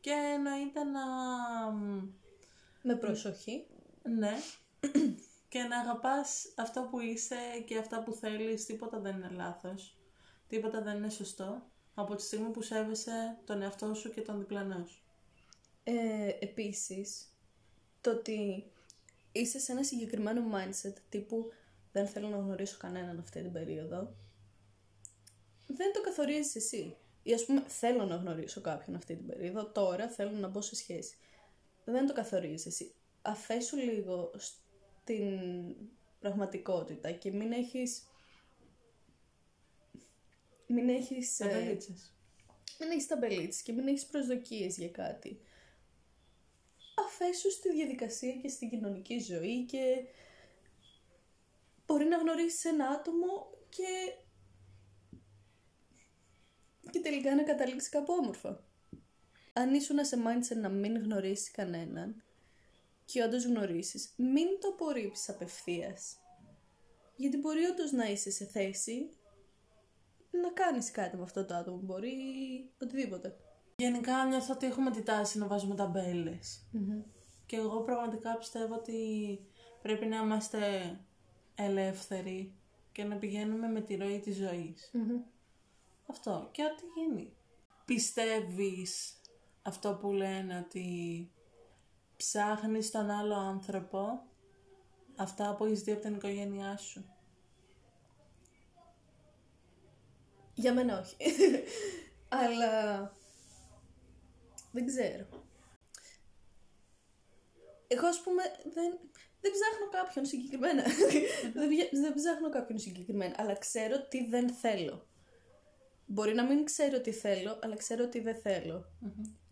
Και 0.00 0.10
εννοείται 0.34 0.84
να... 0.84 1.00
Με 2.82 2.96
προσοχή. 2.96 3.66
Ναι. 4.18 4.32
Και 5.52 5.62
να 5.62 5.78
αγαπάς 5.78 6.52
αυτό 6.56 6.88
που 6.90 7.00
είσαι 7.00 7.36
και 7.66 7.78
αυτά 7.78 8.02
που 8.02 8.12
θέλεις, 8.12 8.64
τίποτα 8.64 8.98
δεν 8.98 9.16
είναι 9.16 9.30
λάθος. 9.34 9.96
Τίποτα 10.48 10.82
δεν 10.82 10.96
είναι 10.96 11.08
σωστό. 11.08 11.62
Από 11.94 12.14
τη 12.14 12.22
στιγμή 12.22 12.50
που 12.50 12.62
σέβεσαι 12.62 13.38
τον 13.44 13.62
εαυτό 13.62 13.94
σου 13.94 14.10
και 14.10 14.20
τον 14.20 14.38
διπλανό 14.38 14.86
σου. 14.86 15.02
Ε, 15.84 16.28
επίσης, 16.40 17.36
το 18.00 18.10
ότι 18.10 18.70
είσαι 19.32 19.58
σε 19.58 19.72
ένα 19.72 19.84
συγκεκριμένο 19.84 20.42
mindset 20.54 20.94
τύπου 21.08 21.52
δεν 21.92 22.06
θέλω 22.06 22.28
να 22.28 22.36
γνωρίσω 22.36 22.76
κανέναν 22.78 23.18
αυτή 23.18 23.42
την 23.42 23.52
περίοδο, 23.52 24.14
δεν 25.66 25.92
το 25.92 26.00
καθορίζεις 26.00 26.54
εσύ. 26.54 26.96
Ή 27.22 27.34
ας 27.34 27.44
πούμε 27.44 27.64
θέλω 27.66 28.04
να 28.04 28.14
γνωρίσω 28.14 28.60
κάποιον 28.60 28.96
αυτή 28.96 29.16
την 29.16 29.26
περίοδο, 29.26 29.64
τώρα 29.64 30.08
θέλω 30.08 30.30
να 30.30 30.48
μπω 30.48 30.60
σε 30.60 30.74
σχέση. 30.74 31.16
Δεν 31.84 32.06
το 32.06 32.12
καθορίζεις 32.12 32.66
εσύ. 32.66 32.94
Αφέσου 33.22 33.76
λίγο 33.76 34.30
στην 35.02 35.76
πραγματικότητα 36.20 37.10
και 37.10 37.30
μην 37.32 37.52
έχεις... 37.52 38.06
Μην 40.66 40.88
έχεις... 40.88 41.40
ε, 41.40 41.48
Ταμπελίτσες. 41.48 42.14
μην 42.80 42.90
έχεις 42.90 43.06
ταμπελίτσες 43.06 43.62
και 43.62 43.72
μην 43.72 43.86
έχεις 43.88 44.06
προσδοκίες 44.06 44.76
για 44.76 44.88
κάτι. 44.90 45.40
Αφέσου 47.06 47.50
στη 47.50 47.72
διαδικασία 47.72 48.32
και 48.32 48.48
στην 48.48 48.68
κοινωνική 48.68 49.18
ζωή 49.18 49.64
και 49.64 50.04
μπορεί 51.86 52.04
να 52.04 52.16
γνωρίσεις 52.16 52.64
ένα 52.64 52.88
άτομο 52.88 53.50
και 53.68 54.14
και 56.90 57.00
τελικά 57.00 57.34
να 57.34 57.42
καταλήξεις 57.42 57.90
κάπου 57.90 58.12
όμορφα. 58.20 58.64
Αν 59.52 59.74
ήσουν 59.74 60.04
σε 60.04 60.16
mindset 60.16 60.56
να 60.56 60.68
μην 60.68 61.02
γνωρίσεις 61.02 61.50
κανέναν 61.50 62.22
και 63.04 63.22
όντως 63.22 63.44
γνωρίσεις, 63.44 64.14
μην 64.16 64.46
το 64.60 64.68
απορρίψεις 64.68 65.28
απευθείας. 65.28 66.16
Γιατί 67.16 67.36
μπορεί 67.36 67.64
όντως 67.64 67.92
να 67.92 68.10
είσαι 68.10 68.30
σε 68.30 68.44
θέση 68.44 69.08
να 70.30 70.50
κάνεις 70.50 70.90
κάτι 70.90 71.16
με 71.16 71.22
αυτό 71.22 71.44
το 71.44 71.54
άτομο. 71.54 71.78
Μπορεί 71.82 72.14
οτιδήποτε. 72.82 73.36
Γενικά 73.76 74.24
νιώθω 74.26 74.52
ότι 74.54 74.66
έχουμε 74.66 74.90
τη 74.90 75.02
τάση 75.02 75.38
να 75.38 75.46
βάζουμε 75.46 75.74
ταμπέλες. 75.74 76.66
Και 77.46 77.56
εγώ 77.56 77.80
πραγματικά 77.82 78.36
πιστεύω 78.36 78.74
ότι 78.74 79.40
πρέπει 79.82 80.06
να 80.06 80.16
είμαστε 80.16 80.60
ελεύθεροι 81.54 82.54
και 82.92 83.04
να 83.04 83.16
πηγαίνουμε 83.16 83.68
με 83.68 83.80
τη 83.80 83.94
ροή 83.94 84.20
της 84.20 84.36
ζωής. 84.36 84.90
Αυτό. 86.06 86.48
Και 86.52 86.62
ό,τι 86.64 86.82
γίνει. 86.96 87.36
Πιστεύεις 87.84 89.20
αυτό 89.62 89.98
που 90.00 90.12
λένε 90.12 90.64
ότι 90.66 90.86
ψάχνεις 92.22 92.90
τον 92.90 93.10
άλλο 93.10 93.34
άνθρωπο 93.34 94.22
αυτά 95.16 95.54
που 95.54 95.64
έχεις 95.64 95.82
δει 95.82 95.92
από 95.92 96.00
την 96.00 96.14
οικογένειά 96.14 96.76
σου. 96.76 97.04
Για 100.54 100.72
μένα 100.74 100.98
όχι. 100.98 101.16
Αλλά 102.42 103.12
δεν 104.72 104.86
ξέρω. 104.86 105.26
Εγώ 107.86 108.06
ας 108.06 108.20
πούμε 108.20 108.42
δεν, 108.74 108.98
δεν 109.40 109.52
ψάχνω 109.52 109.88
κάποιον 109.90 110.24
συγκεκριμένα. 110.26 110.82
δεν, 111.54 111.68
βγα- 111.68 112.00
δεν 112.02 112.14
ψάχνω 112.14 112.48
κάποιον 112.50 112.78
συγκεκριμένα, 112.78 113.34
αλλά 113.38 113.54
ξέρω 113.58 114.06
τι 114.08 114.26
δεν 114.28 114.48
θέλω. 114.48 115.06
Μπορεί 116.06 116.34
να 116.34 116.44
μην 116.44 116.64
ξέρω 116.64 117.00
τι 117.00 117.12
θέλω, 117.12 117.58
αλλά 117.62 117.76
ξέρω 117.76 118.08
τι 118.08 118.20
δεν 118.20 118.40
θέλω. 118.40 118.84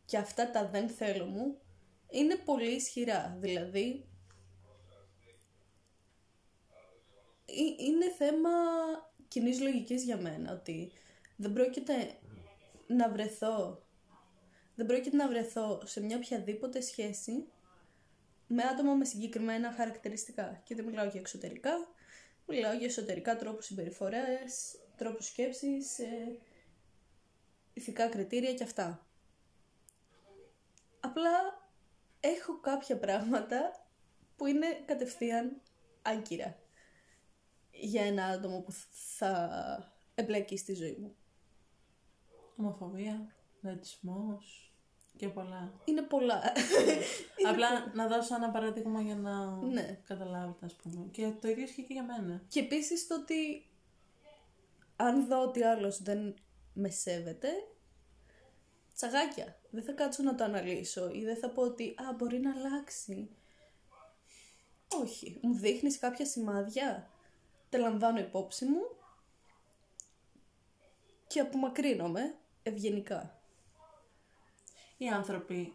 Και 0.04 0.16
αυτά 0.16 0.50
τα 0.50 0.68
δεν 0.68 0.88
θέλω 0.88 1.24
μου 1.24 1.60
είναι 2.10 2.36
πολύ 2.36 2.70
ισχυρά. 2.70 3.36
Δηλαδή, 3.40 4.04
ε- 7.46 7.84
είναι 7.84 8.10
θέμα 8.10 8.50
κοινής 9.28 9.60
λογικής 9.60 10.04
για 10.04 10.16
μένα, 10.16 10.52
ότι 10.52 10.92
δεν 11.36 11.52
πρόκειται 11.52 12.18
να 12.86 13.10
βρεθώ 13.10 13.82
δεν 14.80 14.88
πρόκειται 14.88 15.16
να 15.16 15.28
βρεθώ 15.28 15.82
σε 15.84 16.00
μια 16.00 16.16
οποιαδήποτε 16.16 16.80
σχέση 16.80 17.44
με 18.46 18.62
άτομα 18.62 18.94
με 18.94 19.04
συγκεκριμένα 19.04 19.72
χαρακτηριστικά. 19.72 20.60
Και 20.64 20.74
δεν 20.74 20.84
μιλάω 20.84 21.06
για 21.06 21.20
εξωτερικά, 21.20 21.70
μιλάω 22.46 22.72
για 22.72 22.86
εσωτερικά 22.86 23.36
τρόπους 23.36 23.64
συμπεριφοράς, 23.64 24.76
τρόπους 24.96 25.26
σκέψης, 25.26 25.98
ε, 25.98 26.38
ηθικά 27.72 28.08
κριτήρια 28.08 28.54
και 28.54 28.62
αυτά. 28.62 29.06
Απλά 31.00 31.59
έχω 32.20 32.60
κάποια 32.60 32.98
πράγματα 32.98 33.86
που 34.36 34.46
είναι 34.46 34.66
κατευθείαν 34.86 35.60
άγκυρα 36.02 36.58
για 37.70 38.04
ένα 38.04 38.24
άτομο 38.24 38.60
που 38.60 38.72
θα 39.16 39.92
εμπλέκει 40.14 40.56
στη 40.56 40.74
ζωή 40.74 40.96
μου. 41.00 41.14
Ομοφοβία, 42.56 43.34
ρατσισμός 43.62 44.72
και 45.16 45.28
πολλά. 45.28 45.72
Είναι 45.84 46.02
πολλά. 46.02 46.42
Απλά 47.50 47.92
να 47.94 48.06
δώσω 48.06 48.34
ένα 48.34 48.50
παράδειγμα 48.50 49.00
για 49.02 49.16
να 49.16 49.56
Ναι. 49.56 50.00
καταλάβετε, 50.04 50.66
ας 50.66 50.74
πούμε. 50.74 51.06
Και 51.10 51.32
το 51.40 51.48
ίδιο 51.48 51.62
ισχύει 51.64 51.82
και 51.84 51.92
για 51.92 52.04
μένα. 52.04 52.42
Και 52.48 52.60
επίσης 52.60 53.06
το 53.06 53.14
ότι 53.14 53.68
αν 54.96 55.26
δω 55.26 55.42
ότι 55.42 55.62
άλλος 55.62 56.02
δεν 56.02 56.34
με 56.72 56.88
σέβεται, 56.88 57.48
τσαγάκια. 59.00 59.58
Δεν 59.70 59.82
θα 59.84 59.92
κάτσω 59.92 60.22
να 60.22 60.34
το 60.34 60.44
αναλύσω 60.44 61.10
ή 61.10 61.24
δεν 61.24 61.36
θα 61.36 61.50
πω 61.50 61.62
ότι 61.62 61.84
«Α, 61.84 62.14
μπορεί 62.16 62.38
να 62.38 62.50
αλλάξει». 62.50 63.30
Όχι. 65.02 65.38
Μου 65.42 65.54
δείχνεις 65.54 65.98
κάποια 65.98 66.26
σημάδια. 66.26 67.10
Τα 67.68 67.78
λαμβάνω 67.78 68.18
υπόψη 68.18 68.64
μου 68.64 68.80
και 71.26 71.40
απομακρύνομαι 71.40 72.34
ευγενικά. 72.62 73.40
Οι 74.96 75.08
άνθρωποι 75.08 75.72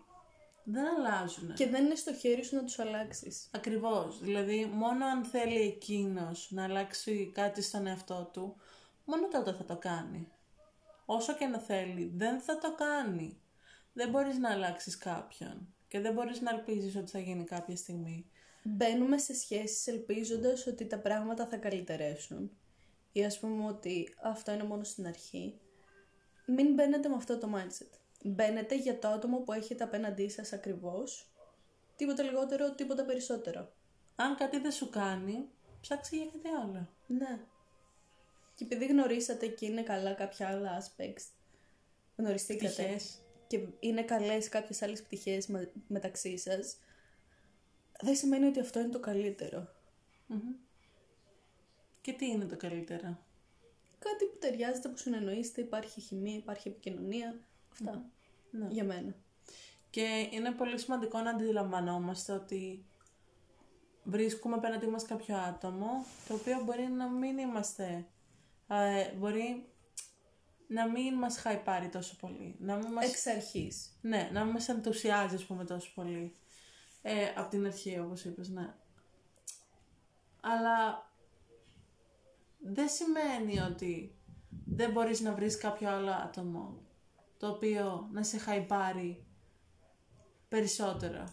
δεν 0.64 0.86
αλλάζουν. 0.86 1.54
Και 1.54 1.68
δεν 1.68 1.86
είναι 1.86 1.96
στο 1.96 2.14
χέρι 2.14 2.44
σου 2.44 2.56
να 2.56 2.64
τους 2.64 2.80
αλλάξεις. 2.80 3.50
Ακριβώς. 3.52 4.20
Δηλαδή, 4.20 4.66
μόνο 4.66 5.06
αν 5.06 5.24
θέλει 5.24 5.62
εκείνος 5.62 6.48
να 6.52 6.64
αλλάξει 6.64 7.32
κάτι 7.34 7.62
στον 7.62 7.88
εαυτό 7.88 8.30
του, 8.34 8.56
μόνο 9.06 9.28
τότε 9.28 9.54
θα 9.54 9.66
το 9.66 9.78
κάνει. 9.78 10.32
Όσο 11.06 11.34
και 11.36 11.46
να 11.46 11.60
θέλει, 11.60 12.12
δεν 12.16 12.40
θα 12.40 12.58
το 12.58 12.76
κάνει. 12.76 13.42
Δεν 13.94 14.10
μπορείς 14.10 14.38
να 14.38 14.52
αλλάξεις 14.52 14.98
κάποιον. 14.98 15.74
Και 15.88 16.00
δεν 16.00 16.14
μπορείς 16.14 16.42
να 16.42 16.52
ελπίζεις 16.52 16.96
ότι 16.96 17.12
θα 17.12 17.20
γίνει 17.20 17.44
κάποια 17.44 17.76
στιγμή. 17.76 18.30
Μπαίνουμε 18.64 19.18
σε 19.18 19.34
σχέσεις 19.34 19.88
ελπίζοντας 19.88 20.68
ότι 20.68 20.88
τα 20.88 21.00
πράγματα 21.00 21.48
θα 21.48 21.58
καλυτερεύσουν. 21.58 22.52
Ή 23.12 23.26
ας 23.26 23.40
πούμε 23.40 23.66
ότι 23.66 24.16
αυτό 24.24 24.52
είναι 24.52 24.64
μόνο 24.64 24.84
στην 24.84 25.08
αρχή. 25.08 25.60
Μην 26.46 26.74
μπαίνετε 26.74 27.10
με 27.10 27.16
αυτό 27.16 27.38
το 27.38 27.50
mindset. 27.56 28.00
Μπαίνετε 28.24 28.76
για 28.76 29.00
το 29.00 29.08
άτομο 29.08 29.40
που 29.40 29.52
έχετε 29.54 29.84
απέναντί 29.84 30.30
σας 30.30 30.54
ακριβώς 30.54 31.30
Τίποτα 31.96 32.24
λιγότερο, 32.24 32.72
τίποτα 32.72 33.06
περισσότερο. 33.06 33.72
Αν 34.16 34.36
κάτι 34.36 34.60
δεν 34.60 34.72
σου 34.72 34.90
κάνει, 34.90 35.50
ψάξε 35.82 36.16
για 36.16 36.26
κάτι 36.26 36.48
άλλο. 36.48 36.88
Ναι. 37.08 37.40
Και 38.56 38.64
επειδή 38.64 38.86
γνωρίσατε 38.86 39.48
και 39.48 39.66
είναι 39.66 39.84
καλά 39.84 40.14
κάποια 40.14 40.48
άλλα 40.48 40.82
aspects, 40.82 41.24
γνωριστήκατε 42.16 42.84
Πτυχές. 42.84 43.20
και 43.48 43.60
είναι 43.80 44.04
καλές 44.04 44.50
κάποιες 44.50 44.82
άλλες 44.82 45.02
πτυχές 45.02 45.48
με- 45.48 45.72
μεταξύ 45.88 46.38
σας, 46.38 46.78
δεν 48.02 48.16
σημαίνει 48.16 48.46
ότι 48.46 48.60
αυτό 48.60 48.80
είναι 48.80 48.90
το 48.90 49.00
καλύτερο. 49.00 49.68
Και 52.02 52.14
τι 52.14 52.26
είναι 52.26 52.46
το 52.46 52.58
καλύτερο; 52.58 53.18
Κάτι 54.00 54.26
που 54.26 54.38
ταιριάζεται, 54.40 54.90
που 54.90 54.98
συνεννοείστε, 54.98 55.62
υπάρχει 55.62 56.02
χημεία, 56.02 56.36
υπάρχει 56.36 56.68
επικοινωνία. 56.68 57.40
Αυτά. 57.72 58.06
Ναι. 58.52 58.68
Για 58.70 58.84
μένα. 58.84 59.16
Και 59.90 60.28
είναι 60.32 60.52
πολύ 60.52 60.80
σημαντικό 60.80 61.20
να 61.20 61.30
αντιλαμβανόμαστε 61.30 62.32
ότι 62.34 62.86
βρίσκουμε 64.04 64.56
απέναντί 64.56 64.88
μας 64.88 65.06
κάποιο 65.06 65.36
άτομο 65.38 66.06
το 66.28 66.34
οποίο 66.34 66.64
μπορεί 66.64 66.84
να 66.88 67.08
μην 67.08 67.38
είμαστε, 67.38 68.06
ε, 68.68 69.12
μπορεί 69.16 69.70
να 70.68 70.90
μην 70.90 71.14
μας 71.14 71.38
χαϊπάρει 71.38 71.90
τόσο 71.90 72.16
πολύ. 72.16 72.56
Να 72.60 72.76
μην 72.76 72.92
μας, 72.92 73.10
Εξ 73.10 73.28
αρχής. 73.28 73.98
ναι, 74.02 74.30
να 74.34 74.44
μην 74.44 74.54
μας 74.54 74.70
ενθουσιάζει, 74.70 75.36
ας 75.36 75.46
πούμε, 75.46 75.66
τόσο 75.66 75.92
πολύ. 75.96 76.36
Ε, 77.02 77.34
από 77.36 77.50
την 77.50 77.66
αρχή, 77.66 78.00
όπως 78.00 78.26
είπες, 78.26 78.50
ναι. 78.50 78.74
Αλλά 80.42 81.10
δεν 82.60 82.90
σημαίνει 82.90 83.60
ότι 83.60 84.16
δεν 84.66 84.92
μπορείς 84.92 85.20
να 85.20 85.34
βρεις 85.34 85.58
κάποιο 85.58 85.90
άλλο 85.90 86.12
άτομο 86.12 86.82
το 87.38 87.48
οποίο 87.48 88.10
να 88.12 88.24
σε 88.24 88.38
χαϊπάρει 88.38 89.26
περισσότερο. 90.50 91.24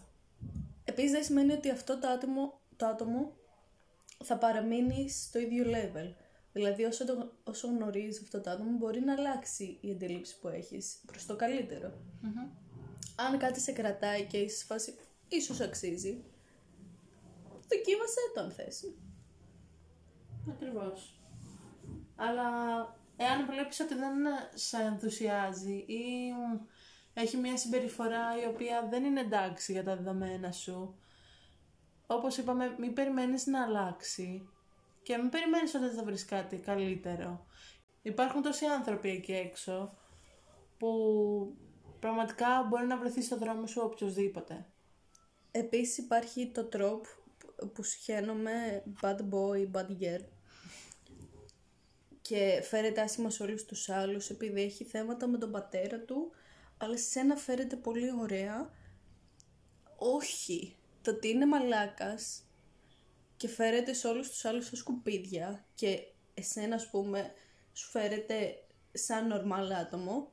Επίσης 0.83 1.11
δεν 1.11 1.23
σημαίνει 1.23 1.51
ότι 1.51 1.69
αυτό 1.69 1.99
το 1.99 2.07
άτομο, 2.07 2.59
το 2.75 2.85
άτομο 2.85 3.35
θα 4.23 4.37
παραμείνει 4.37 5.09
στο 5.09 5.39
ίδιο 5.39 5.65
level. 5.67 6.13
Δηλαδή 6.53 6.83
όσο, 6.83 7.05
το, 7.05 7.31
όσο 7.43 7.67
γνωρίζεις 7.67 8.21
αυτό 8.21 8.41
το 8.41 8.49
άτομο 8.49 8.77
μπορεί 8.77 8.99
να 8.99 9.13
αλλάξει 9.13 9.77
η 9.81 9.91
αντίληψη 9.91 10.39
που 10.39 10.47
έχεις 10.47 11.01
προς 11.05 11.25
το 11.25 11.35
καλύτερο. 11.35 11.93
Αν 13.15 13.37
κάτι 13.37 13.59
σε 13.59 13.71
κρατάει 13.71 14.25
και 14.25 14.37
είσαι 14.37 14.57
σε 14.57 14.65
φάση 14.65 14.95
ίσως 15.27 15.59
αξίζει, 15.59 16.23
δοκίμασέ 17.69 18.19
το 18.33 18.41
αν 18.41 18.51
θες. 18.51 18.93
Ακριβώς. 20.49 21.19
Αλλά 22.15 22.49
εάν 23.17 23.45
βλέπεις 23.45 23.79
ότι 23.79 23.95
δεν 23.95 24.13
σε 24.53 24.77
ενθουσιάζει 24.77 25.73
ή 25.73 26.33
έχει 27.13 27.37
μια 27.37 27.57
συμπεριφορά 27.57 28.41
η 28.43 28.47
οποία 28.47 28.87
δεν 28.89 29.03
είναι 29.03 29.19
εντάξει 29.19 29.71
για 29.71 29.83
τα 29.83 29.95
δεδομένα 29.95 30.51
σου, 30.51 30.95
όπως 32.07 32.37
είπαμε, 32.37 32.75
μην 32.79 32.93
περιμένεις 32.93 33.45
να 33.45 33.63
αλλάξει 33.63 34.47
και 35.03 35.17
μην 35.17 35.29
περιμένεις 35.29 35.73
ότι 35.73 35.87
θα 35.87 36.03
βρεις 36.03 36.25
κάτι 36.25 36.57
καλύτερο. 36.57 37.45
Υπάρχουν 38.01 38.41
τόσοι 38.41 38.65
άνθρωποι 38.65 39.09
εκεί 39.09 39.31
έξω 39.31 39.97
που 40.77 40.89
πραγματικά 41.99 42.65
μπορεί 42.69 42.85
να 42.85 42.97
βρεθείς 42.97 43.25
στο 43.25 43.37
δρόμο 43.37 43.67
σου 43.67 43.81
οποιοδήποτε. 43.83 44.65
Επίσης 45.51 45.97
υπάρχει 45.97 46.51
το 46.51 46.63
τρόπο 46.63 47.07
που 47.73 47.83
συχαίνομαι 47.83 48.83
bad 49.01 49.17
boy, 49.17 49.71
bad 49.71 49.89
girl 50.01 50.25
και 52.21 52.61
φέρεται 52.63 53.01
άσχημα 53.01 53.29
σε 53.29 53.43
όλους 53.43 53.65
τους 53.65 53.89
άλλους 53.89 54.29
επειδή 54.29 54.61
έχει 54.61 54.83
θέματα 54.83 55.27
με 55.27 55.37
τον 55.37 55.51
πατέρα 55.51 55.99
του 55.99 56.31
αλλά 56.77 56.97
σε 56.97 57.03
σένα 57.03 57.35
φέρεται 57.35 57.75
πολύ 57.75 58.11
ωραία 58.21 58.69
όχι 59.97 60.75
το 61.01 61.11
ότι 61.11 61.27
είναι 61.27 61.45
μαλάκας 61.45 62.43
και 63.43 63.49
φέρεται 63.49 63.93
σε 63.93 64.07
όλους 64.07 64.29
τους 64.29 64.45
άλλους 64.45 64.65
σαν 64.65 64.77
σκουπίδια 64.77 65.65
και 65.75 65.99
εσένα 66.33 66.75
ας 66.75 66.89
πούμε 66.89 67.33
σου 67.73 67.89
φέρεται 67.89 68.63
σαν 68.93 69.27
νορμάλ 69.27 69.71
άτομο 69.71 70.31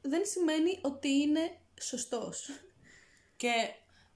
δεν 0.00 0.20
σημαίνει 0.24 0.78
ότι 0.82 1.08
είναι 1.08 1.56
σωστός 1.80 2.50
Και 3.36 3.52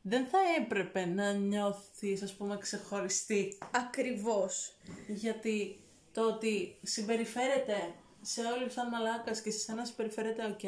δεν 0.03 0.27
θα 0.27 0.39
έπρεπε 0.61 1.05
να 1.05 1.33
νιώθεις, 1.33 2.23
ας 2.23 2.35
πούμε, 2.35 2.59
ξεχωριστή 2.59 3.59
Ακριβώς. 3.71 4.77
Γιατί 5.09 5.81
το 6.13 6.27
ότι 6.27 6.79
συμπεριφέρεται 6.83 7.95
σε 8.21 8.41
όλους 8.41 8.73
σαν 8.73 8.89
μαλάκας 8.89 9.41
και 9.41 9.51
σε 9.51 9.59
σένα 9.59 9.85
συμπεριφέρεται 9.85 10.45
οκ 10.45 10.61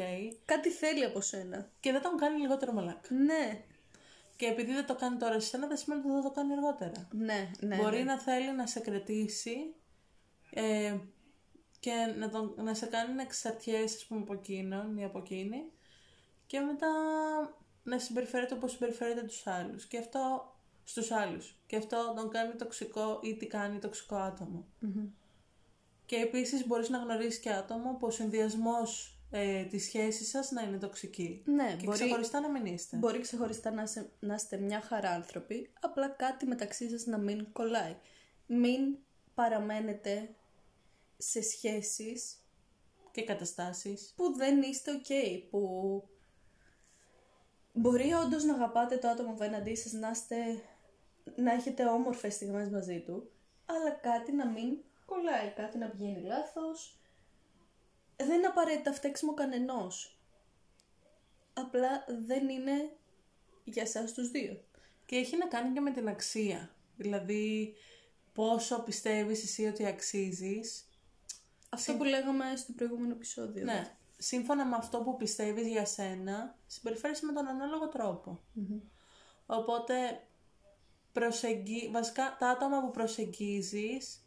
Κάτι 0.45 0.69
θέλει 0.69 1.03
από 1.03 1.21
σένα. 1.21 1.71
και 1.79 1.91
δεν 1.91 2.01
τον 2.01 2.17
κάνει 2.17 2.39
λιγότερο 2.39 2.71
μαλάκα. 2.71 3.15
Ναι. 3.15 3.63
Και 4.39 4.45
επειδή 4.45 4.73
δεν 4.73 4.85
το 4.85 4.95
κάνει 4.95 5.17
τώρα 5.17 5.39
σε 5.39 5.47
σένα 5.47 5.67
δεν 5.67 5.77
σημαίνει 5.77 6.01
ότι 6.01 6.11
δεν 6.13 6.21
το 6.21 6.31
κάνει 6.31 6.53
αργότερα. 6.53 7.07
Ναι, 7.11 7.51
ναι. 7.59 7.75
Μπορεί 7.75 7.97
ναι. 7.97 8.03
να 8.03 8.19
θέλει 8.19 8.55
να 8.55 8.67
σε 8.67 8.79
κρατήσει 8.79 9.75
ε, 10.49 10.97
και 11.79 11.91
να, 12.17 12.29
τον, 12.29 12.53
να 12.57 12.73
σε 12.73 12.85
κάνει 12.85 13.13
να 13.13 13.21
εξαρτιέσαι 13.21 13.95
ας 13.95 14.05
πούμε 14.05 14.21
από 14.21 14.33
εκείνον 14.33 14.97
ή 14.97 15.03
από 15.03 15.17
εκείνη 15.17 15.71
και 16.45 16.59
μετά 16.59 16.87
να 17.83 17.99
συμπεριφέρεται 17.99 18.53
όπως 18.53 18.71
συμπεριφέρεται 18.71 19.21
τους 19.21 19.47
άλλους 19.47 19.85
και 19.85 19.97
αυτό 19.97 20.53
στους 20.83 21.11
άλλους 21.11 21.59
και 21.67 21.75
αυτό 21.75 22.13
τον 22.15 22.29
κάνει 22.29 22.55
τοξικό 22.55 23.19
ή 23.23 23.37
τι 23.37 23.47
κάνει 23.47 23.79
τοξικό 23.79 24.15
άτομο. 24.15 24.65
Και 26.05 26.15
επίσης 26.15 26.67
μπορείς 26.67 26.89
να 26.89 26.97
γνωρίσεις 26.97 27.39
και 27.39 27.51
άτομο 27.51 27.93
που 27.93 28.07
ο 28.07 28.11
συνδυασμός 28.11 29.18
ε, 29.31 29.63
της 29.63 29.83
σχέσης 29.83 30.29
σας 30.29 30.51
να 30.51 30.61
είναι 30.61 30.77
τοξική. 30.77 31.41
Ναι, 31.45 31.75
και 31.79 31.85
μπορεί, 31.85 31.97
ξεχωριστά 31.97 32.39
να 32.39 32.49
μην 32.49 32.65
είστε. 32.65 32.97
μπορεί 32.97 33.19
ξεχωριστά 33.19 33.71
να, 33.71 33.85
σε- 33.85 34.09
να 34.19 34.33
είστε 34.33 34.57
μια 34.57 34.81
χαρά 34.81 35.09
άνθρωποι, 35.09 35.71
απλά 35.81 36.07
κάτι 36.07 36.45
μεταξύ 36.45 36.89
σας 36.89 37.05
να 37.05 37.17
μην 37.17 37.51
κολλάει. 37.51 37.95
Μην 38.47 38.97
παραμένετε 39.33 40.29
σε 41.17 41.41
σχέσεις 41.41 42.35
Και 43.11 43.23
καταστάσεις. 43.23 44.13
που 44.15 44.33
δεν 44.35 44.61
είστε 44.61 44.91
ok, 45.03 45.43
που 45.49 46.03
μπορεί 47.73 48.13
όντως 48.13 48.43
να 48.43 48.53
αγαπάτε 48.53 48.97
το 48.97 49.07
άτομο 49.07 49.31
απέναντί 49.31 49.75
σας, 49.75 49.91
να, 49.91 50.09
είστε, 50.09 50.35
να 51.35 51.53
έχετε 51.53 51.85
όμορφες 51.85 52.33
στιγμές 52.33 52.69
μαζί 52.69 52.99
του, 52.99 53.31
αλλά 53.65 53.91
κάτι 53.91 54.31
να 54.31 54.47
μην 54.47 54.77
κολλάει, 55.05 55.49
κάτι 55.55 55.77
να 55.77 55.87
πηγαίνει 55.89 56.21
λάθος. 56.21 56.98
Δεν 58.23 58.31
είναι 58.31 58.47
απαραίτητα 58.47 58.93
φταίξιμο 58.93 59.33
κανενός. 59.33 60.19
Απλά 61.53 62.05
δεν 62.25 62.49
είναι 62.49 62.91
για 63.63 63.83
εσάς 63.83 64.13
τους 64.13 64.31
δύο. 64.31 64.63
Και 65.05 65.15
έχει 65.15 65.37
να 65.37 65.47
κάνει 65.47 65.73
και 65.73 65.79
με 65.79 65.91
την 65.91 66.07
αξία. 66.07 66.75
Δηλαδή, 66.97 67.73
πόσο 68.33 68.83
πιστεύεις 68.83 69.43
εσύ 69.43 69.65
ότι 69.65 69.85
αξίζεις. 69.85 70.83
Αυτό 71.69 71.95
που 71.95 72.03
λέγαμε 72.03 72.55
στο 72.55 72.71
προηγούμενο 72.71 73.11
επεισόδιο. 73.11 73.63
Ναι, 73.63 73.95
σύμφωνα 74.17 74.65
με 74.65 74.75
αυτό 74.75 74.99
που 74.99 75.17
πιστεύεις 75.17 75.67
για 75.67 75.85
σένα, 75.85 76.57
συμπεριφέρεσαι 76.67 77.25
με 77.25 77.33
τον 77.33 77.47
ανάλογο 77.47 77.87
τρόπο. 77.87 78.39
Οπότε, 79.45 80.23
προσεγγί... 81.11 81.89
βασικά 81.91 82.35
τα 82.39 82.49
άτομα 82.49 82.81
που 82.81 82.91
προσεγγίζεις, 82.91 84.23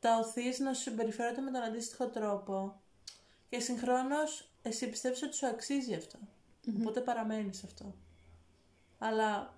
τα 0.00 0.18
οθείς 0.18 0.58
να 0.58 0.74
σου 0.74 0.82
συμπεριφέρονται 0.82 1.40
με 1.40 1.50
τον 1.50 1.62
αντίστοιχο 1.62 2.08
τρόπο. 2.08 2.81
Και 3.52 3.60
συγχρόνως, 3.60 4.50
εσύ 4.62 4.88
πιστεύεις 4.88 5.22
ότι 5.22 5.36
σου 5.36 5.46
αξίζει 5.46 5.94
αυτό. 5.94 6.18
Οπότε 6.78 7.00
παραμένεις 7.00 7.64
αυτό. 7.64 7.94
Αλλά 8.98 9.54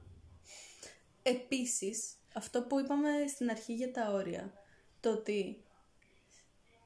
Επίσης, 1.27 2.15
αυτό 2.35 2.63
που 2.63 2.81
είπαμε 2.81 3.09
στην 3.29 3.51
αρχή 3.51 3.75
για 3.75 3.93
τα 3.93 4.13
όρια, 4.13 4.53
το 5.01 5.11
ότι 5.11 5.65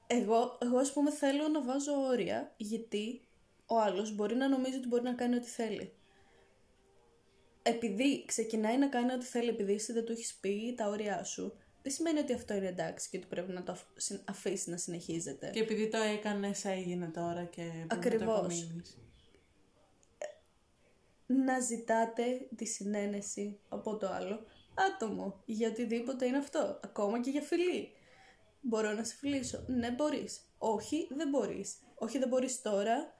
εγώ, 0.06 0.58
εγώ 0.60 0.78
ας 0.78 0.92
πούμε 0.92 1.10
θέλω 1.10 1.48
να 1.48 1.62
βάζω 1.62 1.92
όρια 1.92 2.54
γιατί 2.56 3.28
ο 3.66 3.78
άλλος 3.78 4.14
μπορεί 4.14 4.34
να 4.34 4.48
νομίζει 4.48 4.76
ότι 4.76 4.86
μπορεί 4.86 5.02
να 5.02 5.14
κάνει 5.14 5.36
ό,τι 5.36 5.46
θέλει. 5.46 5.92
Επειδή 7.62 8.24
ξεκινάει 8.26 8.78
να 8.78 8.88
κάνει 8.88 9.12
ό,τι 9.12 9.24
θέλει 9.24 9.48
επειδή 9.48 9.72
εσύ 9.72 9.92
δεν 9.92 10.04
του 10.04 10.12
έχεις 10.12 10.34
πει 10.34 10.74
τα 10.76 10.88
όρια 10.88 11.24
σου, 11.24 11.56
δεν 11.88 11.96
σημαίνει 11.96 12.18
ότι 12.18 12.32
αυτό 12.32 12.54
είναι 12.54 12.66
εντάξει 12.68 13.08
και 13.10 13.16
ότι 13.16 13.26
πρέπει 13.26 13.52
να 13.52 13.62
το 13.62 13.72
αφ- 13.72 13.86
συν- 13.96 14.30
αφήσει 14.30 14.70
να 14.70 14.76
συνεχίζεται. 14.76 15.50
και 15.50 15.60
επειδή 15.60 15.88
το 15.88 15.98
έκανες 15.98 16.64
έγινε 16.64 17.06
τώρα 17.06 17.44
και 17.44 17.62
πρέπει 17.62 17.78
να 17.78 17.86
το 17.86 17.94
Ακριβώς. 17.96 18.38
απομείνεις. 18.38 18.98
να 21.26 21.60
ζητάτε 21.60 22.48
τη 22.56 22.64
συνένεση 22.64 23.58
από 23.68 23.96
το 23.96 24.08
άλλο 24.08 24.44
άτομο 24.74 25.42
για 25.44 25.68
οτιδήποτε 25.68 26.26
είναι 26.26 26.36
αυτό. 26.36 26.80
Ακόμα 26.84 27.20
και 27.20 27.30
για 27.30 27.40
φιλή. 27.42 27.92
Μπορώ 28.60 28.92
να 28.92 29.04
σε 29.04 29.14
φιλήσω. 29.14 29.64
Ναι, 29.66 29.90
μπορείς. 29.90 30.40
Όχι, 30.58 31.08
δεν 31.10 31.28
μπορείς. 31.28 31.76
Όχι, 31.94 32.18
δεν 32.18 32.28
μπορείς 32.28 32.62
τώρα. 32.62 33.14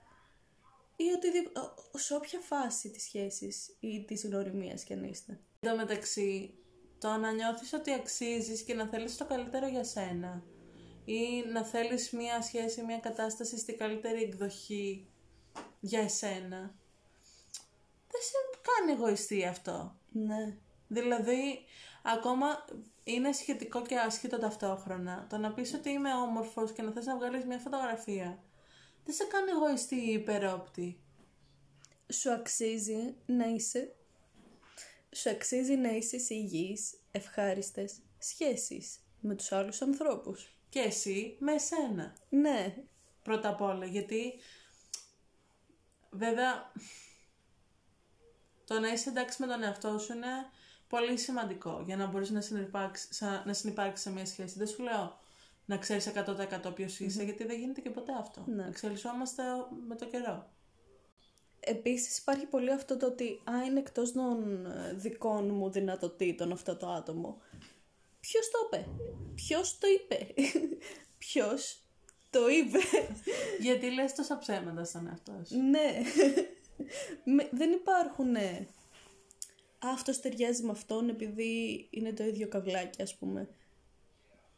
Ή 0.97 1.05
οτιδήποτε. 1.17 1.61
ο- 1.93 1.99
Σε 1.99 2.15
όποια 2.15 2.41
φάση 2.41 2.91
της 2.91 3.03
σχέσης 3.03 3.77
ή 3.81 4.05
της 4.05 4.25
γνωριμίας 4.27 4.85
και 4.85 4.93
αν 4.95 5.05
είστε. 5.05 5.41
Εν 5.61 5.71
τω 5.71 5.77
μεταξύ, 5.77 6.55
το 6.99 7.17
να 7.17 7.33
νιώθεις 7.33 7.73
ότι 7.73 7.93
αξίζεις 7.93 8.63
και 8.63 8.75
να 8.75 8.87
θέλεις 8.87 9.17
το 9.17 9.25
καλύτερο 9.27 9.67
για 9.67 9.85
σένα 9.85 10.43
ή 11.05 11.45
να 11.53 11.65
θέλεις 11.65 12.11
μία 12.11 12.43
σχέση, 12.43 12.83
μία 12.83 12.99
κατάσταση 12.99 13.59
στη 13.59 13.75
καλύτερη 13.75 14.23
εκδοχή 14.23 15.09
για 15.81 16.01
εσένα, 16.01 16.75
δεν 18.11 18.21
σε 18.21 18.61
κάνει 18.63 18.93
εγωιστή 18.93 19.47
αυτό. 19.47 19.97
Ναι. 20.13 20.57
Δηλαδή, 20.89 21.65
ακόμα 22.03 22.65
είναι 23.05 23.33
σχετικό 23.33 23.83
και 23.83 23.99
άσχετο 23.99 24.39
ταυτόχρονα. 24.39 25.27
Το 25.31 25.37
να 25.37 25.53
πεις 25.53 25.75
ότι 25.75 25.91
είμαι 25.91 26.15
όμορφος 26.15 26.73
και 26.73 26.83
να 26.83 26.93
θες 26.93 27.07
να 27.07 27.17
βγάλεις 27.17 27.45
μια 27.45 27.59
φωτογραφία. 27.59 28.43
Δεν 29.05 29.15
σε 29.15 29.25
κάνει 29.25 29.51
εγωιστή 29.51 29.97
ή 29.97 30.13
υπερόπτη. 30.13 31.01
Σου 32.13 32.33
αξίζει 32.33 33.17
να 33.27 33.47
είσαι... 33.47 33.95
Σου 35.15 35.31
αξίζει 35.31 35.77
να 35.77 35.89
είσαι 35.89 36.19
σε 36.19 36.35
υγιείς, 36.35 36.95
ευχάριστες 37.11 38.01
σχέσεις 38.19 39.01
με 39.21 39.35
τους 39.35 39.53
άλλους 39.53 39.83
ανθρώπους. 39.83 40.57
Και 40.69 40.79
εσύ 40.79 41.37
με 41.39 41.53
εσένα. 41.53 42.17
Ναι. 42.29 42.75
Πρώτα 43.23 43.49
απ' 43.49 43.61
όλα, 43.61 43.87
γιατί 43.87 44.35
βέβαια 46.11 46.73
το 48.65 48.79
να 48.81 48.89
είσαι 48.89 49.09
εντάξει 49.09 49.43
με 49.43 49.47
τον 49.47 49.63
εαυτό 49.63 49.99
σου 49.99 50.13
είναι 50.13 50.27
πολύ 50.89 51.19
σημαντικό 51.19 51.83
για 51.87 51.97
να 51.97 52.07
μπορείς 52.07 52.31
να 52.31 52.41
συνεπάρξεις, 52.41 53.23
να 53.45 53.53
συνεπάρξεις 53.53 54.05
σε 54.05 54.13
μια 54.13 54.27
σχέση. 54.27 54.59
Δεν 54.59 54.67
σου 54.67 54.83
λέω 54.83 55.19
να 55.65 55.79
ξέρεις 55.79 56.07
100% 56.07 56.75
ποιος 56.75 57.01
είσαι, 57.01 57.25
γιατί 57.25 57.45
δεν 57.45 57.59
γίνεται 57.59 57.81
και 57.81 57.91
ποτέ 57.91 58.13
αυτό. 58.19 58.45
Ναι. 58.47 58.67
Εξελισσόμαστε 58.67 59.43
με 59.87 59.95
το 59.97 60.07
καιρό. 60.07 60.51
Επίσης 61.69 62.19
υπάρχει 62.19 62.47
πολύ 62.47 62.73
αυτό 62.73 62.97
το 62.97 63.07
ότι 63.07 63.41
α, 63.51 63.65
είναι 63.67 63.79
εκτός 63.79 64.13
των 64.13 64.67
ε, 64.67 64.93
δικών 64.95 65.49
μου 65.55 65.71
δυνατοτήτων 65.71 66.53
αυτό 66.53 66.77
το 66.77 66.89
άτομο. 66.89 67.41
Ποιος 68.21 68.51
το 68.51 68.59
είπε, 68.67 68.89
ποιος 69.35 69.79
το 69.79 69.87
είπε, 69.89 70.35
ποιος 71.19 71.83
το 72.31 72.49
είπε; 72.49 72.79
γιατί 73.61 73.91
λες 73.91 74.15
τόσα 74.15 74.39
ψέματα 74.39 74.85
στον 74.85 75.07
εαυτό 75.07 75.33
σου. 75.47 75.57
ναι, 75.61 76.03
Με- 77.35 77.49
δεν 77.53 77.73
υπάρχουν 77.73 78.35
ε, 78.35 78.69
«Α, 79.79 79.91
αυτός 79.91 80.21
ταιριάζει 80.21 80.63
με 80.63 80.71
αυτόν 80.71 81.09
επειδή 81.09 81.87
είναι 81.91 82.13
το 82.13 82.25
ίδιο 82.25 82.49
καβλάκι 82.49 83.03
ας 83.03 83.15
πούμε. 83.17 83.49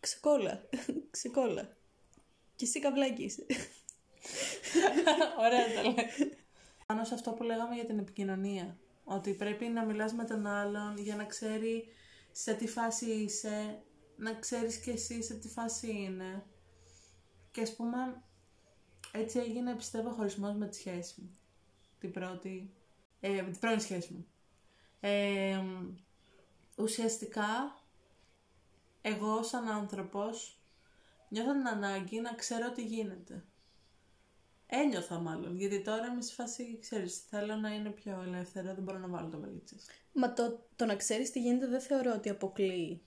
Ξεκόλα, 0.00 0.62
ξεκόλα. 1.10 1.76
Και 2.56 2.64
εσύ 2.64 2.80
καβλάκι 2.80 3.22
είσαι. 3.22 3.46
Ωραία 5.38 5.74
τα 5.74 5.82
λέει. 5.82 6.32
Πάνω 6.90 7.04
σε 7.04 7.14
αυτό 7.14 7.30
που 7.30 7.42
λέγαμε 7.42 7.74
για 7.74 7.84
την 7.84 7.98
επικοινωνία. 7.98 8.78
Ότι 9.04 9.34
πρέπει 9.34 9.66
να 9.66 9.84
μιλάς 9.84 10.12
με 10.12 10.24
τον 10.24 10.46
άλλον 10.46 10.98
για 10.98 11.16
να 11.16 11.24
ξέρει 11.24 11.88
σε 12.32 12.54
τι 12.54 12.66
φάση 12.66 13.10
είσαι, 13.10 13.82
να 14.16 14.34
ξέρεις 14.34 14.76
και 14.76 14.90
εσύ 14.90 15.22
σε 15.22 15.34
τι 15.34 15.48
φάση 15.48 15.90
είναι. 15.90 16.46
Και 17.50 17.60
ας 17.60 17.74
πούμε, 17.76 18.22
έτσι 19.12 19.38
έγινε 19.38 19.74
πιστεύω 19.74 20.08
ο 20.08 20.12
χωρισμός 20.12 20.54
με 20.54 20.66
τη 20.66 20.76
σχέση 20.76 21.20
μου. 21.20 21.38
Την 21.98 22.10
πρώτη, 22.10 22.74
ε, 23.20 23.42
με 23.42 23.50
την 23.50 23.60
πρώτη 23.60 23.82
σχέση 23.82 24.12
μου. 24.12 24.26
Ε, 25.00 25.62
ουσιαστικά, 26.76 27.82
εγώ 29.02 29.42
σαν 29.42 29.68
άνθρωπος 29.68 30.60
νιώθω 31.28 31.52
την 31.52 31.68
ανάγκη 31.68 32.20
να 32.20 32.34
ξέρω 32.34 32.70
τι 32.70 32.84
γίνεται. 32.84 33.44
Ένιωθα 34.72 35.18
μάλλον, 35.18 35.56
γιατί 35.56 35.82
τώρα 35.82 36.06
είμαι 36.06 36.22
σε 36.22 36.34
φάση, 36.34 36.78
ξέρεις, 36.80 37.16
θέλω 37.28 37.56
να 37.56 37.74
είναι 37.74 37.90
πιο 37.90 38.22
ελεύθερα, 38.26 38.74
δεν 38.74 38.84
μπορώ 38.84 38.98
να 38.98 39.08
βάλω 39.08 39.28
το 39.28 39.40
βαλίτσες. 39.40 39.86
Μα 40.12 40.32
το, 40.32 40.66
το 40.76 40.84
να 40.84 40.96
ξέρεις 40.96 41.30
τι 41.30 41.40
γίνεται 41.40 41.66
δεν 41.66 41.80
θεωρώ 41.80 42.12
ότι 42.12 42.28
αποκλείει 42.28 43.02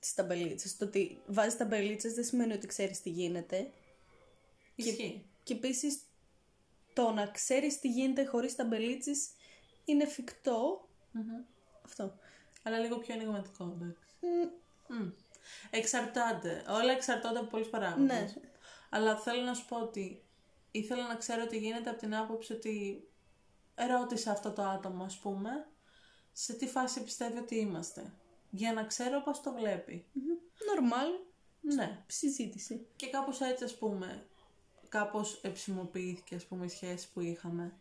τις 0.00 0.14
ταμπελίτσες. 0.14 0.76
Το 0.76 0.84
ότι 0.84 1.22
βάζεις 1.26 1.56
ταμπελίτσες 1.56 2.14
δεν 2.14 2.24
σημαίνει 2.24 2.52
ότι 2.52 2.66
ξέρεις 2.66 3.00
τι 3.00 3.10
γίνεται. 3.10 3.70
Ισχύει. 4.74 5.26
Και 5.42 5.54
επίσης 5.54 6.00
το 6.92 7.10
να 7.10 7.26
ξέρεις 7.26 7.78
τι 7.78 7.88
γίνεται 7.88 8.24
χωρίς 8.24 8.54
ταμπελίτσες 8.54 9.28
είναι 9.84 10.02
εφικτό. 10.02 10.88
Μμμ. 11.12 11.44
Αυτό. 11.84 12.18
Αλλά 12.62 12.78
λίγο 12.78 12.98
πιο 12.98 13.14
ενηγματικό, 13.14 13.76
εντάξει. 13.76 14.04
Μ, 14.88 14.94
Μμ. 14.94 15.10
Εξαρτάται. 15.70 16.64
Όλα 16.68 16.92
εξαρτώνται 16.92 17.38
από 17.38 17.48
πολλούς 17.48 17.68
παράγοντες. 17.68 18.06
Ναι. 18.06 18.50
Αλλά 18.94 19.16
θέλω 19.16 19.42
να 19.42 19.54
σου 19.54 19.64
πω 19.68 19.80
ότι 19.80 20.24
ήθελα 20.70 21.06
να 21.06 21.14
ξέρω 21.14 21.46
τι 21.46 21.58
γίνεται 21.58 21.90
από 21.90 21.98
την 21.98 22.14
άποψη 22.14 22.52
ότι 22.52 23.06
ρώτησα 23.88 24.30
αυτό 24.30 24.50
το 24.52 24.62
άτομο, 24.62 25.04
ας 25.04 25.18
πούμε, 25.18 25.50
σε 26.32 26.52
τι 26.52 26.66
φάση 26.66 27.02
πιστεύει 27.02 27.38
ότι 27.38 27.56
είμαστε. 27.56 28.12
Για 28.50 28.72
να 28.72 28.84
ξέρω 28.84 29.20
πώς 29.22 29.40
το 29.40 29.52
βλέπει. 29.52 30.06
Νορμάλ 30.66 31.08
Ναι. 31.60 32.04
συζήτηση. 32.06 32.86
Και 32.96 33.10
κάπως 33.10 33.40
έτσι, 33.40 33.64
ας 33.64 33.78
πούμε, 33.78 34.26
κάπως 34.88 35.40
εψιμοποιήθηκε, 35.42 36.34
ας 36.34 36.44
πούμε, 36.44 36.64
η 36.64 36.68
σχέση 36.68 37.12
που 37.12 37.20
είχαμε. 37.20 37.72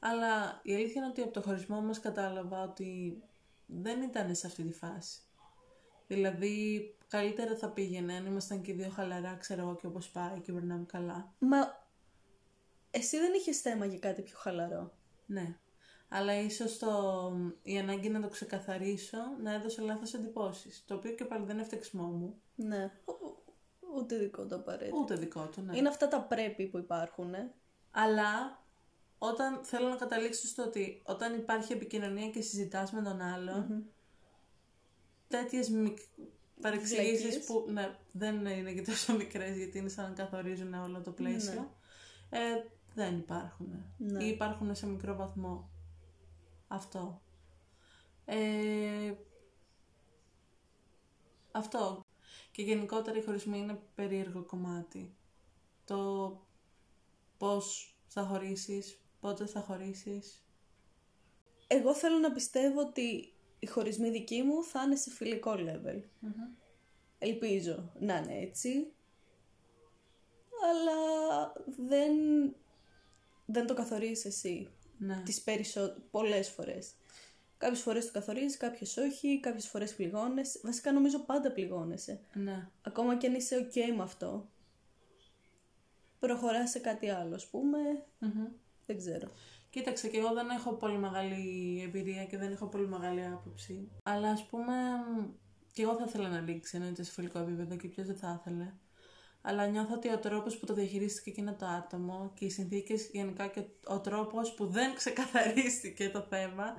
Αλλά 0.00 0.60
η 0.62 0.74
αλήθεια 0.74 1.02
είναι 1.02 1.10
ότι 1.10 1.22
από 1.22 1.32
το 1.32 1.42
χωρισμό 1.42 1.80
μας 1.80 2.00
κατάλαβα 2.00 2.62
ότι 2.62 3.22
δεν 3.66 4.02
ήταν 4.02 4.34
σε 4.34 4.46
αυτή 4.46 4.62
τη 4.62 4.72
φάση. 4.72 5.20
Δηλαδή, 6.06 6.94
καλύτερα 7.08 7.56
θα 7.56 7.68
πήγαινε 7.70 8.14
αν 8.16 8.26
ήμασταν 8.26 8.60
και 8.62 8.70
οι 8.70 8.74
δύο 8.74 8.88
χαλαρά, 8.90 9.34
ξέρω 9.34 9.60
εγώ 9.62 9.76
και 9.76 9.86
όπως 9.86 10.10
πάει 10.10 10.40
και 10.40 10.52
περνάμε 10.52 10.84
καλά. 10.84 11.32
Μα 11.38 11.80
εσύ 12.90 13.18
δεν 13.18 13.32
είχες 13.34 13.60
θέμα 13.60 13.86
για 13.86 13.98
κάτι 13.98 14.22
πιο 14.22 14.34
χαλαρό. 14.38 14.92
Ναι. 15.26 15.56
Αλλά 16.08 16.34
ίσως 16.40 16.78
το, 16.78 16.88
η 17.62 17.78
ανάγκη 17.78 18.08
να 18.08 18.20
το 18.20 18.28
ξεκαθαρίσω 18.28 19.18
να 19.42 19.52
έδωσε 19.52 19.82
λάθος 19.82 20.14
εντυπώσεις. 20.14 20.84
Το 20.86 20.94
οποίο 20.94 21.10
και 21.12 21.24
πάλι 21.24 21.44
δεν 21.44 21.56
είναι 21.56 21.64
φταίξιμό 21.64 22.04
μου. 22.06 22.40
Ναι. 22.54 22.92
Ο- 23.04 23.40
Ούτε 23.96 24.16
δικό 24.16 24.46
το 24.46 24.54
απαραίτητο. 24.54 24.96
Ούτε 24.96 25.14
δικό 25.14 25.46
του, 25.46 25.60
ναι. 25.60 25.76
Είναι 25.76 25.88
αυτά 25.88 26.08
τα 26.08 26.20
πρέπει 26.22 26.66
που 26.66 26.78
υπάρχουν. 26.78 27.34
Ε. 27.34 27.52
Αλλά 27.90 28.60
όταν 29.18 29.60
θέλω 29.64 29.88
να 29.88 29.96
καταλήξω 29.96 30.46
στο 30.46 30.62
ότι 30.62 31.02
όταν 31.06 31.34
υπάρχει 31.34 31.72
επικοινωνία 31.72 32.30
και 32.30 32.40
συζητάς 32.40 32.92
με 32.92 33.02
τον 33.02 33.20
άλλον, 33.20 33.90
τέτοιες 35.32 35.68
μικ... 35.68 35.98
παρεξηγήσεις 36.60 37.20
Βλακίες. 37.20 37.44
που 37.44 37.64
ναι, 37.70 37.98
δεν 38.12 38.46
είναι 38.46 38.72
και 38.72 38.82
τόσο 38.82 39.16
μικρές 39.16 39.56
γιατί 39.56 39.78
είναι 39.78 39.88
σαν 39.88 40.08
να 40.08 40.14
καθορίζουν 40.14 40.74
όλο 40.74 41.00
το 41.00 41.10
πλαίσιο, 41.10 41.76
ε, 42.30 42.38
δεν 42.94 43.18
υπάρχουν. 43.18 43.84
Ναι. 43.98 44.24
Ή 44.24 44.28
υπάρχουν 44.28 44.74
σε 44.74 44.86
μικρό 44.86 45.16
βαθμό. 45.16 45.70
Αυτό. 46.68 47.22
Ε, 48.24 49.12
αυτό. 51.52 52.04
Και 52.50 52.62
γενικότερα 52.62 53.18
οι 53.18 53.22
χωρισμοί 53.22 53.58
είναι 53.58 53.80
περίεργο 53.94 54.42
κομμάτι. 54.42 55.14
Το 55.84 56.40
πώς 57.38 57.96
θα 58.06 58.22
χωρίσεις, 58.22 59.00
πότε 59.20 59.46
θα 59.46 59.60
χωρίσεις. 59.60 60.44
Εγώ 61.66 61.94
θέλω 61.94 62.18
να 62.18 62.32
πιστεύω 62.32 62.80
ότι 62.80 63.31
οι 63.62 63.66
χωρισμοί 63.66 64.10
δικοί 64.10 64.42
μου 64.42 64.64
θα 64.64 64.82
είναι 64.82 64.96
σε 64.96 65.10
φιλικό 65.10 65.54
level. 65.56 66.02
Ελπίζω 67.18 67.92
να 67.98 68.16
είναι 68.16 68.38
έτσι. 68.38 68.92
Αλλά 70.70 71.52
δεν, 71.86 72.12
δεν 73.46 73.66
το 73.66 73.74
καθορίζεις 73.74 74.24
εσύ. 74.24 74.68
Ναι. 74.98 75.22
Τις 75.24 75.42
περισσο... 75.42 75.94
πολλές 76.10 76.48
φορές. 76.48 76.90
Κάποιες 77.58 77.80
φορές 77.80 78.06
το 78.06 78.12
καθορίζεις, 78.12 78.56
κάποιες 78.56 78.96
όχι, 78.96 79.40
κάποιες 79.40 79.68
φορές 79.68 79.94
πληγώνεσαι. 79.94 80.60
Βασικά 80.62 80.92
νομίζω 80.92 81.18
πάντα 81.18 81.52
πληγώνεσαι. 81.52 82.20
Ναι. 82.34 82.68
Ακόμα 82.82 83.16
και 83.16 83.26
αν 83.26 83.34
είσαι 83.34 83.68
ok 83.70 83.94
με 83.96 84.02
αυτό. 84.02 84.48
Προχωράς 86.18 86.70
σε 86.70 86.78
κάτι 86.78 87.08
άλλο, 87.08 87.34
ας 87.34 87.46
πούμε. 87.46 87.78
Μμμ. 88.18 88.46
Δεν 88.86 88.96
ξέρω. 88.96 89.30
Κοίταξε, 89.72 90.08
και 90.08 90.18
εγώ 90.18 90.32
δεν 90.32 90.48
έχω 90.48 90.72
πολύ 90.72 90.98
μεγάλη 90.98 91.80
εμπειρία 91.84 92.24
και 92.24 92.36
δεν 92.36 92.52
έχω 92.52 92.66
πολύ 92.66 92.88
μεγάλη 92.88 93.24
άποψη. 93.24 93.88
Αλλά 94.02 94.30
ας 94.30 94.46
πούμε, 94.46 94.72
μ, 95.16 95.24
και 95.72 95.82
εγώ 95.82 95.94
θα 95.94 96.04
ήθελα 96.06 96.28
να 96.28 96.40
λήξει 96.40 96.76
εννοείται 96.76 97.02
σε 97.02 97.12
φιλικό 97.12 97.38
επίπεδο 97.38 97.76
και 97.76 97.88
ποιος 97.88 98.06
δεν 98.06 98.16
θα 98.16 98.40
ήθελε. 98.40 98.72
Αλλά 99.42 99.66
νιώθω 99.66 99.94
ότι 99.94 100.08
ο 100.08 100.18
τρόπος 100.18 100.58
που 100.58 100.66
το 100.66 100.74
διαχειρίστηκε 100.74 101.30
εκείνο 101.30 101.54
το 101.54 101.66
άτομο 101.66 102.32
και 102.34 102.44
οι 102.44 102.50
συνθήκες 102.50 103.08
γενικά 103.12 103.46
και 103.46 103.62
ο 103.86 104.00
τρόπος 104.00 104.54
που 104.54 104.66
δεν 104.66 104.94
ξεκαθαρίστηκε 105.00 106.10
το 106.10 106.20
θέμα 106.20 106.76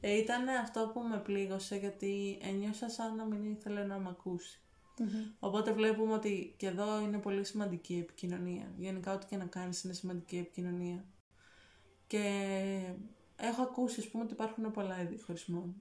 ε, 0.00 0.16
ήταν 0.16 0.48
αυτό 0.48 0.90
που 0.94 1.00
με 1.00 1.18
πλήγωσε 1.18 1.76
γιατί 1.76 2.38
ένιωσα 2.42 2.88
σαν 2.88 3.16
να 3.16 3.24
μην 3.24 3.44
ήθελε 3.44 3.84
να 3.84 3.98
με 3.98 4.08
ακούσει. 4.08 4.60
Οπότε 5.38 5.72
βλέπουμε 5.72 6.12
ότι 6.12 6.54
και 6.56 6.66
εδώ 6.66 7.00
είναι 7.00 7.18
πολύ 7.18 7.44
σημαντική 7.44 7.94
η 7.94 7.98
επικοινωνία. 7.98 8.72
Γενικά 8.76 9.12
ό,τι 9.12 9.26
και 9.26 9.36
να 9.36 9.44
κάνεις 9.44 9.82
είναι 9.82 9.92
σημαντική 9.92 10.36
η 10.36 10.38
επικοινωνία. 10.38 11.04
Και 12.06 12.22
έχω 13.36 13.62
ακούσει, 13.62 14.00
ας 14.00 14.08
πούμε, 14.08 14.24
ότι 14.24 14.32
υπάρχουν 14.32 14.70
πολλά 14.70 15.02
είδη 15.02 15.20
χωρισμών. 15.20 15.74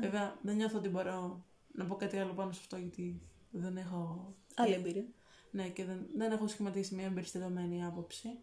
Βέβαια, 0.00 0.38
δεν 0.42 0.56
νιώθω 0.56 0.78
ότι 0.78 0.88
μπορώ 0.88 1.44
να 1.72 1.84
πω 1.84 1.94
κάτι 1.94 2.18
άλλο 2.18 2.32
πάνω 2.32 2.52
σε 2.52 2.60
αυτό, 2.62 2.76
γιατί 2.76 3.20
δεν 3.50 3.76
έχω... 3.76 4.34
Άλλη 4.54 4.74
εμπειρία. 4.74 5.04
Ναι, 5.50 5.68
και 5.68 5.84
δεν, 5.84 6.06
δεν 6.16 6.32
έχω 6.32 6.46
σχηματίσει 6.46 6.94
μια 6.94 7.04
εμπεριστατωμένη 7.04 7.84
άποψη. 7.84 8.38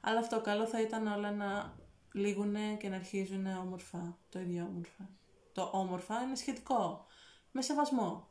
Αλλά 0.00 0.18
αυτό 0.18 0.40
καλό 0.40 0.66
θα 0.66 0.80
ήταν 0.80 1.06
όλα 1.06 1.30
να 1.32 1.78
λήγουν 2.12 2.54
και 2.78 2.88
να 2.88 2.96
αρχίζουν 2.96 3.46
όμορφα, 3.46 4.18
το 4.28 4.38
ίδιο 4.38 4.64
όμορφα. 4.64 5.08
Το 5.52 5.70
όμορφα 5.72 6.22
είναι 6.22 6.34
σχετικό. 6.34 7.06
Με 7.52 7.62
σεβασμό. 7.62 8.28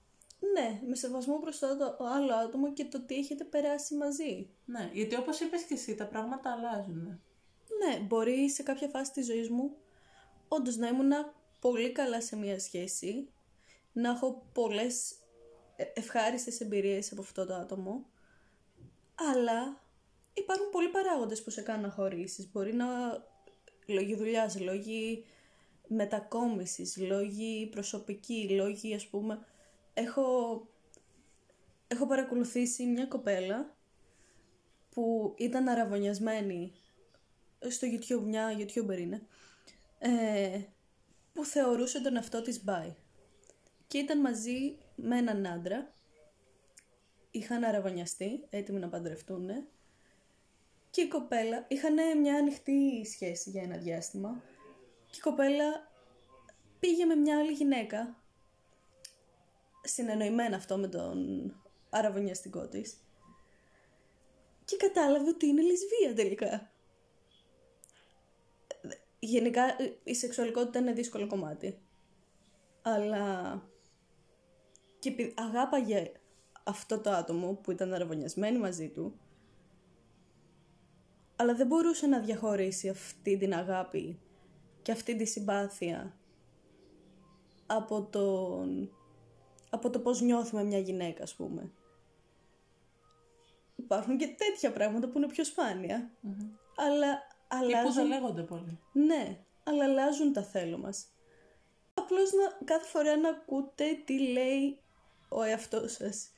Ναι, 0.53 0.81
με 0.87 0.95
σεβασμό 0.95 1.39
προς 1.39 1.59
το 1.59 1.97
άλλο 2.15 2.33
άτομο 2.33 2.73
και 2.73 2.85
το 2.85 2.97
ότι 2.97 3.15
έχετε 3.15 3.43
περάσει 3.43 3.95
μαζί. 3.95 4.49
Ναι, 4.65 4.89
γιατί 4.93 5.15
όπως 5.15 5.39
είπες 5.39 5.63
και 5.63 5.73
εσύ, 5.73 5.95
τα 5.95 6.05
πράγματα 6.05 6.51
αλλάζουν. 6.51 7.19
Ναι, 7.77 7.99
μπορεί 7.99 8.49
σε 8.49 8.63
κάποια 8.63 8.87
φάση 8.87 9.11
της 9.11 9.25
ζωής 9.25 9.49
μου 9.49 9.75
όντως 10.47 10.75
να 10.75 10.87
ήμουν 10.87 11.11
πολύ 11.59 11.91
καλά 11.91 12.21
σε 12.21 12.35
μια 12.35 12.59
σχέση, 12.59 13.29
να 13.91 14.09
έχω 14.09 14.49
πολλές 14.53 15.11
ε, 15.75 15.83
ευχάριστες 15.93 16.59
εμπειρίες 16.59 17.11
από 17.11 17.21
αυτό 17.21 17.45
το 17.45 17.53
άτομο, 17.53 18.05
αλλά 19.15 19.81
υπάρχουν 20.33 20.69
πολλοί 20.69 20.89
παράγοντες 20.89 21.43
που 21.43 21.49
σε 21.49 21.61
κάνουν 21.61 21.81
να 21.81 21.89
χωρίσεις. 21.89 22.51
Μπορεί 22.51 22.73
να 22.73 22.87
λόγοι 23.87 24.15
δουλειάς, 24.15 24.59
λόγοι 24.59 25.25
μετακόμισης, 25.87 26.97
λόγοι 26.97 27.67
προσωπικοί, 27.71 28.49
λόγοι 28.49 28.93
ας 28.93 29.07
πούμε... 29.07 29.45
Έχω, 29.93 30.67
έχω 31.87 32.07
παρακολουθήσει 32.07 32.85
μια 32.85 33.05
κοπέλα 33.05 33.75
που 34.89 35.33
ήταν 35.37 35.67
αραβωνιασμένη 35.67 36.73
στο 37.67 37.87
YouTube, 37.87 38.23
μια 38.23 38.57
YouTuber 38.57 38.97
είναι, 38.97 39.21
ε, 39.99 40.61
που 41.33 41.45
θεωρούσε 41.45 42.01
τον 42.01 42.15
εαυτό 42.15 42.41
της 42.41 42.63
μπάι. 42.63 42.95
Και 43.87 43.97
ήταν 43.97 44.19
μαζί 44.19 44.77
με 44.95 45.17
έναν 45.17 45.45
άντρα, 45.45 45.93
είχαν 47.31 47.63
αραβωνιαστεί, 47.63 48.45
έτοιμοι 48.49 48.79
να 48.79 48.89
παντρευτούν 48.89 49.49
και 50.89 51.01
η 51.01 51.07
κοπέλα, 51.07 51.65
είχαν 51.67 52.19
μια 52.19 52.35
ανοιχτή 52.35 53.05
σχέση 53.05 53.49
για 53.49 53.61
ένα 53.61 53.77
διάστημα 53.77 54.43
και 55.09 55.17
η 55.17 55.21
κοπέλα 55.21 55.91
πήγε 56.79 57.05
με 57.05 57.15
μια 57.15 57.37
άλλη 57.37 57.51
γυναίκα, 57.51 58.21
συνεννοημένα 59.83 60.55
αυτό 60.55 60.77
με 60.77 60.87
τον 60.87 61.53
αραβωνιαστικό 61.89 62.67
της 62.67 62.97
και 64.65 64.77
κατάλαβε 64.77 65.29
ότι 65.29 65.45
είναι 65.45 65.61
λεσβία 65.61 66.13
τελικά. 66.15 66.71
Γενικά 69.19 69.63
η 70.03 70.15
σεξουαλικότητα 70.15 70.79
είναι 70.79 70.93
δύσκολο 70.93 71.27
κομμάτι. 71.27 71.79
Αλλά 72.81 73.53
και 74.99 75.33
αγάπαγε 75.35 76.11
αυτό 76.63 76.99
το 76.99 77.09
άτομο 77.09 77.53
που 77.53 77.71
ήταν 77.71 77.93
αραβωνιασμένη 77.93 78.57
μαζί 78.57 78.89
του 78.89 79.19
αλλά 81.41 81.55
δεν 81.55 81.67
μπορούσε 81.67 82.07
να 82.07 82.19
διαχωρίσει 82.19 82.89
αυτή 82.89 83.37
την 83.37 83.53
αγάπη 83.53 84.19
και 84.81 84.91
αυτή 84.91 85.15
τη 85.15 85.25
συμπάθεια 85.25 86.17
από, 87.65 88.01
τον... 88.01 88.91
από 89.69 89.89
το 89.89 89.99
πώς 89.99 90.21
νιώθουμε 90.21 90.63
μια 90.63 90.79
γυναίκα, 90.79 91.23
ας 91.23 91.35
πούμε. 91.35 91.71
Υπάρχουν 93.75 94.17
και 94.17 94.35
τέτοια 94.37 94.71
πράγματα 94.71 95.07
που 95.07 95.17
είναι 95.17 95.27
πιο 95.27 95.43
σπάνια. 95.43 96.11
Αλλά 96.75 97.21
αλλάζουν... 97.49 97.87
που 97.87 97.93
δεν 97.93 98.07
λέγονται 98.07 98.41
πολύ. 98.41 98.79
Ναι, 98.91 99.39
αλλά 99.63 99.83
αλλάζουν 99.83 100.33
τα 100.33 100.43
θέλω 100.43 100.77
μας. 100.77 101.05
Απλώς 101.93 102.31
να, 102.31 102.65
κάθε 102.65 102.85
φορά 102.85 103.17
να 103.17 103.29
ακούτε 103.29 103.85
τι 104.05 104.19
λέει 104.19 104.79
ο 105.29 105.41
εαυτός 105.43 105.91
σας. 105.91 106.31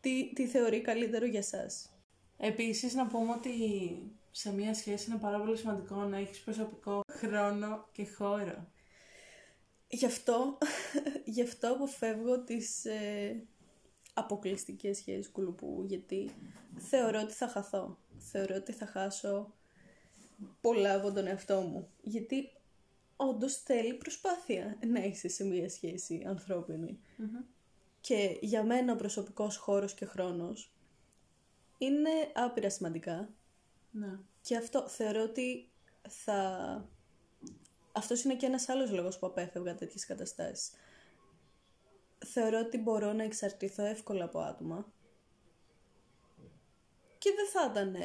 Τι, 0.00 0.32
τι 0.32 0.46
θεωρεί 0.46 0.80
καλύτερο 0.80 1.26
για 1.26 1.42
σας. 1.42 1.90
Επίσης 2.36 2.94
να 2.94 3.06
πούμε 3.06 3.32
ότι 3.32 3.52
σε 4.30 4.52
μια 4.52 4.74
σχέση 4.74 5.10
είναι 5.10 5.18
πάρα 5.18 5.38
πολύ 5.38 5.56
σημαντικό 5.56 5.94
να 5.94 6.16
έχεις 6.16 6.40
προσωπικό 6.40 7.00
χρόνο 7.10 7.88
και 7.92 8.06
χώρο. 8.06 8.70
Γι' 9.88 10.06
αυτό, 10.06 10.58
γι 11.34 11.42
αυτό 11.42 11.72
αποφεύγω 11.72 12.44
τις 12.44 12.84
ε, 12.84 13.46
αποκλειστικές 14.14 14.96
σχέσεις 14.96 15.30
κουλουπού, 15.30 15.84
γιατί 15.86 16.30
θεωρώ 16.76 17.20
ότι 17.20 17.32
θα 17.32 17.48
χαθώ. 17.48 17.98
Θεωρώ 18.18 18.54
ότι 18.54 18.72
θα 18.72 18.86
χάσω 18.86 19.55
πολλά 20.60 20.94
από 20.94 21.12
τον 21.12 21.26
εαυτό 21.26 21.60
μου. 21.60 21.88
Γιατί 22.02 22.50
όντως 23.16 23.56
θέλει 23.56 23.94
προσπάθεια 23.94 24.78
να 24.86 25.00
είσαι 25.00 25.28
σε 25.28 25.44
μια 25.44 25.68
σχέση 25.68 26.22
Και 28.00 28.38
για 28.40 28.64
μένα 28.64 28.92
ο 28.92 28.96
προσωπικός 28.96 29.56
χώρος 29.56 29.94
και 29.94 30.04
χρόνος 30.04 30.72
είναι 31.78 32.10
άπειρα 32.34 32.70
σημαντικά. 32.70 33.28
Ναι. 33.90 34.18
Και 34.40 34.56
αυτό 34.56 34.88
θεωρώ 34.88 35.22
ότι 35.22 35.70
θα... 36.08 36.88
Αυτός 37.92 38.24
είναι 38.24 38.34
και 38.34 38.46
ένας 38.46 38.68
άλλος 38.68 38.90
λόγος 38.90 39.18
που 39.18 39.26
απέφευγα 39.26 39.74
τέτοιες 39.74 40.06
καταστάσεις. 40.06 40.70
Θεωρώ 42.26 42.58
ότι 42.58 42.78
μπορώ 42.78 43.12
να 43.12 43.22
εξαρτηθώ 43.22 43.84
εύκολα 43.84 44.24
από 44.24 44.38
άτομα 44.38 44.92
και 47.26 47.32
δεν 47.34 47.48
θα 47.48 47.70
ήταν 47.70 47.96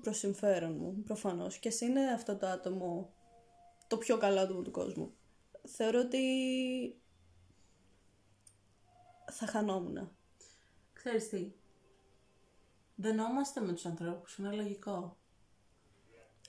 προς 0.00 0.18
συμφέρον 0.18 0.76
μου, 0.76 1.02
προφανώς. 1.04 1.58
Και 1.58 1.68
εσύ 1.68 1.84
είναι 1.84 2.12
αυτό 2.12 2.36
το 2.36 2.46
άτομο 2.46 3.12
το 3.86 3.96
πιο 3.96 4.16
καλό 4.18 4.40
άτομο 4.40 4.62
του 4.62 4.70
κόσμου. 4.70 5.14
Θεωρώ 5.66 6.00
ότι 6.00 6.20
θα 9.32 9.46
χανόμουν. 9.46 10.10
Ξέρεις 10.92 11.28
τι, 11.28 11.52
δενόμαστε 12.94 13.60
με 13.60 13.72
τους 13.72 13.86
ανθρώπους, 13.86 14.36
είναι 14.36 14.52
λογικό. 14.52 15.16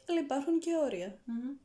Αλλά 0.10 0.20
υπάρχουν 0.20 0.60
και 0.60 0.78
όρια. 0.84 1.20
Mm-hmm. 1.20 1.60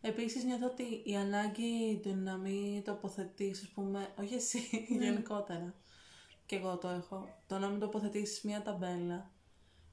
Επίσης 0.00 0.44
νιώθω 0.44 0.66
ότι 0.66 1.02
η 1.04 1.16
ανάγκη 1.16 2.00
του 2.02 2.14
να 2.14 2.36
μην 2.36 2.84
τοποθετείς, 2.84 3.62
ας 3.62 3.68
πούμε, 3.68 4.14
όχι 4.18 4.34
εσύ, 4.34 4.86
γενικότερα, 4.88 5.74
και 6.46 6.56
εγώ 6.56 6.78
το 6.78 6.88
έχω, 6.88 7.28
το 7.46 7.58
να 7.58 7.68
μην 7.68 7.80
τοποθετήσεις 7.80 8.42
μια 8.42 8.62
ταμπέλα, 8.62 9.32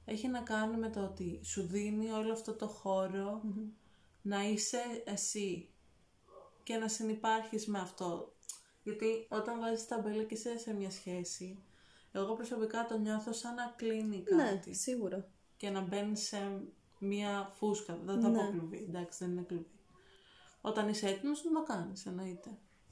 έχει 0.04 0.28
να 0.28 0.40
κάνει 0.40 0.76
με 0.76 0.90
το 0.90 1.00
ότι 1.00 1.40
σου 1.44 1.62
δίνει 1.66 2.10
όλο 2.10 2.32
αυτό 2.32 2.52
το 2.54 2.66
χωρο 2.66 3.42
να 4.22 4.42
είσαι 4.48 5.02
εσύ 5.04 5.68
και 6.62 6.76
να 6.76 6.88
συνεπάρχεις 6.88 7.66
με 7.66 7.78
αυτό. 7.78 8.32
Γιατί 8.82 9.26
όταν 9.28 9.60
βάζεις 9.60 9.86
ταμπέλα 9.86 10.22
και 10.22 10.34
είσαι 10.34 10.58
σε 10.58 10.74
μια 10.74 10.90
σχέση, 10.90 11.62
εγώ 12.12 12.34
προσωπικά 12.34 12.86
το 12.86 12.98
νιώθω 12.98 13.32
σαν 13.32 13.54
να 13.54 13.74
κλείνει 13.76 14.24
Ναι, 14.34 14.42
κάτι. 14.44 14.74
σίγουρα. 14.74 15.28
Και 15.56 15.70
να 15.70 15.80
μπαίνεις 15.80 16.20
σε 16.26 16.62
μια 16.98 17.50
φούσκα. 17.54 17.98
Δεν 18.04 18.20
θα 18.20 18.28
Ναι. 18.28 18.38
πω 18.38 18.50
κλουβί, 18.50 18.84
εντάξει 18.88 19.18
δεν 19.24 19.32
είναι 19.32 19.42
κλουβί. 19.42 19.66
Όταν 20.60 20.88
είσαι 20.88 21.08
έτοιμος 21.08 21.44
να 21.44 21.52
το 21.52 21.62
κάνεις, 21.62 22.06
εννοείται. 22.06 22.50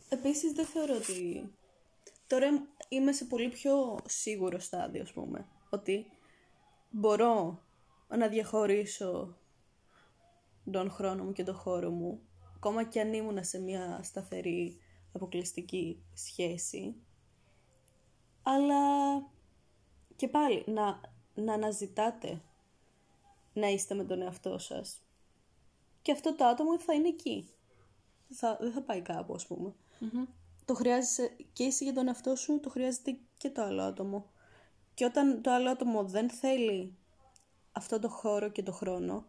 Επίσης 0.08 0.52
δεν 0.52 0.64
θεωρώ 0.66 0.94
ότι... 0.96 1.50
Τώρα 2.26 2.48
είμαι 2.88 3.12
σε 3.12 3.24
πολύ 3.24 3.48
πιο 3.48 3.98
σίγουρο 4.08 4.58
στάδιο, 4.58 5.02
ας 5.02 5.12
πούμε. 5.12 5.46
Ότι 5.70 6.06
μπορώ 6.90 7.62
να 8.08 8.28
διαχωρίσω 8.28 9.36
τον 10.70 10.90
χρόνο 10.90 11.24
μου 11.24 11.32
και 11.32 11.44
τον 11.44 11.54
χώρο 11.54 11.90
μου, 11.90 12.20
ακόμα 12.56 12.84
και 12.84 13.00
αν 13.00 13.12
ήμουνα 13.12 13.42
σε 13.42 13.58
μια 13.58 14.00
σταθερή 14.02 14.80
αποκλειστική 15.12 16.02
σχέση. 16.14 16.94
Αλλά 18.42 18.82
και 20.16 20.28
πάλι 20.28 20.64
να, 20.66 21.00
να 21.34 21.52
αναζητάτε 21.52 22.42
να 23.52 23.68
είστε 23.68 23.94
με 23.94 24.04
τον 24.04 24.22
εαυτό 24.22 24.58
σας. 24.58 25.02
Και 26.02 26.12
αυτό 26.12 26.34
το 26.34 26.44
άτομο 26.44 26.80
θα 26.80 26.94
είναι 26.94 27.08
εκεί. 27.08 27.48
Θα, 28.32 28.56
δεν 28.60 28.72
θα 28.72 28.82
πάει 28.82 29.00
κάπου, 29.00 29.34
ας 29.34 29.46
πούμε. 29.46 29.74
Το 30.64 30.74
χρειάζεσαι 30.74 31.36
και 31.52 31.64
εσύ 31.64 31.84
για 31.84 31.92
τον 31.92 32.08
εαυτό 32.08 32.36
σου, 32.36 32.60
το 32.60 32.70
χρειάζεται 32.70 33.18
και 33.36 33.50
το 33.50 33.62
άλλο 33.62 33.82
άτομο. 33.82 34.30
Και 35.00 35.06
όταν 35.06 35.42
το 35.42 35.50
άλλο 35.50 35.70
άτομο 35.70 36.04
δεν 36.04 36.30
θέλει 36.30 36.96
αυτό 37.72 37.98
το 37.98 38.08
χώρο 38.08 38.50
και 38.50 38.62
το 38.62 38.72
χρόνο, 38.72 39.24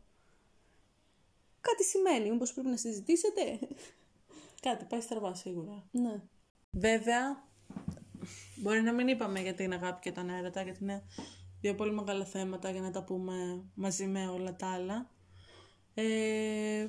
κάτι 1.61 1.83
σημαίνει, 1.83 2.31
μήπως 2.31 2.53
πρέπει 2.53 2.69
να 2.69 2.77
συζητήσετε; 2.77 3.59
Κάτι 4.61 4.85
πάει 4.85 5.01
στραβά 5.01 5.33
σίγουρα. 5.33 5.83
ναι. 5.91 6.21
Βέβαια, 6.71 7.47
μπορεί 8.55 8.81
να 8.81 8.93
μην 8.93 9.07
είπαμε 9.07 9.39
για 9.39 9.53
την 9.53 9.73
αγάπη 9.73 9.99
και 9.99 10.11
τον 10.11 10.29
έρωτα, 10.29 10.61
γιατί 10.61 10.83
είναι 10.83 11.03
δύο 11.61 11.75
πολύ 11.75 11.93
μεγάλα 11.93 12.25
θέματα 12.25 12.71
για 12.71 12.81
να 12.81 12.91
τα 12.91 13.03
πούμε 13.03 13.63
μαζί 13.73 14.07
με 14.07 14.27
όλα 14.27 14.55
τα 14.55 14.71
άλλα. 14.73 15.09
Ε, 15.93 16.87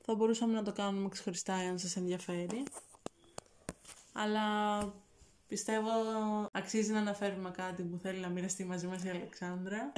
θα 0.00 0.14
μπορούσαμε 0.14 0.52
να 0.52 0.62
το 0.62 0.72
κάνουμε 0.72 1.08
ξεχωριστά 1.08 1.54
αν 1.54 1.78
σας 1.78 1.96
ενδιαφέρει. 1.96 2.62
Αλλά 4.12 4.78
πιστεύω 5.50 5.90
αξίζει 6.52 6.92
να 6.92 6.98
αναφέρουμε 6.98 7.50
κάτι 7.50 7.82
που 7.82 7.98
θέλει 7.98 8.18
να 8.18 8.28
μοιραστεί 8.28 8.64
μαζί 8.64 8.86
μας 8.86 9.04
η 9.04 9.08
Αλεξάνδρα. 9.08 9.92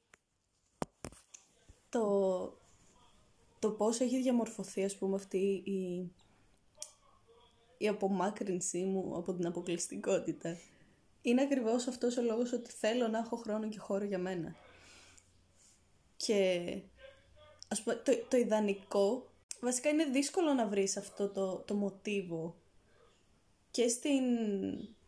το, 1.94 2.58
το 3.58 3.70
πώς 3.70 4.00
έχει 4.00 4.22
διαμορφωθεί 4.22 4.84
ας 4.84 4.96
πούμε 4.96 5.14
αυτή 5.14 5.62
η, 5.64 6.10
η 7.78 7.88
απομάκρυνσή 7.88 8.84
μου 8.84 9.16
από 9.16 9.34
την 9.34 9.46
αποκλειστικότητα 9.46 10.56
είναι 11.22 11.42
ακριβώς 11.42 11.86
αυτός 11.86 12.16
ο 12.16 12.22
λόγος 12.22 12.52
ότι 12.52 12.70
θέλω 12.70 13.08
να 13.08 13.18
έχω 13.18 13.36
χρόνο 13.36 13.68
και 13.68 13.78
χώρο 13.78 14.04
για 14.04 14.18
μένα. 14.18 14.56
Και 16.16 16.82
ας 17.68 17.82
πούμε 17.82 17.94
το, 17.96 18.12
το 18.28 18.36
ιδανικό, 18.36 19.26
βασικά 19.60 19.88
είναι 19.88 20.04
δύσκολο 20.04 20.52
να 20.52 20.66
βρεις 20.66 20.96
αυτό 20.96 21.28
το, 21.28 21.56
το 21.56 21.74
μοτίβο 21.74 22.54
και, 23.78 23.88
στην, 23.88 24.24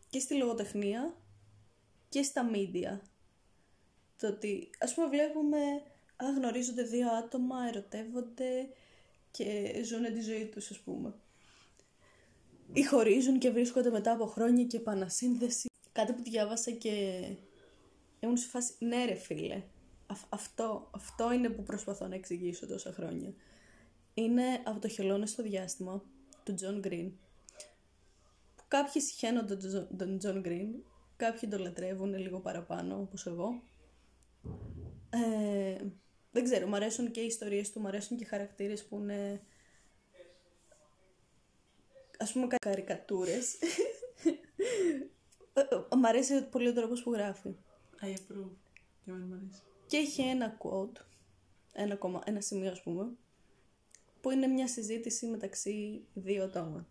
και 0.09 0.19
στη 0.19 0.33
λογοτεχνία 0.33 1.15
και 2.09 2.23
στα 2.23 2.43
μίντια. 2.43 3.01
Το 4.17 4.27
ότι 4.27 4.69
ας 4.79 4.93
πούμε 4.93 5.07
βλέπουμε 5.07 5.57
Α, 6.15 6.31
γνωρίζονται 6.37 6.83
δύο 6.83 7.07
άτομα, 7.11 7.67
ερωτεύονται 7.67 8.69
και 9.31 9.73
ζουν 9.83 10.13
τη 10.13 10.21
ζωή 10.21 10.45
τους, 10.45 10.71
ας 10.71 10.79
πούμε. 10.79 11.13
Ή 12.73 12.83
χωρίζουν 12.83 13.39
και 13.39 13.49
βρίσκονται 13.49 13.89
μετά 13.89 14.11
από 14.11 14.25
χρόνια 14.25 14.63
και 14.63 14.77
επανασύνδεση. 14.77 15.67
Κάτι 15.91 16.13
που 16.13 16.23
διάβασα 16.23 16.71
και 16.71 17.23
ήμουν 18.19 18.37
σε 18.37 18.47
φάση, 18.47 18.73
ναι 18.79 19.05
ρε 19.05 19.15
φίλε, 19.15 19.63
αυτό, 20.29 20.89
αυτό 20.91 21.31
είναι 21.31 21.49
που 21.49 21.63
προσπαθώ 21.63 22.07
να 22.07 22.15
εξηγήσω 22.15 22.67
τόσα 22.67 22.91
χρόνια. 22.91 23.33
Είναι 24.13 24.61
από 24.63 24.79
το 24.79 24.87
Χελώνες 24.87 25.25
στο 25.25 25.43
διάστημα 25.43 26.03
του 26.43 26.53
Τζον 26.53 26.79
Γκριν. 26.79 27.11
Που 28.71 28.77
κάποιοι 28.77 29.01
σιχαίνονται 29.01 29.57
τον 29.97 30.17
Τζον 30.17 30.41
Γκριν, 30.41 30.83
κάποιοι 31.15 31.49
το 31.49 31.57
λατρεύουν 31.57 32.17
λίγο 32.17 32.39
παραπάνω, 32.39 32.99
όπως 32.99 33.25
εγώ. 33.25 33.63
Ε, 35.09 35.83
δεν 36.31 36.43
ξέρω, 36.43 36.67
μου 36.67 36.75
αρέσουν 36.75 37.11
και 37.11 37.19
οι 37.19 37.25
ιστορίες 37.25 37.71
του, 37.71 37.79
μου 37.79 37.87
αρέσουν 37.87 38.17
και 38.17 38.23
οι 38.23 38.27
χαρακτήρες 38.27 38.85
που 38.85 38.97
είναι 38.97 39.41
ας 42.17 42.31
πούμε 42.31 42.47
καρικατούρες. 42.61 43.55
Ε, 45.53 45.59
ε, 45.61 45.95
μ' 45.95 46.05
αρέσει 46.05 46.43
πολύ 46.43 46.67
ο 46.67 46.73
τρόπος 46.73 47.03
που 47.03 47.11
γράφει. 47.11 47.55
I 48.01 48.05
approve. 48.05 48.51
Και 49.05 49.11
μ' 49.11 49.33
αρέσει. 49.33 49.61
Και 49.87 49.97
έχει 49.97 50.21
ένα 50.21 50.57
quote, 50.57 51.01
ένα, 51.73 51.95
κομμα, 51.95 52.21
ένα 52.25 52.41
σημείο 52.41 52.71
ας 52.71 52.81
πούμε, 52.81 53.11
που 54.21 54.31
είναι 54.31 54.47
μια 54.47 54.67
συζήτηση 54.67 55.25
μεταξύ 55.25 56.05
δύο 56.13 56.43
ατόμων. 56.43 56.87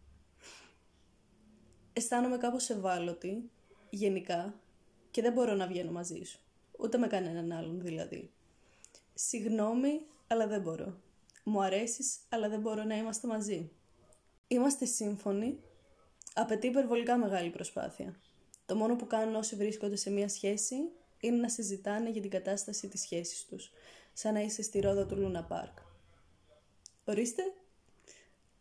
Αισθάνομαι 2.01 2.37
κάπως 2.37 2.71
ευάλωτη, 2.71 3.51
γενικά, 3.91 4.61
και 5.11 5.23
δεν 5.23 5.33
μπορώ 5.33 5.55
να 5.55 5.67
βγαίνω 5.67 5.91
μαζί 5.91 6.23
σου. 6.25 6.41
Ούτε 6.79 6.99
με 6.99 7.07
κανέναν 7.07 7.53
άλλον 7.53 7.81
δηλαδή. 7.81 8.31
Συγγνώμη, 9.15 10.01
αλλά 10.27 10.47
δεν 10.47 10.61
μπορώ. 10.61 11.01
Μου 11.45 11.63
αρέσεις, 11.63 12.19
αλλά 12.29 12.49
δεν 12.49 12.61
μπορώ 12.61 12.85
να 12.85 12.97
είμαστε 12.97 13.27
μαζί. 13.27 13.71
Είμαστε 14.49 14.85
σύμφωνοι. 14.85 15.61
Απαιτεί 16.35 16.67
υπερβολικά 16.67 17.17
μεγάλη 17.17 17.51
προσπάθεια. 17.51 18.21
Το 18.67 18.77
μόνο 18.77 18.97
που 18.97 19.07
κάνουν 19.07 19.35
όσοι 19.35 19.57
βρίσκονται 19.57 19.97
σε 19.97 20.11
μια 20.11 20.29
σχέση 20.29 20.77
είναι 21.21 21.37
να 21.37 21.49
συζητάνε 21.49 22.11
για 22.11 22.21
την 22.21 22.31
κατάσταση 22.31 22.89
της 22.89 23.01
σχέσης 23.01 23.45
τους, 23.45 23.71
σαν 24.13 24.33
να 24.33 24.41
είσαι 24.41 24.63
στη 24.63 24.81
ρόδα 24.81 25.07
του 25.07 25.17
Λούνα 25.17 25.45
Πάρκ. 25.45 25.79
Ορίστε, 27.05 27.43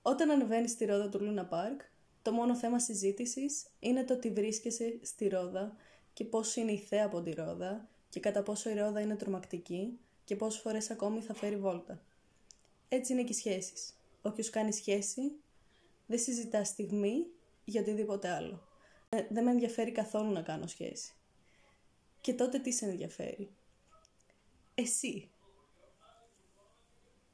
όταν 0.01 0.31
ανεβαίνεις 0.31 0.71
στη 0.71 0.85
ρόδα 0.85 1.09
του 1.09 1.21
Λούνα 1.21 1.45
Πάρκ, 1.45 1.81
το 2.21 2.31
μόνο 2.31 2.55
θέμα 2.55 2.79
συζήτησης 2.79 3.65
είναι 3.79 4.03
το 4.03 4.13
ότι 4.13 4.29
βρίσκεσαι 4.29 4.99
στη 5.01 5.27
ρόδα 5.27 5.75
και 6.13 6.23
πώς 6.25 6.55
είναι 6.55 6.71
η 6.71 6.77
θέα 6.77 7.05
από 7.05 7.21
τη 7.21 7.31
ρόδα 7.31 7.87
και 8.09 8.19
κατά 8.19 8.43
πόσο 8.43 8.69
η 8.69 8.73
ρόδα 8.73 8.99
είναι 8.99 9.15
τρομακτική 9.15 9.99
και 10.23 10.35
πόσες 10.35 10.61
φορές 10.61 10.89
ακόμη 10.89 11.21
θα 11.21 11.33
φέρει 11.33 11.57
βόλτα. 11.57 12.01
Έτσι 12.89 13.13
είναι 13.13 13.23
και 13.23 13.31
οι 13.31 13.35
σχέσεις. 13.35 13.93
Όποιος 14.21 14.49
κάνει 14.49 14.73
σχέση 14.73 15.31
δεν 16.05 16.19
συζητά 16.19 16.63
στιγμή 16.63 17.25
για 17.65 17.81
οτιδήποτε 17.81 18.29
άλλο. 18.29 18.67
Ε, 19.09 19.25
δεν 19.29 19.43
με 19.43 19.51
ενδιαφέρει 19.51 19.91
καθόλου 19.91 20.31
να 20.31 20.41
κάνω 20.41 20.67
σχέση. 20.67 21.13
Και 22.21 22.33
τότε 22.33 22.59
τι 22.59 22.71
σε 22.71 22.85
ενδιαφέρει; 22.85 23.49
Εσύ. 24.75 25.29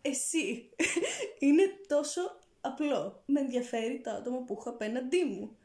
Εσύ. 0.01 0.69
Είναι 1.39 1.63
τόσο 1.87 2.39
απλό. 2.65 3.23
Με 3.25 3.39
ενδιαφέρει 3.39 4.01
το 4.01 4.09
άτομο 4.09 4.39
που 4.39 4.55
έχω 4.59 4.69
απέναντί 4.69 5.23
μου. 5.23 5.57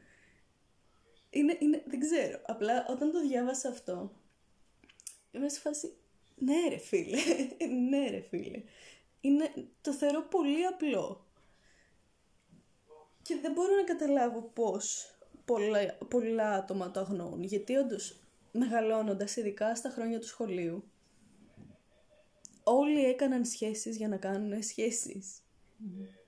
Είναι, 1.29 1.57
είναι, 1.59 1.83
δεν 1.85 1.99
ξέρω. 1.99 2.41
Απλά 2.45 2.85
όταν 2.89 3.11
το 3.11 3.21
διάβασα 3.21 3.69
αυτό, 3.69 4.11
είμαι 5.31 5.49
σε 5.49 5.59
φάση, 5.59 5.93
ναι 6.35 6.67
ρε 6.69 6.77
φίλε, 6.77 7.17
ναι 7.89 8.09
ρε 8.09 8.21
φίλε. 8.21 8.63
Είναι, 9.21 9.53
το 9.81 9.93
θεωρώ 9.93 10.21
πολύ 10.21 10.65
απλό. 10.65 11.25
Και 13.21 13.35
δεν 13.41 13.51
μπορώ 13.51 13.75
να 13.75 13.83
καταλάβω 13.83 14.41
πώς 14.41 15.15
πολλά, 15.45 15.97
πολλά 16.09 16.53
άτομα 16.53 16.91
το 16.91 16.99
αγνοούν. 16.99 17.43
Γιατί 17.43 17.75
όντως 17.75 18.19
μεγαλώνοντας, 18.51 19.35
ειδικά 19.35 19.75
στα 19.75 19.89
χρόνια 19.89 20.19
του 20.19 20.27
σχολείου, 20.27 20.83
όλοι 22.63 23.05
έκαναν 23.05 23.45
σχέσεις 23.45 23.97
για 23.97 24.07
να 24.07 24.17
κάνουν 24.17 24.63
σχέσεις. 24.63 25.41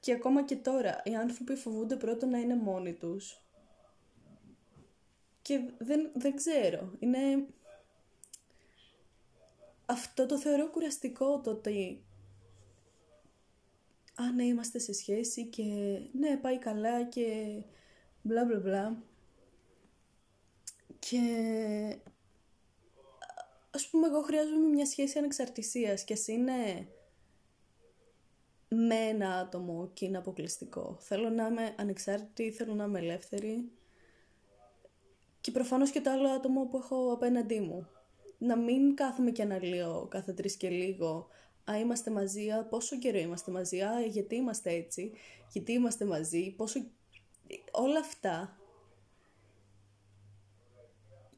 Και 0.03 0.13
ακόμα 0.13 0.43
και 0.43 0.55
τώρα, 0.55 1.01
οι 1.03 1.15
άνθρωποι 1.15 1.55
φοβούνται 1.55 1.95
πρώτον 1.95 2.30
να 2.30 2.38
είναι 2.38 2.55
μόνοι 2.55 2.93
τους. 2.93 3.41
Και 5.41 5.59
δεν, 5.77 6.11
δεν 6.13 6.35
ξέρω, 6.35 6.93
είναι... 6.99 7.45
Αυτό 9.85 10.25
το 10.25 10.38
θεωρώ 10.38 10.69
κουραστικό 10.69 11.41
το 11.41 11.49
ότι 11.49 12.03
«Α, 14.15 14.31
ναι, 14.31 14.43
είμαστε 14.43 14.80
σε 14.80 14.93
σχέση 14.93 15.45
και 15.45 15.63
ναι, 16.11 16.38
πάει 16.38 16.57
καλά 16.57 17.03
και 17.03 17.57
μπλα 18.21 18.45
μπλα 18.45 18.59
μπλα». 18.59 19.03
Και 20.99 21.19
ας 23.71 23.88
πούμε 23.88 24.07
εγώ 24.07 24.21
χρειάζομαι 24.21 24.67
μια 24.67 24.85
σχέση 24.85 25.17
ανεξαρτησίας 25.17 26.03
και 26.03 26.13
ας 26.13 26.27
είναι 26.27 26.88
με 28.73 28.95
ένα 28.95 29.35
άτομο 29.35 29.89
και 29.93 30.05
είναι 30.05 30.17
αποκλειστικό. 30.17 30.97
Θέλω 30.99 31.29
να 31.29 31.47
είμαι 31.47 31.75
ανεξάρτητη, 31.77 32.51
θέλω 32.51 32.73
να 32.73 32.83
είμαι 32.83 32.99
ελεύθερη 32.99 33.71
και 35.41 35.51
προφανώς 35.51 35.91
και 35.91 36.01
το 36.01 36.09
άλλο 36.09 36.29
άτομο 36.29 36.65
που 36.65 36.77
έχω 36.77 37.11
απέναντί 37.11 37.59
μου. 37.59 37.87
Να 38.37 38.57
μην 38.57 38.95
κάθομαι 38.95 39.31
και 39.31 39.41
αναλύω 39.41 40.07
κάθε 40.09 40.33
τρεις 40.33 40.55
και 40.55 40.69
λίγο 40.69 41.27
Α, 41.71 41.79
είμαστε 41.79 42.11
μαζί, 42.11 42.51
α, 42.51 42.63
πόσο 42.63 42.97
καιρό 42.97 43.17
είμαστε 43.17 43.51
μαζί, 43.51 43.81
α, 43.81 44.01
γιατί 44.01 44.35
είμαστε 44.35 44.71
έτσι, 44.71 45.11
γιατί 45.51 45.71
είμαστε 45.71 46.05
μαζί, 46.05 46.51
πόσο... 46.51 46.79
Όλα 47.71 47.99
αυτά 47.99 48.57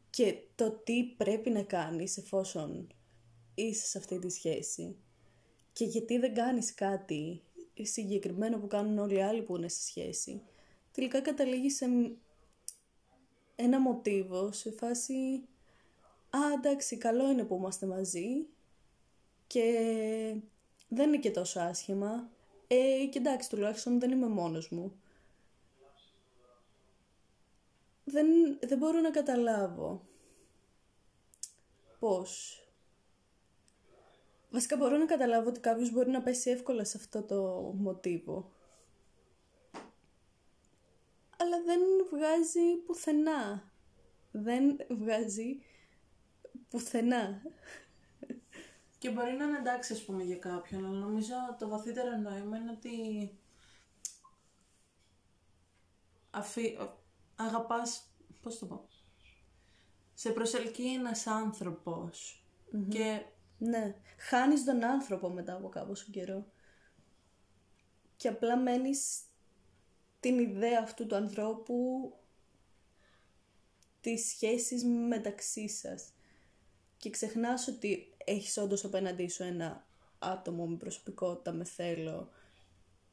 και 0.10 0.38
το 0.56 0.72
τι 0.72 1.04
πρέπει 1.04 1.50
να 1.50 1.64
κάνεις 1.64 2.18
εφόσον 2.18 2.88
είσαι 3.56 3.86
σε 3.86 3.98
αυτή 3.98 4.20
τη 4.20 4.30
σχέση 4.30 4.96
και 5.76 5.86
γιατί 5.86 6.18
δεν 6.18 6.34
κάνεις 6.34 6.74
κάτι 6.74 7.42
συγκεκριμένο 7.82 8.58
που 8.58 8.68
κάνουν 8.68 8.98
όλοι 8.98 9.16
οι 9.16 9.22
άλλοι 9.22 9.42
που 9.42 9.56
είναι 9.56 9.68
σε 9.68 9.82
σχέση 9.82 10.42
τελικά 10.92 11.22
καταλήγεις 11.22 11.76
σε 11.76 11.86
ένα 13.56 13.80
μοτίβο 13.80 14.52
σε 14.52 14.72
φάση 14.72 15.44
«Α, 16.30 16.40
εντάξει, 16.58 16.98
καλό 16.98 17.30
είναι 17.30 17.44
που 17.44 17.56
είμαστε 17.56 17.86
μαζί 17.86 18.48
και 19.48 19.64
δεν 20.88 21.08
είναι 21.08 21.18
και 21.18 21.32
τόσο 21.32 21.60
άσχημα. 21.60 22.30
Ε, 22.68 23.06
και 23.12 23.20
εντάξει, 23.20 23.50
τουλάχιστον 23.50 24.00
δεν 24.00 24.12
είμαι 24.12 24.28
μόνος 24.28 24.70
μου. 24.70 25.00
Δεν, 28.04 28.28
δεν 28.62 28.78
μπορώ 28.78 29.00
να 29.00 29.12
καταλάβω 29.12 30.02
πώς. 32.00 32.60
Βασικά 34.56 34.78
μπορώ 34.78 34.98
να 34.98 35.06
καταλάβω 35.06 35.50
ότι 35.50 35.60
κάποιος 35.60 35.92
μπορεί 35.92 36.10
να 36.10 36.22
πέσει 36.22 36.50
εύκολα 36.50 36.84
σε 36.84 36.98
αυτό 36.98 37.22
το 37.22 37.42
μοτίβο. 37.78 38.52
Αλλά 41.38 41.62
δεν 41.66 41.80
βγάζει 42.12 42.76
πουθενά. 42.86 43.72
Δεν 44.32 44.78
βγάζει 44.90 45.62
πουθενά. 46.70 47.42
Και 48.98 49.10
μπορεί 49.10 49.32
να 49.32 49.46
είναι 49.46 49.58
εντάξει, 49.58 49.94
ας 49.94 50.04
πούμε, 50.04 50.24
για 50.24 50.38
κάποιον, 50.38 50.86
αλλά 50.86 50.98
νομίζω 50.98 51.34
το 51.60 51.68
βαθύτερο 51.68 52.18
νόημα 52.18 52.58
είναι 52.58 52.72
ότι 52.72 53.32
αφή... 56.32 56.78
αγαπάς, 57.36 58.04
πώς 58.42 58.60
το 58.60 58.66
πω, 58.66 58.88
σε 60.14 60.32
προσελκύει 60.32 60.96
ένας 60.98 61.28
και... 62.90 63.26
Ναι, 63.58 63.96
χάνεις 64.18 64.64
τον 64.64 64.84
άνθρωπο 64.84 65.30
μετά 65.30 65.54
από 65.54 65.70
κάποιο 65.70 65.96
καιρό 66.12 66.46
και 68.18 68.28
απλά 68.28 68.58
μένεις 68.58 69.20
την 70.20 70.40
ιδέα 70.40 70.80
αυτού 70.84 71.06
του 71.06 71.16
ανθρώπου 71.16 72.14
τις 74.02 74.28
σχέσεις 74.28 74.84
μεταξύ 74.84 75.70
σας 75.70 76.14
και 76.98 77.10
ξεχνάς 77.10 77.68
ότι 77.68 78.14
έχεις 78.26 78.58
όντως 78.58 78.84
απέναντί 78.84 79.28
σου 79.28 79.44
ένα 79.44 79.86
άτομο 80.20 80.66
με 80.66 80.76
προσωπικότητα, 80.76 81.52
με 81.52 81.64
θέλω, 81.64 82.30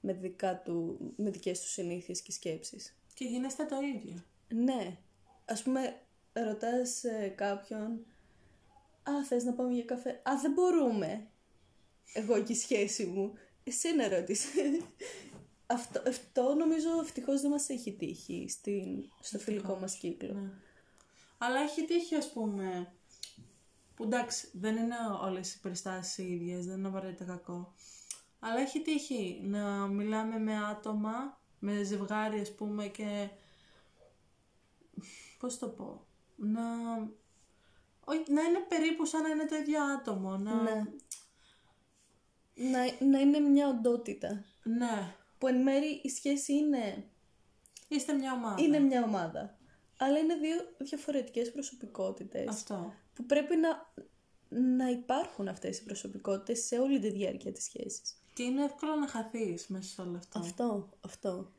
με, 0.00 0.12
δικά 0.12 0.62
του, 0.62 0.98
με 1.16 1.30
δικές 1.30 1.60
τους 1.60 1.70
συνήθειες 1.70 2.20
και 2.20 2.32
σκέψεις. 2.32 2.96
Και 3.14 3.24
γίνεστε 3.24 3.64
το 3.64 3.76
ίδιο. 3.80 4.24
Ναι. 4.48 4.96
Ας 5.44 5.62
πούμε, 5.62 6.00
ρωτάς 6.32 7.04
ε, 7.04 7.28
κάποιον 7.28 8.06
«Α, 9.02 9.24
θες 9.24 9.44
να 9.44 9.52
πάμε 9.52 9.72
για 9.72 9.84
καφέ» 9.84 10.10
«Α, 10.10 10.32
δεν 10.42 10.52
μπορούμε» 10.52 11.26
εγώ 12.12 12.42
και 12.42 12.52
η 12.52 12.56
σχέση 12.56 13.04
μου. 13.06 13.32
Εσύ 13.64 13.96
να 13.96 14.08
ρώτησες. 14.08 14.52
αυτό, 15.66 16.02
αυτό 16.08 16.54
νομίζω 16.54 16.88
ευτυχώς 17.00 17.40
δεν 17.40 17.50
μας 17.50 17.68
έχει 17.68 17.92
τύχει 17.92 18.46
στην, 18.48 19.10
στο 19.20 19.38
φιλικό 19.38 19.78
μας 19.80 19.94
κύκλο. 19.94 20.32
Ναι. 20.32 20.50
Αλλά 21.38 21.60
έχει 21.60 21.84
τύχει 21.84 22.14
ας 22.14 22.32
πούμε 22.32 22.92
που 23.94 24.04
εντάξει, 24.04 24.48
δεν 24.52 24.76
είναι 24.76 24.94
όλες 25.22 25.54
οι 25.54 25.60
περιστάσεις 25.60 26.18
οι 26.18 26.32
ίδιες, 26.32 26.66
δεν 26.66 26.78
είναι 26.78 26.88
απαραίτητα 26.88 27.24
κακό. 27.24 27.74
Αλλά 28.38 28.60
έχει 28.60 28.82
τύχει 28.82 29.40
να 29.42 29.86
μιλάμε 29.86 30.38
με 30.38 30.64
άτομα, 30.64 31.40
με 31.58 31.82
ζευγάρι 31.82 32.40
ας 32.40 32.54
πούμε 32.54 32.86
και... 32.86 33.28
Πώς 35.38 35.58
το 35.58 35.68
πω... 35.68 36.06
Να... 36.36 36.62
όχι, 38.04 38.32
να 38.32 38.42
είναι 38.42 38.58
περίπου 38.68 39.04
σαν 39.06 39.22
να 39.22 39.28
είναι 39.28 39.46
το 39.46 39.56
ίδιο 39.56 39.82
άτομο. 39.82 40.36
Να... 40.36 40.62
Ναι. 40.62 40.84
Να, 42.54 42.78
να 43.06 43.18
είναι 43.20 43.38
μια 43.38 43.68
οντότητα. 43.68 44.44
ναι. 44.62 45.14
Που 45.38 45.46
εν 45.48 45.62
μέρει 45.62 46.00
η 46.02 46.08
σχέση 46.08 46.52
είναι, 46.52 47.04
Είστε 47.88 48.12
μια 48.12 48.32
ομάδα. 48.32 48.62
είναι 48.62 48.78
μια 48.78 49.02
ομάδα. 49.04 49.58
Αλλά 49.98 50.18
είναι 50.18 50.34
δύο 50.34 50.56
διαφορετικές 50.78 51.52
προσωπικότητες. 51.52 52.48
Αυτό. 52.48 52.94
Που 53.14 53.26
πρέπει 53.26 53.56
να, 53.56 53.92
να 54.48 54.90
υπάρχουν 54.90 55.48
αυτές 55.48 55.78
οι 55.78 55.84
προσωπικότητες 55.84 56.64
σε 56.64 56.78
όλη 56.78 56.98
τη 57.00 57.10
διάρκεια 57.10 57.52
της 57.52 57.64
σχέσης. 57.64 58.16
Και 58.34 58.42
είναι 58.42 58.64
εύκολο 58.64 58.94
να 58.94 59.08
χαθείς 59.08 59.66
μέσα 59.66 59.88
σε 59.94 60.00
όλο 60.00 60.16
αυτό. 60.16 60.38
Αυτό, 60.38 60.88
αυτό. 61.00 61.52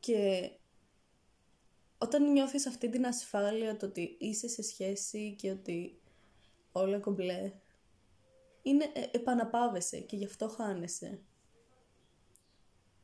Και 0.00 0.50
όταν 2.02 2.32
νιώθεις 2.32 2.66
αυτή 2.66 2.88
την 2.88 3.06
ασφάλεια 3.06 3.76
το 3.76 3.86
ότι 3.86 4.16
είσαι 4.18 4.48
σε 4.48 4.62
σχέση 4.62 5.34
και 5.38 5.50
ότι 5.50 6.00
όλα 6.72 6.98
κομπλέ, 6.98 7.52
είναι 8.62 8.84
ε, 8.94 9.06
επαναπάβεσαι 9.12 10.00
και 10.00 10.16
γι' 10.16 10.24
αυτό 10.24 10.48
χάνεσαι. 10.48 11.20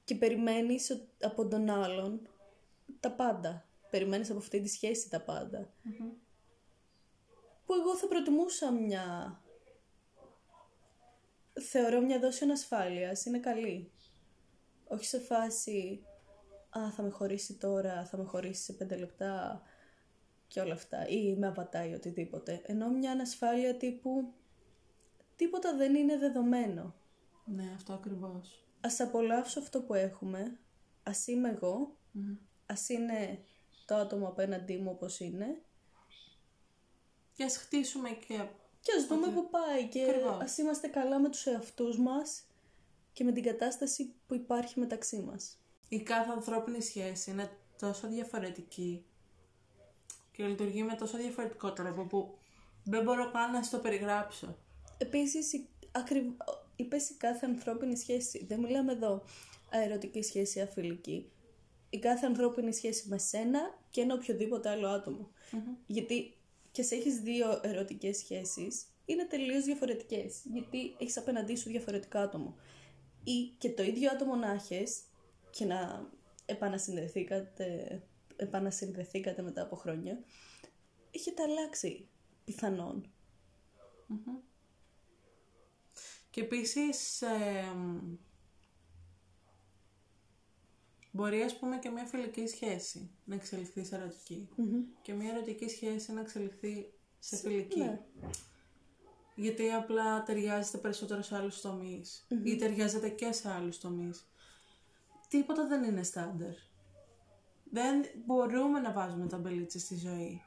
Και 0.04 0.14
περιμένεις 0.14 0.90
ο- 0.90 1.06
από 1.20 1.48
τον 1.48 1.70
άλλον 1.70 2.28
τα 3.00 3.12
πάντα. 3.12 3.68
Περιμένεις 3.90 4.30
από 4.30 4.38
αυτή 4.38 4.60
τη 4.60 4.68
σχέση 4.68 5.08
τα 5.10 5.20
πάντα. 5.20 5.72
Που 7.66 7.74
εγώ 7.74 7.96
θα 7.96 8.08
προτιμούσα 8.08 8.72
μια... 8.72 9.38
Θεωρώ 11.60 12.00
μια 12.00 12.18
δόση 12.18 12.44
ανασφάλειας, 12.44 13.24
είναι 13.24 13.38
καλή. 13.38 13.90
Όχι 14.88 15.04
σε 15.04 15.18
φάση 15.20 16.02
«Α, 16.70 16.90
θα 16.90 17.02
με 17.02 17.10
χωρίσει 17.10 17.54
τώρα, 17.54 18.04
θα 18.04 18.16
με 18.16 18.24
χωρίσει 18.24 18.62
σε 18.62 18.72
πέντε 18.72 18.96
λεπτά» 18.96 19.62
και 20.48 20.60
όλα 20.60 20.72
αυτά. 20.72 21.08
Ή 21.08 21.36
με 21.36 21.46
απατάει 21.46 21.94
οτιδήποτε. 21.94 22.60
Ενώ 22.64 22.90
μια 22.90 23.10
ανασφάλεια 23.10 23.76
τύπου 23.76 24.32
τίποτα 25.36 25.76
δεν 25.76 25.94
είναι 25.94 26.18
δεδομένο. 26.18 26.94
Ναι, 27.44 27.72
αυτό 27.74 27.92
ακριβώς. 27.92 28.66
Ας 28.80 29.00
απολαύσω 29.00 29.60
αυτό 29.60 29.82
που 29.82 29.94
έχουμε, 29.94 30.58
ας 31.02 31.26
είμαι 31.26 31.48
εγώ, 31.48 31.96
ας 32.66 32.88
είναι 32.88 33.38
το 33.86 33.94
άτομο 33.94 34.28
απέναντί 34.28 34.76
μου 34.76 34.90
όπως 34.90 35.20
είναι 35.20 35.62
Και 37.32 37.44
ας 37.44 37.56
χτίσουμε 37.56 38.08
και... 38.10 38.48
και 38.80 38.92
ας 38.98 39.06
δούμε 39.06 39.28
που 39.28 39.48
πάει 39.50 39.88
και 39.88 40.04
Ακριβώς. 40.04 40.40
ας 40.40 40.58
είμαστε 40.58 40.88
καλά 40.88 41.18
με 41.18 41.28
τους 41.28 41.46
εαυτούς 41.46 41.98
μας 41.98 42.42
και 43.12 43.24
με 43.24 43.32
την 43.32 43.42
κατάσταση 43.42 44.14
που 44.26 44.34
υπάρχει 44.34 44.80
μεταξύ 44.80 45.20
μας. 45.20 45.58
Η 45.88 46.00
κάθε 46.02 46.30
ανθρώπινη 46.30 46.80
σχέση 46.82 47.30
είναι 47.30 47.50
τόσο 47.78 48.08
διαφορετική 48.08 49.04
και 50.32 50.44
λειτουργεί 50.46 50.82
με 50.82 50.94
τόσο 50.94 51.16
διαφορετικό 51.16 51.72
τρόπο 51.72 52.02
που 52.02 52.38
δεν 52.84 53.02
μπορώ 53.02 53.30
καν 53.30 53.52
να 53.52 53.62
σου 53.62 53.70
το 53.70 53.78
περιγράψω. 53.78 54.56
Επίσης, 54.98 55.52
η- 55.52 55.68
ακριβ... 55.92 56.24
είπες 56.76 57.10
η 57.10 57.14
κάθε 57.14 57.46
ανθρώπινη 57.46 57.96
σχέση. 57.96 58.44
Δεν 58.48 58.60
μιλάμε 58.60 58.92
εδώ 58.92 59.24
αερωτική 59.70 60.22
σχέση, 60.22 60.60
αφιλική. 60.60 61.30
Η 61.90 61.98
κάθε 61.98 62.26
ανθρώπινη 62.26 62.72
σχέση 62.72 63.08
με 63.08 63.18
σένα 63.18 63.78
και 63.90 64.00
ένα 64.00 64.14
οποιοδήποτε 64.14 64.68
άλλο 64.68 64.88
άτομο. 64.88 65.30
Γιατί 65.86 66.36
και 66.72 66.82
σε 66.82 66.94
έχεις 66.94 67.18
δύο 67.20 67.60
ερωτικές 67.62 68.16
σχέσεις, 68.16 68.82
είναι 69.04 69.24
τελείως 69.24 69.64
διαφορετικές. 69.64 70.40
Γιατί 70.52 70.94
έχεις 70.98 71.16
απέναντί 71.16 71.56
σου 71.56 71.68
διαφορετικά 71.70 72.20
άτομο. 72.20 72.56
Ή 73.24 73.52
και 73.58 73.70
το 73.70 73.82
ίδιο 73.82 74.10
άτομο 74.10 74.34
να 74.34 74.50
έχεις 74.52 75.00
και 75.58 75.64
να 75.64 76.10
επανασυνδεθήκατε, 76.46 78.02
επανασυνδεθήκατε 78.36 79.42
μετά 79.42 79.62
από 79.62 79.76
χρόνια, 79.76 80.18
έχετε 81.10 81.42
αλλάξει 81.42 82.08
πιθανόν. 82.44 83.10
Και 86.30 86.40
επίσης 86.40 87.22
εμ, 87.22 88.16
μπορεί 91.10 91.42
ας 91.42 91.58
πούμε 91.58 91.78
και 91.78 91.90
μια 91.90 92.04
φιλική 92.04 92.46
σχέση 92.46 93.10
να 93.24 93.34
εξελιχθεί 93.34 93.84
σε 93.84 93.96
ερωτικη 93.96 94.48
και 95.02 95.12
μια 95.12 95.30
ερωτική 95.30 95.68
σχέση 95.68 96.12
να 96.12 96.20
εξελιχθεί 96.20 96.92
σε 97.18 97.36
φιλική. 97.36 97.78
ναι. 97.78 98.00
Γιατί 99.34 99.70
απλά 99.70 100.22
ταιριάζεται 100.22 100.78
περισσότερο 100.78 101.22
σε 101.22 101.36
άλλους 101.36 101.60
τομείς 101.60 102.26
ή 102.44 102.56
ταιριάζεται 102.56 103.08
και 103.08 103.32
σε 103.32 103.50
άλλους 103.50 103.78
τομείς. 103.78 104.28
Τίποτα 105.28 105.66
δεν 105.66 105.84
είναι 105.84 106.02
στάνταρ. 106.02 106.54
Δεν 107.70 108.04
μπορούμε 108.24 108.80
να 108.80 108.92
βάζουμε 108.92 109.26
τα 109.26 109.36
μπελίτσες 109.38 109.82
στη 109.82 109.96
ζωή. 109.96 110.42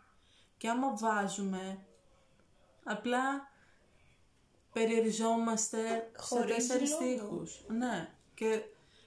Και 0.57 0.69
άμα 0.69 0.95
βάζουμε, 0.95 1.85
απλά 2.83 3.51
περιοριζόμαστε 4.73 6.11
Χωρίς 6.17 6.45
σε 6.45 6.55
τέσσερις 6.55 6.89
λόγο. 6.89 7.03
τείχους. 7.03 7.65
Ναι. 7.67 8.09
Και 8.33 8.63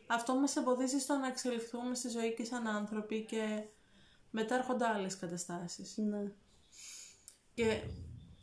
αυτό 0.07 0.35
μας 0.35 0.57
εμποδίζει 0.57 0.99
στο 0.99 1.17
να 1.17 1.27
εξελιχθούμε 1.27 1.95
στη 1.95 2.09
ζωή 2.09 2.35
και 2.35 2.45
σαν 2.45 2.67
άνθρωποι 2.67 3.25
και 3.25 3.65
μετά 4.31 4.55
έρχονται 4.55 4.87
άλλες 4.87 5.17
καταστάσεις. 5.19 5.97
Ναι. 5.97 6.33
Και 7.55 7.83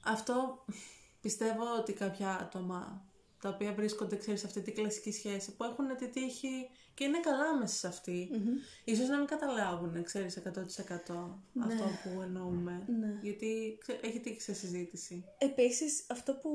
αυτό 0.05 0.65
πιστεύω 1.21 1.75
ότι 1.79 1.93
κάποια 1.93 2.29
άτομα 2.29 3.05
τα 3.41 3.49
οποία 3.49 3.73
βρίσκονται, 3.73 4.15
ξέρεις, 4.15 4.39
σε 4.39 4.45
αυτή 4.45 4.61
τη 4.61 4.71
κλασική 4.71 5.11
σχέση 5.11 5.55
που 5.55 5.63
έχουν 5.63 5.97
τη 5.97 6.09
τύχη 6.09 6.69
και 6.93 7.03
είναι 7.03 7.19
καλά 7.19 7.57
μέσα 7.57 7.75
σε 7.75 7.87
αυτη 7.87 8.29
ίσως 8.83 9.07
να 9.07 9.17
μην 9.17 9.27
καταλάβουν, 9.27 10.03
ξέρεις, 10.03 10.37
100% 10.37 11.39
αυτό 11.59 11.83
που 12.03 12.21
εννοούμε. 12.21 12.83
Ναι. 12.99 13.19
Γιατί 13.21 13.77
ξέ- 13.79 14.05
έχει 14.05 14.19
τύχει 14.19 14.41
σε 14.41 14.53
συζήτηση. 14.53 15.25
Επίσης, 15.37 16.05
αυτό 16.09 16.33
που 16.33 16.51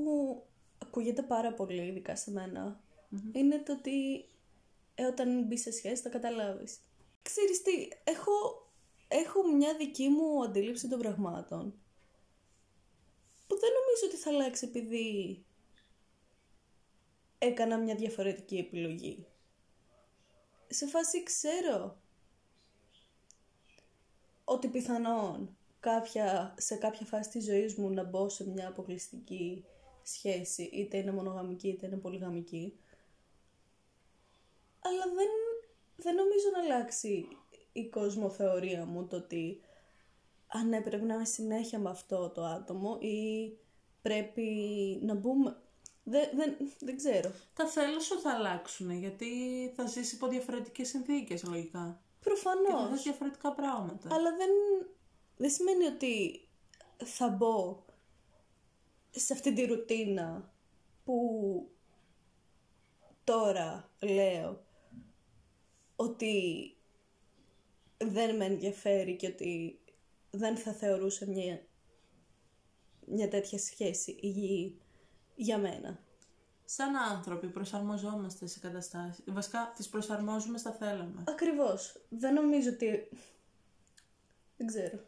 ακούγεται 0.82 1.22
πάρα 1.22 1.52
πολύ, 1.52 1.82
ειδικά 1.86 2.16
σε 2.16 2.30
μενα 2.30 2.80
είναι 3.32 3.58
το 3.58 3.72
ότι 3.72 4.24
ε, 4.94 5.04
όταν 5.04 5.44
μπεις 5.44 5.60
σε 5.60 5.72
σχέση 5.72 6.02
θα 6.02 6.08
καταλάβεις. 6.08 6.78
Ξέρεις 7.22 7.62
τι, 7.62 7.88
έχω, 8.04 8.32
έχω 9.08 9.52
μια 9.56 9.76
δική 9.76 10.08
μου 10.08 10.44
αντίληψη 10.44 10.88
των 10.88 10.98
πραγμάτων 10.98 11.74
που 13.46 13.58
δεν 13.58 13.70
νομίζω 13.70 14.06
ότι 14.06 14.16
θα 14.16 14.30
αλλάξει 14.30 14.66
επειδή 14.66 15.44
έκανα 17.38 17.78
μια 17.78 17.94
διαφορετική 17.94 18.56
επιλογή. 18.56 19.26
Σε 20.68 20.86
φάση 20.86 21.22
ξέρω 21.22 21.96
ότι 24.44 24.68
πιθανόν 24.68 25.56
κάποια, 25.80 26.54
σε 26.58 26.76
κάποια 26.76 27.06
φάση 27.06 27.30
της 27.30 27.44
ζωής 27.44 27.74
μου 27.74 27.90
να 27.90 28.04
μπω 28.04 28.28
σε 28.28 28.48
μια 28.48 28.68
αποκλειστική 28.68 29.64
σχέση, 30.02 30.62
είτε 30.62 30.96
είναι 30.96 31.12
μονογαμική 31.12 31.68
είτε 31.68 31.86
είναι 31.86 31.96
πολυγαμική. 31.96 32.78
Αλλά 34.80 35.04
δεν, 35.14 35.28
δεν 35.96 36.14
νομίζω 36.14 36.46
να 36.52 36.58
αλλάξει 36.58 37.28
η 37.72 37.88
κοσμοθεωρία 37.88 38.84
μου 38.84 39.06
το 39.06 39.16
ότι 39.16 39.60
αν 40.46 40.68
ναι, 40.68 40.80
πρέπει 40.80 41.04
να 41.04 41.14
είμαι 41.14 41.24
συνέχεια 41.24 41.78
με 41.78 41.90
αυτό 41.90 42.30
το 42.30 42.44
άτομο 42.44 42.98
ή 43.00 43.50
πρέπει 44.02 44.48
να 45.02 45.14
μπούμε... 45.14 45.56
Δεν, 46.08 46.28
δεν, 46.34 46.56
δεν 46.80 46.96
ξέρω. 46.96 47.32
Τα 47.54 47.66
θέλω 47.66 48.00
σου 48.00 48.20
θα 48.20 48.30
αλλάξουν 48.32 48.90
γιατί 48.90 49.28
θα 49.76 49.86
ζήσει 49.86 50.14
υπό 50.14 50.26
διαφορετικές 50.28 50.88
συνθήκες 50.88 51.42
λογικά. 51.44 52.00
Και 52.20 52.30
θα 52.34 52.50
Προφανώς. 52.60 52.90
δεις 52.92 53.02
διαφορετικά 53.02 53.52
πράγματα. 53.52 54.14
Αλλά 54.14 54.36
δεν, 54.36 54.48
δεν 55.36 55.50
σημαίνει 55.50 55.84
ότι 55.84 56.40
θα 57.04 57.28
μπω 57.28 57.84
σε 59.10 59.32
αυτή 59.32 59.52
τη 59.52 59.64
ρουτίνα 59.64 60.52
που 61.04 61.68
τώρα 63.24 63.90
λέω 64.00 64.64
ότι 65.96 66.76
δεν 67.98 68.36
με 68.36 68.44
ενδιαφέρει 68.44 69.16
και 69.16 69.26
ότι 69.26 69.78
δεν 70.30 70.56
θα 70.56 70.72
θεωρούσε 70.72 71.26
μια, 71.28 71.66
μια 73.06 73.28
τέτοια 73.28 73.58
σχέση 73.58 74.18
υγιή 74.20 74.80
για 75.36 75.58
μένα. 75.58 75.98
Σαν 76.64 76.96
άνθρωποι 76.96 77.46
προσαρμοζόμαστε 77.46 78.46
σε 78.46 78.58
καταστάσεις. 78.58 79.24
Βασικά 79.26 79.72
τις 79.76 79.88
προσαρμόζουμε 79.88 80.58
στα 80.58 80.70
θέλαμε. 80.72 81.24
Ακριβώς. 81.28 82.00
Δεν 82.08 82.34
νομίζω 82.34 82.70
ότι... 82.70 83.08
Δεν 84.56 84.66
ξέρω. 84.66 84.98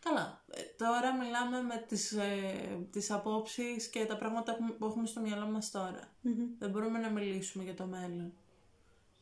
Καλά. 0.00 0.44
Ε, 0.50 0.62
τώρα 0.76 1.14
μιλάμε 1.16 1.62
με 1.62 1.84
τις, 1.88 2.12
ε, 2.12 2.86
τις 2.90 3.10
απόψεις 3.10 3.88
και 3.88 4.04
τα 4.06 4.16
πράγματα 4.16 4.56
που- 4.56 4.76
που 4.78 4.86
έχουμε 4.86 5.06
στο 5.06 5.20
μυαλό 5.20 5.46
μας 5.46 5.70
τώρα. 5.70 6.00
Δεν 6.58 6.70
μπορούμε 6.70 6.98
να 6.98 7.10
μιλήσουμε 7.10 7.64
για 7.64 7.74
το 7.74 7.84
μέλλον. 7.86 8.32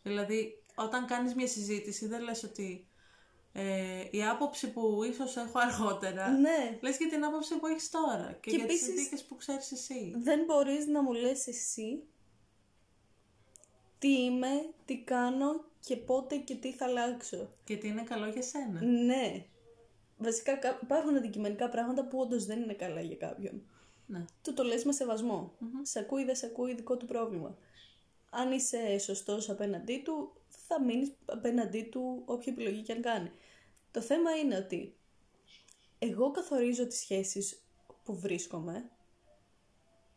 Δηλαδή, 0.02 0.62
όταν 0.74 1.06
κάνεις 1.06 1.34
μια 1.34 1.46
συζήτηση 1.46 2.06
δεν 2.06 2.22
λες 2.22 2.42
ότι 2.42 2.86
ε, 3.56 4.04
η 4.10 4.24
άποψη 4.24 4.70
που 4.72 5.02
ίσως 5.10 5.36
έχω 5.36 5.58
αργότερα, 5.58 6.28
Ναι. 6.30 6.78
λες 6.80 6.96
για 6.96 7.08
την 7.08 7.24
άποψη 7.24 7.54
που 7.58 7.66
έχεις 7.66 7.90
τώρα 7.90 8.38
και, 8.40 8.50
Και 8.50 8.56
για 8.56 8.66
τις 8.66 8.74
επίσης- 8.76 8.86
συνθήκες 8.94 9.24
που 9.24 9.36
ξέρεις 9.36 9.72
εσύ. 9.72 10.12
δεν 10.16 10.44
μπορείς 10.44 10.86
να 10.86 11.02
μου 11.02 11.12
λες 11.12 11.46
εσύ 11.46 12.02
τι 13.98 14.22
είμαι, 14.22 14.66
τι 14.84 14.98
κάνω 14.98 15.64
και 15.80 15.96
πότε 15.96 16.36
και 16.36 16.54
τι 16.54 16.72
θα 16.72 16.84
αλλάξω. 16.84 17.50
Και 17.64 17.76
τι 17.76 17.88
είναι 17.88 18.02
καλό 18.02 18.26
για 18.26 18.42
σένα. 18.42 18.80
Ναι. 18.84 19.44
Βασικά 20.18 20.56
κα- 20.56 20.78
υπάρχουν 20.82 21.16
αντικειμενικά 21.16 21.68
πράγματα 21.68 22.04
που 22.08 22.18
όντως 22.18 22.44
δεν 22.44 22.62
είναι 22.62 22.72
καλά 22.74 23.00
για 23.00 23.16
κάποιον. 23.16 23.62
Ναι. 24.06 24.24
Του 24.42 24.54
το 24.54 24.62
λες 24.62 24.84
με 24.84 24.92
σεβασμο 24.92 25.52
Σε 25.82 25.98
ακούει, 25.98 26.24
δεν 26.24 26.36
σε 26.36 26.46
ακούει, 26.46 26.74
δικό 26.74 26.96
του 26.96 27.06
πρόβλημα. 27.06 27.56
Αν 28.30 28.52
είσαι 28.52 28.98
σωστός 28.98 29.50
απέναντί 29.50 30.02
του, 30.04 30.32
θα 30.66 30.82
μείνεις 30.82 31.12
απέναντί 31.24 31.82
του 31.82 32.22
όποια 32.24 32.52
επιλογή 32.52 32.82
και 32.82 32.92
αν 32.92 33.02
κάνει. 33.02 33.30
Το 33.94 34.00
θέμα 34.00 34.36
είναι 34.36 34.56
ότι 34.56 34.96
εγώ 35.98 36.30
καθορίζω 36.30 36.86
τις 36.86 36.98
σχέσεις 36.98 37.62
που 38.04 38.18
βρίσκομαι. 38.18 38.90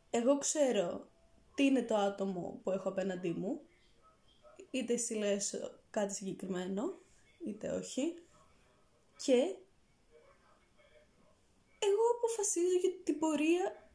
Εγώ 0.09 0.37
ξέρω 0.37 1.07
τι 1.55 1.63
είναι 1.63 1.83
το 1.83 1.95
άτομο 1.95 2.59
που 2.63 2.71
έχω 2.71 2.89
απέναντί 2.89 3.29
μου. 3.29 3.61
Είτε 4.71 4.93
εσύ 4.93 5.13
λες 5.13 5.71
κάτι 5.89 6.13
συγκεκριμένο, 6.13 6.99
είτε 7.45 7.69
όχι. 7.69 8.13
Και 9.23 9.55
εγώ 11.79 12.03
αποφασίζω 12.17 12.77
για 12.81 12.91
την 13.03 13.19
πορεία 13.19 13.89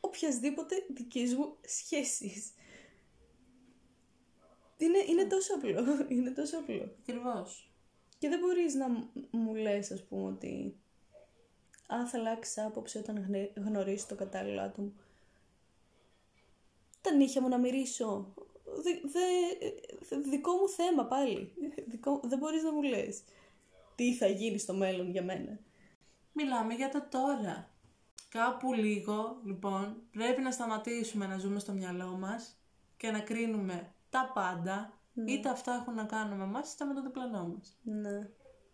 οποιασδήποτε 0.00 0.86
δικής 0.90 1.34
μου 1.34 1.56
σχέσης. 1.66 2.52
Είναι, 4.76 4.98
είναι 4.98 5.24
τόσο 5.24 5.54
απλό. 5.54 5.84
Είναι 6.16 6.30
τόσο 6.30 6.58
απλό. 6.58 6.96
Ακριβώς. 7.00 7.71
Και 8.22 8.28
δεν 8.28 8.38
μπορείς 8.38 8.74
να 8.74 8.88
μ- 8.88 9.04
μου 9.30 9.54
λες, 9.54 9.90
ας 9.90 10.02
πούμε, 10.04 10.28
ότι 10.28 10.76
«Α, 11.86 12.06
θα 12.06 12.18
αλλάξεις 12.18 12.58
άποψη 12.58 12.98
όταν 12.98 13.24
γνε- 13.26 13.58
γνωρίσεις 13.58 14.06
το 14.06 14.14
κατάλληλο 14.14 14.60
άτομο». 14.60 14.92
Τα 17.00 17.12
νύχια 17.12 17.40
μου 17.42 17.48
να 17.48 17.58
μυρίσω. 17.58 18.34
Δε, 18.64 18.90
δε- 19.08 20.16
δικό 20.30 20.52
μου 20.52 20.68
θέμα 20.68 21.04
πάλι. 21.04 21.52
Δικό, 21.86 22.20
δεν 22.24 22.38
μπορείς 22.38 22.62
να 22.62 22.72
μου 22.72 22.82
λες 22.82 23.22
τι 23.94 24.14
θα 24.14 24.26
γίνει 24.26 24.58
στο 24.58 24.74
μέλλον 24.74 25.10
για 25.10 25.22
μένα. 25.22 25.58
Μιλάμε 26.32 26.74
για 26.74 26.88
το 26.88 27.02
τώρα. 27.10 27.70
Κάπου 28.28 28.72
λίγο, 28.72 29.40
λοιπόν, 29.44 30.02
πρέπει 30.12 30.40
να 30.42 30.50
σταματήσουμε 30.50 31.26
να 31.26 31.38
ζούμε 31.38 31.58
στο 31.58 31.72
μυαλό 31.72 32.06
μας 32.06 32.56
και 32.96 33.10
να 33.10 33.20
κρίνουμε 33.20 33.92
τα 34.10 34.30
πάντα, 34.34 34.92
είτε 35.26 35.48
αυτά 35.48 35.74
έχουν 35.74 35.94
να 35.94 36.04
κάνουν 36.04 36.38
με 36.38 36.44
εμάς, 36.44 36.72
είτε 36.72 36.84
με 36.84 36.94
το 36.94 37.02
διπλανό 37.02 37.46
μας. 37.46 37.78
Ναι. 37.82 38.28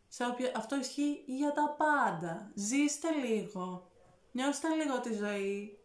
Σε 0.08 0.24
όποια... 0.24 0.52
Αυτό 0.56 0.76
ισχύει 0.76 1.24
για 1.26 1.52
τα 1.52 1.76
πάντα. 1.78 2.52
Ζήστε 2.54 3.08
λίγο. 3.10 3.90
Νιώστε 4.32 4.68
λίγο 4.74 5.00
τη 5.00 5.12
ζωή. 5.12 5.78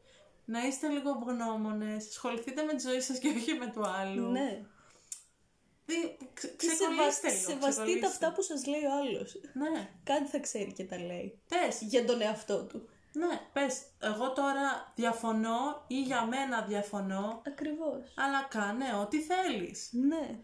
Να 0.46 0.68
είστε 0.68 0.88
λίγο 0.88 1.10
ευγνώμονες. 1.10 2.08
Ασχοληθείτε 2.08 2.64
με 2.64 2.74
τη 2.74 2.88
ζωή 2.88 3.00
σας 3.02 3.18
και 3.20 3.28
όχι 3.28 3.54
με 3.54 3.68
του 3.68 3.88
άλλου. 3.88 4.32
Ναι. 4.32 4.66
Δι... 5.86 6.18
Ξε... 6.34 6.48
Και 6.48 6.68
Ξεκολλήστε 6.68 7.30
σεβα... 7.30 7.30
λίγο. 7.30 7.50
σεβαστείτε 7.50 7.70
ξεκολλήστε. 7.70 8.08
αυτά 8.08 8.34
που 8.34 8.42
σας 8.42 8.66
λέει 8.66 8.84
ο 8.84 8.92
άλλος. 8.94 9.36
Ναι. 9.54 9.90
Κάτι 10.04 10.30
θα 10.30 10.40
ξέρει 10.40 10.74
και 10.74 10.86
τα 10.86 10.98
λέει. 11.00 11.42
Πες. 11.48 11.82
Για 11.82 12.06
τον 12.06 12.22
εαυτό 12.22 12.66
του. 12.66 12.90
Ναι, 13.14 13.40
πες. 13.54 13.82
Εγώ 14.00 14.32
τώρα 14.34 14.94
διαφωνώ 14.96 15.84
ή 15.88 16.02
για 16.02 16.26
μένα 16.26 16.62
διαφωνώ, 16.62 17.42
Ακριβώς. 17.48 18.14
αλλά 18.16 18.48
κάνε 18.50 18.86
ό,τι 19.02 19.22
θέλεις. 19.22 19.90
Ναι. 19.92 20.40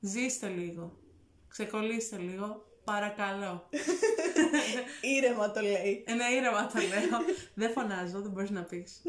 Ζήστε 0.00 0.48
λίγο. 0.48 0.98
Ξεκολλήστε 1.48 2.16
λίγο. 2.16 2.64
Παρακαλώ. 2.84 3.68
Ήρεμα 5.16 5.50
το 5.50 5.60
λέει. 5.60 6.04
Ε, 6.06 6.14
ναι, 6.14 6.24
ήρεμα 6.24 6.66
το 6.66 6.78
λέω. 6.78 7.20
δεν 7.54 7.70
φωνάζω, 7.70 8.20
δεν 8.20 8.30
μπορείς 8.30 8.50
να 8.50 8.62
πεις. 8.62 9.02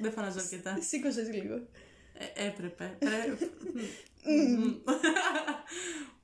δεν 0.00 0.12
φωνάζω 0.12 0.38
αρκετά. 0.38 0.78
Σήκωσες 0.80 1.28
λίγο. 1.28 1.54
Ε, 2.18 2.46
έπρεπε. 2.46 2.96
Πρέ... 2.98 3.36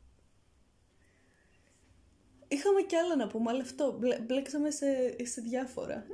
Είχαμε 2.52 2.82
κι 2.82 2.96
άλλα 2.96 3.16
να 3.16 3.26
πούμε, 3.26 3.50
αλλά 3.50 3.62
αυτό. 3.62 3.96
Μπλε, 3.98 4.18
μπλέξαμε 4.18 4.70
σε, 4.70 4.86
σε 5.24 5.40
διάφορα. 5.40 6.06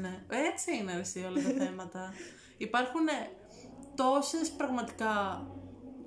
ναι, 0.00 0.24
έτσι 0.48 0.76
είναι 0.76 0.92
εσύ 0.92 1.20
όλα 1.20 1.42
τα 1.42 1.64
θέματα. 1.64 2.12
Υπάρχουν 2.58 3.06
τόσες 3.94 4.50
πραγματικά 4.50 5.46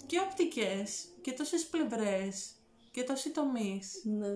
και 0.05 0.19
οπτικές 0.19 1.05
και 1.21 1.31
τόσες 1.31 1.65
πλευρές 1.65 2.55
και 2.91 3.03
τόσοι 3.03 3.31
τομείς. 3.31 4.01
Ναι. 4.03 4.27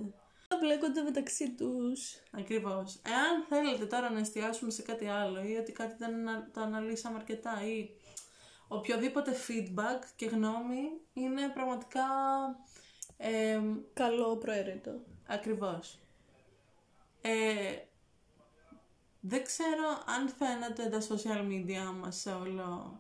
Μπλέκονται 0.60 1.02
μεταξύ 1.02 1.56
τους. 1.56 2.16
Ακριβώς. 2.32 3.02
Εάν 3.06 3.46
θέλετε 3.50 3.86
τώρα 3.86 4.10
να 4.10 4.20
εστιάσουμε 4.20 4.72
σε 4.72 4.82
κάτι 4.82 5.06
άλλο 5.08 5.44
ή 5.44 5.56
ότι 5.56 5.72
κάτι 5.72 5.96
δεν 5.98 6.14
ανα- 6.14 6.50
το 6.54 6.62
αναλύσαμε 6.62 7.16
αρκετά 7.18 7.64
ή 7.66 7.90
οποιοδήποτε 8.68 9.32
feedback 9.48 10.04
και 10.16 10.26
γνώμη 10.26 10.82
είναι 11.14 11.50
πραγματικά 11.54 12.06
ε, 13.18 13.60
Καλό 13.94 14.38
προαίρετο. 14.38 14.92
Ακριβώς. 15.28 16.00
Ε, 17.22 17.76
δεν 19.20 19.44
ξέρω 19.44 20.04
αν 20.06 20.30
φαίνεται 20.30 20.90
τα 20.90 21.02
social 21.02 21.48
media 21.48 21.94
μας 22.00 22.16
σε 22.16 22.32
όλο 22.32 23.00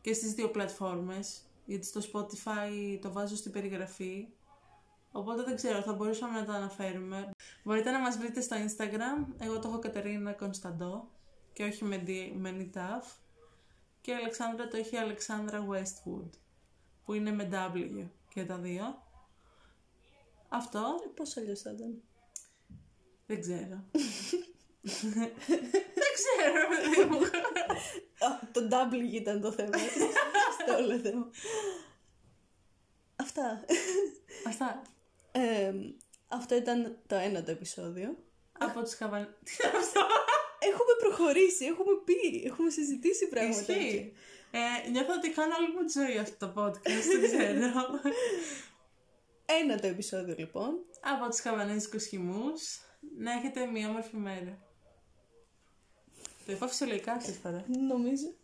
και 0.00 0.12
στις 0.12 0.32
δύο 0.32 0.50
πλατφόρμες 0.50 1.42
γιατί 1.64 1.86
στο 1.86 2.00
Spotify 2.12 2.98
το 3.00 3.12
βάζω 3.12 3.36
στην 3.36 3.52
περιγραφή 3.52 4.28
Οπότε 5.12 5.42
δεν 5.42 5.56
ξέρω, 5.56 5.82
θα 5.82 5.92
μπορούσαμε 5.92 6.40
να 6.40 6.46
το 6.46 6.52
αναφέρουμε. 6.52 7.30
Μπορείτε 7.64 7.90
να 7.90 7.98
μας 7.98 8.18
βρείτε 8.18 8.40
στο 8.40 8.56
Instagram. 8.56 9.26
Εγώ 9.38 9.58
το 9.58 9.68
έχω 9.68 9.78
Κατερίνα 9.78 10.32
Κωνσταντό 10.32 11.08
και 11.52 11.64
όχι 11.64 11.84
με, 11.84 12.02
D, 12.06 12.32
με 12.34 12.56
Nitaf. 12.58 13.04
Και 14.00 14.10
η 14.10 14.14
Αλεξάνδρα 14.14 14.68
το 14.68 14.76
έχει 14.76 14.96
Αλεξάνδρα 14.96 15.66
Westwood 15.68 16.30
που 17.04 17.12
είναι 17.12 17.30
με 17.32 17.48
W 17.52 18.06
και 18.28 18.44
τα 18.44 18.56
δύο. 18.56 19.02
Αυτό 20.48 21.00
Ε, 21.04 21.08
πώς 21.14 21.36
αλλιώς 21.36 21.60
θα 21.60 21.70
ήταν; 21.70 22.02
δεν 23.26 23.40
ξέρω. 23.40 23.84
δεν 26.00 26.12
ξέρω, 26.18 26.68
παιδί 26.68 27.04
μου. 27.10 27.18
Α, 28.26 28.38
το 28.52 28.68
W 28.92 29.12
ήταν 29.12 29.40
το 29.40 29.52
θέμα. 29.52 29.78
Στο 30.60 30.76
όλο 30.76 30.98
θέμα. 30.98 31.30
Αυτά. 33.16 33.64
Αυτά. 34.46 34.82
Ε, 35.32 35.72
αυτό 36.28 36.54
ήταν 36.54 36.98
το 37.06 37.14
ένα 37.14 37.42
το 37.42 37.50
επεισόδιο. 37.50 38.16
Από 38.58 38.82
τους 38.82 38.94
χαβαν... 38.94 39.36
Τι 39.44 39.56
είναι 39.68 39.78
αυτό; 39.78 40.06
Έχουμε 40.58 40.92
προχωρήσει, 40.98 41.64
έχουμε 41.64 41.92
πει, 42.04 42.42
έχουμε 42.46 42.70
συζητήσει 42.70 43.28
πράγματα. 43.28 43.72
Ισχύει. 43.72 44.12
Ε, 44.50 44.90
νιώθω 44.90 45.12
ότι 45.16 45.30
κάνω 45.30 45.54
όλη 45.58 45.68
μου 45.74 45.84
τη 45.84 45.92
ζωή 45.98 46.18
αυτό 46.18 46.46
το 46.46 46.62
podcast, 46.62 47.04
δεν 47.20 47.22
ξέρω. 47.22 48.00
Ένα 49.50 49.80
το 49.80 49.86
επεισόδιο 49.86 50.34
λοιπόν. 50.38 50.74
Από 51.00 51.28
τους 51.28 51.40
χαβανέζικους 51.40 52.06
χυμούς, 52.06 52.80
να 53.18 53.32
έχετε 53.32 53.66
μία 53.66 53.88
όμορφη 53.88 54.16
μέρα. 54.16 54.58
Το 56.46 56.52
είπα 56.52 56.68
φυσιολογικά 56.68 57.12
αυτές 57.12 57.30
τις 57.30 57.40
φορές. 57.40 57.62
Νομίζω. 57.88 58.34